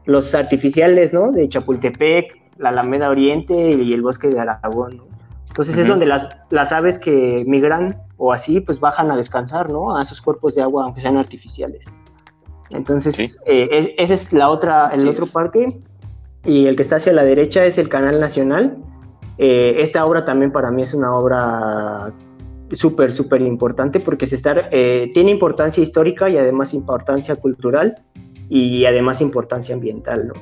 los 0.04 0.34
artificiales, 0.34 1.14
¿no? 1.14 1.32
De 1.32 1.48
Chapultepec, 1.48 2.36
la 2.58 2.68
Alameda 2.68 3.08
Oriente 3.08 3.72
y 3.72 3.94
el 3.94 4.02
bosque 4.02 4.28
de 4.28 4.38
Aragón, 4.38 4.98
¿no? 4.98 5.04
Entonces 5.48 5.78
es 5.78 5.86
donde 5.86 6.04
las, 6.04 6.28
las 6.50 6.72
aves 6.72 6.98
que 6.98 7.44
migran 7.46 7.96
o 8.18 8.32
así, 8.32 8.60
pues 8.60 8.80
bajan 8.80 9.10
a 9.10 9.16
descansar, 9.16 9.72
¿no? 9.72 9.96
A 9.96 10.02
esos 10.02 10.20
cuerpos 10.20 10.54
de 10.56 10.62
agua, 10.62 10.84
aunque 10.84 11.00
sean 11.00 11.16
artificiales. 11.16 11.86
Entonces, 12.70 13.38
eh, 13.46 13.94
ese 13.96 14.14
es 14.14 14.32
la 14.32 14.50
otra, 14.50 14.90
el 14.92 15.06
otro 15.08 15.26
parque. 15.26 15.80
Y 16.44 16.66
el 16.66 16.76
que 16.76 16.82
está 16.82 16.96
hacia 16.96 17.12
la 17.12 17.24
derecha 17.24 17.64
es 17.64 17.78
el 17.78 17.88
Canal 17.88 18.20
Nacional. 18.20 18.76
Eh, 19.38 19.76
esta 19.78 20.04
obra 20.04 20.24
también 20.24 20.52
para 20.52 20.70
mí 20.70 20.82
es 20.82 20.94
una 20.94 21.14
obra 21.14 22.12
súper, 22.72 23.12
súper 23.12 23.40
importante 23.42 24.00
porque 24.00 24.26
se 24.26 24.36
está, 24.36 24.68
eh, 24.70 25.10
tiene 25.14 25.30
importancia 25.30 25.82
histórica 25.82 26.28
y 26.28 26.36
además 26.36 26.74
importancia 26.74 27.36
cultural 27.36 27.94
y 28.48 28.84
además 28.84 29.20
importancia 29.20 29.74
ambiental, 29.74 30.28
¿no? 30.28 30.34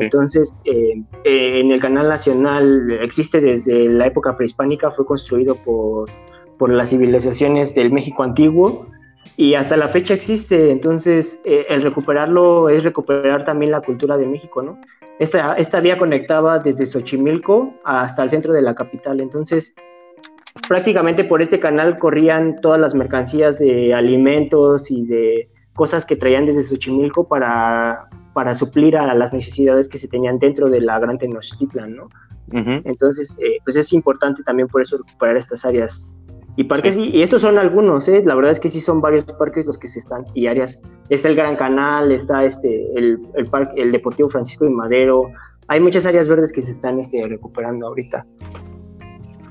Entonces, 0.00 0.60
eh, 0.64 1.02
eh, 1.24 1.60
en 1.60 1.70
el 1.70 1.80
canal 1.80 2.08
nacional 2.08 2.90
existe 3.02 3.40
desde 3.40 3.90
la 3.90 4.06
época 4.06 4.36
prehispánica, 4.36 4.90
fue 4.90 5.04
construido 5.04 5.56
por, 5.56 6.08
por 6.58 6.70
las 6.70 6.90
civilizaciones 6.90 7.74
del 7.74 7.92
México 7.92 8.22
antiguo 8.22 8.86
y 9.36 9.54
hasta 9.54 9.76
la 9.76 9.88
fecha 9.88 10.14
existe. 10.14 10.70
Entonces, 10.70 11.40
eh, 11.44 11.66
el 11.68 11.82
recuperarlo 11.82 12.68
es 12.68 12.84
recuperar 12.84 13.44
también 13.44 13.70
la 13.72 13.80
cultura 13.80 14.16
de 14.16 14.26
México, 14.26 14.62
¿no? 14.62 14.78
Esta, 15.18 15.54
esta 15.54 15.80
vía 15.80 15.98
conectaba 15.98 16.58
desde 16.58 16.86
Xochimilco 16.86 17.74
hasta 17.84 18.22
el 18.22 18.30
centro 18.30 18.52
de 18.52 18.62
la 18.62 18.74
capital. 18.74 19.20
Entonces, 19.20 19.74
prácticamente 20.68 21.24
por 21.24 21.42
este 21.42 21.60
canal 21.60 21.98
corrían 21.98 22.60
todas 22.60 22.80
las 22.80 22.94
mercancías 22.94 23.58
de 23.58 23.94
alimentos 23.94 24.90
y 24.90 25.06
de 25.06 25.48
cosas 25.74 26.04
que 26.04 26.16
traían 26.16 26.46
desde 26.46 26.62
Xochimilco 26.62 27.28
para 27.28 28.08
para 28.32 28.54
suplir 28.54 28.96
a 28.96 29.14
las 29.14 29.32
necesidades 29.32 29.88
que 29.88 29.98
se 29.98 30.08
tenían 30.08 30.38
dentro 30.38 30.70
de 30.70 30.80
la 30.80 30.98
Gran 30.98 31.18
Tenochtitlan, 31.18 31.96
¿no? 31.96 32.08
Entonces, 32.54 33.38
eh, 33.40 33.58
pues 33.64 33.76
es 33.76 33.92
importante 33.94 34.42
también 34.42 34.68
por 34.68 34.82
eso 34.82 34.98
recuperar 34.98 35.38
estas 35.38 35.64
áreas 35.64 36.14
y 36.56 36.64
parques, 36.64 36.96
y, 36.98 37.22
estos 37.22 37.42
son 37.42 37.58
algunos, 37.58 38.08
¿eh? 38.08 38.22
la 38.24 38.34
verdad 38.34 38.50
es 38.52 38.60
que 38.60 38.68
sí 38.68 38.80
son 38.80 39.00
varios 39.00 39.24
parques 39.24 39.66
los 39.66 39.78
que 39.78 39.88
se 39.88 39.98
están, 39.98 40.26
y 40.34 40.46
áreas, 40.46 40.82
está 41.08 41.28
el 41.28 41.36
Gran 41.36 41.56
Canal, 41.56 42.12
está 42.12 42.44
este, 42.44 42.86
el, 42.94 43.18
el, 43.34 43.46
parque, 43.46 43.80
el 43.80 43.90
Deportivo 43.90 44.28
Francisco 44.28 44.64
de 44.64 44.70
Madero, 44.70 45.30
hay 45.68 45.80
muchas 45.80 46.04
áreas 46.04 46.28
verdes 46.28 46.52
que 46.52 46.60
se 46.60 46.72
están 46.72 46.98
este, 47.00 47.26
recuperando 47.26 47.86
ahorita. 47.86 48.26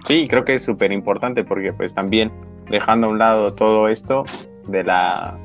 Sí, 0.05 0.27
creo 0.27 0.43
que 0.43 0.55
es 0.55 0.63
súper 0.63 0.91
importante 0.91 1.43
porque 1.43 1.73
pues 1.73 1.95
también 1.95 2.31
dejando 2.69 3.07
a 3.07 3.09
un 3.09 3.17
lado 3.17 3.53
todo 3.53 3.87
esto 3.87 4.23
de 4.67 4.83
la, 4.83 5.39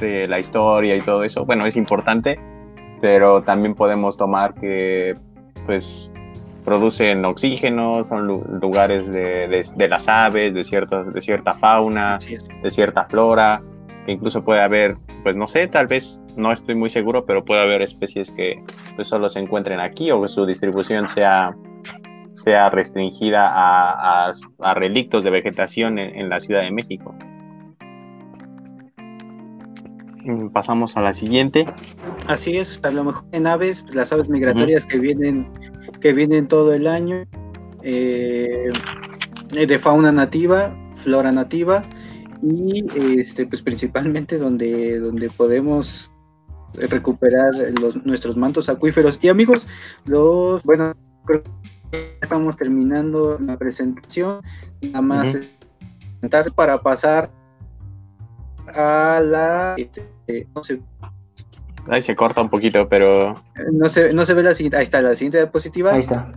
de 0.00 0.26
la 0.28 0.38
historia 0.38 0.96
y 0.96 1.00
todo 1.00 1.24
eso, 1.24 1.44
bueno, 1.44 1.66
es 1.66 1.76
importante, 1.76 2.38
pero 3.00 3.42
también 3.42 3.74
podemos 3.74 4.16
tomar 4.16 4.54
que 4.54 5.14
pues 5.66 6.12
producen 6.66 7.24
oxígeno, 7.24 8.04
son 8.04 8.26
lugares 8.60 9.08
de, 9.08 9.64
de, 9.76 9.88
las 9.88 10.08
aves, 10.08 10.52
de, 10.52 10.64
ciertas, 10.64 11.12
de 11.12 11.20
cierta 11.22 11.54
fauna, 11.54 12.18
de 12.62 12.70
cierta 12.70 13.04
flora, 13.04 13.62
que 14.04 14.12
incluso 14.12 14.44
puede 14.44 14.60
haber, 14.60 14.96
pues 15.22 15.36
no 15.36 15.46
sé, 15.46 15.68
tal 15.68 15.86
vez 15.86 16.20
no 16.36 16.50
estoy 16.50 16.74
muy 16.74 16.90
seguro, 16.90 17.24
pero 17.24 17.44
puede 17.44 17.62
haber 17.62 17.82
especies 17.82 18.32
que 18.32 18.60
pues, 18.96 19.06
solo 19.06 19.28
se 19.28 19.38
encuentren 19.38 19.78
aquí 19.78 20.10
o 20.10 20.20
que 20.20 20.28
su 20.28 20.44
distribución 20.44 21.06
sea 21.06 21.54
sea 22.34 22.68
restringida 22.68 23.48
a, 23.48 24.30
relictos 24.74 25.24
de 25.24 25.30
vegetación 25.30 25.98
en, 25.98 26.28
la 26.28 26.38
Ciudad 26.38 26.62
de 26.62 26.70
México. 26.70 27.14
Mm, 30.24 30.48
pasamos 30.48 30.96
a 30.96 31.00
la 31.00 31.14
siguiente. 31.14 31.64
Así 32.26 32.58
es, 32.58 32.84
a 32.84 32.90
lo 32.90 33.04
mejor 33.04 33.24
en 33.32 33.46
aves, 33.46 33.84
las 33.90 34.12
aves 34.12 34.28
migratorias 34.28 34.84
que 34.84 34.98
vienen 34.98 35.48
que 36.00 36.12
vienen 36.12 36.48
todo 36.48 36.74
el 36.74 36.86
año, 36.86 37.24
eh, 37.82 38.70
de 39.50 39.78
fauna 39.78 40.12
nativa, 40.12 40.76
flora 40.96 41.32
nativa, 41.32 41.84
y 42.42 42.84
este 43.18 43.46
pues 43.46 43.62
principalmente 43.62 44.38
donde, 44.38 44.98
donde 45.00 45.30
podemos 45.30 46.10
recuperar 46.74 47.54
los, 47.80 48.04
nuestros 48.04 48.36
mantos 48.36 48.68
acuíferos. 48.68 49.18
Y 49.22 49.28
amigos, 49.28 49.66
los 50.04 50.62
bueno, 50.62 50.94
creo 51.24 51.42
que 51.90 52.18
estamos 52.20 52.56
terminando 52.56 53.38
la 53.40 53.56
presentación. 53.56 54.42
Nada 54.82 55.02
más 55.02 55.38
para 56.54 56.80
pasar 56.82 57.30
a 58.74 59.20
la 59.24 59.74
este, 59.76 60.48
no 60.54 60.64
sé. 60.64 60.80
Ahí 61.88 62.02
se 62.02 62.16
corta 62.16 62.40
un 62.40 62.48
poquito, 62.48 62.88
pero. 62.88 63.42
No 63.72 63.88
se, 63.88 64.12
no 64.12 64.24
se 64.24 64.34
ve 64.34 64.42
la 64.42 64.54
siguiente. 64.54 64.76
Ahí 64.76 64.84
está, 64.84 65.00
la 65.02 65.14
siguiente 65.14 65.38
diapositiva. 65.38 65.92
Ahí 65.92 66.00
está. 66.00 66.32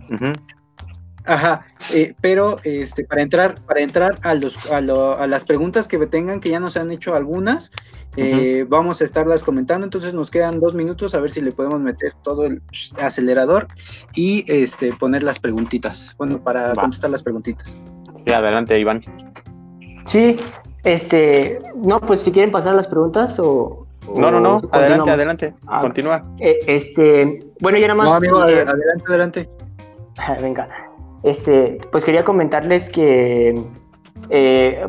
Ajá, 1.26 1.66
eh, 1.92 2.14
pero 2.20 2.56
este, 2.64 3.04
para 3.04 3.22
entrar, 3.22 3.54
para 3.66 3.80
entrar 3.80 4.18
a, 4.22 4.34
los, 4.34 4.70
a, 4.70 4.80
las 4.80 5.44
preguntas 5.44 5.86
que 5.86 5.98
tengan, 6.06 6.40
que 6.40 6.50
ya 6.50 6.60
nos 6.60 6.76
han 6.76 6.90
hecho 6.90 7.14
algunas, 7.14 7.70
eh, 8.16 8.64
vamos 8.68 9.00
a 9.00 9.04
estarlas 9.04 9.44
comentando. 9.44 9.84
Entonces 9.84 10.14
nos 10.14 10.30
quedan 10.30 10.60
dos 10.60 10.74
minutos 10.74 11.14
a 11.14 11.20
ver 11.20 11.30
si 11.30 11.40
le 11.40 11.52
podemos 11.52 11.80
meter 11.80 12.14
todo 12.22 12.46
el 12.46 12.62
acelerador 13.00 13.68
y 14.14 14.44
este, 14.48 14.92
poner 14.94 15.22
las 15.22 15.38
preguntitas. 15.38 16.14
Bueno, 16.16 16.42
para 16.42 16.74
contestar 16.74 17.10
las 17.10 17.22
preguntitas. 17.22 17.66
Sí, 18.24 18.32
adelante, 18.32 18.78
Iván. 18.78 19.02
Sí, 20.06 20.36
este, 20.84 21.60
no, 21.76 22.00
pues 22.00 22.20
si 22.20 22.32
quieren 22.32 22.50
pasar 22.50 22.74
las 22.74 22.86
preguntas 22.86 23.38
o. 23.38 23.86
no, 24.14 24.30
no, 24.30 24.40
no, 24.40 24.58
adelante, 24.72 25.10
adelante, 25.10 25.54
ah, 25.66 25.80
continúa. 25.80 26.22
Eh, 26.38 26.58
este, 26.66 27.40
bueno, 27.60 27.78
ya 27.78 27.88
nada 27.88 27.96
más. 27.96 28.06
No, 28.06 28.14
amigo, 28.14 28.38
adelante, 28.38 29.04
adelante. 29.08 29.48
Venga. 30.40 30.68
Este, 31.22 31.78
pues 31.90 32.04
quería 32.04 32.24
comentarles 32.24 32.88
que 32.88 33.62
eh, 34.28 34.86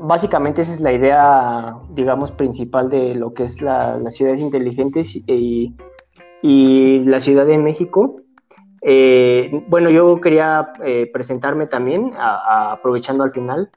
básicamente 0.00 0.60
esa 0.60 0.72
es 0.72 0.80
la 0.80 0.92
idea, 0.92 1.76
digamos, 1.90 2.30
principal 2.30 2.88
de 2.90 3.14
lo 3.14 3.32
que 3.34 3.44
es 3.44 3.62
las 3.62 4.14
ciudades 4.14 4.40
inteligentes 4.40 5.16
y, 5.26 5.74
la 6.42 7.20
Ciudad 7.20 7.46
de 7.46 7.58
México. 7.58 8.20
Eh, 8.82 9.64
bueno, 9.68 9.90
yo 9.90 10.20
quería 10.20 10.72
eh, 10.84 11.10
presentarme 11.12 11.66
también, 11.66 12.12
aprovechando 12.16 13.24
al 13.24 13.32
final. 13.32 13.70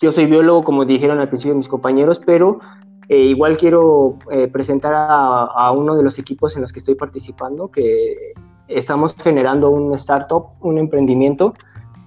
yo 0.00 0.12
soy 0.12 0.26
biólogo, 0.26 0.62
como 0.62 0.84
dijeron 0.84 1.18
al 1.20 1.28
principio 1.28 1.56
mis 1.56 1.68
compañeros, 1.68 2.20
pero 2.24 2.60
igual 3.08 3.56
quiero 3.56 4.18
presentar 4.52 4.92
a, 4.92 5.44
a, 5.44 5.72
uno 5.72 5.96
de 5.96 6.02
los 6.02 6.18
equipos 6.18 6.56
en 6.56 6.62
los 6.62 6.72
que 6.72 6.78
estoy 6.78 6.94
participando, 6.94 7.70
que 7.70 8.34
estamos 8.68 9.16
generando 9.16 9.70
un 9.70 9.94
startup, 9.94 10.48
un 10.60 10.78
emprendimiento, 10.78 11.54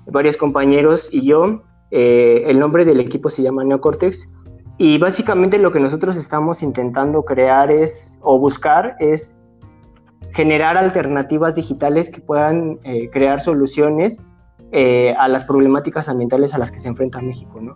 varios 0.05 0.37
compañeros 0.37 1.09
y 1.11 1.25
yo. 1.25 1.63
Eh, 1.89 2.43
el 2.47 2.59
nombre 2.59 2.85
del 2.85 2.99
equipo 2.99 3.29
se 3.29 3.43
llama 3.43 3.63
Neocortex 3.63 4.29
y 4.77 4.97
básicamente 4.97 5.57
lo 5.57 5.71
que 5.71 5.79
nosotros 5.79 6.15
estamos 6.15 6.63
intentando 6.63 7.23
crear 7.23 7.69
es, 7.69 8.19
o 8.23 8.39
buscar, 8.39 8.95
es 8.99 9.35
generar 10.33 10.77
alternativas 10.77 11.55
digitales 11.55 12.09
que 12.09 12.21
puedan 12.21 12.79
eh, 12.83 13.09
crear 13.11 13.41
soluciones 13.41 14.25
eh, 14.71 15.13
a 15.19 15.27
las 15.27 15.43
problemáticas 15.43 16.07
ambientales 16.07 16.53
a 16.53 16.57
las 16.57 16.71
que 16.71 16.79
se 16.79 16.87
enfrenta 16.87 17.19
México. 17.21 17.59
¿no? 17.59 17.73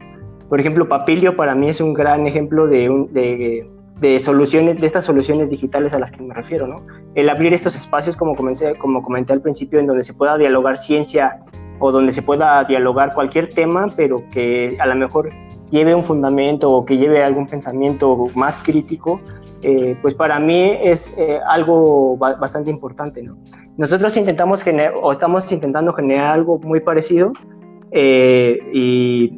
Por 0.49 0.59
ejemplo, 0.59 0.87
Papilio 0.87 1.35
para 1.35 1.55
mí 1.55 1.69
es 1.69 1.81
un 1.81 1.93
gran 1.93 2.27
ejemplo 2.27 2.67
de, 2.67 2.89
un, 2.89 3.13
de 3.13 3.67
de 3.99 4.19
soluciones, 4.19 4.79
de 4.79 4.85
estas 4.85 5.05
soluciones 5.05 5.49
digitales 5.49 5.93
a 5.93 5.99
las 5.99 6.11
que 6.11 6.21
me 6.21 6.33
refiero, 6.33 6.67
¿no? 6.67 6.81
El 7.15 7.29
abrir 7.29 7.53
estos 7.53 7.75
espacios, 7.75 8.15
como, 8.15 8.35
comencé, 8.35 8.75
como 8.75 9.01
comenté 9.01 9.33
al 9.33 9.41
principio, 9.41 9.79
en 9.79 9.85
donde 9.85 10.03
se 10.03 10.13
pueda 10.13 10.37
dialogar 10.37 10.77
ciencia 10.77 11.39
o 11.79 11.91
donde 11.91 12.11
se 12.11 12.21
pueda 12.21 12.63
dialogar 12.65 13.13
cualquier 13.13 13.53
tema, 13.53 13.87
pero 13.95 14.23
que 14.31 14.77
a 14.79 14.85
lo 14.87 14.95
mejor 14.95 15.29
lleve 15.69 15.95
un 15.95 16.03
fundamento 16.03 16.71
o 16.71 16.85
que 16.85 16.97
lleve 16.97 17.23
algún 17.23 17.47
pensamiento 17.47 18.27
más 18.35 18.59
crítico, 18.59 19.21
eh, 19.61 19.97
pues 20.01 20.13
para 20.13 20.39
mí 20.39 20.77
es 20.83 21.13
eh, 21.17 21.39
algo 21.47 22.17
bastante 22.17 22.69
importante, 22.69 23.23
¿no? 23.23 23.37
Nosotros 23.77 24.15
intentamos 24.15 24.61
generar, 24.61 24.93
o 25.01 25.11
estamos 25.11 25.51
intentando 25.51 25.93
generar 25.93 26.33
algo 26.33 26.59
muy 26.59 26.81
parecido, 26.81 27.31
eh, 27.91 28.59
y 28.73 29.37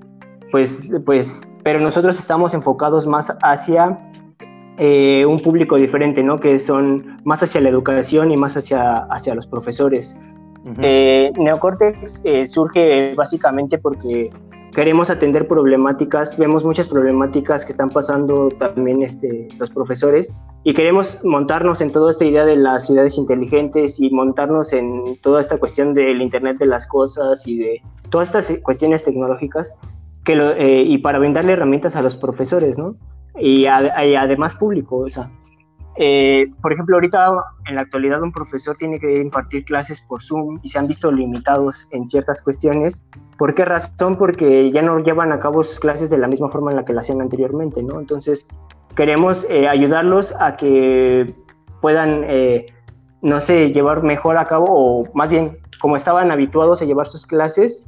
pues, 0.51 0.93
pues, 1.05 1.51
pero 1.63 1.79
nosotros 1.79 2.17
estamos 2.17 2.53
enfocados 2.53 3.05
más 3.05 3.35
hacia 3.43 3.99
eh, 4.77 5.25
un 5.25 5.39
público 5.39 5.75
diferente, 5.75 6.23
¿no? 6.23 6.39
Que 6.39 6.59
son 6.59 7.19
más 7.23 7.41
hacia 7.41 7.61
la 7.61 7.69
educación 7.69 8.31
y 8.31 8.37
más 8.37 8.55
hacia, 8.55 8.95
hacia 9.09 9.35
los 9.35 9.47
profesores. 9.47 10.17
Eh, 10.81 11.31
Neocortex 11.37 12.21
eh, 12.25 12.45
surge 12.45 13.15
básicamente 13.15 13.77
porque 13.77 14.29
queremos 14.73 15.09
atender 15.09 15.47
problemáticas, 15.47 16.37
vemos 16.37 16.65
muchas 16.65 16.87
problemáticas 16.89 17.65
que 17.65 17.71
están 17.71 17.89
pasando 17.89 18.49
también 18.49 19.01
este, 19.01 19.47
los 19.57 19.71
profesores 19.71 20.33
y 20.63 20.73
queremos 20.73 21.19
montarnos 21.23 21.79
en 21.81 21.91
toda 21.91 22.11
esta 22.11 22.25
idea 22.25 22.45
de 22.45 22.57
las 22.57 22.85
ciudades 22.85 23.17
inteligentes 23.17 23.99
y 23.99 24.09
montarnos 24.09 24.73
en 24.73 25.17
toda 25.21 25.39
esta 25.41 25.57
cuestión 25.57 25.93
del 25.93 26.21
Internet 26.21 26.57
de 26.57 26.67
las 26.67 26.85
cosas 26.85 27.47
y 27.47 27.57
de 27.57 27.81
todas 28.09 28.35
estas 28.35 28.59
cuestiones 28.61 29.03
tecnológicas 29.03 29.73
que 30.27 30.83
y 30.85 30.99
para 30.99 31.17
brindarle 31.17 31.53
herramientas 31.53 31.95
a 31.95 32.03
los 32.03 32.15
profesores, 32.15 32.77
¿no? 32.77 32.95
y, 33.39 33.65
además 33.65 34.55
público. 34.55 34.97
O 34.97 35.09
sea, 35.09 35.29
eh, 35.97 36.45
por 36.61 36.73
ejemplo, 36.73 36.95
ahorita 36.95 37.33
en 37.67 37.75
la 37.75 37.81
actualidad 37.81 38.21
un 38.21 38.31
profesor 38.31 38.77
tiene 38.77 38.99
que 38.99 39.17
impartir 39.17 39.65
clases 39.65 40.01
por 40.01 40.23
Zoom 40.23 40.59
y 40.63 40.69
se 40.69 40.79
han 40.79 40.87
visto 40.87 41.11
limitados 41.11 41.87
en 41.91 42.07
ciertas 42.07 42.41
cuestiones. 42.41 43.05
¿Por 43.37 43.55
qué 43.55 43.65
razón? 43.65 44.17
Porque 44.17 44.71
ya 44.71 44.81
no 44.81 44.99
llevan 44.99 45.31
a 45.31 45.39
cabo 45.39 45.63
sus 45.63 45.79
clases 45.79 46.09
de 46.09 46.17
la 46.17 46.27
misma 46.27 46.49
forma 46.49 46.71
en 46.71 46.77
la 46.77 46.85
que 46.85 46.93
lo 46.93 46.99
hacían 46.99 47.21
anteriormente, 47.21 47.83
¿no? 47.83 47.99
Entonces, 47.99 48.47
queremos 48.95 49.45
eh, 49.49 49.67
ayudarlos 49.67 50.33
a 50.39 50.57
que 50.57 51.33
puedan, 51.81 52.23
eh, 52.25 52.67
no 53.21 53.39
sé, 53.39 53.71
llevar 53.71 54.01
mejor 54.03 54.37
a 54.37 54.45
cabo, 54.45 54.65
o 54.69 55.07
más 55.13 55.29
bien, 55.29 55.57
como 55.79 55.95
estaban 55.95 56.31
habituados 56.31 56.81
a 56.81 56.85
llevar 56.85 57.05
sus 57.05 57.27
clases, 57.27 57.85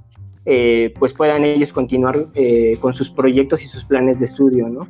pues 0.97 1.13
puedan 1.13 1.43
ellos 1.45 1.71
continuar 1.71 2.27
con 2.79 2.93
sus 2.93 3.09
proyectos 3.09 3.63
y 3.63 3.67
sus 3.67 3.83
planes 3.85 4.19
de 4.19 4.25
estudio, 4.25 4.67
¿no? 4.67 4.87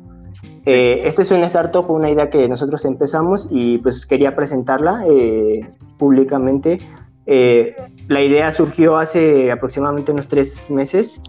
Eh, 0.66 1.00
este 1.04 1.22
es 1.22 1.30
un 1.30 1.42
startup, 1.44 1.90
una 1.90 2.10
idea 2.10 2.28
que 2.28 2.46
nosotros 2.48 2.84
empezamos 2.84 3.48
y 3.50 3.78
pues 3.78 4.04
quería 4.04 4.36
presentarla 4.36 5.04
eh, 5.08 5.66
públicamente. 5.98 6.78
Eh, 7.26 7.74
la 8.08 8.22
idea 8.22 8.50
surgió 8.50 8.98
hace 8.98 9.50
aproximadamente 9.50 10.12
unos 10.12 10.28
tres 10.28 10.68
meses 10.70 11.20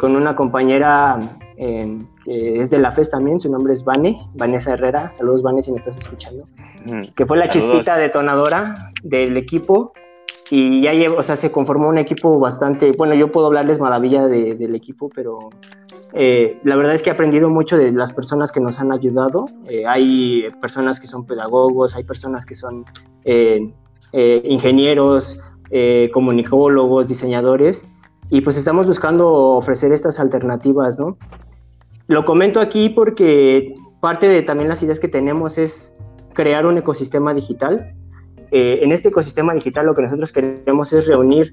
con 0.00 0.16
una 0.16 0.34
compañera 0.34 1.36
que 1.54 2.60
es 2.60 2.70
de 2.70 2.78
la 2.78 2.92
FES 2.92 3.10
también, 3.10 3.38
su 3.38 3.52
nombre 3.52 3.74
es 3.74 3.84
Vane, 3.84 4.18
Vanessa 4.32 4.72
Herrera. 4.72 5.12
Saludos, 5.12 5.42
Vane, 5.42 5.60
si 5.60 5.70
me 5.70 5.76
estás 5.76 5.98
escuchando. 5.98 6.46
Mm, 6.86 7.12
que 7.14 7.26
fue 7.26 7.36
la 7.36 7.46
chispita 7.48 7.98
detonadora 7.98 8.92
del 9.02 9.36
equipo 9.36 9.92
y 10.50 10.82
ya 10.82 10.92
llevo, 10.92 11.16
o 11.18 11.22
sea, 11.22 11.36
se 11.36 11.50
conformó 11.50 11.88
un 11.88 11.98
equipo 11.98 12.38
bastante, 12.38 12.92
bueno, 12.92 13.14
yo 13.14 13.32
puedo 13.32 13.46
hablarles 13.46 13.80
maravilla 13.80 14.28
del 14.28 14.74
equipo, 14.74 15.10
pero 15.14 15.50
eh, 16.12 16.60
la 16.62 16.76
verdad 16.76 16.94
es 16.94 17.02
que 17.02 17.10
he 17.10 17.12
aprendido 17.12 17.50
mucho 17.50 17.76
de 17.76 17.90
las 17.92 18.12
personas 18.12 18.52
que 18.52 18.60
nos 18.60 18.78
han 18.78 18.92
ayudado. 18.92 19.46
Eh, 19.68 19.84
hay 19.86 20.44
personas 20.60 21.00
que 21.00 21.06
son 21.06 21.26
pedagogos, 21.26 21.96
hay 21.96 22.04
personas 22.04 22.46
que 22.46 22.54
son 22.54 22.84
eh, 23.24 23.72
ingenieros, 24.12 25.40
comunicólogos, 26.12 27.08
diseñadores, 27.08 27.86
y 28.30 28.40
pues 28.40 28.56
estamos 28.56 28.86
buscando 28.86 29.28
ofrecer 29.32 29.92
estas 29.92 30.20
alternativas, 30.20 30.98
¿no? 30.98 31.18
Lo 32.06 32.24
comento 32.24 32.60
aquí 32.60 32.88
porque 32.88 33.74
parte 34.00 34.28
de 34.28 34.42
también 34.42 34.68
las 34.68 34.82
ideas 34.82 35.00
que 35.00 35.08
tenemos 35.08 35.58
es 35.58 35.92
crear 36.34 36.66
un 36.66 36.78
ecosistema 36.78 37.34
digital. 37.34 37.94
En 38.50 38.92
este 38.92 39.08
ecosistema 39.08 39.54
digital 39.54 39.86
lo 39.86 39.94
que 39.94 40.02
nosotros 40.02 40.32
queremos 40.32 40.92
es 40.92 41.06
reunir 41.06 41.52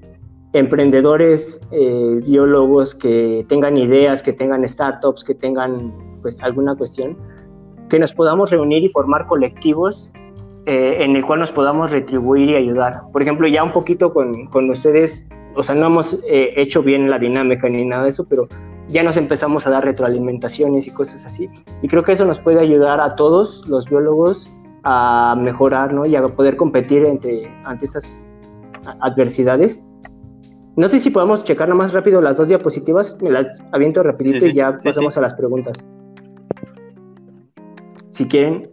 emprendedores, 0.54 1.60
eh, 1.72 2.20
biólogos 2.24 2.94
que 2.94 3.44
tengan 3.48 3.76
ideas, 3.76 4.22
que 4.22 4.32
tengan 4.32 4.66
startups, 4.66 5.24
que 5.24 5.34
tengan 5.34 5.92
pues, 6.22 6.36
alguna 6.40 6.76
cuestión, 6.76 7.18
que 7.90 7.98
nos 7.98 8.12
podamos 8.12 8.50
reunir 8.50 8.84
y 8.84 8.88
formar 8.88 9.26
colectivos 9.26 10.12
eh, 10.66 10.98
en 11.00 11.16
el 11.16 11.26
cual 11.26 11.40
nos 11.40 11.50
podamos 11.50 11.90
retribuir 11.90 12.50
y 12.50 12.54
ayudar. 12.54 13.02
Por 13.12 13.20
ejemplo, 13.20 13.48
ya 13.48 13.64
un 13.64 13.72
poquito 13.72 14.14
con, 14.14 14.46
con 14.46 14.70
ustedes, 14.70 15.28
o 15.56 15.62
sea, 15.64 15.74
no 15.74 15.86
hemos 15.86 16.20
eh, 16.24 16.54
hecho 16.56 16.84
bien 16.84 17.10
la 17.10 17.18
dinámica 17.18 17.68
ni 17.68 17.84
nada 17.84 18.04
de 18.04 18.10
eso, 18.10 18.24
pero 18.28 18.46
ya 18.88 19.02
nos 19.02 19.16
empezamos 19.16 19.66
a 19.66 19.70
dar 19.70 19.84
retroalimentaciones 19.84 20.86
y 20.86 20.92
cosas 20.92 21.26
así. 21.26 21.50
Y 21.82 21.88
creo 21.88 22.04
que 22.04 22.12
eso 22.12 22.24
nos 22.24 22.38
puede 22.38 22.60
ayudar 22.60 23.00
a 23.00 23.16
todos 23.16 23.64
los 23.66 23.90
biólogos 23.90 24.52
a 24.84 25.36
mejorar 25.38 25.92
¿no? 25.92 26.06
y 26.06 26.14
a 26.16 26.22
poder 26.28 26.56
competir 26.56 27.06
entre, 27.06 27.50
ante 27.64 27.86
estas 27.86 28.30
adversidades 29.00 29.82
No 30.76 30.88
sé 30.88 31.00
si 31.00 31.10
podemos 31.10 31.44
checar 31.44 31.68
nada 31.68 31.78
más 31.78 31.92
rápido 31.92 32.20
las 32.20 32.36
dos 32.36 32.48
diapositivas, 32.48 33.16
me 33.22 33.30
las 33.30 33.46
aviento 33.72 34.02
rapidito 34.02 34.46
y 34.46 34.54
ya 34.54 34.78
pasamos 34.82 35.16
a 35.16 35.20
las 35.20 35.34
preguntas. 35.34 35.86
Si 38.10 38.26
quieren. 38.26 38.70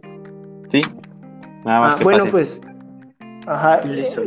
Sí. 0.68 0.80
Nada 1.64 1.80
más. 1.80 1.96
Ah, 1.98 2.04
bueno, 2.04 2.24
pues 2.30 2.60
Ajá, 3.46 3.80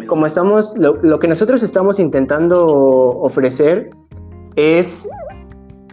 como 0.07 0.25
estamos, 0.25 0.75
lo, 0.77 1.19
que 1.19 1.27
nosotros 1.27 1.63
estamos 1.63 1.99
intentando 1.99 2.65
ofrecer 2.67 3.89
es 4.55 5.07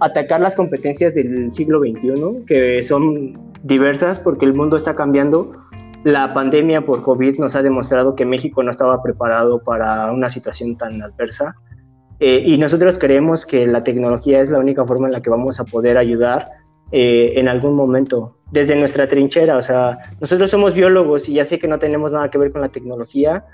atacar 0.00 0.40
las 0.40 0.56
competencias 0.56 1.14
del 1.14 1.52
siglo 1.52 1.80
XXI, 1.80 2.44
que 2.46 2.82
son 2.82 3.38
diversas 3.62 4.18
porque 4.18 4.44
el 4.44 4.54
mundo 4.54 4.76
está 4.76 4.96
cambiando. 4.96 5.52
La 6.04 6.34
pandemia 6.34 6.84
por 6.84 7.02
COVID 7.02 7.38
nos 7.38 7.54
ha 7.54 7.62
demostrado 7.62 8.16
que 8.16 8.24
México 8.24 8.62
no 8.62 8.70
estaba 8.70 9.02
preparado 9.02 9.62
para 9.62 10.10
una 10.10 10.28
situación 10.28 10.76
tan 10.76 11.00
adversa. 11.00 11.54
Eh, 12.18 12.42
y 12.44 12.58
nosotros 12.58 12.98
creemos 12.98 13.46
que 13.46 13.66
la 13.66 13.84
tecnología 13.84 14.40
es 14.40 14.50
la 14.50 14.58
única 14.58 14.84
forma 14.84 15.06
en 15.06 15.12
la 15.12 15.22
que 15.22 15.30
vamos 15.30 15.60
a 15.60 15.64
poder 15.64 15.98
ayudar 15.98 16.46
eh, 16.90 17.32
en 17.36 17.48
algún 17.48 17.74
momento 17.74 18.36
desde 18.50 18.76
nuestra 18.76 19.06
trinchera. 19.06 19.56
O 19.56 19.62
sea, 19.62 19.98
nosotros 20.20 20.50
somos 20.50 20.74
biólogos 20.74 21.28
y 21.28 21.34
ya 21.34 21.44
sé 21.44 21.58
que 21.58 21.68
no 21.68 21.78
tenemos 21.78 22.12
nada 22.12 22.30
que 22.30 22.38
ver 22.38 22.52
con 22.52 22.60
la 22.60 22.68
tecnología, 22.68 23.44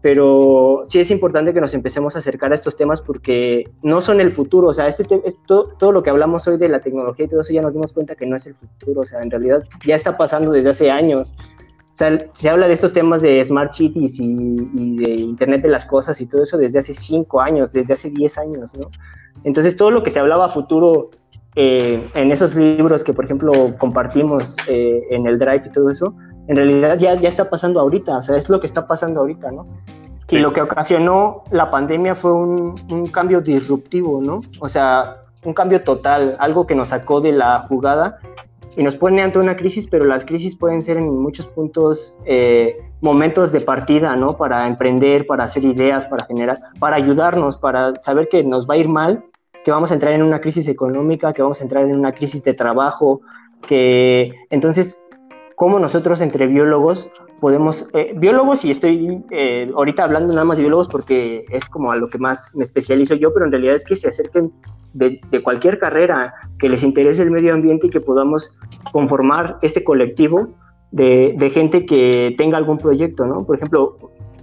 pero 0.00 0.84
sí 0.88 1.00
es 1.00 1.10
importante 1.10 1.52
que 1.52 1.60
nos 1.60 1.74
empecemos 1.74 2.16
a 2.16 2.20
acercar 2.20 2.52
a 2.52 2.54
estos 2.54 2.76
temas 2.76 3.00
porque 3.00 3.70
no 3.82 4.00
son 4.00 4.20
el 4.20 4.32
futuro. 4.32 4.68
O 4.68 4.72
sea, 4.72 4.88
este 4.88 5.04
todo 5.04 5.92
lo 5.92 6.02
que 6.02 6.10
hablamos 6.10 6.46
hoy 6.48 6.56
de 6.56 6.68
la 6.68 6.80
tecnología 6.80 7.26
y 7.26 7.28
todo 7.28 7.42
eso 7.42 7.52
ya 7.52 7.62
nos 7.62 7.72
dimos 7.72 7.92
cuenta 7.92 8.14
que 8.14 8.26
no 8.26 8.36
es 8.36 8.46
el 8.46 8.54
futuro. 8.54 9.02
O 9.02 9.06
sea, 9.06 9.20
en 9.20 9.30
realidad 9.30 9.62
ya 9.84 9.94
está 9.94 10.16
pasando 10.16 10.52
desde 10.52 10.70
hace 10.70 10.90
años. 10.90 11.36
Sea, 11.98 12.16
se 12.32 12.48
habla 12.48 12.68
de 12.68 12.74
estos 12.74 12.92
temas 12.92 13.22
de 13.22 13.42
smart 13.42 13.72
cities 13.72 14.20
y, 14.20 14.24
y 14.24 14.96
de 14.98 15.14
Internet 15.14 15.62
de 15.62 15.68
las 15.68 15.84
cosas 15.84 16.20
y 16.20 16.26
todo 16.26 16.44
eso 16.44 16.56
desde 16.56 16.78
hace 16.78 16.94
cinco 16.94 17.40
años, 17.40 17.72
desde 17.72 17.94
hace 17.94 18.08
diez 18.08 18.38
años, 18.38 18.72
¿no? 18.78 18.88
Entonces, 19.42 19.76
todo 19.76 19.90
lo 19.90 20.04
que 20.04 20.10
se 20.10 20.20
hablaba 20.20 20.44
a 20.44 20.48
futuro 20.48 21.10
eh, 21.56 22.08
en 22.14 22.30
esos 22.30 22.54
libros 22.54 23.02
que, 23.02 23.12
por 23.12 23.24
ejemplo, 23.24 23.52
compartimos 23.78 24.56
eh, 24.68 25.08
en 25.10 25.26
el 25.26 25.40
Drive 25.40 25.64
y 25.66 25.72
todo 25.72 25.90
eso, 25.90 26.14
en 26.46 26.54
realidad 26.54 26.96
ya, 26.98 27.16
ya 27.16 27.28
está 27.28 27.50
pasando 27.50 27.80
ahorita, 27.80 28.18
o 28.18 28.22
sea, 28.22 28.36
es 28.36 28.48
lo 28.48 28.60
que 28.60 28.66
está 28.66 28.86
pasando 28.86 29.18
ahorita, 29.18 29.50
¿no? 29.50 29.66
Y 30.30 30.38
lo 30.38 30.52
que 30.52 30.62
ocasionó 30.62 31.42
la 31.50 31.68
pandemia 31.68 32.14
fue 32.14 32.32
un, 32.32 32.76
un, 32.92 33.06
cambio 33.08 33.40
disruptivo, 33.40 34.20
¿no? 34.22 34.42
O 34.60 34.68
sea, 34.68 35.22
un 35.44 35.52
cambio 35.52 35.82
total, 35.82 36.36
algo 36.38 36.64
que 36.64 36.76
nos 36.76 36.90
sacó 36.90 37.20
de 37.20 37.32
la 37.32 37.66
jugada 37.68 38.20
y 38.78 38.84
nos 38.84 38.94
pone 38.94 39.20
ante 39.20 39.40
una 39.40 39.56
crisis, 39.56 39.88
pero 39.88 40.04
las 40.04 40.24
crisis 40.24 40.54
pueden 40.54 40.82
ser 40.82 40.98
en 40.98 41.20
muchos 41.20 41.48
puntos 41.48 42.14
eh, 42.24 42.78
momentos 43.00 43.50
de 43.50 43.60
partida, 43.60 44.14
¿no? 44.14 44.36
Para 44.36 44.68
emprender, 44.68 45.26
para 45.26 45.44
hacer 45.44 45.64
ideas, 45.64 46.06
para 46.06 46.24
generar, 46.26 46.60
para 46.78 46.94
ayudarnos, 46.94 47.58
para 47.58 47.96
saber 47.96 48.28
que 48.28 48.44
nos 48.44 48.70
va 48.70 48.74
a 48.74 48.76
ir 48.76 48.88
mal, 48.88 49.24
que 49.64 49.72
vamos 49.72 49.90
a 49.90 49.94
entrar 49.94 50.12
en 50.12 50.22
una 50.22 50.40
crisis 50.40 50.68
económica, 50.68 51.32
que 51.32 51.42
vamos 51.42 51.60
a 51.60 51.64
entrar 51.64 51.84
en 51.84 51.96
una 51.96 52.12
crisis 52.12 52.44
de 52.44 52.54
trabajo, 52.54 53.20
que 53.66 54.32
entonces, 54.50 55.02
¿cómo 55.56 55.80
nosotros 55.80 56.20
entre 56.20 56.46
biólogos 56.46 57.10
podemos, 57.40 57.88
eh, 57.94 58.12
biólogos, 58.16 58.64
y 58.64 58.70
estoy 58.70 59.22
eh, 59.30 59.70
ahorita 59.74 60.04
hablando 60.04 60.32
nada 60.32 60.44
más 60.44 60.58
de 60.58 60.64
biólogos 60.64 60.88
porque 60.88 61.44
es 61.50 61.64
como 61.66 61.92
a 61.92 61.96
lo 61.96 62.08
que 62.08 62.18
más 62.18 62.54
me 62.56 62.64
especializo 62.64 63.14
yo, 63.14 63.32
pero 63.32 63.46
en 63.46 63.52
realidad 63.52 63.74
es 63.74 63.84
que 63.84 63.96
se 63.96 64.08
acerquen 64.08 64.52
de, 64.94 65.20
cualquier 65.42 65.78
carrera, 65.78 66.34
que 66.58 66.68
les 66.68 66.82
interese 66.82 67.22
el 67.22 67.30
medio 67.30 67.54
ambiente 67.54 67.86
y 67.86 67.90
que 67.90 68.00
podamos 68.00 68.56
conformar 68.92 69.58
este 69.62 69.84
colectivo 69.84 70.48
de, 70.90 71.34
de 71.38 71.50
gente 71.50 71.86
que 71.86 72.34
tenga 72.36 72.56
algún 72.56 72.78
proyecto, 72.78 73.26
¿no? 73.26 73.44
Por 73.44 73.56
ejemplo, 73.56 73.98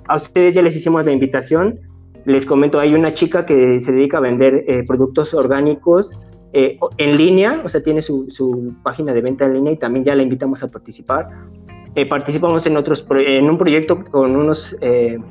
a 0.07 0.15
ustedes 0.15 0.53
ya 0.53 0.61
les 0.61 0.75
hicimos 0.75 1.05
la 1.05 1.11
invitación, 1.11 1.79
les 2.25 2.45
comento, 2.45 2.79
hay 2.79 2.93
una 2.93 3.13
chica 3.13 3.45
que 3.45 3.79
se 3.79 3.91
dedica 3.91 4.17
a 4.17 4.21
vender 4.21 4.65
eh, 4.67 4.83
productos 4.85 5.33
orgánicos 5.33 6.17
eh, 6.53 6.77
en 6.97 7.17
línea, 7.17 7.61
o 7.63 7.69
sea, 7.69 7.83
tiene 7.83 8.01
su, 8.01 8.73
página 8.83 9.13
de 9.13 9.21
venta 9.21 9.45
en 9.45 9.53
línea 9.53 9.73
y 9.73 9.77
también 9.77 10.05
ya 10.05 10.15
la 10.15 10.23
invitamos 10.23 10.63
a 10.63 10.71
participar. 10.71 11.27
Eh, 11.95 12.05
participamos 12.05 12.65
en, 12.65 12.77
otros 12.77 13.05
en 13.09 13.49
un 13.49 13.57
proyecto 13.57 14.03
con 14.05 14.35
unos 14.35 14.75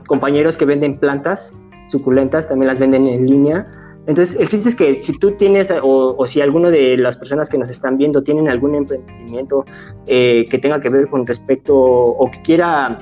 compañeros 0.06 0.56
que 0.56 0.64
venden 0.64 0.98
plantas 0.98 1.60
suculentas, 1.88 2.48
también 2.48 2.68
las 2.68 2.78
venden 2.78 3.06
en 3.06 3.26
línea. 3.26 3.66
Entonces, 4.06 4.38
el 4.38 4.48
chiste 4.48 4.70
es 4.70 4.76
que 4.76 5.02
si 5.02 5.18
tú 5.18 5.32
tienes, 5.32 5.72
o, 5.82 6.26
si 6.26 6.40
alguna 6.40 6.70
de 6.70 6.96
las 6.96 7.16
personas 7.16 7.48
que 7.48 7.58
nos 7.58 7.70
están 7.70 7.96
viendo 7.96 8.22
tienen 8.22 8.48
algún 8.48 8.74
emprendimiento 8.74 9.64
que 10.06 10.58
tenga 10.60 10.80
que 10.80 10.88
ver 10.88 11.08
con 11.08 11.26
respecto 11.26 11.74
o 11.76 12.30
que 12.30 12.40
quiera 12.42 12.98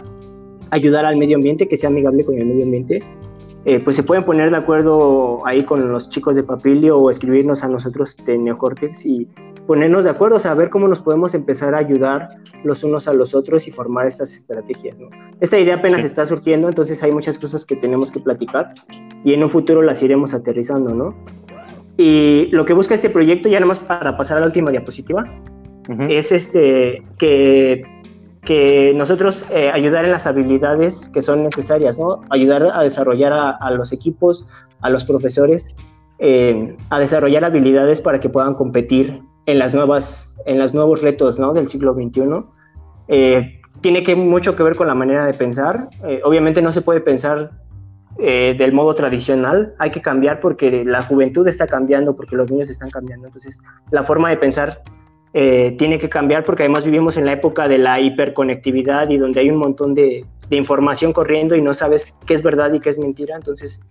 ayudar 0.70 1.04
al 1.04 1.16
medio 1.16 1.36
ambiente, 1.36 1.68
que 1.68 1.76
sea 1.76 1.90
amigable 1.90 2.24
con 2.24 2.36
el 2.38 2.46
medio 2.46 2.64
ambiente, 2.64 3.00
eh, 3.64 3.78
pues 3.78 3.94
se 3.94 4.02
pueden 4.02 4.24
poner 4.24 4.50
de 4.50 4.56
acuerdo 4.56 5.46
ahí 5.46 5.62
con 5.62 5.92
los 5.92 6.08
chicos 6.08 6.34
de 6.34 6.42
Papilio 6.42 6.98
o 6.98 7.10
escribirnos 7.10 7.62
a 7.62 7.68
nosotros 7.68 8.16
de 8.26 8.36
Neocortex 8.36 9.06
y 9.06 9.28
ponernos 9.66 10.04
de 10.04 10.10
acuerdo, 10.10 10.36
o 10.36 10.38
sea, 10.38 10.54
ver 10.54 10.70
cómo 10.70 10.88
nos 10.88 11.00
podemos 11.00 11.34
empezar 11.34 11.74
a 11.74 11.78
ayudar 11.78 12.28
los 12.64 12.84
unos 12.84 13.08
a 13.08 13.12
los 13.12 13.34
otros 13.34 13.68
y 13.68 13.70
formar 13.70 14.06
estas 14.06 14.34
estrategias. 14.34 14.98
¿no? 14.98 15.08
Esta 15.40 15.58
idea 15.58 15.76
apenas 15.76 16.04
está 16.04 16.26
surgiendo, 16.26 16.68
entonces 16.68 17.02
hay 17.02 17.12
muchas 17.12 17.38
cosas 17.38 17.64
que 17.64 17.76
tenemos 17.76 18.10
que 18.10 18.20
platicar 18.20 18.74
y 19.24 19.34
en 19.34 19.42
un 19.42 19.50
futuro 19.50 19.82
las 19.82 20.02
iremos 20.02 20.34
aterrizando, 20.34 20.94
¿no? 20.94 21.14
Y 21.96 22.48
lo 22.52 22.64
que 22.64 22.72
busca 22.72 22.94
este 22.94 23.10
proyecto, 23.10 23.48
ya 23.48 23.60
nada 23.60 23.68
más 23.68 23.78
para 23.78 24.16
pasar 24.16 24.38
a 24.38 24.40
la 24.40 24.46
última 24.46 24.70
diapositiva, 24.70 25.24
es 26.08 26.32
este 26.32 27.02
que 27.18 27.84
que 28.44 28.92
nosotros 28.94 29.46
eh, 29.52 29.70
ayudar 29.72 30.04
en 30.04 30.10
las 30.10 30.26
habilidades 30.26 31.08
que 31.10 31.22
son 31.22 31.44
necesarias, 31.44 31.98
¿no? 31.98 32.22
Ayudar 32.30 32.68
a 32.72 32.82
desarrollar 32.82 33.32
a, 33.32 33.70
los 33.70 33.92
equipos, 33.92 34.46
a 34.80 34.90
los 34.90 35.04
profesores, 35.04 35.70
eh, 36.18 36.76
a 36.90 36.98
desarrollar 36.98 37.44
habilidades 37.44 38.00
para 38.00 38.20
que 38.20 38.28
puedan 38.28 38.54
competir 38.54 39.22
en 39.46 39.58
las 39.58 39.74
nuevas, 39.74 40.38
en 40.46 40.58
los 40.58 40.74
nuevos 40.74 41.02
retos, 41.02 41.38
¿no? 41.38 41.52
Del 41.52 41.68
siglo 41.68 41.94
XXI. 41.94 42.22
Eh, 43.08 43.60
tiene 43.80 44.02
que 44.02 44.14
mucho 44.14 44.54
que 44.54 44.62
ver 44.62 44.76
con 44.76 44.86
la 44.86 44.94
manera 44.94 45.26
de 45.26 45.34
pensar. 45.34 45.88
obviamente 46.24 46.62
no 46.62 46.70
se 46.70 46.82
puede 46.82 47.00
pensar 47.00 47.50
del 48.18 48.72
modo 48.72 48.94
tradicional, 48.94 49.74
hay 49.78 49.90
que 49.90 50.00
cambiar 50.00 50.38
porque 50.38 50.84
la 50.84 51.02
juventud 51.02 51.48
está 51.48 51.66
cambiando, 51.66 52.14
porque 52.14 52.36
los 52.36 52.48
niños 52.50 52.70
están 52.70 52.90
cambiando. 52.90 53.26
Entonces, 53.26 53.60
la 53.90 54.04
forma 54.04 54.28
de 54.30 54.36
pensar 54.36 54.82
eh, 55.34 55.74
tiene 55.78 55.98
que 55.98 56.10
cambiar 56.10 56.44
porque 56.44 56.64
además 56.64 56.84
vivimos 56.84 57.16
en 57.16 57.24
la 57.24 57.32
época 57.32 57.66
de 57.66 57.78
la 57.78 57.98
hiperconectividad 58.00 59.08
y 59.08 59.16
donde 59.16 59.40
hay 59.40 59.50
un 59.50 59.56
montón 59.56 59.94
de, 59.94 60.24
información 60.50 61.14
corriendo 61.14 61.56
y 61.56 61.62
no 61.62 61.72
sabes 61.72 62.14
qué 62.26 62.34
es 62.34 62.42
verdad 62.42 62.74
y 62.74 62.80
qué 62.80 62.90
es 62.90 62.98
mentira. 62.98 63.36
Entonces 63.36 63.82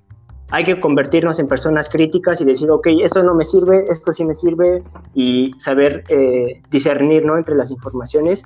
hay 0.51 0.63
que 0.65 0.79
convertirnos 0.79 1.39
en 1.39 1.47
personas 1.47 1.89
críticas 1.89 2.41
y 2.41 2.45
decir, 2.45 2.69
ok, 2.69 2.87
esto 3.03 3.23
no 3.23 3.33
me 3.33 3.43
sirve, 3.45 3.85
esto 3.89 4.11
sí 4.13 4.25
me 4.25 4.33
sirve 4.33 4.83
y 5.13 5.53
saber 5.57 6.03
eh, 6.09 6.61
discernir 6.69 7.25
¿no? 7.25 7.37
entre 7.37 7.55
las 7.55 7.71
informaciones. 7.71 8.45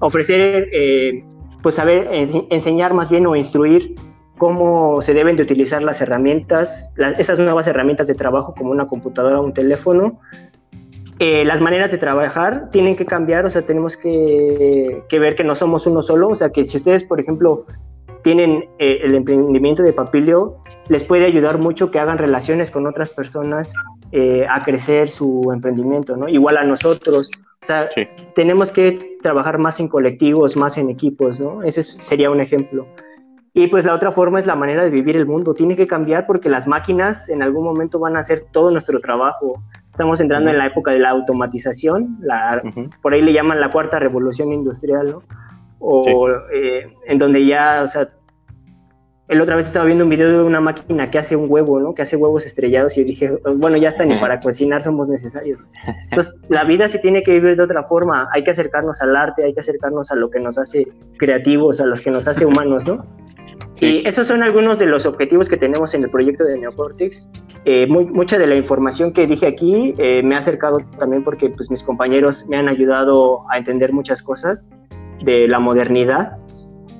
Ofrecer, 0.00 0.68
eh, 0.72 1.24
pues 1.62 1.74
saber 1.74 2.08
enseñar 2.50 2.94
más 2.94 3.10
bien 3.10 3.26
o 3.26 3.36
instruir 3.36 3.94
cómo 4.38 5.02
se 5.02 5.12
deben 5.12 5.36
de 5.36 5.42
utilizar 5.42 5.82
las 5.82 6.00
herramientas, 6.00 6.92
las, 6.96 7.18
estas 7.18 7.38
nuevas 7.38 7.66
herramientas 7.66 8.06
de 8.06 8.14
trabajo 8.14 8.54
como 8.56 8.70
una 8.70 8.86
computadora 8.86 9.40
o 9.40 9.44
un 9.44 9.52
teléfono, 9.52 10.20
eh, 11.20 11.44
las 11.44 11.60
maneras 11.60 11.90
de 11.90 11.98
trabajar 11.98 12.70
tienen 12.70 12.94
que 12.94 13.04
cambiar, 13.04 13.44
o 13.44 13.50
sea, 13.50 13.62
tenemos 13.62 13.96
que, 13.96 15.02
ver 15.10 15.34
que 15.34 15.42
no 15.42 15.56
somos 15.56 15.86
uno 15.88 16.00
solo, 16.00 16.28
o 16.28 16.34
sea, 16.36 16.50
que 16.50 16.62
si 16.62 16.76
ustedes, 16.76 17.02
por 17.02 17.18
ejemplo, 17.18 17.66
tienen 18.22 18.68
eh, 18.78 19.00
el 19.02 19.14
emprendimiento 19.14 19.82
de 19.82 19.92
Papilio, 19.92 20.56
les 20.88 21.04
puede 21.04 21.26
ayudar 21.26 21.58
mucho 21.58 21.90
que 21.90 21.98
hagan 21.98 22.18
relaciones 22.18 22.70
con 22.70 22.86
otras 22.86 23.10
personas 23.10 23.72
eh, 24.12 24.46
a 24.48 24.62
crecer 24.62 25.08
su 25.08 25.50
emprendimiento, 25.52 26.16
¿no? 26.16 26.28
Igual 26.28 26.56
a 26.56 26.64
nosotros, 26.64 27.30
o 27.62 27.66
sea, 27.66 27.88
tenemos 28.34 28.72
que 28.72 29.18
trabajar 29.22 29.58
más 29.58 29.80
en 29.80 29.88
colectivos, 29.88 30.56
más 30.56 30.78
en 30.78 30.90
equipos, 30.90 31.40
¿no? 31.40 31.62
Ese 31.62 31.82
sería 31.82 32.30
un 32.30 32.40
ejemplo. 32.40 32.86
Y 33.52 33.66
pues 33.66 33.84
la 33.84 33.94
otra 33.94 34.12
forma 34.12 34.38
es 34.38 34.46
la 34.46 34.54
manera 34.54 34.84
de 34.84 34.90
vivir 34.90 35.16
el 35.16 35.26
mundo. 35.26 35.52
Tiene 35.52 35.74
que 35.74 35.86
cambiar 35.86 36.26
porque 36.26 36.48
las 36.48 36.68
máquinas 36.68 37.28
en 37.28 37.42
algún 37.42 37.64
momento 37.64 37.98
van 37.98 38.16
a 38.16 38.20
hacer 38.20 38.46
todo 38.52 38.70
nuestro 38.70 39.00
trabajo. 39.00 39.60
Estamos 39.90 40.20
entrando 40.20 40.50
en 40.50 40.58
la 40.58 40.66
época 40.66 40.92
de 40.92 41.00
la 41.00 41.10
automatización, 41.10 42.18
la, 42.20 42.62
por 43.02 43.14
ahí 43.14 43.20
le 43.20 43.32
llaman 43.32 43.60
la 43.60 43.70
cuarta 43.70 43.98
revolución 43.98 44.52
industrial, 44.52 45.10
¿no? 45.10 45.22
O 45.78 46.28
eh, 46.52 46.92
en 47.06 47.18
donde 47.18 47.46
ya, 47.46 47.82
o 47.84 47.88
sea, 47.88 48.08
el 49.28 49.42
otra 49.42 49.56
vez 49.56 49.66
estaba 49.66 49.84
viendo 49.84 50.04
un 50.04 50.10
video 50.10 50.38
de 50.38 50.42
una 50.42 50.60
máquina 50.60 51.10
que 51.10 51.18
hace 51.18 51.36
un 51.36 51.50
huevo, 51.50 51.78
¿no? 51.80 51.94
Que 51.94 52.02
hace 52.02 52.16
huevos 52.16 52.46
estrellados 52.46 52.96
y 52.96 53.00
yo 53.00 53.06
dije, 53.06 53.38
bueno, 53.56 53.76
ya 53.76 53.90
está, 53.90 54.06
ni 54.06 54.18
para 54.18 54.40
cocinar 54.40 54.82
somos 54.82 55.08
necesarios. 55.08 55.60
Entonces, 56.10 56.34
la 56.48 56.64
vida 56.64 56.88
se 56.88 56.98
tiene 56.98 57.22
que 57.22 57.32
vivir 57.32 57.56
de 57.56 57.62
otra 57.62 57.82
forma. 57.82 58.28
Hay 58.32 58.42
que 58.42 58.52
acercarnos 58.52 59.02
al 59.02 59.14
arte, 59.14 59.44
hay 59.44 59.52
que 59.52 59.60
acercarnos 59.60 60.10
a 60.10 60.16
lo 60.16 60.30
que 60.30 60.40
nos 60.40 60.56
hace 60.56 60.88
creativos, 61.18 61.78
a 61.80 61.86
los 61.86 62.00
que 62.00 62.10
nos 62.10 62.26
hace 62.26 62.46
humanos, 62.46 62.86
¿no? 62.86 63.04
Y 63.80 64.06
esos 64.08 64.26
son 64.26 64.42
algunos 64.42 64.78
de 64.78 64.86
los 64.86 65.06
objetivos 65.06 65.48
que 65.48 65.56
tenemos 65.56 65.94
en 65.94 66.02
el 66.02 66.10
proyecto 66.10 66.44
de 66.44 66.58
Neocortex. 66.58 67.30
Eh, 67.64 67.86
mucha 67.86 68.38
de 68.38 68.46
la 68.46 68.56
información 68.56 69.12
que 69.12 69.26
dije 69.26 69.46
aquí 69.46 69.94
eh, 69.98 70.22
me 70.22 70.34
ha 70.34 70.38
acercado 70.38 70.78
también 70.98 71.22
porque 71.22 71.50
pues, 71.50 71.70
mis 71.70 71.84
compañeros 71.84 72.44
me 72.48 72.56
han 72.56 72.68
ayudado 72.68 73.42
a 73.50 73.58
entender 73.58 73.92
muchas 73.92 74.22
cosas 74.22 74.70
de 75.22 75.48
la 75.48 75.58
modernidad. 75.58 76.36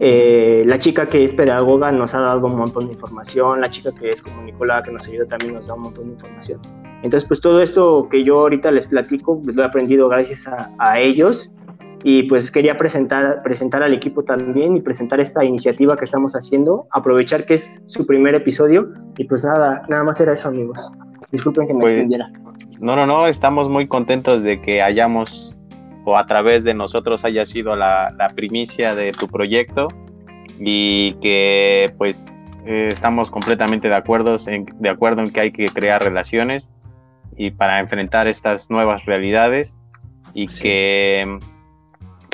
Eh, 0.01 0.63
la 0.67 0.79
chica 0.79 1.07
que 1.07 1.25
es 1.25 1.35
pedagoga 1.35 1.91
nos 1.91 2.15
ha 2.15 2.21
dado 2.21 2.47
un 2.47 2.57
montón 2.57 2.87
de 2.87 2.93
información, 2.93 3.61
la 3.61 3.71
chica 3.71 3.91
que 3.93 4.11
es 4.11 4.23
comunicóloga 4.23 4.83
que 4.85 4.93
nos 4.93 5.07
ayuda 5.09 5.27
también 5.27 5.55
nos 5.55 5.67
da 5.67 5.75
un 5.75 5.83
montón 5.83 6.07
de 6.07 6.13
información. 6.13 6.61
Entonces, 7.03 7.27
pues 7.27 7.41
todo 7.41 7.61
esto 7.63 8.09
que 8.11 8.23
yo 8.23 8.41
ahorita 8.41 8.71
les 8.71 8.87
platico, 8.87 9.41
lo 9.45 9.63
he 9.63 9.65
aprendido 9.65 10.09
gracias 10.09 10.47
a, 10.47 10.71
a 10.79 11.01
ellos 11.01 11.53
y 12.05 12.25
pues 12.25 12.51
quería 12.53 12.79
presentar, 12.79 13.43
presentar 13.43 13.83
al 13.83 13.93
equipo 13.93 14.23
también 14.23 14.77
y 14.77 14.81
presentar 14.81 15.19
esta 15.21 15.45
iniciativa 15.45 15.97
que 15.97 16.05
estamos 16.05 16.35
haciendo, 16.35 16.87
aprovechar 16.93 17.45
que 17.45 17.55
es 17.55 17.83
su 17.87 18.07
primer 18.07 18.37
episodio 18.37 18.89
y 19.17 19.25
pues 19.25 19.43
nada, 19.45 19.83
nada 19.89 20.05
más 20.05 20.21
era 20.21 20.35
eso 20.35 20.49
amigos. 20.49 20.79
Disculpen 21.33 21.67
que 21.67 21.75
me 21.75 21.81
Pues, 21.81 21.93
extendiera. 21.95 22.31
No, 22.81 22.95
no, 22.95 23.05
no, 23.07 23.27
estamos 23.27 23.69
muy 23.69 23.89
contentos 23.89 24.43
de 24.43 24.61
que 24.61 24.81
hayamos 24.81 25.58
o 26.05 26.17
a 26.17 26.27
través 26.27 26.65
de 26.65 26.75
nosotros 26.75 27.25
haya 27.25 27.45
sido 27.45 27.77
la, 27.77 28.13
la 28.17 28.31
primicia 28.31 28.95
de 28.95 29.13
tu 29.13 29.29
proyecto 29.29 29.89
y 30.59 31.15
que 31.15 31.93
pues 31.99 32.35
eh, 32.67 32.89
estamos 32.91 33.31
completamente 33.31 33.89
de 33.89 33.95
acuerdo, 33.95 34.37
en, 34.47 34.67
de 34.79 34.89
acuerdo 34.89 35.23
en 35.23 35.31
que 35.31 35.41
hay 35.41 35.53
que 35.53 35.67
crear 35.67 36.03
relaciones 36.03 36.71
y 37.37 37.51
para 37.51 37.79
enfrentar 37.79 38.27
estas 38.29 38.71
nuevas 38.71 39.05
realidades 39.05 39.79
y 40.35 40.49
Sí. 40.49 40.63
que 40.63 41.39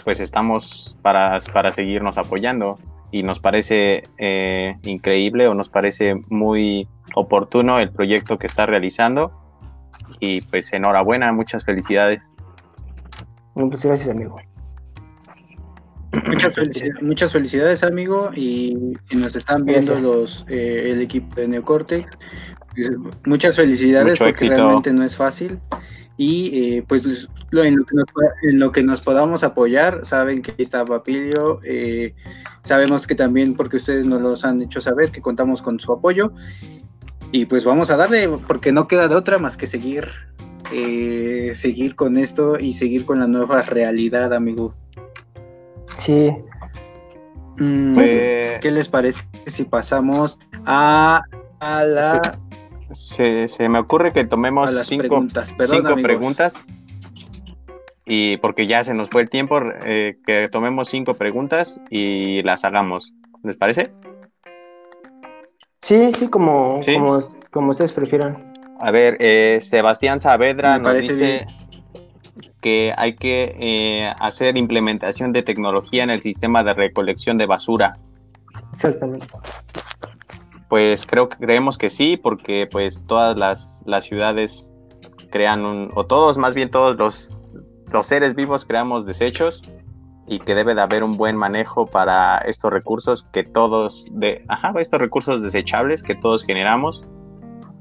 pues 0.05 0.21
estamos 0.21 0.97
para, 1.03 1.39
para 1.53 1.73
seguirnos 1.73 2.19
apoyando 2.19 2.79
y 3.11 3.23
nos 3.23 3.39
parece 3.41 4.03
eh, 4.19 4.77
increíble 4.83 5.47
o 5.49 5.55
nos 5.55 5.69
parece 5.69 6.15
muy 6.29 6.89
oportuno 7.15 7.79
el 7.79 7.91
proyecto 7.91 8.39
que 8.39 8.47
está 8.47 8.67
realizando 8.67 9.33
y 10.21 10.43
pues 10.43 10.73
enhorabuena, 10.73 11.33
muchas 11.33 11.65
felicidades. 11.65 12.33
Bueno, 13.55 13.71
pues 13.71 13.85
gracias 13.85 14.09
amigo. 14.11 14.37
Muchas, 16.27 16.55
felici- 16.57 17.03
muchas 17.03 17.33
felicidades, 17.33 17.83
amigo, 17.83 18.31
y, 18.35 18.97
y 19.11 19.17
nos 19.17 19.35
están 19.37 19.65
viendo 19.65 19.93
Gracias. 19.93 20.03
los 20.03 20.45
eh, 20.49 20.91
el 20.93 21.01
equipo 21.01 21.35
de 21.37 21.49
Neocortex. 21.49 22.07
Pues, 22.75 22.91
Muchas 23.27 23.57
felicidades 23.57 24.13
Mucho 24.21 24.25
porque 24.25 24.47
éxito. 24.47 24.55
realmente 24.55 24.93
no 24.93 25.05
es 25.05 25.17
fácil. 25.17 25.59
Y 26.17 26.77
eh, 26.77 26.85
pues 26.87 27.29
lo- 27.51 27.65
en, 27.65 27.77
lo 27.77 27.85
que 27.85 27.97
nos, 27.97 28.05
pueda- 28.13 28.35
en 28.43 28.59
lo 28.61 28.71
que 28.73 28.83
nos 28.85 29.01
podamos 29.01 29.43
apoyar, 29.43 30.05
saben 30.05 30.43
que 30.43 30.53
ahí 30.53 30.57
está 30.63 30.85
Papilio. 30.85 31.61
eh, 31.65 32.15
sabemos 32.63 33.07
que 33.09 33.17
también, 33.17 33.55
porque 33.55 33.77
ustedes 33.79 34.07
nos 34.07 34.23
los 34.23 34.45
han 34.45 34.63
hecho 34.63 34.81
saber, 34.81 35.11
que 35.11 35.21
contamos 35.21 35.61
con 35.63 35.81
su 35.81 35.93
apoyo. 35.93 36.33
Y 37.33 37.47
pues 37.47 37.65
vamos 37.65 37.91
a 37.91 37.97
darle, 37.97 38.29
porque 38.47 38.71
no 38.71 38.87
queda 38.87 39.09
de 39.09 39.17
otra 39.17 39.39
más 39.39 39.57
que 39.57 39.67
seguir, 39.67 40.07
eh, 40.73 41.53
seguir 41.55 41.95
con 41.97 42.17
esto 42.17 42.59
y 42.59 42.73
seguir 42.73 43.05
con 43.05 43.19
la 43.21 43.27
nueva 43.27 43.63
realidad, 43.63 44.33
amigo. 44.33 44.75
Sí, 45.97 46.31
Mm, 47.57 47.95
Fue- 47.95 48.59
¿Qué 48.61 48.71
les 48.73 48.89
parece 48.89 49.23
si 49.47 49.63
pasamos 49.63 50.41
a, 50.67 51.23
a, 51.61 51.85
la, 51.85 52.37
se, 52.91 53.47
se 53.47 53.69
me 53.69 53.79
ocurre 53.79 54.13
que 54.13 54.25
tomemos 54.25 54.73
las 54.73 54.89
cinco, 54.89 55.03
preguntas? 55.03 55.53
Perdón, 55.53 55.77
cinco 55.77 55.93
amigos. 55.93 56.03
preguntas 56.11 56.67
y 58.05 58.39
porque 58.39 58.67
ya 58.67 58.83
se 58.83 58.93
nos 58.93 59.09
fue 59.09 59.23
el 59.23 59.31
tiempo, 59.31 59.61
eh, 59.85 60.19
que 60.27 60.49
tomemos 60.51 60.89
cinco 60.89 61.15
preguntas 61.15 61.81
y 61.91 62.43
las 62.43 62.65
hagamos. 62.65 63.13
¿Les 63.45 63.57
parece? 63.57 63.93
sí, 65.81 66.11
sí, 66.19 66.27
como, 66.27 66.83
Sí. 66.83 66.95
como, 66.95 67.21
como 67.53 67.71
ustedes 67.71 67.93
prefieran. 67.93 68.54
A 68.81 68.91
ver, 68.91 69.17
eh, 69.21 69.59
Sebastián 69.61 70.21
Saavedra 70.21 70.79
nos 70.79 70.95
dice 70.95 71.47
que 72.61 72.93
hay 72.97 73.15
que 73.17 73.57
eh, 73.59 74.13
hacer 74.19 74.57
implementación 74.57 75.33
de 75.33 75.43
tecnología 75.43 76.03
en 76.03 76.11
el 76.11 76.23
sistema 76.23 76.65
de 76.65 76.75
recolección 76.75 77.39
de 77.39 77.47
basura. 77.47 77.99
Exactamente. 78.73 79.27
Pues 80.69 81.07
creo 81.07 81.29
que 81.29 81.37
creemos 81.37 81.79
que 81.79 81.91
sí, 81.91 82.17
porque 82.17 82.67
pues 82.71 83.05
todas 83.07 83.37
las, 83.37 83.83
las 83.87 84.05
ciudades 84.05 84.73
crean 85.31 85.65
un, 85.65 85.91
o 85.95 86.07
todos, 86.07 86.39
más 86.39 86.55
bien 86.55 86.71
todos 86.71 86.97
los, 86.97 87.53
los 87.93 88.07
seres 88.07 88.35
vivos 88.35 88.65
creamos 88.65 89.05
desechos 89.05 89.63
y 90.27 90.41
que 90.41 90.55
debe 90.55 90.75
de 90.75 90.81
haber 90.81 91.05
un 91.05 91.17
buen 91.17 91.37
manejo 91.37 91.87
para 91.87 92.39
estos 92.39 92.73
recursos 92.73 93.25
que 93.33 93.45
todos, 93.45 94.07
de, 94.13 94.45
ajá, 94.49 94.73
estos 94.81 95.01
recursos 95.01 95.43
desechables 95.43 96.03
que 96.03 96.15
todos 96.15 96.45
generamos 96.45 97.07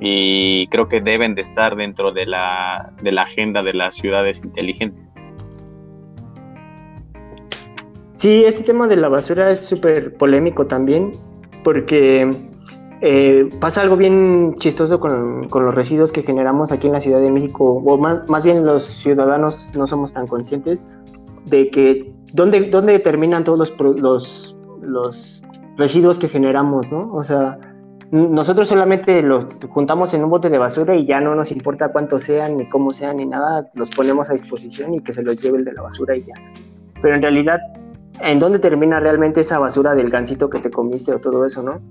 y 0.05 0.67
creo 0.67 0.89
que 0.89 0.99
deben 0.99 1.33
de 1.33 1.41
estar 1.41 1.77
dentro 1.77 2.11
de 2.11 2.25
la, 2.25 2.91
de 3.01 3.13
la 3.13 3.21
agenda 3.21 3.63
de 3.63 3.73
las 3.73 3.95
ciudades 3.95 4.43
inteligentes. 4.43 5.01
Sí, 8.17 8.43
este 8.43 8.63
tema 8.63 8.89
de 8.89 8.97
la 8.97 9.07
basura 9.07 9.49
es 9.49 9.65
súper 9.65 10.17
polémico 10.17 10.67
también, 10.67 11.13
porque 11.63 12.29
eh, 12.99 13.49
pasa 13.61 13.79
algo 13.79 13.95
bien 13.95 14.55
chistoso 14.59 14.99
con, 14.99 15.47
con 15.47 15.63
los 15.63 15.73
residuos 15.73 16.11
que 16.11 16.21
generamos 16.21 16.73
aquí 16.73 16.87
en 16.87 16.93
la 16.93 16.99
Ciudad 16.99 17.21
de 17.21 17.31
México, 17.31 17.81
o 17.85 17.97
más, 17.97 18.27
más 18.27 18.43
bien 18.43 18.65
los 18.65 18.83
ciudadanos 18.83 19.71
no 19.77 19.87
somos 19.87 20.11
tan 20.11 20.27
conscientes 20.27 20.85
de 21.45 21.69
que 21.69 22.13
dónde, 22.33 22.69
dónde 22.69 22.99
terminan 22.99 23.45
todos 23.45 23.71
los, 23.79 23.97
los, 24.01 24.57
los 24.81 25.47
residuos 25.77 26.19
que 26.19 26.27
generamos, 26.27 26.91
¿no? 26.91 27.09
O 27.13 27.23
sea, 27.23 27.57
nosotros 28.13 28.67
solamente 28.67 29.23
los 29.23 29.59
juntamos 29.69 30.13
en 30.13 30.23
un 30.23 30.29
bote 30.29 30.51
de 30.51 30.59
basura 30.59 30.95
y 30.95 31.07
ya 31.07 31.19
no 31.19 31.33
nos 31.33 31.51
importa 31.51 31.89
cuántos 31.89 32.21
sean, 32.21 32.57
ni 32.57 32.69
cómo 32.69 32.93
sean, 32.93 33.17
ni 33.17 33.25
nada, 33.25 33.67
los 33.73 33.89
ponemos 33.89 34.29
a 34.29 34.33
disposición 34.33 34.93
y 34.93 34.99
que 34.99 35.13
se 35.13 35.23
los 35.23 35.41
lleve 35.41 35.57
el 35.57 35.65
de 35.65 35.73
la 35.73 35.81
basura 35.81 36.15
y 36.15 36.23
ya. 36.23 36.35
Pero 37.01 37.15
en 37.15 37.23
realidad 37.23 37.59
en 38.19 38.37
dónde 38.37 38.59
termina 38.59 38.99
realmente 38.99 39.41
esa 39.41 39.57
basura 39.57 39.95
del 39.95 40.11
gansito 40.11 40.47
que 40.47 40.59
te 40.59 40.69
comiste 40.69 41.11
o 41.11 41.17
todo 41.17 41.43
eso, 41.43 41.63
¿no? 41.63 41.81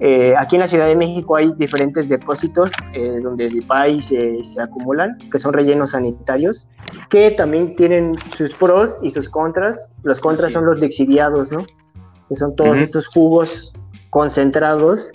Eh, 0.00 0.34
aquí 0.36 0.56
en 0.56 0.60
la 0.60 0.66
Ciudad 0.66 0.86
de 0.86 0.96
México 0.96 1.34
hay 1.34 1.50
diferentes 1.54 2.10
depósitos 2.10 2.70
eh, 2.92 3.20
donde 3.22 3.48
va 3.60 3.88
y 3.88 4.02
se, 4.02 4.44
se 4.44 4.60
acumulan, 4.60 5.16
que 5.32 5.38
son 5.38 5.54
rellenos 5.54 5.92
sanitarios, 5.92 6.68
que 7.08 7.30
también 7.30 7.74
tienen 7.74 8.16
sus 8.36 8.52
pros 8.52 8.98
y 9.00 9.10
sus 9.10 9.30
contras. 9.30 9.90
Los 10.02 10.20
contras 10.20 10.48
Así. 10.48 10.52
son 10.52 10.66
los 10.66 10.78
lixiviados, 10.78 11.50
¿no? 11.50 11.64
Que 12.28 12.36
son 12.36 12.54
todos 12.54 12.72
Ujú. 12.72 12.82
estos 12.82 13.06
jugos 13.08 13.72
concentrados 14.10 15.10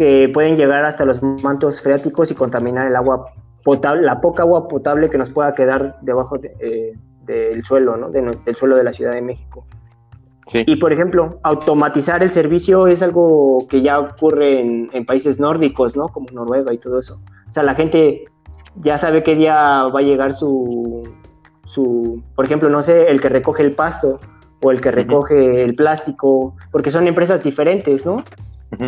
que 0.00 0.30
pueden 0.32 0.56
llegar 0.56 0.82
hasta 0.86 1.04
los 1.04 1.22
mantos 1.22 1.82
freáticos 1.82 2.30
y 2.30 2.34
contaminar 2.34 2.86
el 2.86 2.96
agua 2.96 3.26
potable, 3.62 4.00
la 4.00 4.16
poca 4.16 4.44
agua 4.44 4.66
potable 4.66 5.10
que 5.10 5.18
nos 5.18 5.28
pueda 5.28 5.54
quedar 5.54 5.96
debajo 6.00 6.38
de, 6.38 6.56
eh, 6.58 6.94
del 7.26 7.62
suelo, 7.64 7.98
¿no? 7.98 8.10
De 8.10 8.22
del 8.22 8.56
suelo 8.56 8.76
de 8.76 8.84
la 8.84 8.94
Ciudad 8.94 9.12
de 9.12 9.20
México. 9.20 9.62
Sí. 10.46 10.64
Y 10.66 10.76
por 10.76 10.94
ejemplo, 10.94 11.36
automatizar 11.42 12.22
el 12.22 12.30
servicio 12.30 12.86
es 12.86 13.02
algo 13.02 13.66
que 13.68 13.82
ya 13.82 14.00
ocurre 14.00 14.60
en, 14.60 14.88
en 14.94 15.04
países 15.04 15.38
nórdicos, 15.38 15.94
¿no? 15.94 16.08
Como 16.08 16.28
Noruega 16.32 16.72
y 16.72 16.78
todo 16.78 16.98
eso. 16.98 17.20
O 17.46 17.52
sea, 17.52 17.62
la 17.62 17.74
gente 17.74 18.24
ya 18.76 18.96
sabe 18.96 19.22
qué 19.22 19.34
día 19.34 19.82
va 19.84 19.98
a 19.98 20.02
llegar 20.02 20.32
su, 20.32 21.06
su, 21.66 22.22
por 22.34 22.46
ejemplo, 22.46 22.70
no 22.70 22.82
sé, 22.82 23.10
el 23.10 23.20
que 23.20 23.28
recoge 23.28 23.64
el 23.64 23.72
pasto 23.72 24.18
o 24.62 24.70
el 24.70 24.80
que 24.80 24.92
recoge 24.92 25.62
el 25.62 25.74
plástico, 25.74 26.56
porque 26.72 26.90
son 26.90 27.06
empresas 27.06 27.42
diferentes, 27.42 28.06
¿no? 28.06 28.24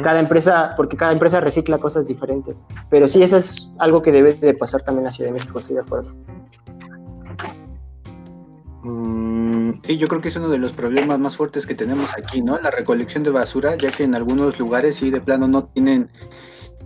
Cada 0.02 0.20
empresa, 0.20 0.74
porque 0.76 0.96
cada 0.96 1.12
empresa 1.12 1.40
recicla 1.40 1.78
cosas 1.78 2.06
diferentes. 2.06 2.64
Pero 2.88 3.08
sí, 3.08 3.22
eso 3.22 3.36
es 3.36 3.68
algo 3.78 4.00
que 4.00 4.12
debe 4.12 4.34
de 4.34 4.54
pasar 4.54 4.82
también 4.82 5.00
en 5.00 5.04
la 5.06 5.12
Ciudad 5.12 5.30
de 5.30 5.34
México, 5.34 5.58
estoy 5.58 5.74
de 5.74 5.80
acuerdo. 5.80 6.14
Mm, 8.84 9.32
Sí, 9.82 9.98
yo 9.98 10.06
creo 10.06 10.20
que 10.20 10.28
es 10.28 10.36
uno 10.36 10.48
de 10.48 10.58
los 10.58 10.72
problemas 10.72 11.18
más 11.18 11.36
fuertes 11.36 11.66
que 11.66 11.74
tenemos 11.74 12.12
aquí, 12.16 12.40
¿no? 12.40 12.58
La 12.60 12.70
recolección 12.70 13.24
de 13.24 13.30
basura, 13.30 13.76
ya 13.76 13.90
que 13.90 14.04
en 14.04 14.14
algunos 14.14 14.58
lugares 14.58 14.96
sí 14.96 15.10
de 15.10 15.20
plano 15.20 15.48
no 15.48 15.64
tienen 15.64 16.08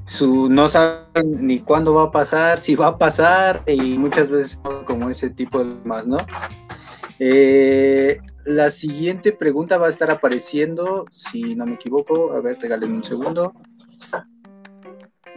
su, 0.07 0.49
no 0.49 0.69
saben 0.69 1.47
ni 1.47 1.61
cuándo 1.61 1.95
va 1.95 2.05
a 2.05 2.11
pasar, 2.11 2.59
si 2.59 2.75
va 2.75 2.89
a 2.89 2.99
pasar, 2.99 3.63
y 3.67 3.99
muchas 3.99 4.31
veces 4.31 4.59
como 4.87 5.11
ese 5.11 5.31
tipo 5.31 5.63
de 5.63 5.75
más, 5.85 6.07
¿no? 6.07 6.17
Eh, 7.19 8.19
la 8.47 8.71
siguiente 8.71 9.33
pregunta 9.33 9.77
va 9.79 9.87
a 9.89 9.91
estar 9.91 10.11
apareciendo, 10.11 11.07
si 11.11 11.55
no 11.55 11.67
me 11.67 11.75
equivoco, 11.75 12.33
a 12.33 12.41
ver, 12.41 12.59
regálenme 12.61 12.97
un 12.97 13.05
segundo. 13.05 13.53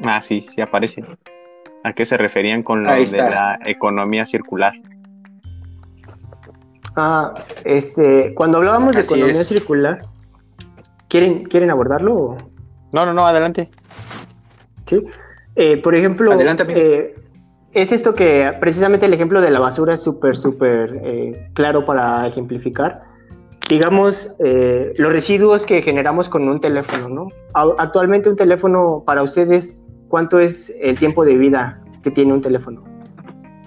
Ah, 0.03 0.21
sí, 0.21 0.41
sí 0.41 0.61
aparece. 0.61 1.03
¿A 1.83 1.93
qué 1.93 2.05
se 2.05 2.17
referían 2.17 2.61
con 2.63 2.83
lo 2.83 2.89
de 2.89 3.17
la 3.17 3.59
economía 3.65 4.25
circular? 4.25 4.73
Ah, 6.95 7.33
este, 7.63 8.33
cuando 8.35 8.57
hablábamos 8.57 8.95
de 8.95 9.01
economía 9.01 9.41
es. 9.41 9.47
circular, 9.47 10.01
¿quieren, 11.07 11.43
¿quieren 11.45 11.71
abordarlo? 11.71 12.15
o- 12.15 12.37
No, 12.91 13.05
no, 13.05 13.13
no, 13.13 13.25
adelante. 13.25 13.69
Sí. 14.85 15.03
Eh, 15.55 15.77
por 15.77 15.95
ejemplo, 15.95 16.31
eh, 16.39 17.15
es 17.73 17.91
esto 17.91 18.13
que 18.13 18.51
precisamente 18.59 19.05
el 19.05 19.13
ejemplo 19.13 19.41
de 19.41 19.51
la 19.51 19.59
basura 19.59 19.93
es 19.93 20.01
súper, 20.01 20.35
súper 20.35 20.99
eh, 21.03 21.49
claro 21.53 21.85
para 21.85 22.25
ejemplificar. 22.27 23.03
Digamos, 23.69 24.33
eh, 24.39 24.93
los 24.97 25.11
residuos 25.11 25.65
que 25.65 25.81
generamos 25.83 26.27
con 26.29 26.47
un 26.47 26.59
teléfono, 26.59 27.09
¿no? 27.09 27.27
Actualmente 27.53 28.29
un 28.29 28.35
teléfono, 28.35 29.03
para 29.05 29.21
ustedes, 29.21 29.75
¿cuánto 30.07 30.39
es 30.39 30.73
el 30.81 30.97
tiempo 30.97 31.23
de 31.23 31.35
vida 31.35 31.79
que 32.03 32.09
tiene 32.09 32.33
un 32.33 32.41
teléfono? 32.41 32.83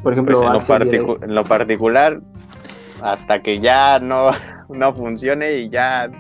Por 0.03 0.13
ejemplo, 0.15 0.41
Pues 0.41 0.69
en, 0.71 1.07
lo 1.35 1.43
en 1.43 1.47
particular, 1.47 2.21
hasta 3.01 3.43
que 3.43 3.61
ya 3.61 4.01
no, 4.01 4.31
no 4.69 4.93
funcione 4.95 5.53
y 5.59 5.69
ya 5.69 6.11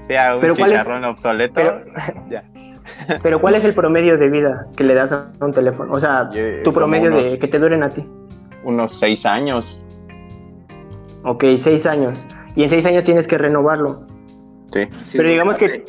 sea 0.00 0.36
un 0.36 0.40
Pero 0.40 0.54
¿cuál 0.54 0.72
es- 0.72 0.78
chicharrón 0.78 1.04
obsoleto. 1.04 1.54
Pero, 1.54 1.80
ya. 2.30 2.44
Pero 3.22 3.40
¿cuál 3.40 3.54
es 3.54 3.64
el 3.64 3.74
promedio 3.74 4.18
de 4.18 4.28
vida 4.28 4.66
que 4.76 4.84
le 4.84 4.94
das 4.94 5.12
a 5.12 5.30
un 5.40 5.52
teléfono? 5.52 5.92
O 5.92 5.98
sea, 5.98 6.30
Yo- 6.32 6.62
tu 6.64 6.72
promedio 6.72 7.10
de 7.10 7.38
que 7.38 7.48
te 7.48 7.58
duren 7.58 7.82
a 7.82 7.90
ti. 7.90 8.06
Unos 8.64 8.92
seis 8.98 9.24
años. 9.26 9.84
Ok, 11.24 11.44
seis 11.58 11.86
años. 11.86 12.24
Y 12.54 12.62
en 12.62 12.70
seis 12.70 12.86
años 12.86 13.04
tienes 13.04 13.26
que 13.26 13.38
renovarlo. 13.38 14.06
Sí. 14.72 14.88
Sí, 15.02 15.16
pero 15.16 15.28
digamos 15.28 15.58
que, 15.58 15.84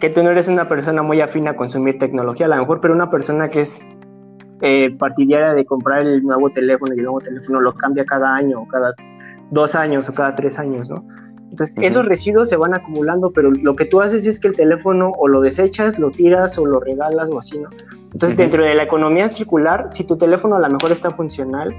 que 0.00 0.10
tú 0.10 0.22
no 0.22 0.30
eres 0.30 0.48
una 0.48 0.68
persona 0.68 1.02
muy 1.02 1.20
afín 1.20 1.48
a 1.48 1.56
consumir 1.56 1.98
tecnología, 1.98 2.46
a 2.46 2.48
lo 2.50 2.56
mejor, 2.56 2.80
pero 2.80 2.94
una 2.94 3.10
persona 3.10 3.48
que 3.48 3.62
es 3.62 3.98
eh, 4.60 4.94
partidaria 4.98 5.52
de 5.54 5.64
comprar 5.64 6.02
el 6.02 6.22
nuevo 6.22 6.48
teléfono 6.50 6.94
y 6.94 6.98
el 6.98 7.04
nuevo 7.04 7.20
teléfono 7.20 7.60
lo 7.60 7.74
cambia 7.74 8.04
cada 8.04 8.34
año, 8.34 8.60
o 8.62 8.68
cada 8.68 8.94
dos 9.50 9.74
años, 9.74 10.08
o 10.08 10.14
cada 10.14 10.34
tres 10.34 10.58
años, 10.58 10.88
¿no? 10.88 11.04
Entonces, 11.54 11.76
esos 11.82 12.04
residuos 12.04 12.48
se 12.48 12.56
van 12.56 12.74
acumulando, 12.74 13.30
pero 13.30 13.52
lo 13.52 13.76
que 13.76 13.84
tú 13.84 14.00
haces 14.00 14.26
es 14.26 14.40
que 14.40 14.48
el 14.48 14.56
teléfono 14.56 15.12
o 15.16 15.28
lo 15.28 15.40
desechas, 15.40 16.00
lo 16.00 16.10
tiras 16.10 16.58
o 16.58 16.66
lo 16.66 16.80
regalas 16.80 17.30
o 17.30 17.38
así, 17.38 17.60
¿no? 17.60 17.68
Entonces, 18.12 18.36
dentro 18.36 18.64
de 18.64 18.74
la 18.74 18.82
economía 18.82 19.28
circular, 19.28 19.86
si 19.92 20.02
tu 20.02 20.18
teléfono 20.18 20.56
a 20.56 20.58
lo 20.58 20.68
mejor 20.68 20.90
está 20.90 21.12
funcional, 21.12 21.72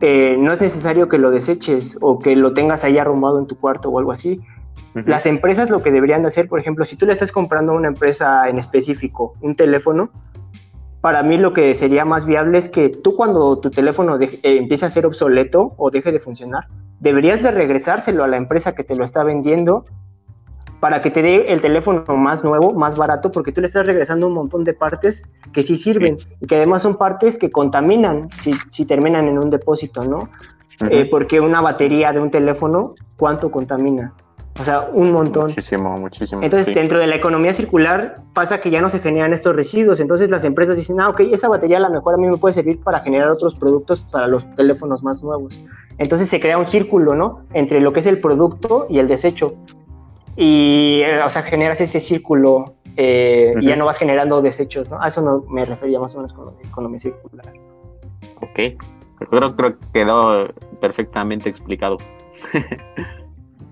eh, 0.00 0.36
no 0.38 0.52
es 0.52 0.60
necesario 0.60 1.08
que 1.08 1.18
lo 1.18 1.32
deseches 1.32 1.98
o 2.00 2.20
que 2.20 2.36
lo 2.36 2.54
tengas 2.54 2.84
ahí 2.84 2.98
arrumbado 2.98 3.40
en 3.40 3.48
tu 3.48 3.56
cuarto 3.56 3.88
o 3.88 3.98
algo 3.98 4.12
así. 4.12 4.40
Las 4.94 5.26
empresas 5.26 5.70
lo 5.70 5.82
que 5.82 5.90
deberían 5.90 6.22
de 6.22 6.28
hacer, 6.28 6.48
por 6.48 6.60
ejemplo, 6.60 6.84
si 6.84 6.96
tú 6.96 7.04
le 7.04 7.12
estás 7.12 7.32
comprando 7.32 7.72
a 7.72 7.74
una 7.74 7.88
empresa 7.88 8.48
en 8.48 8.60
específico 8.60 9.34
un 9.40 9.56
teléfono, 9.56 10.10
para 11.06 11.22
mí 11.22 11.38
lo 11.38 11.52
que 11.52 11.72
sería 11.76 12.04
más 12.04 12.26
viable 12.26 12.58
es 12.58 12.68
que 12.68 12.88
tú 12.88 13.14
cuando 13.14 13.60
tu 13.60 13.70
teléfono 13.70 14.18
eh, 14.20 14.40
empiece 14.42 14.86
a 14.86 14.88
ser 14.88 15.06
obsoleto 15.06 15.72
o 15.76 15.92
deje 15.92 16.10
de 16.10 16.18
funcionar, 16.18 16.66
deberías 16.98 17.44
de 17.44 17.52
regresárselo 17.52 18.24
a 18.24 18.26
la 18.26 18.36
empresa 18.36 18.74
que 18.74 18.82
te 18.82 18.96
lo 18.96 19.04
está 19.04 19.22
vendiendo 19.22 19.84
para 20.80 21.02
que 21.02 21.12
te 21.12 21.22
dé 21.22 21.52
el 21.52 21.60
teléfono 21.60 22.04
más 22.16 22.42
nuevo, 22.42 22.72
más 22.72 22.96
barato, 22.96 23.30
porque 23.30 23.52
tú 23.52 23.60
le 23.60 23.68
estás 23.68 23.86
regresando 23.86 24.26
un 24.26 24.32
montón 24.32 24.64
de 24.64 24.74
partes 24.74 25.30
que 25.52 25.62
sí 25.62 25.76
sirven 25.76 26.18
y 26.40 26.48
que 26.48 26.56
además 26.56 26.82
son 26.82 26.96
partes 26.96 27.38
que 27.38 27.52
contaminan 27.52 28.28
si, 28.40 28.50
si 28.70 28.84
terminan 28.84 29.28
en 29.28 29.38
un 29.38 29.48
depósito, 29.48 30.04
¿no? 30.04 30.28
Eh, 30.90 31.08
porque 31.08 31.38
una 31.38 31.60
batería 31.60 32.12
de 32.12 32.18
un 32.18 32.32
teléfono, 32.32 32.96
¿cuánto 33.16 33.52
contamina? 33.52 34.12
O 34.58 34.64
sea, 34.64 34.88
un 34.92 35.12
montón. 35.12 35.44
Muchísimo, 35.44 35.96
muchísimo. 35.98 36.42
Entonces, 36.42 36.66
sí. 36.66 36.74
dentro 36.74 36.98
de 36.98 37.06
la 37.06 37.16
economía 37.16 37.52
circular 37.52 38.20
pasa 38.32 38.60
que 38.60 38.70
ya 38.70 38.80
no 38.80 38.88
se 38.88 39.00
generan 39.00 39.32
estos 39.32 39.54
residuos. 39.54 40.00
Entonces, 40.00 40.30
las 40.30 40.44
empresas 40.44 40.76
dicen, 40.76 41.00
ah, 41.00 41.10
ok, 41.10 41.20
esa 41.32 41.48
batería 41.48 41.76
a 41.76 41.80
lo 41.80 41.90
mejor 41.90 42.14
a 42.14 42.16
mí 42.16 42.26
me 42.26 42.38
puede 42.38 42.54
servir 42.54 42.80
para 42.80 43.00
generar 43.00 43.28
otros 43.28 43.54
productos 43.54 44.00
para 44.00 44.26
los 44.26 44.48
teléfonos 44.54 45.02
más 45.02 45.22
nuevos. 45.22 45.62
Entonces, 45.98 46.28
se 46.28 46.40
crea 46.40 46.56
un 46.58 46.66
círculo, 46.66 47.14
¿no? 47.14 47.42
Entre 47.52 47.80
lo 47.80 47.92
que 47.92 48.00
es 48.00 48.06
el 48.06 48.20
producto 48.20 48.86
y 48.88 48.98
el 48.98 49.08
desecho. 49.08 49.54
Y, 50.36 51.02
eh, 51.04 51.22
o 51.22 51.30
sea, 51.30 51.42
generas 51.42 51.80
ese 51.80 52.00
círculo 52.00 52.76
eh, 52.96 53.54
y 53.60 53.66
ya 53.66 53.76
no 53.76 53.84
vas 53.84 53.98
generando 53.98 54.40
desechos, 54.40 54.90
¿no? 54.90 55.00
A 55.02 55.08
eso 55.08 55.20
no 55.20 55.44
me 55.50 55.64
refería 55.66 56.00
más 56.00 56.14
o 56.14 56.18
menos 56.18 56.32
con 56.32 56.54
economía 56.64 56.98
circular. 56.98 57.46
Ok. 58.40 58.82
Creo, 59.30 59.56
creo 59.56 59.78
que 59.78 59.86
quedó 59.92 60.48
perfectamente 60.80 61.48
explicado. 61.48 61.98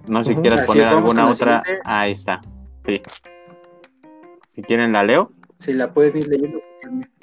no 0.06 0.22
sé 0.24 0.34
si 0.34 0.40
quieres 0.40 0.62
poner 0.62 0.84
alguna 0.84 1.28
otra. 1.28 1.62
siguiente. 1.62 1.82
Ahí 1.84 2.12
está. 2.12 2.40
Sí. 2.86 3.02
Si 4.46 4.62
quieren 4.62 4.92
la 4.92 5.04
leo. 5.04 5.32
Si 5.58 5.72
la 5.72 5.92
puedes 5.92 6.14
ir 6.14 6.28
leyendo. 6.28 6.60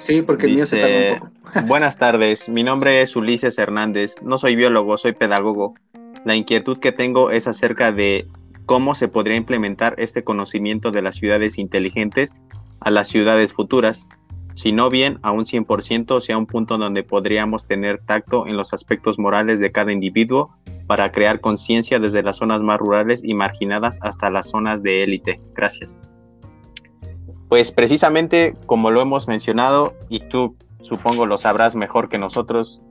Sí, 0.00 0.22
porque 0.22 0.46
el 0.46 0.54
mío 0.54 0.66
se 0.66 1.12
un 1.12 1.18
poco. 1.18 1.32
buenas 1.66 1.98
tardes, 1.98 2.48
mi 2.48 2.64
nombre 2.64 3.02
es 3.02 3.14
Ulises 3.14 3.58
Hernández, 3.58 4.16
no 4.22 4.38
soy 4.38 4.56
biólogo, 4.56 4.96
soy 4.96 5.12
pedagogo. 5.12 5.74
La 6.24 6.34
inquietud 6.34 6.78
que 6.78 6.92
tengo 6.92 7.30
es 7.30 7.46
acerca 7.46 7.92
de 7.92 8.26
cómo 8.66 8.94
se 8.94 9.08
podría 9.08 9.36
implementar 9.36 9.94
este 9.98 10.24
conocimiento 10.24 10.90
de 10.90 11.02
las 11.02 11.16
ciudades 11.16 11.58
inteligentes 11.58 12.34
a 12.80 12.90
las 12.90 13.08
ciudades 13.08 13.52
futuras, 13.52 14.08
si 14.54 14.72
no 14.72 14.90
bien 14.90 15.18
a 15.22 15.32
un 15.32 15.44
100% 15.44 16.20
sea 16.20 16.38
un 16.38 16.46
punto 16.46 16.78
donde 16.78 17.02
podríamos 17.02 17.66
tener 17.66 18.00
tacto 18.04 18.46
en 18.46 18.56
los 18.56 18.72
aspectos 18.72 19.18
morales 19.18 19.60
de 19.60 19.72
cada 19.72 19.92
individuo 19.92 20.56
para 20.86 21.10
crear 21.12 21.40
conciencia 21.40 21.98
desde 21.98 22.22
las 22.22 22.36
zonas 22.36 22.60
más 22.60 22.78
rurales 22.78 23.22
y 23.24 23.34
marginadas 23.34 23.98
hasta 24.02 24.30
las 24.30 24.50
zonas 24.50 24.82
de 24.82 25.02
élite. 25.04 25.40
Gracias. 25.54 26.00
Pues 27.48 27.70
precisamente 27.70 28.54
como 28.66 28.90
lo 28.90 29.00
hemos 29.00 29.28
mencionado 29.28 29.94
y 30.08 30.20
tú 30.28 30.56
supongo 30.82 31.26
lo 31.26 31.38
sabrás 31.38 31.76
mejor 31.76 32.08
que 32.08 32.18
nosotros, 32.18 32.82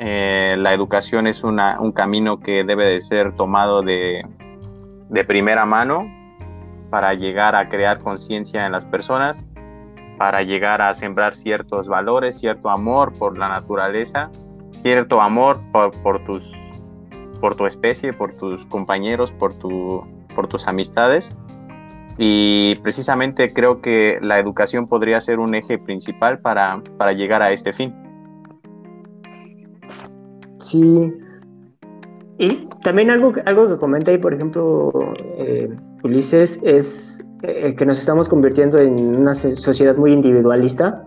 eh, 0.00 0.56
la 0.58 0.74
educación 0.74 1.26
es 1.26 1.42
una, 1.42 1.80
un 1.80 1.92
camino 1.92 2.38
que 2.40 2.64
debe 2.64 2.84
de 2.84 3.00
ser 3.00 3.34
tomado 3.34 3.82
de, 3.82 4.22
de 5.08 5.24
primera 5.24 5.64
mano 5.66 6.06
para 6.90 7.14
llegar 7.14 7.54
a 7.54 7.68
crear 7.68 7.98
conciencia 7.98 8.64
en 8.64 8.72
las 8.72 8.86
personas, 8.86 9.44
para 10.18 10.42
llegar 10.42 10.82
a 10.82 10.92
sembrar 10.94 11.36
ciertos 11.36 11.88
valores, 11.88 12.38
cierto 12.38 12.68
amor 12.68 13.16
por 13.16 13.38
la 13.38 13.48
naturaleza, 13.48 14.30
cierto 14.72 15.20
amor 15.22 15.60
por, 15.72 16.24
tus, 16.24 16.52
por 17.40 17.54
tu 17.54 17.66
especie, 17.66 18.12
por 18.12 18.34
tus 18.34 18.66
compañeros, 18.66 19.30
por, 19.32 19.54
tu, 19.54 20.04
por 20.34 20.48
tus 20.48 20.66
amistades. 20.66 21.36
Y 22.18 22.74
precisamente 22.82 23.54
creo 23.54 23.80
que 23.80 24.18
la 24.20 24.40
educación 24.40 24.88
podría 24.88 25.20
ser 25.20 25.38
un 25.38 25.54
eje 25.54 25.78
principal 25.78 26.40
para, 26.40 26.82
para 26.98 27.12
llegar 27.12 27.42
a 27.42 27.52
este 27.52 27.72
fin. 27.72 27.94
Sí. 30.58 31.14
Y 32.38 32.68
también 32.82 33.10
algo, 33.10 33.32
algo 33.46 33.68
que 33.68 33.76
comenta 33.76 34.16
por 34.18 34.34
ejemplo, 34.34 34.92
eh, 35.38 35.68
Ulises, 36.04 36.60
es 36.62 37.24
eh, 37.42 37.74
que 37.76 37.86
nos 37.86 37.98
estamos 37.98 38.28
convirtiendo 38.28 38.78
en 38.78 39.16
una 39.16 39.34
so- 39.34 39.56
sociedad 39.56 39.96
muy 39.96 40.12
individualista. 40.12 41.04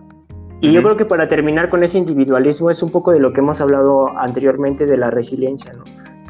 Y 0.60 0.72
yo 0.72 0.82
creo 0.82 0.96
que 0.96 1.04
para 1.04 1.28
terminar 1.28 1.70
con 1.70 1.82
ese 1.82 1.98
individualismo 1.98 2.70
es 2.70 2.82
un 2.82 2.90
poco 2.90 3.10
de 3.10 3.18
lo 3.18 3.32
que 3.32 3.40
hemos 3.40 3.60
hablado 3.60 4.08
anteriormente 4.16 4.86
de 4.86 4.96
la 4.96 5.10
resiliencia, 5.10 5.72
¿no? 5.72 5.82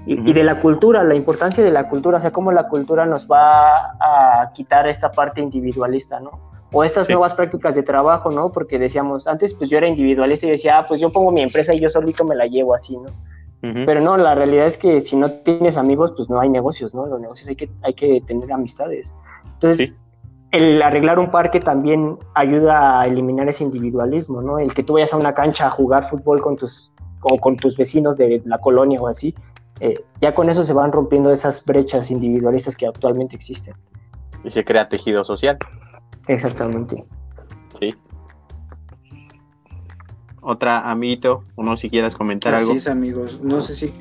Y, 0.06 0.32
de 0.32 0.42
la 0.42 0.58
cultura, 0.60 1.04
la 1.04 1.14
importancia 1.14 1.62
de 1.62 1.70
la 1.70 1.88
cultura, 1.88 2.16
o 2.18 2.20
sea, 2.20 2.32
cómo 2.32 2.50
la 2.50 2.66
cultura 2.66 3.06
nos 3.06 3.28
va 3.28 3.92
a 4.00 4.50
quitar 4.52 4.88
esta 4.88 5.12
parte 5.12 5.40
individualista, 5.40 6.18
¿no? 6.18 6.30
O 6.72 6.82
estas 6.82 7.06
Sí. 7.06 7.12
nuevas 7.12 7.34
prácticas 7.34 7.74
de 7.76 7.82
trabajo, 7.84 8.30
¿no? 8.30 8.50
Porque 8.50 8.78
decíamos, 8.80 9.28
antes 9.28 9.54
pues 9.54 9.70
yo 9.70 9.76
era 9.78 9.86
individualista 9.86 10.46
y 10.46 10.50
decía, 10.50 10.78
ah, 10.78 10.86
pues 10.88 11.00
yo 11.00 11.12
pongo 11.12 11.30
mi 11.30 11.42
empresa 11.42 11.72
y 11.74 11.78
yo 11.80 11.88
solito 11.90 12.24
me 12.24 12.34
la 12.34 12.46
llevo 12.46 12.74
así, 12.74 12.96
¿no? 12.96 13.04
Pero 13.62 14.00
no, 14.00 14.16
la 14.16 14.34
realidad 14.34 14.66
es 14.66 14.76
que 14.76 15.00
si 15.00 15.14
no 15.14 15.30
tienes 15.30 15.76
amigos, 15.76 16.12
pues 16.16 16.28
no 16.28 16.40
hay 16.40 16.48
negocios, 16.48 16.94
¿no? 16.96 17.06
Los 17.06 17.20
negocios 17.20 17.48
hay 17.48 17.54
que, 17.54 17.70
hay 17.82 17.94
que 17.94 18.20
tener 18.22 18.50
amistades. 18.50 19.14
Entonces, 19.54 19.88
Sí. 19.90 19.94
el 20.50 20.82
arreglar 20.82 21.20
un 21.20 21.30
parque 21.30 21.60
también 21.60 22.18
ayuda 22.34 23.00
a 23.00 23.06
eliminar 23.06 23.48
ese 23.48 23.62
individualismo, 23.62 24.42
¿no? 24.42 24.58
El 24.58 24.74
que 24.74 24.82
tú 24.82 24.94
vayas 24.94 25.14
a 25.14 25.16
una 25.16 25.32
cancha 25.32 25.68
a 25.68 25.70
jugar 25.70 26.10
fútbol 26.10 26.42
con 26.42 26.56
tus, 26.56 26.90
o 27.22 27.38
con 27.38 27.56
tus 27.56 27.76
vecinos 27.76 28.16
de 28.16 28.42
la 28.44 28.58
colonia 28.58 29.00
o 29.00 29.06
así, 29.06 29.32
eh, 29.78 29.94
ya 30.20 30.34
con 30.34 30.50
eso 30.50 30.64
se 30.64 30.72
van 30.72 30.90
rompiendo 30.90 31.30
esas 31.30 31.64
brechas 31.64 32.10
individualistas 32.10 32.74
que 32.76 32.88
actualmente 32.88 33.36
existen. 33.36 33.74
Y 34.42 34.50
se 34.50 34.64
crea 34.64 34.88
tejido 34.88 35.22
social. 35.22 35.56
Exactamente. 36.26 36.96
Sí. 37.78 37.94
Otra, 40.44 40.90
amiguito, 40.90 41.44
uno 41.54 41.76
si 41.76 41.88
quieras 41.88 42.16
comentar 42.16 42.52
Así 42.52 42.64
algo. 42.64 42.74
es, 42.76 42.88
amigos. 42.88 43.40
No 43.42 43.60
sé 43.60 43.76
si 43.76 43.94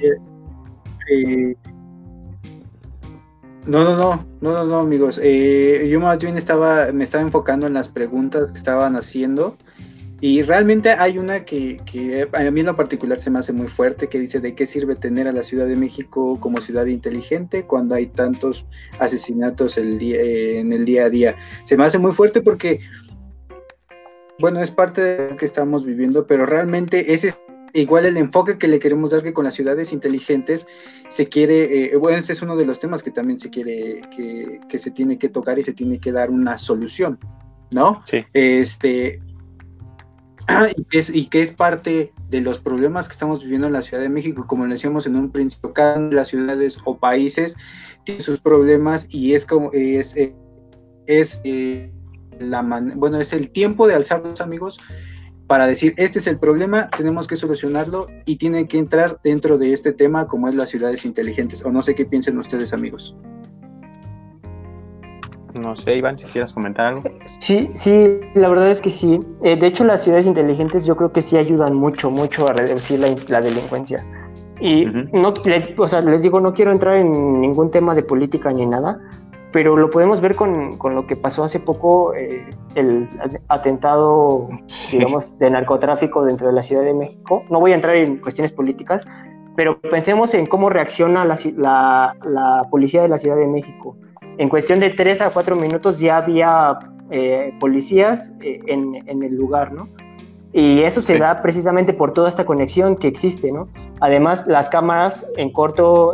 No, 3.68 3.84
no, 3.84 3.96
no, 3.96 4.26
no, 4.42 4.52
no, 4.52 4.66
no, 4.66 4.80
amigos. 4.80 5.20
Eh, 5.22 5.88
yo 5.88 6.00
más 6.00 6.18
bien 6.18 6.38
estaba, 6.38 6.92
me 6.92 7.04
estaba 7.04 7.24
enfocando 7.24 7.68
en 7.68 7.76
las 7.76 7.90
preguntas 7.90 8.52
que 8.52 8.58
estaban 8.58 8.96
haciendo. 8.96 9.56
Y 10.24 10.44
realmente 10.44 10.92
hay 10.92 11.18
una 11.18 11.46
que, 11.46 11.80
a 12.32 12.52
mí 12.52 12.60
en 12.60 12.66
lo 12.68 12.76
particular 12.76 13.20
se 13.20 13.32
me 13.32 13.40
hace 13.40 13.54
muy 13.54 13.68
fuerte, 13.68 14.08
que 14.08 14.20
dice 14.20 14.40
de 14.40 14.54
qué 14.54 14.68
sirve 14.68 14.96
tener 14.96 15.28
a 15.28 15.32
la 15.32 15.42
Ciudad 15.42 15.66
de 15.66 15.76
México 15.76 16.40
como 16.40 16.62
ciudad 16.62 16.86
inteligente 16.86 17.64
cuando 17.64 17.96
hay 17.96 18.06
tantos 18.06 18.64
asesinatos 19.00 19.80
el 19.80 20.00
en 20.00 20.74
el 20.74 20.86
día 20.86 21.06
a 21.06 21.10
día. 21.10 21.36
Se 21.66 21.76
me 21.76 21.86
hace 21.86 21.98
muy 21.98 22.12
fuerte 22.12 22.42
porque, 22.42 22.82
bueno, 24.42 24.62
es 24.62 24.72
parte 24.72 25.02
de 25.02 25.30
lo 25.30 25.38
que 25.38 25.46
estamos 25.46 25.86
viviendo, 25.86 26.28
pero 26.28 26.46
realmente 26.46 27.14
ese 27.14 27.34
igual 27.74 28.06
el 28.06 28.18
enfoque 28.18 28.58
que 28.58 28.68
le 28.68 28.80
queremos 28.80 29.12
dar 29.12 29.24
que 29.24 29.34
con 29.34 29.46
las 29.46 29.54
ciudades 29.54 29.94
inteligentes 29.94 30.68
se 31.08 31.28
quiere, 31.28 31.94
eh, 31.94 31.96
bueno, 31.96 32.18
este 32.18 32.34
es 32.34 32.42
uno 32.42 32.56
de 32.56 32.66
los 32.66 32.80
temas 32.80 33.04
que 33.04 33.12
también 33.12 33.40
se 33.40 33.50
quiere, 33.50 34.02
que, 34.16 34.60
que 34.68 34.80
se 34.80 34.92
tiene 34.92 35.18
que 35.18 35.30
tocar 35.30 35.60
y 35.60 35.64
se 35.64 35.74
tiene 35.74 36.00
que 36.00 36.12
dar 36.12 36.30
una 36.30 36.58
solución, 36.58 37.20
¿no? 37.74 38.02
Sí. 38.06 38.26
Este, 38.34 39.22
y 40.76 40.84
que, 40.86 41.00
es, 41.00 41.10
y 41.10 41.28
que 41.28 41.42
es 41.42 41.52
parte 41.52 42.14
de 42.30 42.42
los 42.42 42.60
problemas 42.60 43.08
que 43.08 43.14
estamos 43.14 43.42
viviendo 43.44 43.68
en 43.68 43.74
la 43.74 43.82
Ciudad 43.82 44.04
de 44.04 44.10
México, 44.10 44.46
como 44.48 44.66
lo 44.66 44.72
decíamos 44.72 45.06
en 45.06 45.16
un 45.16 45.32
principio, 45.32 45.74
cada 45.74 45.98
una 45.98 46.10
de 46.10 46.16
las 46.16 46.28
ciudades 46.30 46.78
o 46.86 46.98
países 46.98 47.56
tiene 48.04 48.22
sus 48.22 48.40
problemas 48.40 49.06
y 49.10 49.34
es 49.34 49.46
como, 49.46 49.70
es, 49.74 50.16
eh, 50.16 50.34
es 51.08 51.40
eh, 51.44 51.92
la 52.42 52.64
man, 52.64 52.94
bueno, 52.96 53.20
es 53.20 53.34
el 53.34 53.52
tiempo 53.52 53.88
de 53.88 53.96
alzarnos 53.96 54.42
amigos 54.42 54.80
para 55.52 55.68
decir, 55.68 55.94
este 55.98 56.20
es 56.20 56.28
el 56.28 56.40
problema, 56.40 56.90
tenemos 56.96 57.28
que 57.28 57.36
solucionarlo 57.36 58.08
y 58.26 58.38
tiene 58.38 58.70
que 58.70 58.78
entrar 58.78 59.20
dentro 59.22 59.58
de 59.58 59.74
este 59.74 59.92
tema 59.92 60.26
como 60.26 60.48
es 60.48 60.56
las 60.56 60.70
ciudades 60.70 61.04
inteligentes. 61.04 61.66
O 61.66 61.74
no 61.74 61.82
sé 61.82 61.94
qué 61.94 62.06
piensen 62.06 62.38
ustedes, 62.38 62.72
amigos. 62.72 63.18
No 65.60 65.76
sé, 65.76 65.98
Iván, 65.98 66.18
si 66.18 66.26
quieres 66.28 66.54
comentar 66.54 66.86
algo. 66.86 67.04
Sí, 67.42 67.70
sí, 67.74 68.18
la 68.34 68.48
verdad 68.48 68.72
es 68.72 68.80
que 68.80 68.90
sí. 68.90 69.20
Eh, 69.44 69.58
de 69.58 69.68
hecho, 69.68 69.84
las 69.84 70.04
ciudades 70.04 70.26
inteligentes 70.26 70.86
yo 70.86 70.96
creo 70.96 71.12
que 71.12 71.22
sí 71.22 71.36
ayudan 71.36 71.76
mucho, 71.76 72.10
mucho 72.10 72.48
a 72.48 72.54
reducir 72.54 73.00
la, 73.28 73.42
delincuencia. 73.42 74.02
Y 74.62 74.86
no, 75.12 75.34
les, 75.44 75.74
o 75.78 75.88
sea, 75.88 76.00
les 76.00 76.22
digo, 76.22 76.40
no 76.40 76.54
quiero 76.54 76.72
entrar 76.72 76.96
en 76.96 77.42
ningún 77.42 77.72
tema 77.72 77.94
de 77.94 78.04
política 78.04 78.54
ni 78.54 78.66
nada, 78.66 79.00
pero 79.52 79.76
lo 79.76 79.90
podemos 79.90 80.22
ver 80.22 80.36
con, 80.36 80.78
con 80.78 80.96
lo 80.96 81.08
que 81.08 81.16
pasó 81.16 81.44
hace 81.44 81.60
poco, 81.60 82.14
eh, 82.16 82.46
el 82.76 83.08
atentado, 83.48 84.50
digamos, 84.92 85.38
de 85.40 85.50
narcotráfico 85.50 86.24
dentro 86.24 86.48
de 86.48 86.54
la 86.54 86.62
Ciudad 86.62 86.84
de 86.84 86.94
México. 86.94 87.44
No 87.50 87.60
voy 87.60 87.72
a 87.72 87.76
entrar 87.76 87.96
en 87.96 88.18
cuestiones 88.18 88.52
políticas, 88.52 89.06
pero 89.56 89.80
pensemos 89.82 90.34
en 90.34 90.46
cómo 90.46 90.70
reacciona 90.70 91.26
la, 91.26 91.38
la, 91.58 92.16
la 92.24 92.68
policía 92.70 93.02
de 93.02 93.10
la 93.10 93.18
Ciudad 93.18 93.36
de 93.36 93.48
México 93.48 93.96
en 94.38 94.50
cuestión 94.50 94.80
de 94.80 94.90
tres 94.90 95.22
a 95.22 95.30
cuatro 95.30 95.56
minutos 95.56 96.00
ya 96.00 96.18
había 96.18 96.80
eh, 97.10 97.54
policías 97.60 98.32
eh, 98.42 98.60
en, 98.68 98.96
en, 99.08 99.24
el 99.24 99.36
lugar, 99.36 99.72
¿no? 99.72 99.88
Y 100.54 100.82
eso 100.82 101.02
se 101.02 101.18
da 101.18 101.42
precisamente 101.42 101.94
por 101.94 102.12
toda 102.12 102.28
esta 102.28 102.46
conexión 102.46 102.98
que 102.98 103.08
existe, 103.08 103.52
¿no? 103.52 103.68
Además, 104.00 104.48
las 104.48 104.68
cámaras 104.68 105.26
en 105.38 105.52
corto 105.52 106.14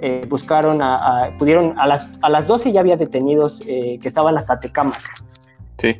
eh, 0.00 0.26
buscaron, 0.28 0.80
a, 0.82 1.34
pudieron, 1.38 1.78
a 1.78 1.86
las, 1.86 2.06
a 2.22 2.28
las 2.28 2.46
12 2.46 2.72
ya 2.72 2.80
había 2.80 2.96
detenidos 2.96 3.60
que 3.60 4.00
estaban 4.02 4.36
hasta 4.36 4.60
Tecámac. 4.60 5.00
Sí. 5.78 5.96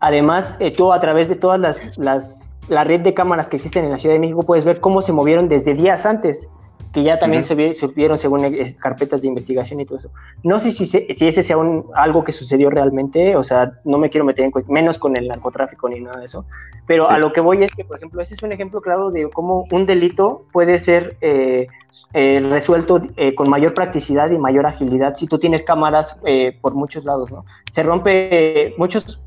además, 0.00 0.56
tú 0.76 0.92
a 0.92 0.98
través 0.98 1.28
de 1.28 1.36
todas 1.36 1.60
las, 1.60 1.96
las, 1.98 2.56
la 2.68 2.82
red 2.82 3.00
de 3.00 3.14
cámaras 3.14 3.48
que 3.48 3.56
existen 3.56 3.84
en 3.84 3.92
la 3.92 3.98
Ciudad 3.98 4.14
de 4.14 4.18
México 4.18 4.42
puedes 4.42 4.64
ver 4.64 4.80
cómo 4.80 5.02
se 5.02 5.12
movieron 5.12 5.48
desde 5.48 5.74
días 5.74 6.04
antes 6.04 6.48
que 6.96 7.02
ya 7.02 7.18
también 7.18 7.42
se, 7.42 7.54
vieron 7.54 8.16
según 8.16 8.56
carpetas 8.78 9.20
de 9.20 9.28
investigación 9.28 9.78
y 9.80 9.84
todo 9.84 9.98
eso. 9.98 10.10
No 10.42 10.58
sé 10.58 10.70
si, 10.70 10.86
si 10.86 11.26
ese 11.28 11.42
sea 11.42 11.58
un, 11.58 11.84
algo 11.94 12.24
que 12.24 12.32
sucedió 12.32 12.70
realmente, 12.70 13.36
o 13.36 13.42
sea, 13.42 13.74
no 13.84 13.98
me 13.98 14.08
quiero 14.08 14.24
meter 14.24 14.46
en 14.46 14.52
menos 14.68 14.98
con 14.98 15.14
el 15.14 15.28
narcotráfico 15.28 15.90
ni 15.90 16.00
nada 16.00 16.20
de 16.20 16.24
eso, 16.24 16.46
pero 16.86 17.10
a 17.10 17.18
lo 17.18 17.34
que 17.34 17.42
voy 17.42 17.62
es 17.62 17.70
que, 17.76 17.84
por 17.84 17.98
ejemplo, 17.98 18.22
ese 18.22 18.32
es 18.32 18.42
un 18.42 18.50
ejemplo 18.50 18.80
claro 18.80 19.10
de 19.10 19.28
cómo 19.28 19.66
un 19.70 19.84
delito 19.84 20.46
puede 20.52 20.78
ser 20.78 21.18
eh, 21.20 21.66
eh, 22.14 22.40
resuelto 22.48 23.02
eh, 23.18 23.34
con 23.34 23.50
mayor 23.50 23.74
practicidad 23.74 24.30
y 24.30 24.38
mayor 24.38 24.64
agilidad 24.64 25.16
si 25.16 25.26
tú 25.26 25.38
tienes 25.38 25.64
cámaras 25.64 26.16
por 26.62 26.74
muchos 26.74 27.04
lados, 27.04 27.30
¿no? 27.30 27.44
Se 27.72 27.82
rompe, 27.82 28.74
muchos 28.78 29.20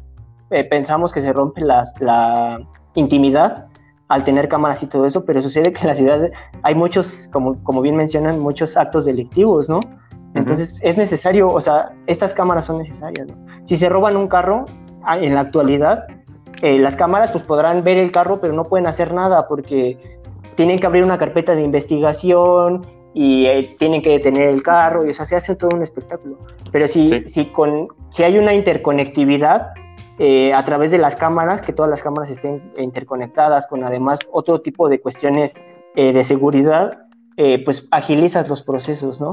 pensamos 0.72 1.14
que 1.14 1.22
se 1.22 1.32
rompe 1.32 1.62
las, 1.62 1.94
la 2.02 2.62
intimidad 2.96 3.69
al 4.10 4.24
tener 4.24 4.50
cámaras 4.50 4.84
y 4.84 4.88
todo 4.88 5.06
eso, 5.06 5.24
pero 5.24 5.42
sucede 5.42 5.72
que 5.72 5.82
en 5.82 5.88
la 5.88 5.96
ciudad 5.96 6.32
hay 6.64 6.76
muchos, 6.76 7.30
como, 7.32 7.64
como 7.64 7.82
bien 7.82 7.96
mencionan, 7.96 8.40
muchos 8.40 8.76
actos 8.76 9.06
delictivos, 9.06 9.70
¿no? 9.70 9.80
Entonces 10.36 10.80
es 10.84 10.98
necesario, 10.98 11.48
o 11.48 11.62
sea, 11.62 11.92
estas 12.06 12.34
cámaras 12.34 12.66
son 12.66 12.80
necesarias, 12.80 13.28
¿no? 13.28 13.36
Si 13.64 13.78
se 13.78 13.88
roban 13.90 14.16
un 14.16 14.28
carro, 14.28 14.66
ah, 15.04 15.18
en 15.18 15.34
la 15.34 15.42
actualidad, 15.42 16.06
eh, 16.62 16.78
las 16.78 16.96
cámaras 16.96 17.32
pues 17.32 17.44
podrán 17.44 17.84
ver 17.84 17.98
el 17.98 18.12
carro, 18.12 18.42
pero 18.42 18.54
no 18.54 18.64
pueden 18.64 18.88
hacer 18.88 19.14
nada 19.14 19.48
porque 19.48 19.98
tienen 20.56 20.80
que 20.80 20.88
abrir 20.88 21.04
una 21.04 21.18
carpeta 21.18 21.56
de 21.56 21.64
investigación 21.64 22.82
y 23.14 23.46
eh, 23.46 23.76
tienen 23.80 24.02
que 24.02 24.10
detener 24.10 24.50
el 24.50 24.62
carro, 24.62 25.06
y 25.06 25.10
o 25.10 25.14
sea, 25.14 25.26
se 25.26 25.36
hace 25.36 25.56
todo 25.56 25.76
un 25.76 25.82
espectáculo. 25.82 26.38
Pero 26.72 26.88
si, 26.88 27.24
si, 27.28 27.46
con, 27.46 27.88
si 28.10 28.24
hay 28.24 28.38
una 28.38 28.54
interconectividad, 28.54 29.72
eh, 30.22 30.54
a 30.54 30.66
través 30.66 30.92
de 30.92 30.98
las 30.98 31.16
cámaras, 31.16 31.62
que 31.62 31.72
todas 31.72 31.90
las 31.90 32.04
cámaras 32.04 32.30
estén 32.30 32.74
interconectadas 32.78 33.68
con 33.68 33.86
además 33.86 34.20
otro 34.34 34.60
tipo 34.60 34.90
de 34.90 35.00
cuestiones 35.00 35.64
eh, 35.96 36.12
de 36.12 36.26
seguridad, 36.26 37.06
eh, 37.38 37.64
pues 37.64 37.88
agilizas 37.92 38.50
los 38.50 38.62
procesos, 38.62 39.20
¿no? 39.22 39.32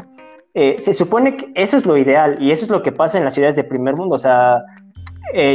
se 0.79 0.95
supone 0.95 1.37
que 1.37 1.53
eso 1.55 1.77
es 1.77 1.85
lo 1.85 1.99
ideal 1.99 2.39
y 2.41 2.51
eso 2.51 2.65
es 2.65 2.71
lo 2.71 2.83
que 2.83 2.91
pasa 2.91 3.19
en 3.19 3.25
las 3.25 3.35
ciudades 3.35 3.57
de 3.57 3.65
primer 3.65 3.95
mundo, 3.95 4.15
o 4.15 4.19
sea, 4.19 4.65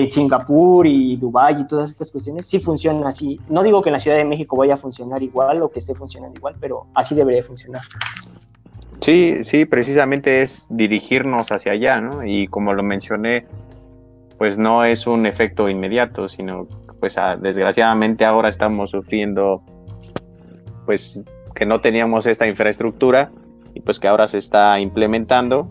Singapur 0.07 0.85
y 0.85 1.17
Dubái 1.17 1.61
y 1.61 1.65
todas 1.65 1.89
estas 1.89 2.11
cuestiones 2.11 2.45
sí 2.45 2.59
funcionan 2.59 3.07
así. 3.07 3.39
No 3.49 3.63
digo 3.63 3.81
que 3.81 3.89
en 3.89 3.93
la 3.93 3.99
Ciudad 3.99 4.17
de 4.17 4.25
México 4.25 4.57
vaya 4.57 4.75
a 4.75 4.77
funcionar 4.77 5.23
igual 5.23 5.63
o 5.63 5.71
que 5.71 5.79
esté 5.79 5.95
funcionando 5.95 6.37
igual, 6.37 6.53
pero 6.59 6.85
así 6.93 7.15
debería 7.15 7.41
funcionar. 7.41 7.81
Sí, 8.99 9.43
sí, 9.43 9.65
precisamente 9.65 10.43
es 10.43 10.67
dirigirnos 10.69 11.51
hacia 11.51 11.71
allá, 11.71 11.99
¿no? 11.99 12.23
Y 12.23 12.47
como 12.47 12.71
lo 12.75 12.83
mencioné, 12.83 13.47
pues 14.41 14.57
no 14.57 14.83
es 14.83 15.05
un 15.05 15.27
efecto 15.27 15.69
inmediato, 15.69 16.27
sino 16.27 16.67
pues 16.99 17.15
ah, 17.19 17.37
desgraciadamente 17.37 18.25
ahora 18.25 18.49
estamos 18.49 18.89
sufriendo 18.89 19.61
pues 20.87 21.21
que 21.53 21.63
no 21.67 21.79
teníamos 21.79 22.25
esta 22.25 22.47
infraestructura 22.47 23.31
y 23.75 23.81
pues 23.81 23.99
que 23.99 24.07
ahora 24.07 24.27
se 24.27 24.39
está 24.39 24.79
implementando. 24.79 25.69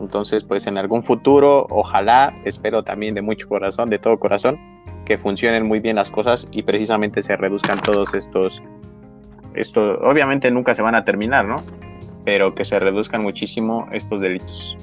Entonces 0.00 0.42
pues 0.42 0.66
en 0.66 0.78
algún 0.78 1.02
futuro, 1.02 1.66
ojalá, 1.68 2.34
espero 2.46 2.82
también 2.82 3.14
de 3.14 3.20
mucho 3.20 3.46
corazón, 3.46 3.90
de 3.90 3.98
todo 3.98 4.18
corazón, 4.18 4.58
que 5.04 5.18
funcionen 5.18 5.68
muy 5.68 5.80
bien 5.80 5.96
las 5.96 6.10
cosas 6.10 6.48
y 6.50 6.62
precisamente 6.62 7.20
se 7.22 7.36
reduzcan 7.36 7.78
todos 7.78 8.14
estos, 8.14 8.62
esto, 9.52 9.98
obviamente 9.98 10.50
nunca 10.50 10.74
se 10.74 10.80
van 10.80 10.94
a 10.94 11.04
terminar, 11.04 11.44
¿no? 11.44 11.56
Pero 12.24 12.54
que 12.54 12.64
se 12.64 12.80
reduzcan 12.80 13.22
muchísimo 13.22 13.84
estos 13.92 14.22
delitos. 14.22 14.78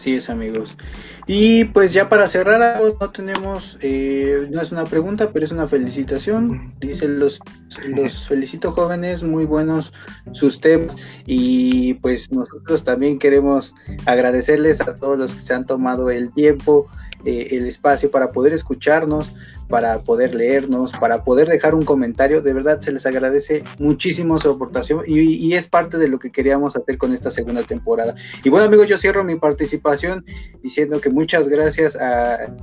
Así 0.00 0.14
es, 0.14 0.30
amigos. 0.30 0.78
Y 1.26 1.64
pues 1.64 1.92
ya 1.92 2.08
para 2.08 2.26
cerrar, 2.26 2.80
no 2.80 3.10
tenemos, 3.10 3.76
eh, 3.82 4.48
no 4.50 4.62
es 4.62 4.72
una 4.72 4.84
pregunta, 4.84 5.30
pero 5.30 5.44
es 5.44 5.52
una 5.52 5.68
felicitación. 5.68 6.72
Dice 6.80 7.06
los, 7.06 7.38
los 7.86 8.26
felicito 8.28 8.72
jóvenes, 8.72 9.22
muy 9.22 9.44
buenos 9.44 9.92
sus 10.32 10.58
temas. 10.58 10.96
Y 11.26 11.92
pues 12.00 12.32
nosotros 12.32 12.82
también 12.82 13.18
queremos 13.18 13.74
agradecerles 14.06 14.80
a 14.80 14.94
todos 14.94 15.18
los 15.18 15.34
que 15.34 15.42
se 15.42 15.52
han 15.52 15.66
tomado 15.66 16.08
el 16.08 16.32
tiempo, 16.32 16.86
eh, 17.24 17.48
el 17.52 17.66
espacio 17.66 18.10
para 18.10 18.32
poder 18.32 18.52
escucharnos, 18.52 19.34
para 19.68 19.98
poder 20.00 20.34
leernos, 20.34 20.92
para 20.92 21.24
poder 21.24 21.48
dejar 21.48 21.74
un 21.74 21.84
comentario. 21.84 22.42
De 22.42 22.52
verdad 22.52 22.80
se 22.80 22.92
les 22.92 23.06
agradece 23.06 23.64
muchísimo 23.78 24.38
su 24.38 24.50
aportación 24.50 25.02
y, 25.06 25.54
es 25.54 25.68
parte 25.68 25.98
de 25.98 26.08
lo 26.08 26.18
que 26.18 26.30
queríamos 26.30 26.76
hacer 26.76 26.98
con 26.98 27.12
esta 27.14 27.30
segunda 27.30 27.62
temporada. 27.62 28.14
Y 28.44 28.50
bueno 28.50 28.66
amigos, 28.66 28.88
yo 28.88 28.98
cierro 28.98 29.24
mi 29.24 29.36
participación 29.36 30.24
diciendo 30.62 31.00
que 31.00 31.10
muchas 31.10 31.48
gracias 31.48 31.96
a 31.96 32.54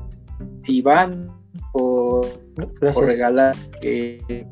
Iván 0.65 1.31
por, 1.71 2.25
regalar 2.95 3.55
eh, 3.81 4.45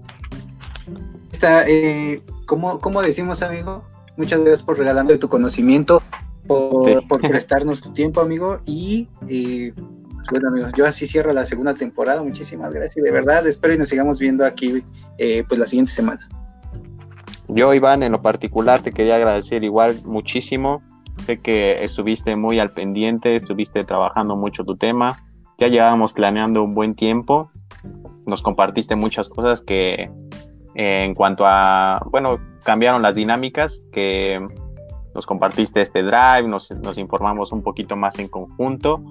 esta, 1.32 1.68
eh, 1.68 2.22
¿cómo, 2.46 3.02
decimos 3.02 3.42
amigo? 3.42 3.84
Muchas 4.18 4.40
gracias 4.40 4.64
por 4.64 4.78
regalarme 4.78 5.18
tu 5.18 5.28
conocimiento, 5.28 6.02
por, 6.48 7.04
prestarnos 7.30 7.82
tu 7.82 7.92
tiempo 7.94 8.22
amigo 8.22 8.60
y... 8.66 9.10
Eh, 9.28 9.74
bueno 10.32 10.50
amigos, 10.50 10.72
yo 10.76 10.86
así 10.86 11.06
cierro 11.08 11.34
la 11.34 11.46
segunda 11.46 11.74
temporada. 11.74 12.24
Muchísimas 12.24 12.74
gracias. 12.74 13.04
De 13.04 13.12
verdad, 13.12 13.46
espero 13.48 13.74
y 13.74 13.78
nos 13.78 13.90
sigamos 13.90 14.20
viendo 14.20 14.46
aquí 14.46 14.84
eh, 15.18 15.44
pues 15.48 15.60
la 15.60 15.68
siguiente 15.68 15.92
semana. 15.92 16.28
Yo, 17.48 17.74
Iván, 17.74 18.04
en 18.04 18.12
lo 18.12 18.22
particular 18.22 18.82
te 18.82 18.92
quería 18.92 19.16
agradecer 19.16 19.64
igual 19.64 20.00
muchísimo. 20.04 20.82
Sé 21.26 21.40
que 21.40 21.84
estuviste 21.84 22.36
muy 22.36 22.60
al 22.60 22.72
pendiente, 22.72 23.36
estuviste 23.36 23.84
trabajando 23.84 24.36
mucho 24.36 24.64
tu 24.64 24.76
tema. 24.76 25.24
Ya 25.58 25.68
llevábamos 25.68 26.12
planeando 26.12 26.64
un 26.64 26.72
buen 26.72 26.96
tiempo. 26.96 27.52
Nos 28.26 28.42
compartiste 28.42 28.96
muchas 28.96 29.30
cosas 29.30 29.62
que 29.62 30.10
eh, 30.76 31.04
en 31.04 31.14
cuanto 31.14 31.46
a, 31.46 32.02
bueno, 32.10 32.40
cambiaron 32.64 33.02
las 33.02 33.16
dinámicas, 33.16 33.86
que 33.92 34.46
nos 35.14 35.26
compartiste 35.26 35.82
este 35.82 36.02
drive, 36.02 36.48
nos, 36.48 36.72
nos 36.72 36.98
informamos 36.98 37.52
un 37.52 37.62
poquito 37.62 37.96
más 37.96 38.18
en 38.20 38.28
conjunto 38.28 39.02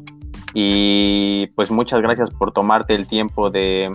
y 0.54 1.48
pues 1.48 1.72
muchas 1.72 2.00
gracias 2.00 2.30
por 2.30 2.52
tomarte 2.52 2.94
el 2.94 3.08
tiempo 3.08 3.50
de, 3.50 3.90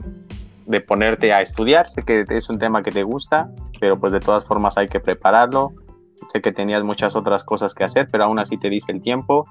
ponerte 0.86 1.32
a 1.34 1.42
estudiar. 1.42 1.88
Sé 1.88 2.04
que 2.04 2.26
es 2.30 2.50
un 2.50 2.60
tema 2.60 2.84
que 2.84 2.92
te 2.92 3.04
gusta, 3.04 3.50
pero 3.80 3.98
pues 3.98 4.12
de 4.12 4.20
todas 4.20 4.44
formas 4.44 4.78
hay 4.78 4.90
que 4.90 5.00
prepararlo. 5.00 5.72
Sé 6.34 6.42
que 6.42 6.52
tenías 6.52 6.84
muchas 6.84 7.16
otras 7.16 7.46
cosas 7.46 7.74
que 7.74 7.86
hacer, 7.86 8.08
pero 8.12 8.26
aún 8.26 8.40
así 8.40 8.58
te 8.58 8.70
dice 8.70 8.92
el 8.92 9.02
tiempo. 9.02 9.48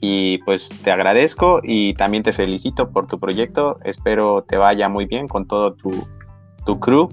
Y 0.00 0.38
pues 0.38 0.70
te 0.82 0.90
agradezco 0.90 1.60
y 1.62 1.92
también 1.94 2.22
te 2.22 2.32
felicito 2.32 2.90
por 2.90 3.06
tu 3.06 3.18
proyecto. 3.18 3.78
Espero 3.84 4.42
te 4.42 4.56
vaya 4.56 4.88
muy 4.88 5.04
bien 5.04 5.28
con 5.28 5.46
todo 5.46 5.74
tu, 5.74 5.90
tu 6.64 6.80
crew. 6.80 7.10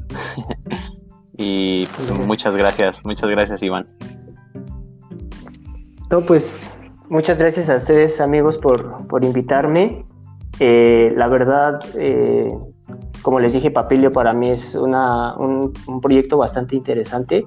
y 1.37 1.85
muchas 2.25 2.55
gracias, 2.55 3.03
muchas 3.03 3.29
gracias 3.29 3.61
Iván. 3.61 3.87
No, 6.09 6.21
pues 6.21 6.65
Muchas 7.13 7.37
gracias 7.37 7.69
a 7.69 7.75
ustedes 7.75 8.19
amigos 8.19 8.57
por, 8.57 9.05
invitarme. 9.21 10.03
Eh, 10.59 11.13
la 11.15 11.27
verdad, 11.27 11.79
eh, 11.95 12.51
como 13.21 13.39
les 13.39 13.53
dije, 13.53 13.69
Papilio 13.69 14.11
para 14.11 14.33
mí 14.33 14.49
es 14.49 14.73
una, 14.73 15.37
un, 15.37 15.71
proyecto 16.01 16.39
bastante 16.39 16.75
interesante 16.75 17.45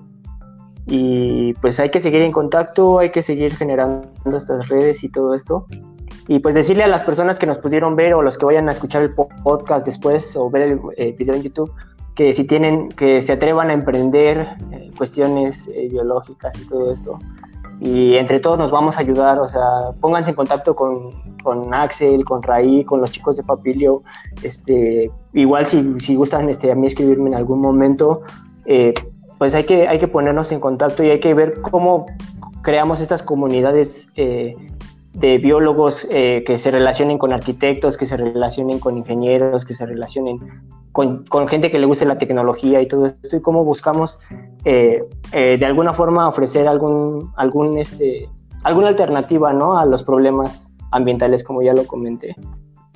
Y 0.86 1.52
pues 1.54 1.80
hay 1.80 1.90
que 1.90 1.98
seguir 1.98 2.22
en 2.22 2.30
contacto, 2.30 3.00
hay 3.00 3.10
que 3.10 3.22
seguir 3.22 3.56
generando 3.56 4.06
estas 4.36 4.68
redes 4.68 5.02
y 5.02 5.10
todo 5.10 5.34
esto. 5.34 5.66
Y 6.28 6.38
pues 6.38 6.54
decirle 6.54 6.84
a 6.84 6.86
las 6.86 7.02
personas 7.02 7.36
que 7.36 7.46
nos 7.46 7.58
pudieron 7.58 7.96
ver 7.96 8.14
o 8.14 8.22
los 8.22 8.38
que 8.38 8.44
vayan 8.44 8.68
a 8.68 8.72
escuchar 8.72 9.02
el 9.02 9.10
podcast 9.42 9.84
después 9.84 10.36
o 10.36 10.48
ver 10.48 10.62
el 10.62 10.80
eh, 10.96 11.12
video 11.18 11.34
en 11.34 11.42
YouTube, 11.42 11.72
que 12.14 12.32
si 12.34 12.44
tienen, 12.44 12.88
que 12.90 13.20
se 13.20 13.32
atrevan 13.32 13.70
a 13.70 13.72
emprender 13.72 14.46
eh, 14.70 14.92
cuestiones 14.96 15.66
eh, 15.74 15.88
biológicas 15.90 16.56
y 16.60 16.68
todo 16.68 16.92
esto. 16.92 17.18
Y 17.80 18.14
entre 18.14 18.40
todos 18.40 18.58
nos 18.58 18.70
vamos 18.70 18.96
a 18.96 19.00
ayudar, 19.00 19.38
o 19.38 19.48
sea, 19.48 19.92
pónganse 20.00 20.30
en 20.30 20.36
contacto 20.36 20.74
con, 20.74 21.10
con 21.42 21.74
Axel, 21.74 22.24
con 22.24 22.42
Raí, 22.42 22.84
con 22.84 23.00
los 23.00 23.10
chicos 23.10 23.36
de 23.36 23.42
Papilio. 23.42 24.00
Este, 24.42 25.10
igual 25.34 25.66
si, 25.66 26.00
si 26.00 26.14
gustan 26.14 26.48
este, 26.48 26.72
a 26.72 26.74
mí 26.74 26.86
escribirme 26.86 27.30
en 27.30 27.36
algún 27.36 27.60
momento, 27.60 28.22
eh, 28.64 28.94
pues 29.38 29.54
hay 29.54 29.64
que, 29.64 29.88
hay 29.88 29.98
que 29.98 30.08
ponernos 30.08 30.50
en 30.52 30.60
contacto 30.60 31.04
y 31.04 31.10
hay 31.10 31.20
que 31.20 31.34
ver 31.34 31.60
cómo 31.60 32.06
creamos 32.62 33.00
estas 33.00 33.22
comunidades 33.22 34.08
de 34.14 35.38
biólogos 35.38 36.06
que 36.10 36.58
se 36.58 36.70
relacionen 36.70 37.18
con 37.18 37.32
arquitectos, 37.32 37.96
que 37.96 38.06
se 38.06 38.16
relacionen 38.16 38.80
con 38.80 38.96
ingenieros, 38.96 39.64
que 39.64 39.74
se 39.74 39.86
relacionen 39.86 40.38
con, 40.96 41.48
gente 41.48 41.70
que 41.70 41.78
le 41.78 41.84
guste 41.84 42.06
la 42.06 42.16
tecnología 42.16 42.80
y 42.80 42.88
todo 42.88 43.04
esto, 43.04 43.36
y 43.36 43.42
cómo 43.42 43.64
buscamos 43.64 44.18
eh, 44.68 45.04
eh, 45.30 45.56
de 45.56 45.64
alguna 45.64 45.92
forma 45.92 46.26
ofrecer 46.26 46.66
algún, 46.66 47.30
algún, 47.36 47.78
este, 47.78 48.28
alguna 48.64 48.88
alternativa 48.88 49.52
¿no? 49.52 49.78
a 49.78 49.86
los 49.86 50.02
problemas 50.02 50.74
ambientales, 50.90 51.44
como 51.44 51.62
ya 51.62 51.72
lo 51.72 51.86
comenté. 51.86 52.34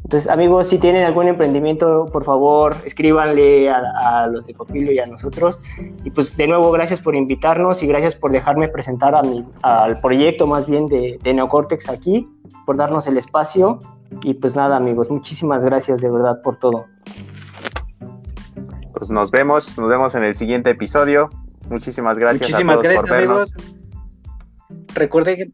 Entonces, 0.03 0.29
amigos, 0.29 0.67
si 0.67 0.79
tienen 0.79 1.05
algún 1.05 1.29
emprendimiento, 1.29 2.07
por 2.13 2.25
favor, 2.25 2.75
escríbanle 2.85 3.71
a, 3.71 4.27
los 4.27 4.47
de 4.47 4.55
Copilio 4.55 4.91
y 4.91 4.99
a 4.99 5.07
nosotros. 5.07 5.63
Y 6.03 6.11
pues, 6.11 6.37
de 6.37 6.49
nuevo, 6.49 6.73
gracias 6.73 7.01
por 7.01 7.15
invitarnos 7.15 7.85
y 7.85 7.87
gracias 7.87 8.17
por 8.17 8.33
dejarme 8.33 8.67
presentar 8.67 9.15
a 9.15 9.23
mi, 9.23 9.47
al 9.63 10.01
proyecto 10.01 10.49
más 10.49 10.67
bien 10.67 10.89
de, 10.89 11.21
de 11.23 11.35
Neocortex 11.35 11.89
aquí, 11.89 12.29
por 12.67 12.79
darnos 12.79 13.07
el 13.07 13.17
espacio. 13.17 13.79
Y 14.25 14.35
pues 14.35 14.57
nada, 14.57 14.77
amigos, 14.77 15.09
muchísimas 15.09 15.65
gracias 15.65 16.01
de 16.01 16.11
verdad 16.11 16.43
por 16.43 16.57
todo. 16.57 16.87
Pues 18.93 19.09
nos 19.13 19.31
vemos, 19.31 19.79
nos 19.79 19.89
vemos 19.89 20.17
en 20.17 20.25
el 20.25 20.35
siguiente 20.35 20.71
episodio. 20.71 21.31
Muchísimas 21.71 22.19
gracias. 22.19 22.51
Muchísimas 22.51 22.83
gracias, 22.83 23.11
amigos. 23.11 23.53
Recuerden 24.95 25.37
que, 25.37 25.51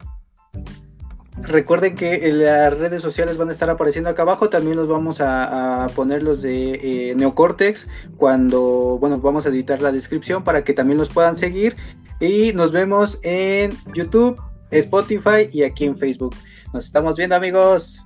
recuerden 1.43 1.95
que 1.95 2.27
en 2.27 2.43
las 2.43 2.77
redes 2.77 3.01
sociales 3.01 3.37
van 3.37 3.49
a 3.49 3.51
estar 3.51 3.69
apareciendo 3.69 4.09
acá 4.09 4.23
abajo. 4.23 4.49
También 4.49 4.77
los 4.77 4.87
vamos 4.87 5.21
a, 5.21 5.87
poner 5.95 6.23
los 6.23 6.41
de 6.41 7.11
eh, 7.11 7.15
Neocortex 7.15 7.87
cuando, 8.17 8.97
bueno, 8.99 9.19
vamos 9.19 9.45
a 9.45 9.49
editar 9.49 9.81
la 9.81 9.91
descripción 9.91 10.43
para 10.43 10.63
que 10.63 10.73
también 10.73 10.97
los 10.97 11.09
puedan 11.09 11.35
seguir. 11.35 11.77
Y 12.19 12.51
nos 12.53 12.71
vemos 12.71 13.19
en 13.21 13.71
YouTube, 13.93 14.41
Spotify 14.71 15.47
y 15.51 15.63
aquí 15.63 15.85
en 15.85 15.97
Facebook. 15.97 16.35
Nos 16.73 16.85
estamos 16.85 17.15
viendo, 17.15 17.35
amigos. 17.35 18.03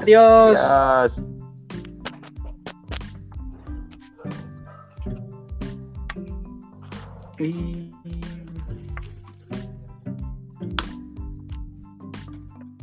Adiós. 0.00 0.56
Adiós. 0.58 1.43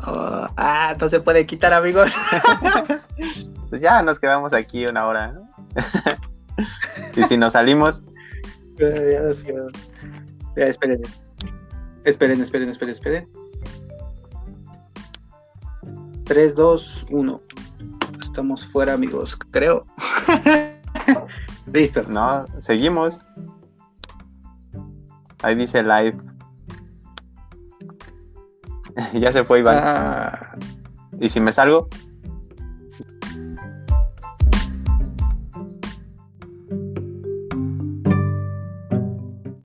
Oh, 0.05 0.47
ah, 0.57 0.95
no 0.99 1.09
se 1.09 1.19
puede 1.19 1.45
quitar, 1.45 1.73
amigos. 1.73 2.15
pues 3.69 3.81
ya 3.81 4.01
nos 4.01 4.19
quedamos 4.19 4.53
aquí 4.53 4.85
una 4.85 5.05
hora. 5.07 5.39
y 7.15 7.23
si 7.25 7.37
nos 7.37 7.53
salimos. 7.53 8.03
ya 8.77 9.21
nos 9.21 9.43
Ya, 10.55 10.65
esperen. 10.65 11.01
Esperen, 12.03 12.41
esperen, 12.41 12.69
esperen, 12.69 12.89
esperen. 12.89 13.29
3, 16.25 16.55
2, 16.55 17.05
1. 17.09 17.41
Estamos 18.21 18.65
fuera, 18.65 18.93
amigos, 18.93 19.37
creo. 19.51 19.85
Listo. 21.71 22.03
No, 22.03 22.47
seguimos. 22.59 23.21
Ahí 25.43 25.55
dice 25.55 25.83
live. 25.83 26.17
ya 29.13 29.31
se 29.31 29.43
fue 29.43 29.59
Iván. 29.59 29.77
Ah. 29.79 30.55
¿Y 31.19 31.29
si 31.29 31.39
me 31.39 31.51
salgo? 31.51 31.87